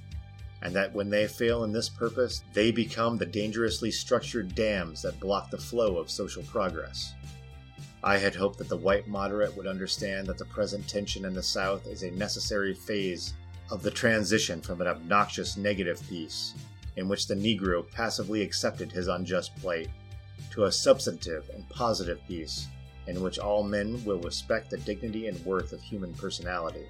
and 0.62 0.74
that 0.74 0.94
when 0.94 1.10
they 1.10 1.28
fail 1.28 1.66
in 1.66 1.74
this 1.74 1.90
purpose, 1.90 2.46
they 2.54 2.72
become 2.72 3.18
the 3.18 3.26
dangerously 3.26 3.92
structured 3.92 4.56
dams 4.56 5.02
that 5.02 5.20
block 5.20 5.52
the 5.52 5.58
flow 5.58 5.98
of 5.98 6.10
social 6.10 6.44
progress. 6.44 7.14
I 8.06 8.18
had 8.18 8.34
hoped 8.34 8.58
that 8.60 8.70
the 8.70 8.78
white 8.78 9.10
moderate 9.10 9.54
would 9.58 9.68
understand 9.68 10.28
that 10.28 10.38
the 10.38 10.46
present 10.46 10.88
tension 10.88 11.26
in 11.26 11.34
the 11.34 11.44
South 11.44 11.86
is 11.86 12.04
a 12.04 12.12
necessary 12.12 12.74
phase 12.74 13.34
of 13.70 13.84
the 13.84 13.92
transition 13.92 14.62
from 14.62 14.80
an 14.80 14.88
obnoxious 14.88 15.58
negative 15.58 16.02
peace, 16.08 16.54
in 16.96 17.10
which 17.10 17.28
the 17.28 17.36
Negro 17.36 17.86
passively 17.92 18.44
accepted 18.44 18.94
his 18.94 19.10
unjust 19.10 19.54
plight, 19.58 19.90
to 20.52 20.64
a 20.64 20.72
substantive 20.72 21.50
and 21.54 21.68
positive 21.68 22.22
peace, 22.30 22.68
in 23.08 23.22
which 23.22 23.40
all 23.40 23.64
men 23.64 24.04
will 24.06 24.20
respect 24.20 24.70
the 24.70 24.78
dignity 24.78 25.28
and 25.28 25.46
worth 25.46 25.74
of 25.74 25.82
human 25.82 26.14
personality. 26.14 26.88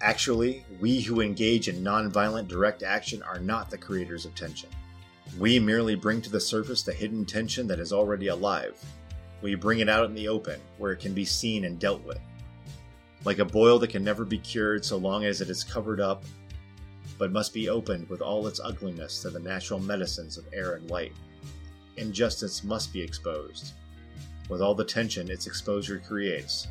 Actually, 0.00 0.64
we 0.80 1.00
who 1.00 1.20
engage 1.20 1.68
in 1.68 1.82
nonviolent 1.82 2.48
direct 2.48 2.82
action 2.82 3.22
are 3.22 3.40
not 3.40 3.70
the 3.70 3.78
creators 3.78 4.24
of 4.24 4.34
tension. 4.34 4.70
We 5.38 5.58
merely 5.58 5.94
bring 5.94 6.22
to 6.22 6.30
the 6.30 6.40
surface 6.40 6.82
the 6.82 6.92
hidden 6.92 7.24
tension 7.24 7.66
that 7.66 7.80
is 7.80 7.92
already 7.92 8.28
alive, 8.28 8.82
we 9.40 9.54
bring 9.54 9.78
it 9.78 9.88
out 9.88 10.06
in 10.06 10.14
the 10.14 10.28
open, 10.28 10.60
where 10.78 10.92
it 10.92 11.00
can 11.00 11.14
be 11.14 11.24
seen 11.24 11.64
and 11.64 11.78
dealt 11.78 12.04
with. 12.04 12.18
Like 13.24 13.38
a 13.38 13.44
boil 13.44 13.78
that 13.78 13.90
can 13.90 14.02
never 14.02 14.24
be 14.24 14.38
cured 14.38 14.84
so 14.84 14.96
long 14.96 15.24
as 15.24 15.40
it 15.40 15.50
is 15.50 15.62
covered 15.62 16.00
up, 16.00 16.24
but 17.18 17.32
must 17.32 17.52
be 17.52 17.68
opened 17.68 18.08
with 18.08 18.20
all 18.20 18.46
its 18.46 18.60
ugliness 18.60 19.22
to 19.22 19.30
the 19.30 19.40
natural 19.40 19.80
medicines 19.80 20.38
of 20.38 20.46
air 20.52 20.74
and 20.74 20.90
light. 20.90 21.12
Injustice 21.96 22.64
must 22.64 22.92
be 22.92 23.00
exposed, 23.00 23.74
with 24.48 24.62
all 24.62 24.74
the 24.74 24.84
tension 24.84 25.30
its 25.30 25.46
exposure 25.46 26.02
creates, 26.06 26.68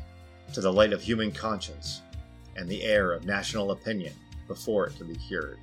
to 0.52 0.60
the 0.60 0.72
light 0.72 0.92
of 0.92 1.02
human 1.02 1.30
conscience 1.30 2.02
and 2.56 2.68
the 2.68 2.82
air 2.82 3.12
of 3.12 3.24
national 3.24 3.70
opinion 3.70 4.12
before 4.46 4.86
it 4.86 4.96
can 4.96 5.06
be 5.06 5.14
cured. 5.14 5.58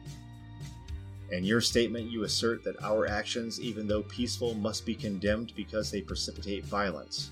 In 1.31 1.43
your 1.43 1.59
statement, 1.59 2.11
you 2.11 2.23
assert 2.23 2.63
that 2.63 2.81
our 2.83 3.07
actions, 3.07 3.59
even 3.59 3.87
though 3.87 4.03
peaceful, 4.03 4.53
must 4.53 4.85
be 4.85 4.93
condemned 4.93 5.53
because 5.55 5.89
they 5.89 6.01
precipitate 6.01 6.63
violence. 6.65 7.31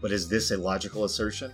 But 0.00 0.12
is 0.12 0.28
this 0.28 0.50
a 0.50 0.56
logical 0.56 1.04
assertion? 1.04 1.52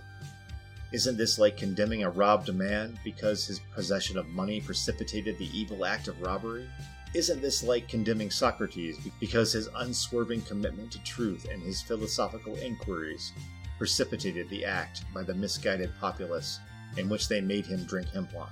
Isn't 0.93 1.17
this 1.17 1.37
like 1.37 1.57
condemning 1.57 2.03
a 2.03 2.09
robbed 2.09 2.53
man 2.55 2.97
because 3.03 3.45
his 3.45 3.59
possession 3.75 4.17
of 4.17 4.29
money 4.29 4.61
precipitated 4.61 5.37
the 5.37 5.49
evil 5.57 5.85
act 5.85 6.07
of 6.07 6.21
robbery? 6.21 6.67
Isn't 7.13 7.41
this 7.41 7.63
like 7.63 7.87
condemning 7.87 8.29
Socrates 8.29 8.99
because 9.19 9.53
his 9.53 9.69
unswerving 9.75 10.41
commitment 10.41 10.91
to 10.91 11.03
truth 11.03 11.47
and 11.49 11.63
his 11.63 11.81
philosophical 11.81 12.55
inquiries 12.57 13.31
precipitated 13.77 14.49
the 14.49 14.65
act 14.65 15.05
by 15.13 15.23
the 15.23 15.33
misguided 15.33 15.91
populace 15.99 16.59
in 16.97 17.07
which 17.09 17.27
they 17.27 17.41
made 17.41 17.65
him 17.65 17.85
drink 17.85 18.09
hemlock? 18.09 18.51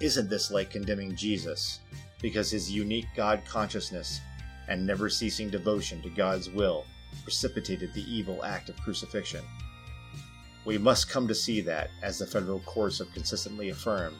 Isn't 0.00 0.30
this 0.30 0.50
like 0.50 0.70
condemning 0.70 1.14
Jesus 1.14 1.80
because 2.22 2.50
his 2.50 2.70
unique 2.70 3.08
God 3.16 3.42
consciousness 3.46 4.20
and 4.68 4.86
never 4.86 5.08
ceasing 5.08 5.50
devotion 5.50 6.00
to 6.02 6.10
God's 6.10 6.48
will 6.48 6.86
precipitated 7.22 7.92
the 7.92 8.10
evil 8.10 8.44
act 8.44 8.68
of 8.68 8.76
crucifixion? 8.76 9.44
We 10.64 10.78
must 10.78 11.10
come 11.10 11.28
to 11.28 11.34
see 11.34 11.60
that, 11.62 11.90
as 12.02 12.18
the 12.18 12.26
federal 12.26 12.60
courts 12.60 12.98
have 12.98 13.12
consistently 13.12 13.70
affirmed, 13.70 14.18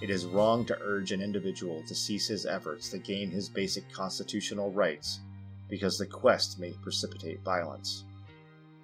it 0.00 0.10
is 0.10 0.26
wrong 0.26 0.64
to 0.66 0.78
urge 0.80 1.12
an 1.12 1.20
individual 1.20 1.82
to 1.86 1.94
cease 1.94 2.28
his 2.28 2.46
efforts 2.46 2.88
to 2.90 2.98
gain 2.98 3.30
his 3.30 3.48
basic 3.48 3.90
constitutional 3.92 4.70
rights 4.70 5.20
because 5.68 5.98
the 5.98 6.06
quest 6.06 6.58
may 6.58 6.72
precipitate 6.82 7.40
violence. 7.42 8.04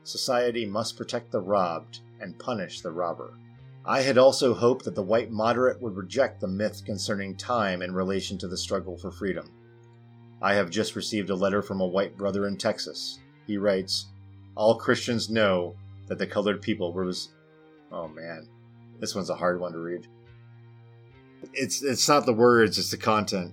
Society 0.02 0.66
must 0.66 0.96
protect 0.96 1.30
the 1.30 1.40
robbed 1.40 2.00
and 2.20 2.38
punish 2.38 2.80
the 2.80 2.90
robber. 2.90 3.34
I 3.86 4.02
had 4.02 4.18
also 4.18 4.54
hoped 4.54 4.84
that 4.84 4.94
the 4.94 5.02
white 5.02 5.30
moderate 5.30 5.80
would 5.80 5.96
reject 5.96 6.40
the 6.40 6.48
myth 6.48 6.84
concerning 6.84 7.36
time 7.36 7.82
in 7.82 7.94
relation 7.94 8.38
to 8.38 8.48
the 8.48 8.56
struggle 8.56 8.96
for 8.96 9.10
freedom. 9.10 9.50
I 10.42 10.54
have 10.54 10.70
just 10.70 10.96
received 10.96 11.30
a 11.30 11.34
letter 11.34 11.62
from 11.62 11.80
a 11.80 11.86
white 11.86 12.16
brother 12.16 12.46
in 12.46 12.56
Texas. 12.56 13.18
He 13.46 13.56
writes, 13.56 14.06
All 14.56 14.76
Christians 14.76 15.30
know 15.30 15.74
that 16.06 16.18
the 16.18 16.26
colored 16.26 16.60
people 16.60 16.92
was. 16.92 17.30
Oh 17.92 18.08
man, 18.08 18.48
this 19.00 19.14
one's 19.14 19.30
a 19.30 19.34
hard 19.34 19.60
one 19.60 19.72
to 19.72 19.78
read. 19.78 20.06
It's, 21.52 21.82
it's 21.82 22.08
not 22.08 22.26
the 22.26 22.32
words, 22.32 22.78
it's 22.78 22.90
the 22.90 22.96
content. 22.96 23.52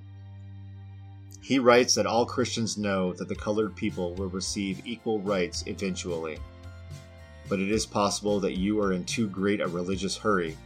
He 1.41 1.59
writes 1.59 1.95
that 1.95 2.05
all 2.05 2.25
Christians 2.25 2.77
know 2.77 3.13
that 3.13 3.27
the 3.27 3.35
colored 3.35 3.75
people 3.75 4.13
will 4.13 4.29
receive 4.29 4.85
equal 4.85 5.19
rights 5.19 5.63
eventually 5.65 6.37
but 7.51 7.59
it 7.59 7.69
is 7.69 7.85
possible 7.85 8.39
that 8.39 8.57
you 8.57 8.79
are 8.79 8.93
in 8.93 9.03
too 9.03 9.27
great 9.27 9.59
a 9.59 9.67
religious 9.67 10.15
hurry. 10.15 10.57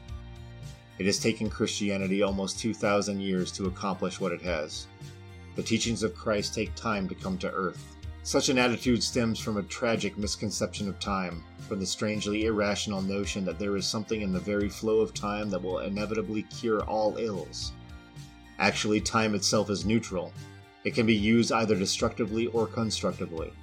It 0.99 1.07
has 1.07 1.17
taken 1.17 1.49
Christianity 1.49 2.21
almost 2.21 2.59
2,000 2.59 3.19
years 3.19 3.51
to 3.53 3.65
accomplish 3.65 4.19
what 4.19 4.31
it 4.31 4.43
has. 4.43 4.85
The 5.55 5.63
teachings 5.63 6.03
of 6.03 6.13
Christ 6.13 6.53
take 6.53 6.75
time 6.75 7.09
to 7.09 7.15
come 7.15 7.39
to 7.39 7.49
earth. 7.51 7.94
Such 8.25 8.49
an 8.49 8.57
attitude 8.57 9.03
stems 9.03 9.39
from 9.39 9.57
a 9.57 9.61
tragic 9.61 10.17
misconception 10.17 10.89
of 10.89 10.99
time, 10.99 11.43
from 11.67 11.79
the 11.79 11.85
strangely 11.85 12.45
irrational 12.45 13.03
notion 13.03 13.45
that 13.45 13.59
there 13.59 13.77
is 13.77 13.85
something 13.85 14.23
in 14.23 14.33
the 14.33 14.39
very 14.39 14.67
flow 14.67 14.99
of 14.99 15.13
time 15.13 15.51
that 15.51 15.61
will 15.61 15.81
inevitably 15.81 16.41
cure 16.41 16.81
all 16.85 17.17
ills. 17.17 17.71
Actually, 18.57 18.99
time 18.99 19.35
itself 19.35 19.69
is 19.69 19.85
neutral. 19.85 20.33
It 20.85 20.95
can 20.95 21.05
be 21.05 21.13
used 21.13 21.51
either 21.51 21.75
destructively 21.75 22.47
or 22.47 22.65
constructively. 22.65 23.53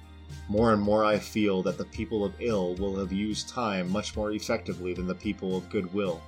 More 0.47 0.71
and 0.71 0.81
more 0.81 1.03
I 1.03 1.19
feel 1.19 1.61
that 1.63 1.77
the 1.77 1.83
people 1.83 2.23
of 2.23 2.33
ill 2.39 2.75
will 2.75 2.95
have 2.99 3.11
used 3.11 3.49
time 3.49 3.91
much 3.91 4.15
more 4.15 4.31
effectively 4.31 4.93
than 4.93 5.07
the 5.07 5.13
people 5.13 5.57
of 5.57 5.69
goodwill. 5.69 6.21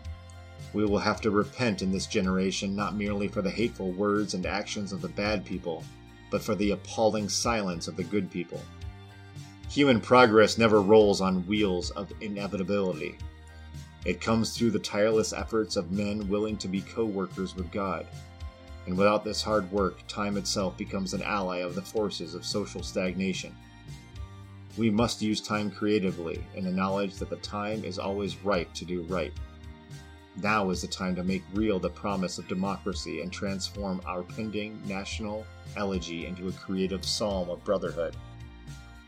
We 0.74 0.84
will 0.84 1.00
have 1.00 1.22
to 1.22 1.32
repent 1.32 1.82
in 1.82 1.90
this 1.90 2.06
generation 2.06 2.76
not 2.76 2.98
merely 2.98 3.30
for 3.30 3.42
the 3.42 3.50
hateful 3.50 3.94
words 3.94 4.34
and 4.34 4.46
actions 4.46 4.92
of 4.92 5.02
the 5.02 5.08
bad 5.08 5.46
people, 5.46 5.86
but 6.36 6.44
for 6.44 6.56
the 6.56 6.72
appalling 6.72 7.30
silence 7.30 7.88
of 7.88 7.96
the 7.96 8.04
good 8.04 8.30
people. 8.30 8.60
Human 9.70 10.02
progress 10.02 10.58
never 10.58 10.82
rolls 10.82 11.22
on 11.22 11.48
wheels 11.48 11.92
of 11.92 12.12
inevitability. 12.20 13.18
It 14.04 14.20
comes 14.20 14.52
through 14.52 14.72
the 14.72 14.80
tireless 14.80 15.32
efforts 15.32 15.78
of 15.78 15.94
men 15.94 16.28
willing 16.28 16.58
to 16.58 16.68
be 16.68 16.82
co 16.82 17.06
workers 17.06 17.56
with 17.56 17.72
God. 17.72 18.06
And 18.86 18.98
without 18.98 19.24
this 19.24 19.42
hard 19.42 19.72
work, 19.72 20.06
time 20.10 20.36
itself 20.36 20.76
becomes 20.76 21.14
an 21.14 21.22
ally 21.22 21.60
of 21.60 21.74
the 21.74 21.82
forces 21.82 22.36
of 22.36 22.46
social 22.46 22.84
stagnation. 22.84 23.56
We 24.78 24.90
must 24.90 25.22
use 25.22 25.40
time 25.40 25.72
creatively 25.72 26.44
in 26.54 26.66
the 26.66 26.70
knowledge 26.70 27.16
that 27.16 27.30
the 27.30 27.38
time 27.38 27.86
is 27.86 27.98
always 27.98 28.44
ripe 28.44 28.74
to 28.74 28.84
do 28.84 29.04
right. 29.04 29.32
Now 30.42 30.70
is 30.70 30.82
the 30.82 30.88
time 30.88 31.16
to 31.16 31.24
make 31.24 31.44
real 31.54 31.80
the 31.80 31.90
promise 31.90 32.38
of 32.38 32.48
democracy 32.48 33.22
and 33.22 33.32
transform 33.32 34.02
our 34.06 34.24
pending 34.24 34.82
national 34.86 35.46
elegy 35.78 36.26
into 36.26 36.48
a 36.50 36.52
creative 36.52 37.06
psalm 37.06 37.50
of 37.50 37.64
brotherhood. 37.64 38.16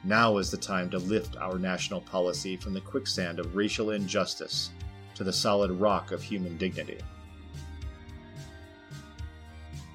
Now 0.04 0.38
is 0.38 0.50
the 0.50 0.58
time 0.58 0.90
to 0.92 1.00
lift 1.00 1.36
our 1.38 1.60
national 1.60 2.02
policy 2.02 2.56
from 2.56 2.74
the 2.74 2.82
quicksand 2.82 3.40
of 3.40 3.56
racial 3.56 3.92
injustice 3.92 4.70
to 5.16 5.24
the 5.24 5.34
solid 5.34 5.72
rock 5.72 6.12
of 6.12 6.22
human 6.24 6.58
dignity. 6.58 7.00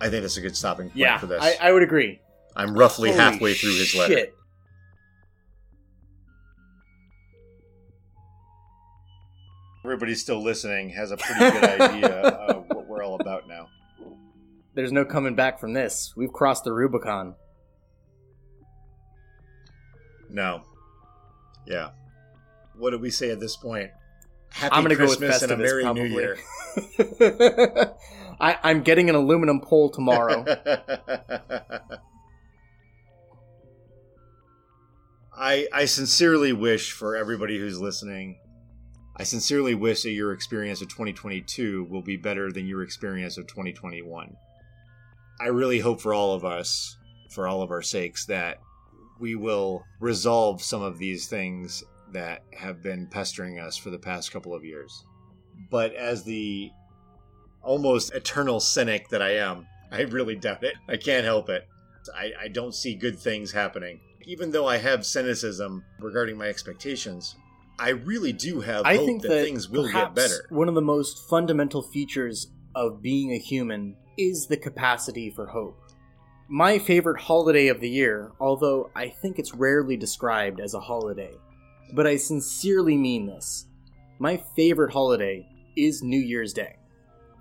I 0.01 0.11
think 0.11 0.23
that's 0.23 0.37
a 0.37 0.41
good 0.41 0.57
stopping 0.57 0.87
point 0.89 0.97
Yeah, 0.97 1.17
for 1.19 1.27
this. 1.27 1.43
I, 1.43 1.57
I 1.69 1.73
would 1.73 1.83
agree. 1.83 2.21
I'm 2.57 2.75
roughly 2.75 3.11
Holy 3.11 3.21
halfway 3.21 3.55
through 3.55 3.77
his 3.77 3.95
letter. 3.95 4.15
shit. 4.15 4.37
Everybody 9.85 10.15
still 10.15 10.43
listening 10.43 10.91
has 10.91 11.11
a 11.11 11.17
pretty 11.17 11.41
good 11.41 11.65
idea 11.81 12.09
of 12.21 12.67
what 12.69 12.87
we're 12.87 13.03
all 13.03 13.17
about 13.21 13.49
now. 13.49 13.69
There's 14.75 14.93
no 14.93 15.05
coming 15.05 15.35
back 15.35 15.59
from 15.59 15.73
this. 15.73 16.15
We've 16.17 16.33
crossed 16.33 16.65
the 16.65 16.73
Rubicon. 16.73 17.35
No. 20.31 20.63
Yeah. 21.67 21.91
What 22.77 22.91
do 22.91 22.99
we 22.99 23.11
say 23.11 23.31
at 23.31 23.41
this 23.41 23.57
point? 23.57 23.91
Happy 24.51 24.75
I'm 24.75 24.83
gonna 24.83 24.97
Christmas 24.97 25.41
go 25.41 25.47
with 25.47 25.53
and 25.53 25.53
a 25.53 25.57
Merry 25.65 25.83
probably. 25.83 26.09
New 26.09 26.15
Year. 26.21 26.37
I, 28.41 28.59
I'm 28.63 28.83
getting 28.83 29.09
an 29.09 29.15
aluminum 29.17 29.61
pole 29.61 29.91
tomorrow. 29.91 30.45
I 35.35 35.67
I 35.73 35.87
sincerely 35.87 36.53
wish 36.53 36.93
for 36.93 37.17
everybody 37.17 37.59
who's 37.59 37.81
listening. 37.81 38.39
I 39.16 39.24
sincerely 39.24 39.74
wish 39.74 40.02
that 40.02 40.12
your 40.12 40.32
experience 40.32 40.80
of 40.80 40.89
2022 40.89 41.84
will 41.84 42.02
be 42.02 42.16
better 42.16 42.51
than 42.51 42.66
your 42.66 42.82
experience 42.82 43.36
of 43.36 43.47
2021. 43.47 44.34
I 45.40 45.47
really 45.48 45.80
hope 45.80 46.01
for 46.01 46.14
all 46.14 46.32
of 46.32 46.44
us, 46.44 46.97
for 47.30 47.47
all 47.47 47.62
of 47.62 47.70
our 47.70 47.82
sakes, 47.82 48.24
that 48.26 48.60
we 49.20 49.34
will 49.34 49.84
resolve 50.01 50.62
some 50.62 50.82
of 50.82 50.98
these 50.98 51.26
things 51.26 51.84
that 52.12 52.43
have 52.52 52.82
been 52.82 53.06
pestering 53.06 53.59
us 53.59 53.76
for 53.76 53.90
the 53.90 53.98
past 53.98 54.32
couple 54.32 54.55
of 54.55 54.64
years. 54.64 55.05
But 55.70 55.94
as 55.94 56.24
the 56.24 56.70
almost 57.62 58.14
eternal 58.14 58.60
cynic 58.60 59.09
that 59.10 59.22
I 59.22 59.36
am, 59.36 59.66
I 59.90 60.02
really 60.02 60.36
doubt 60.36 60.64
it. 60.64 60.74
I 60.89 60.97
can't 60.97 61.24
help 61.24 61.51
it. 61.51 61.68
I, 62.16 62.32
I 62.44 62.48
don't 62.48 62.74
see 62.74 62.94
good 62.94 63.18
things 63.18 63.52
happening. 63.52 64.01
Even 64.24 64.51
though 64.51 64.66
I 64.66 64.78
have 64.78 65.05
cynicism 65.05 65.84
regarding 66.01 66.39
my 66.39 66.47
expectations, 66.47 67.36
I 67.78 67.90
really 67.90 68.32
do 68.32 68.61
have 68.61 68.85
I 68.85 68.97
hope 68.97 69.07
think 69.07 69.23
that, 69.23 69.28
that 69.28 69.44
things 69.44 69.69
will 69.69 69.90
get 69.90 70.15
better. 70.15 70.47
One 70.51 70.69
of 70.69 70.74
the 70.74 70.82
most 70.82 71.28
fundamental 71.28 71.82
features 71.82 72.49
of 72.74 73.03
being 73.03 73.32
a 73.32 73.39
human 73.39 73.97
is 74.16 74.47
the 74.47 74.57
capacity 74.57 75.31
for 75.31 75.47
hope. 75.47 75.78
My 76.49 76.78
favorite 76.78 77.20
holiday 77.20 77.69
of 77.69 77.81
the 77.81 77.89
year, 77.89 78.32
although 78.39 78.90
I 78.94 79.09
think 79.09 79.39
it's 79.39 79.55
rarely 79.55 79.97
described 79.97 80.61
as 80.61 80.74
a 80.74 80.81
holiday, 80.81 81.32
but 81.94 82.07
I 82.07 82.16
sincerely 82.16 82.97
mean 82.97 83.27
this. 83.27 83.66
My 84.19 84.36
favorite 84.55 84.93
holiday 84.93 85.47
is 85.77 86.03
New 86.03 86.20
Year's 86.20 86.53
Day. 86.53 86.77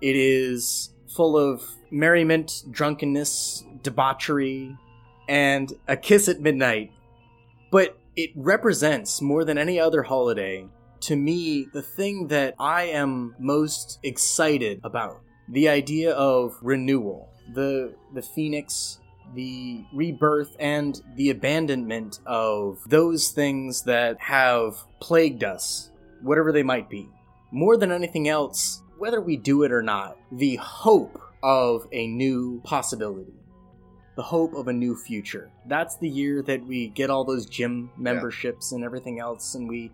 It 0.00 0.16
is 0.16 0.90
full 1.14 1.36
of 1.36 1.62
merriment, 1.90 2.64
drunkenness, 2.70 3.64
debauchery, 3.82 4.76
and 5.28 5.72
a 5.86 5.96
kiss 5.96 6.28
at 6.28 6.40
midnight. 6.40 6.90
But 7.70 7.98
it 8.16 8.30
represents 8.36 9.22
more 9.22 9.44
than 9.44 9.58
any 9.58 9.80
other 9.80 10.02
holiday 10.02 10.68
to 11.00 11.16
me 11.16 11.66
the 11.72 11.82
thing 11.82 12.28
that 12.28 12.54
I 12.58 12.84
am 12.84 13.34
most 13.38 13.98
excited 14.02 14.80
about. 14.84 15.20
The 15.48 15.68
idea 15.68 16.12
of 16.12 16.56
renewal, 16.62 17.28
the 17.54 17.94
the 18.14 18.22
phoenix, 18.22 19.00
the 19.34 19.84
rebirth 19.92 20.56
and 20.60 21.00
the 21.16 21.30
abandonment 21.30 22.20
of 22.26 22.78
those 22.86 23.30
things 23.30 23.82
that 23.82 24.20
have 24.20 24.76
plagued 25.00 25.42
us, 25.42 25.90
whatever 26.20 26.52
they 26.52 26.62
might 26.62 26.88
be. 26.88 27.08
More 27.50 27.76
than 27.76 27.90
anything 27.90 28.28
else, 28.28 28.82
whether 28.98 29.20
we 29.20 29.36
do 29.36 29.64
it 29.64 29.72
or 29.72 29.82
not, 29.82 30.16
the 30.30 30.56
hope 30.56 31.20
of 31.42 31.88
a 31.92 32.06
new 32.06 32.60
possibility 32.62 33.41
the 34.14 34.22
hope 34.22 34.54
of 34.54 34.68
a 34.68 34.72
new 34.72 34.96
future. 34.96 35.50
That's 35.66 35.96
the 35.96 36.08
year 36.08 36.42
that 36.42 36.66
we 36.66 36.88
get 36.88 37.10
all 37.10 37.24
those 37.24 37.46
gym 37.46 37.90
memberships 37.96 38.72
and 38.72 38.84
everything 38.84 39.20
else, 39.20 39.54
and 39.54 39.68
we 39.68 39.90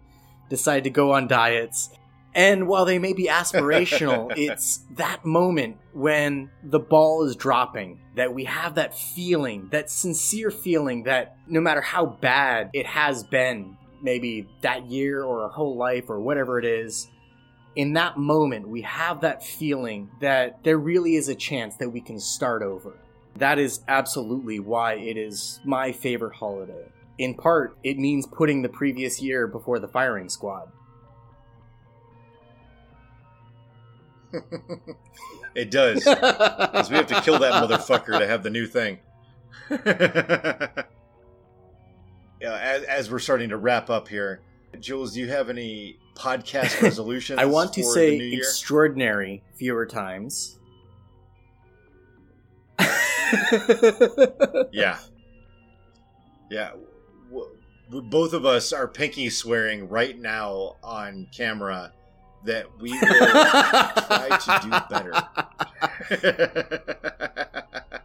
decide 0.48 0.84
to 0.84 0.90
go 0.90 1.12
on 1.12 1.28
diets. 1.28 1.90
And 2.34 2.68
while 2.68 2.84
they 2.84 2.98
may 2.98 3.12
be 3.12 3.26
aspirational, 3.26 4.32
it's 4.36 4.84
that 4.96 5.24
moment 5.24 5.78
when 5.92 6.50
the 6.62 6.78
ball 6.78 7.24
is 7.24 7.36
dropping 7.36 8.00
that 8.16 8.34
we 8.34 8.44
have 8.44 8.74
that 8.74 8.96
feeling, 8.96 9.68
that 9.70 9.90
sincere 9.90 10.50
feeling 10.50 11.04
that 11.04 11.36
no 11.46 11.60
matter 11.60 11.80
how 11.80 12.06
bad 12.06 12.70
it 12.72 12.86
has 12.86 13.24
been, 13.24 13.76
maybe 14.02 14.48
that 14.62 14.86
year 14.86 15.22
or 15.22 15.44
a 15.44 15.48
whole 15.48 15.76
life 15.76 16.04
or 16.08 16.20
whatever 16.20 16.58
it 16.58 16.64
is, 16.64 17.08
in 17.76 17.92
that 17.92 18.18
moment 18.18 18.68
we 18.68 18.82
have 18.82 19.20
that 19.20 19.44
feeling 19.44 20.10
that 20.20 20.62
there 20.64 20.78
really 20.78 21.14
is 21.14 21.28
a 21.28 21.34
chance 21.34 21.76
that 21.76 21.88
we 21.88 22.00
can 22.00 22.18
start 22.18 22.62
over. 22.62 22.98
That 23.38 23.58
is 23.60 23.80
absolutely 23.86 24.58
why 24.58 24.94
it 24.94 25.16
is 25.16 25.60
my 25.64 25.92
favorite 25.92 26.34
holiday. 26.34 26.88
In 27.18 27.34
part, 27.34 27.78
it 27.84 27.96
means 27.96 28.26
putting 28.26 28.62
the 28.62 28.68
previous 28.68 29.22
year 29.22 29.46
before 29.46 29.78
the 29.78 29.86
firing 29.86 30.28
squad. 30.28 30.68
it 35.54 35.70
does. 35.70 36.04
Because 36.68 36.90
we 36.90 36.96
have 36.96 37.06
to 37.06 37.20
kill 37.22 37.38
that 37.38 37.62
motherfucker 37.62 38.18
to 38.18 38.26
have 38.26 38.42
the 38.42 38.50
new 38.50 38.66
thing. 38.66 38.98
yeah, 39.70 40.68
as, 42.42 42.82
as 42.84 43.10
we're 43.10 43.18
starting 43.20 43.50
to 43.50 43.56
wrap 43.56 43.88
up 43.88 44.08
here, 44.08 44.40
Jules, 44.80 45.14
do 45.14 45.20
you 45.20 45.28
have 45.28 45.48
any 45.48 45.98
podcast 46.14 46.82
resolutions? 46.82 47.38
I 47.38 47.44
want 47.44 47.72
to 47.74 47.84
say 47.84 48.18
extraordinary 48.32 49.44
fewer 49.54 49.86
times. 49.86 50.58
yeah. 54.72 54.98
Yeah. 56.50 56.72
Both 57.90 58.32
of 58.34 58.44
us 58.44 58.72
are 58.72 58.86
pinky 58.88 59.30
swearing 59.30 59.88
right 59.88 60.18
now 60.18 60.76
on 60.82 61.26
camera 61.34 61.92
that 62.44 62.66
we 62.80 62.92
will 62.92 63.00
try 64.06 64.38
to 64.40 64.60
do 64.62 64.70
better. 64.90 65.12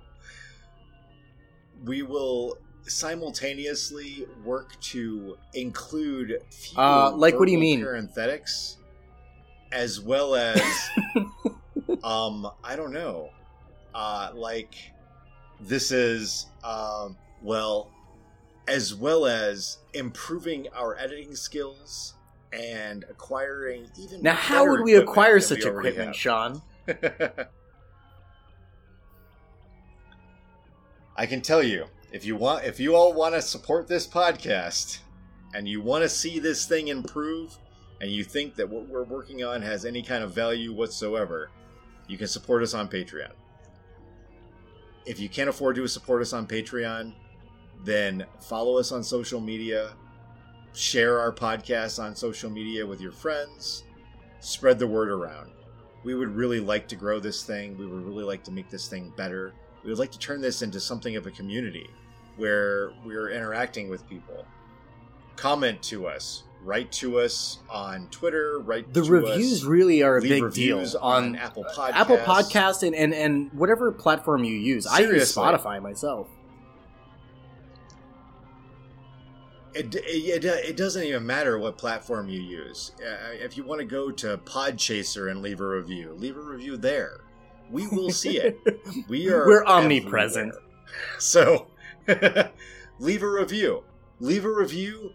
we 1.86 2.02
will 2.02 2.58
simultaneously 2.88 4.26
work 4.44 4.80
to 4.82 5.38
include 5.54 6.40
Uh, 6.76 7.12
like, 7.16 7.38
what 7.40 7.46
do 7.46 7.52
you 7.52 7.58
mean? 7.58 7.82
parenthetics 7.82 8.78
as 9.72 10.00
well 10.00 10.36
as 10.36 10.62
um 12.04 12.48
i 12.64 12.76
don't 12.76 12.94
know 12.94 13.30
uh 13.96 14.30
like 14.36 14.76
this 15.68 15.92
is 15.92 16.48
um 16.64 17.18
well 17.42 17.92
as 18.68 18.96
well 18.96 19.26
as 19.26 19.80
improving 19.94 20.68
our 20.74 20.98
editing 20.98 21.36
skills 21.36 22.14
and 22.54 23.04
acquiring 23.10 23.88
even 23.98 24.22
now, 24.22 24.36
how 24.36 24.70
would 24.70 24.82
we 24.82 24.96
acquire 24.96 25.40
such 25.40 25.64
we 25.66 25.72
equipment, 25.72 26.08
have. 26.08 26.16
Sean? 26.16 26.62
I 31.16 31.26
can 31.26 31.42
tell 31.42 31.62
you, 31.62 31.86
if 32.12 32.26
you 32.26 32.36
want, 32.36 32.66
if 32.66 32.80
you 32.80 32.96
all 32.96 33.14
want 33.14 33.36
to 33.36 33.42
support 33.42 33.88
this 33.88 34.08
podcast, 34.08 35.00
and 35.54 35.68
you 35.68 35.82
want 35.82 36.04
to 36.04 36.10
see 36.10 36.40
this 36.40 36.66
thing 36.66 36.88
improve, 36.88 37.58
and 38.02 38.10
you 38.12 38.24
think 38.24 38.56
that 38.56 38.68
what 38.68 38.88
we're 38.88 39.04
working 39.04 39.44
on 39.44 39.62
has 39.62 39.86
any 39.86 40.02
kind 40.02 40.24
of 40.24 40.34
value 40.34 40.74
whatsoever, 40.74 41.50
you 42.08 42.18
can 42.18 42.28
support 42.28 42.64
us 42.64 42.74
on 42.74 42.88
Patreon. 42.88 43.32
If 45.06 45.20
you 45.20 45.30
can't 45.30 45.50
afford 45.50 45.76
to 45.76 45.88
support 45.88 46.22
us 46.22 46.34
on 46.34 46.48
Patreon, 46.48 47.14
then 47.84 48.26
follow 48.40 48.78
us 48.78 48.92
on 48.92 49.04
social 49.04 49.42
media, 49.42 49.94
share 50.74 51.20
our 51.20 51.32
podcast 51.32 52.02
on 52.02 52.16
social 52.16 52.50
media 52.50 52.86
with 52.86 53.02
your 53.02 53.12
friends, 53.12 53.84
spread 54.40 54.80
the 54.80 54.88
word 54.88 55.10
around. 55.10 55.52
We 56.04 56.16
would 56.16 56.30
really 56.30 56.60
like 56.60 56.88
to 56.90 56.96
grow 56.96 57.20
this 57.20 57.44
thing. 57.44 57.78
We 57.78 57.86
would 57.86 58.06
really 58.06 58.24
like 58.24 58.44
to 58.46 58.52
make 58.52 58.70
this 58.70 58.88
thing 58.88 59.14
better. 59.16 59.54
We 59.84 59.90
would 59.90 60.00
like 60.00 60.12
to 60.12 60.20
turn 60.20 60.42
this 60.42 60.62
into 60.62 60.80
something 60.80 61.16
of 61.16 61.28
a 61.28 61.32
community 61.32 61.90
where 62.38 62.92
we're 63.06 63.30
interacting 63.30 63.90
with 63.90 64.08
people. 64.10 64.46
Comment 65.36 65.82
to 65.84 66.08
us, 66.08 66.44
write 66.64 66.92
to 66.94 67.20
us 67.20 67.60
on 67.70 68.08
Twitter, 68.08 68.60
write 68.60 68.94
The 68.94 69.04
reviews 69.04 69.62
us, 69.62 69.64
really 69.64 70.02
are 70.04 70.18
a 70.18 70.22
big 70.22 70.52
deal 70.54 70.80
on, 71.02 71.26
on 71.26 71.36
Apple 71.36 71.64
Podcasts. 71.66 71.92
Apple 71.94 72.18
Podcast 72.18 72.84
and, 72.86 72.96
and, 72.96 73.14
and 73.14 73.52
whatever 73.54 73.92
platform 73.92 74.44
you 74.44 74.56
use. 74.56 74.88
I 74.88 75.00
use 75.00 75.34
Spotify 75.36 75.82
myself. 75.82 76.28
It, 79.74 79.96
it, 79.96 80.46
it 80.46 80.78
doesn't 80.78 81.04
even 81.04 81.26
matter 81.26 81.58
what 81.58 81.78
platform 81.78 82.30
you 82.30 82.40
use. 82.40 82.92
Uh, 83.00 83.32
if 83.34 83.58
you 83.58 83.64
want 83.64 83.80
to 83.80 83.86
go 83.86 84.12
to 84.12 84.38
Podchaser 84.38 85.32
and 85.32 85.42
leave 85.42 85.62
a 85.62 85.68
review, 85.68 86.14
leave 86.14 86.38
a 86.38 86.42
review 86.42 86.78
there. 86.78 87.22
We 87.72 87.88
will 87.88 88.12
see 88.12 88.38
it. 88.38 88.60
We 89.08 89.30
are 89.30 89.48
We're 89.48 89.66
omnipresent. 89.66 90.54
everywhere. 90.54 90.70
So 91.18 91.68
leave 93.00 93.24
a 93.24 93.30
review. 93.30 93.84
Leave 94.20 94.46
a 94.46 94.52
review, 94.52 95.12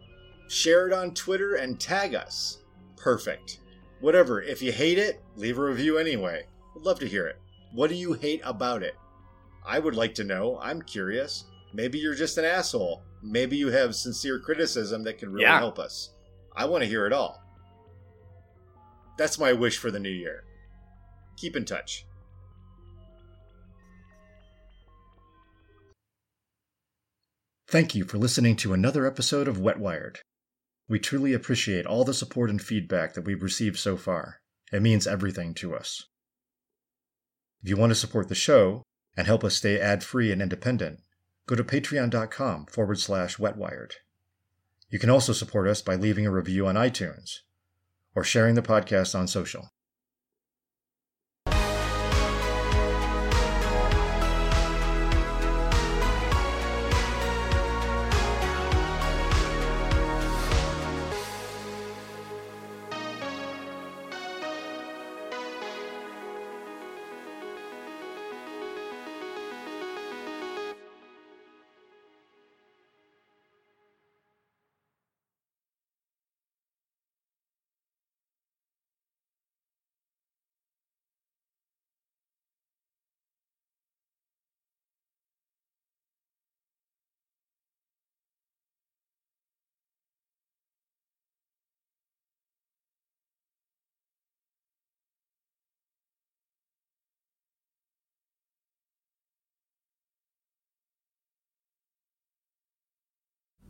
share 0.48 0.86
it 0.88 0.92
on 0.92 1.14
Twitter, 1.14 1.54
and 1.56 1.78
tag 1.78 2.14
us. 2.14 2.62
Perfect. 2.96 3.60
Whatever. 4.00 4.42
If 4.42 4.60
you 4.62 4.72
hate 4.72 4.98
it, 4.98 5.22
leave 5.36 5.58
a 5.58 5.62
review 5.62 5.98
anyway. 5.98 6.46
Would 6.74 6.84
love 6.84 6.98
to 7.00 7.08
hear 7.08 7.26
it. 7.26 7.36
What 7.72 7.90
do 7.90 7.96
you 7.96 8.12
hate 8.14 8.40
about 8.44 8.82
it? 8.82 8.94
I 9.66 9.78
would 9.78 9.94
like 9.94 10.14
to 10.14 10.24
know. 10.24 10.58
I'm 10.60 10.80
curious. 10.82 11.44
Maybe 11.72 11.98
you're 11.98 12.14
just 12.14 12.38
an 12.38 12.44
asshole. 12.44 13.02
Maybe 13.22 13.56
you 13.56 13.68
have 13.68 13.94
sincere 13.94 14.38
criticism 14.38 15.02
that 15.04 15.18
can 15.18 15.30
really 15.30 15.42
Yeah. 15.44 15.58
help 15.58 15.78
us. 15.78 16.14
I 16.56 16.64
want 16.64 16.82
to 16.82 16.88
hear 16.88 17.06
it 17.06 17.12
all. 17.12 17.42
That's 19.18 19.38
my 19.38 19.52
wish 19.52 19.76
for 19.78 19.90
the 19.90 19.98
new 20.00 20.08
year. 20.10 20.44
Keep 21.36 21.56
in 21.56 21.64
touch. 21.64 22.06
Thank 27.66 27.94
you 27.94 28.04
for 28.04 28.16
listening 28.18 28.56
to 28.56 28.72
another 28.72 29.06
episode 29.06 29.46
of 29.46 29.58
Wet 29.60 29.78
Wired. 29.78 30.20
We 30.88 30.98
truly 30.98 31.34
appreciate 31.34 31.86
all 31.86 32.04
the 32.04 32.14
support 32.14 32.48
and 32.48 32.60
feedback 32.60 33.14
that 33.14 33.24
we've 33.24 33.42
received 33.42 33.78
so 33.78 33.96
far. 33.96 34.40
It 34.72 34.82
means 34.82 35.06
everything 35.06 35.54
to 35.54 35.74
us. 35.74 36.04
If 37.62 37.68
you 37.68 37.76
want 37.76 37.90
to 37.90 37.96
support 37.96 38.28
the 38.28 38.34
show 38.34 38.82
and 39.16 39.26
help 39.26 39.44
us 39.44 39.56
stay 39.56 39.78
ad 39.78 40.02
free 40.02 40.32
and 40.32 40.40
independent, 40.40 41.00
go 41.46 41.56
to 41.56 41.64
patreon.com 41.64 42.66
forward 42.66 42.98
slash 42.98 43.38
wetwired. 43.38 43.92
You 44.90 44.98
can 44.98 45.10
also 45.10 45.32
support 45.32 45.68
us 45.68 45.82
by 45.82 45.96
leaving 45.96 46.26
a 46.26 46.30
review 46.30 46.66
on 46.66 46.76
iTunes 46.76 47.40
or 48.14 48.24
sharing 48.24 48.54
the 48.54 48.62
podcast 48.62 49.18
on 49.18 49.28
social. 49.28 49.70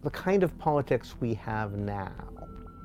The 0.02 0.10
kind 0.10 0.42
of 0.42 0.56
politics 0.58 1.14
we 1.20 1.34
have 1.34 1.72
now, 1.72 2.12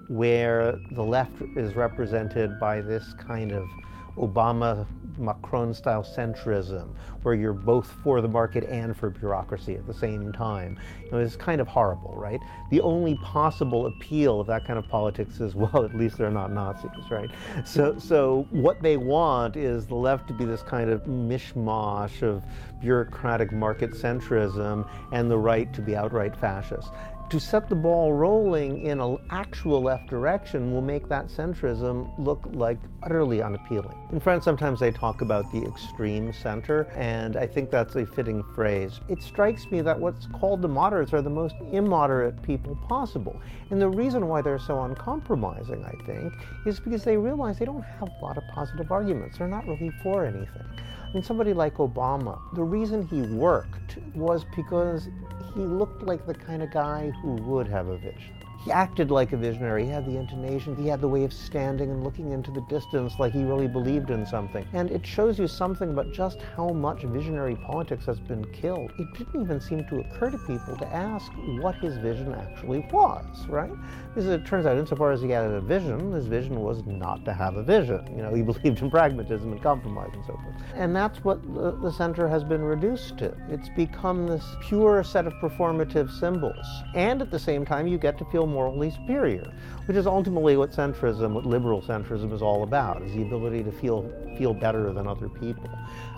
where 0.07 0.79
the 0.91 1.03
left 1.03 1.41
is 1.55 1.75
represented 1.75 2.59
by 2.59 2.81
this 2.81 3.13
kind 3.13 3.51
of 3.51 3.69
Obama 4.17 4.85
Macron 5.17 5.73
style 5.73 6.03
centrism, 6.03 6.89
where 7.21 7.35
you're 7.35 7.53
both 7.53 7.91
for 8.03 8.21
the 8.21 8.27
market 8.27 8.63
and 8.65 8.95
for 8.95 9.09
bureaucracy 9.09 9.75
at 9.75 9.85
the 9.85 9.93
same 9.93 10.31
time. 10.31 10.79
You 11.05 11.11
know, 11.11 11.17
it's 11.19 11.35
kind 11.35 11.61
of 11.61 11.67
horrible, 11.67 12.13
right? 12.15 12.39
The 12.71 12.81
only 12.81 13.15
possible 13.17 13.87
appeal 13.87 14.39
of 14.39 14.47
that 14.47 14.65
kind 14.65 14.79
of 14.79 14.87
politics 14.87 15.39
is, 15.39 15.55
well, 15.63 15.85
at 15.85 15.95
least 15.95 16.17
they're 16.17 16.31
not 16.31 16.51
Nazis, 16.51 16.91
right? 17.09 17.29
So, 17.65 17.97
so 17.97 18.47
what 18.51 18.81
they 18.81 18.97
want 18.97 19.55
is 19.55 19.85
the 19.85 19.95
left 19.95 20.27
to 20.27 20.33
be 20.33 20.45
this 20.45 20.63
kind 20.63 20.89
of 20.89 21.03
mishmash 21.03 22.21
of 22.23 22.43
bureaucratic 22.81 23.51
market 23.51 23.91
centrism 23.91 24.87
and 25.11 25.31
the 25.31 25.37
right 25.37 25.73
to 25.73 25.81
be 25.81 25.95
outright 25.95 26.35
fascist 26.35 26.89
to 27.33 27.39
set 27.39 27.67
the 27.67 27.73
ball 27.73 28.13
rolling 28.13 28.85
in 28.85 29.01
an 29.01 29.17
actual 29.31 29.81
left 29.81 30.07
direction 30.07 30.71
will 30.71 30.83
make 30.83 31.09
that 31.09 31.29
centrism 31.29 32.07
look 32.19 32.39
like 32.51 32.77
utterly 33.01 33.41
unappealing. 33.41 33.97
In 34.11 34.19
France, 34.19 34.45
sometimes 34.45 34.79
they 34.79 34.91
talk 34.91 35.21
about 35.21 35.51
the 35.51 35.63
extreme 35.63 36.31
center, 36.31 36.83
and 36.95 37.35
I 37.35 37.47
think 37.47 37.71
that's 37.71 37.95
a 37.95 38.05
fitting 38.05 38.43
phrase. 38.53 38.99
It 39.09 39.23
strikes 39.23 39.65
me 39.71 39.81
that 39.81 39.99
what's 39.99 40.27
called 40.27 40.61
the 40.61 40.67
moderates 40.67 41.11
are 41.11 41.23
the 41.23 41.29
most 41.31 41.55
immoderate 41.71 42.39
people 42.43 42.77
possible. 42.87 43.41
And 43.71 43.81
the 43.81 43.89
reason 43.89 44.27
why 44.27 44.43
they're 44.43 44.59
so 44.59 44.83
uncompromising, 44.83 45.83
I 45.83 46.05
think, 46.05 46.35
is 46.67 46.79
because 46.79 47.03
they 47.03 47.17
realize 47.17 47.57
they 47.57 47.65
don't 47.65 47.81
have 47.81 48.09
a 48.09 48.23
lot 48.23 48.37
of 48.37 48.43
positive 48.53 48.91
arguments. 48.91 49.39
They're 49.39 49.47
not 49.47 49.65
really 49.65 49.91
for 50.03 50.23
anything. 50.23 50.67
I 51.13 51.17
mean, 51.17 51.23
somebody 51.23 51.53
like 51.53 51.77
Obama, 51.77 52.39
the 52.53 52.63
reason 52.63 53.07
he 53.07 53.21
worked 53.21 53.97
was 54.15 54.45
because 54.55 55.09
he 55.55 55.61
looked 55.61 56.03
like 56.03 56.25
the 56.25 56.33
kind 56.33 56.63
of 56.63 56.71
guy 56.71 57.11
who 57.21 57.35
would 57.35 57.67
have 57.67 57.87
a 57.87 57.97
vision. 57.97 58.42
He 58.63 58.71
acted 58.71 59.11
like 59.11 59.33
a 59.33 59.37
visionary. 59.37 59.83
He 59.83 59.89
had 59.89 60.05
the 60.05 60.17
intonation. 60.17 60.75
He 60.77 60.87
had 60.87 61.01
the 61.01 61.07
way 61.07 61.25
of 61.25 61.33
standing 61.33 61.91
and 61.91 62.01
looking 62.01 62.31
into 62.31 62.49
the 62.49 62.61
distance 62.61 63.19
like 63.19 63.33
he 63.33 63.43
really 63.43 63.67
believed 63.67 64.09
in 64.09 64.25
something. 64.25 64.65
And 64.71 64.89
it 64.89 65.05
shows 65.05 65.37
you 65.37 65.47
something 65.47 65.89
about 65.89 66.13
just 66.13 66.39
how 66.55 66.69
much 66.69 67.03
visionary 67.03 67.57
politics 67.57 68.05
has 68.05 68.21
been 68.21 68.45
killed. 68.53 68.93
It 68.97 69.07
didn't 69.17 69.41
even 69.41 69.59
seem 69.59 69.85
to 69.89 69.99
occur 69.99 70.31
to 70.31 70.37
people 70.37 70.77
to 70.77 70.87
ask 70.93 71.29
what 71.59 71.75
his 71.75 71.97
vision 71.97 72.33
actually 72.33 72.87
was, 72.89 73.47
right? 73.47 73.71
Because 74.07 74.27
it 74.29 74.45
turns 74.45 74.65
out, 74.65 74.77
insofar 74.77 75.11
as 75.11 75.21
he 75.21 75.29
had 75.29 75.43
a 75.43 75.59
vision, 75.59 76.13
his 76.13 76.27
vision 76.27 76.61
was 76.61 76.85
not 76.85 77.25
to 77.25 77.33
have 77.33 77.57
a 77.57 77.63
vision. 77.63 78.05
You 78.15 78.23
know, 78.23 78.33
he 78.33 78.41
believed 78.53 78.81
in 78.81 78.89
pragmatism 78.89 79.51
and 79.51 79.61
compromise 79.61 80.11
and 80.13 80.23
so 80.23 80.39
forth. 80.41 80.55
And 80.75 80.95
that's 80.95 81.21
what 81.25 81.41
the, 81.53 81.71
the 81.81 81.91
center 81.91 82.29
has 82.29 82.45
been 82.45 82.61
reduced 82.61 83.17
to. 83.17 83.35
It's 83.49 83.69
become 83.69 84.25
this 84.25 84.45
pure 84.61 85.03
set 85.03 85.27
of 85.27 85.33
performative 85.33 86.09
symbols. 86.17 86.65
And 86.95 87.21
at 87.21 87.29
the 87.29 87.39
same 87.39 87.65
time, 87.65 87.87
you 87.87 87.97
get 87.97 88.17
to 88.19 88.25
feel 88.25 88.52
morally 88.53 88.91
superior, 88.91 89.51
which 89.85 89.97
is 89.97 90.07
ultimately 90.07 90.55
what 90.55 90.71
centrism, 90.71 91.33
what 91.33 91.45
liberal 91.45 91.81
centrism 91.81 92.31
is 92.31 92.41
all 92.41 92.63
about, 92.63 93.01
is 93.01 93.13
the 93.13 93.21
ability 93.23 93.63
to 93.63 93.71
feel, 93.71 94.09
feel 94.37 94.53
better 94.53 94.93
than 94.93 95.07
other 95.07 95.27
people. 95.27 95.69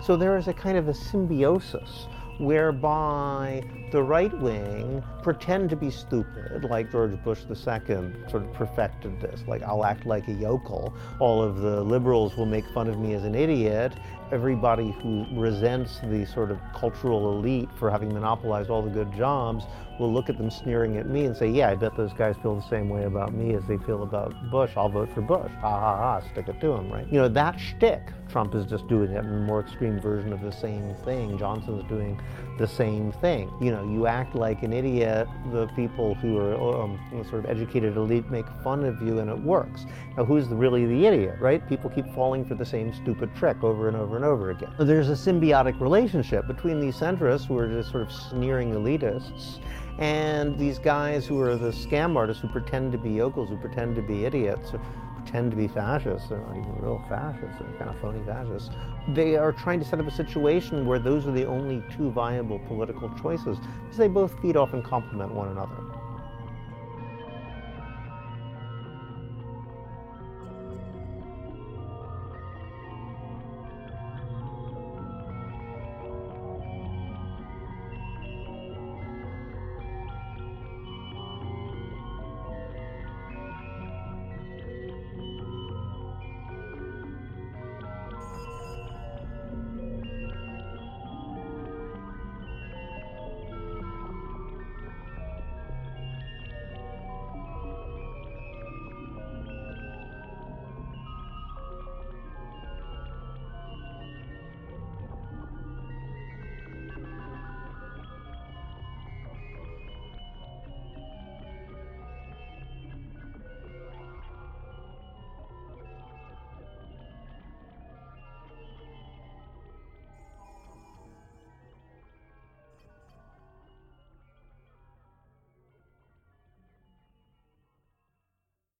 So 0.04 0.16
there 0.16 0.36
is 0.36 0.46
a 0.48 0.52
kind 0.52 0.76
of 0.76 0.88
a 0.88 0.94
symbiosis 0.94 2.06
whereby 2.38 3.64
the 3.92 4.02
right 4.02 4.36
wing 4.40 5.02
pretend 5.22 5.70
to 5.70 5.76
be 5.76 5.90
stupid, 5.90 6.64
like 6.64 6.90
George 6.90 7.12
Bush 7.24 7.40
II 7.48 7.56
sort 7.56 8.42
of 8.42 8.52
perfected 8.52 9.20
this, 9.20 9.42
like 9.46 9.62
I'll 9.62 9.84
act 9.84 10.06
like 10.06 10.28
a 10.28 10.32
yokel. 10.32 10.94
All 11.18 11.42
of 11.42 11.58
the 11.58 11.82
liberals 11.82 12.36
will 12.36 12.46
make 12.46 12.66
fun 12.74 12.88
of 12.88 12.98
me 12.98 13.14
as 13.14 13.24
an 13.24 13.34
idiot. 13.34 13.92
Everybody 14.32 14.90
who 15.02 15.24
resents 15.32 16.00
the 16.00 16.26
sort 16.26 16.50
of 16.50 16.58
cultural 16.74 17.38
elite 17.38 17.68
for 17.78 17.90
having 17.90 18.12
monopolized 18.12 18.70
all 18.70 18.82
the 18.82 18.90
good 18.90 19.12
jobs 19.14 19.64
will 19.98 20.12
look 20.12 20.28
at 20.28 20.36
them 20.36 20.50
sneering 20.50 20.96
at 20.96 21.08
me 21.08 21.24
and 21.24 21.36
say, 21.36 21.48
yeah, 21.48 21.70
I 21.70 21.74
bet 21.74 21.96
those 21.96 22.12
guys 22.12 22.36
feel 22.42 22.56
the 22.56 22.68
same 22.68 22.88
way 22.88 23.04
about 23.04 23.32
me 23.32 23.54
as 23.54 23.64
they 23.66 23.78
feel 23.78 24.02
about 24.02 24.34
Bush. 24.50 24.72
I'll 24.76 24.88
vote 24.88 25.08
for 25.14 25.22
Bush. 25.22 25.50
Ha 25.60 25.70
ha 25.70 25.96
ha, 25.96 26.20
stick 26.32 26.48
it 26.48 26.60
to 26.60 26.72
him, 26.72 26.90
right? 26.90 27.06
You 27.10 27.18
know, 27.18 27.28
that 27.28 27.58
shtick, 27.58 28.02
Trump 28.28 28.54
is 28.54 28.66
just 28.66 28.86
doing 28.88 29.10
it 29.10 29.18
in 29.18 29.26
a 29.26 29.40
more 29.40 29.60
extreme 29.60 30.00
version 30.00 30.32
of 30.32 30.40
the 30.40 30.52
same 30.52 30.94
thing. 31.04 31.38
Johnson's 31.38 31.88
doing 31.88 32.20
the 32.58 32.66
same 32.66 33.12
thing. 33.12 33.52
You 33.60 33.70
know, 33.70 33.84
you 33.84 34.06
act 34.06 34.34
like 34.34 34.62
an 34.62 34.72
idiot, 34.72 35.28
the 35.52 35.66
people 35.68 36.14
who 36.14 36.38
are 36.38 36.82
um, 36.82 36.98
sort 37.28 37.44
of 37.44 37.50
educated 37.50 37.96
elite 37.96 38.30
make 38.30 38.46
fun 38.62 38.84
of 38.84 39.00
you 39.02 39.18
and 39.18 39.30
it 39.30 39.38
works. 39.38 39.86
Now, 40.16 40.24
who's 40.24 40.46
really 40.48 40.86
the 40.86 41.06
idiot, 41.06 41.36
right? 41.40 41.66
People 41.68 41.90
keep 41.90 42.06
falling 42.14 42.44
for 42.44 42.54
the 42.54 42.64
same 42.64 42.92
stupid 42.94 43.34
trick 43.36 43.62
over 43.62 43.88
and 43.88 43.96
over 43.96 44.16
and 44.16 44.24
over 44.24 44.50
again. 44.50 44.72
There's 44.78 45.08
a 45.08 45.12
symbiotic 45.12 45.80
relationship 45.80 46.46
between 46.46 46.80
these 46.80 46.96
centrists 46.96 47.46
who 47.46 47.58
are 47.58 47.68
just 47.68 47.90
sort 47.90 48.02
of 48.02 48.12
sneering 48.12 48.72
elitists 48.72 49.60
and 49.98 50.58
these 50.58 50.78
guys 50.78 51.26
who 51.26 51.40
are 51.40 51.56
the 51.56 51.70
scam 51.70 52.16
artists 52.16 52.42
who 52.42 52.48
pretend 52.48 52.92
to 52.92 52.98
be 52.98 53.10
yokels, 53.10 53.48
who 53.48 53.56
pretend 53.56 53.96
to 53.96 54.02
be 54.02 54.24
idiots, 54.26 54.70
who 54.70 54.80
pretend 55.16 55.50
to 55.50 55.56
be 55.56 55.68
fascists, 55.68 56.28
they're 56.28 56.38
not 56.38 56.56
even 56.56 56.74
real 56.80 57.02
fascists, 57.08 57.56
they're 57.58 57.78
kind 57.78 57.90
of 57.90 57.98
phony 58.00 58.22
fascists. 58.26 58.70
They 59.08 59.36
are 59.36 59.52
trying 59.52 59.78
to 59.78 59.84
set 59.86 60.00
up 60.00 60.06
a 60.06 60.10
situation 60.10 60.84
where 60.84 60.98
those 60.98 61.26
are 61.26 61.32
the 61.32 61.46
only 61.46 61.82
two 61.96 62.10
viable 62.10 62.58
political 62.60 63.08
choices 63.20 63.58
because 63.58 63.96
they 63.96 64.08
both 64.08 64.36
feed 64.42 64.56
off 64.56 64.72
and 64.72 64.82
complement 64.82 65.32
one 65.32 65.48
another. 65.48 65.76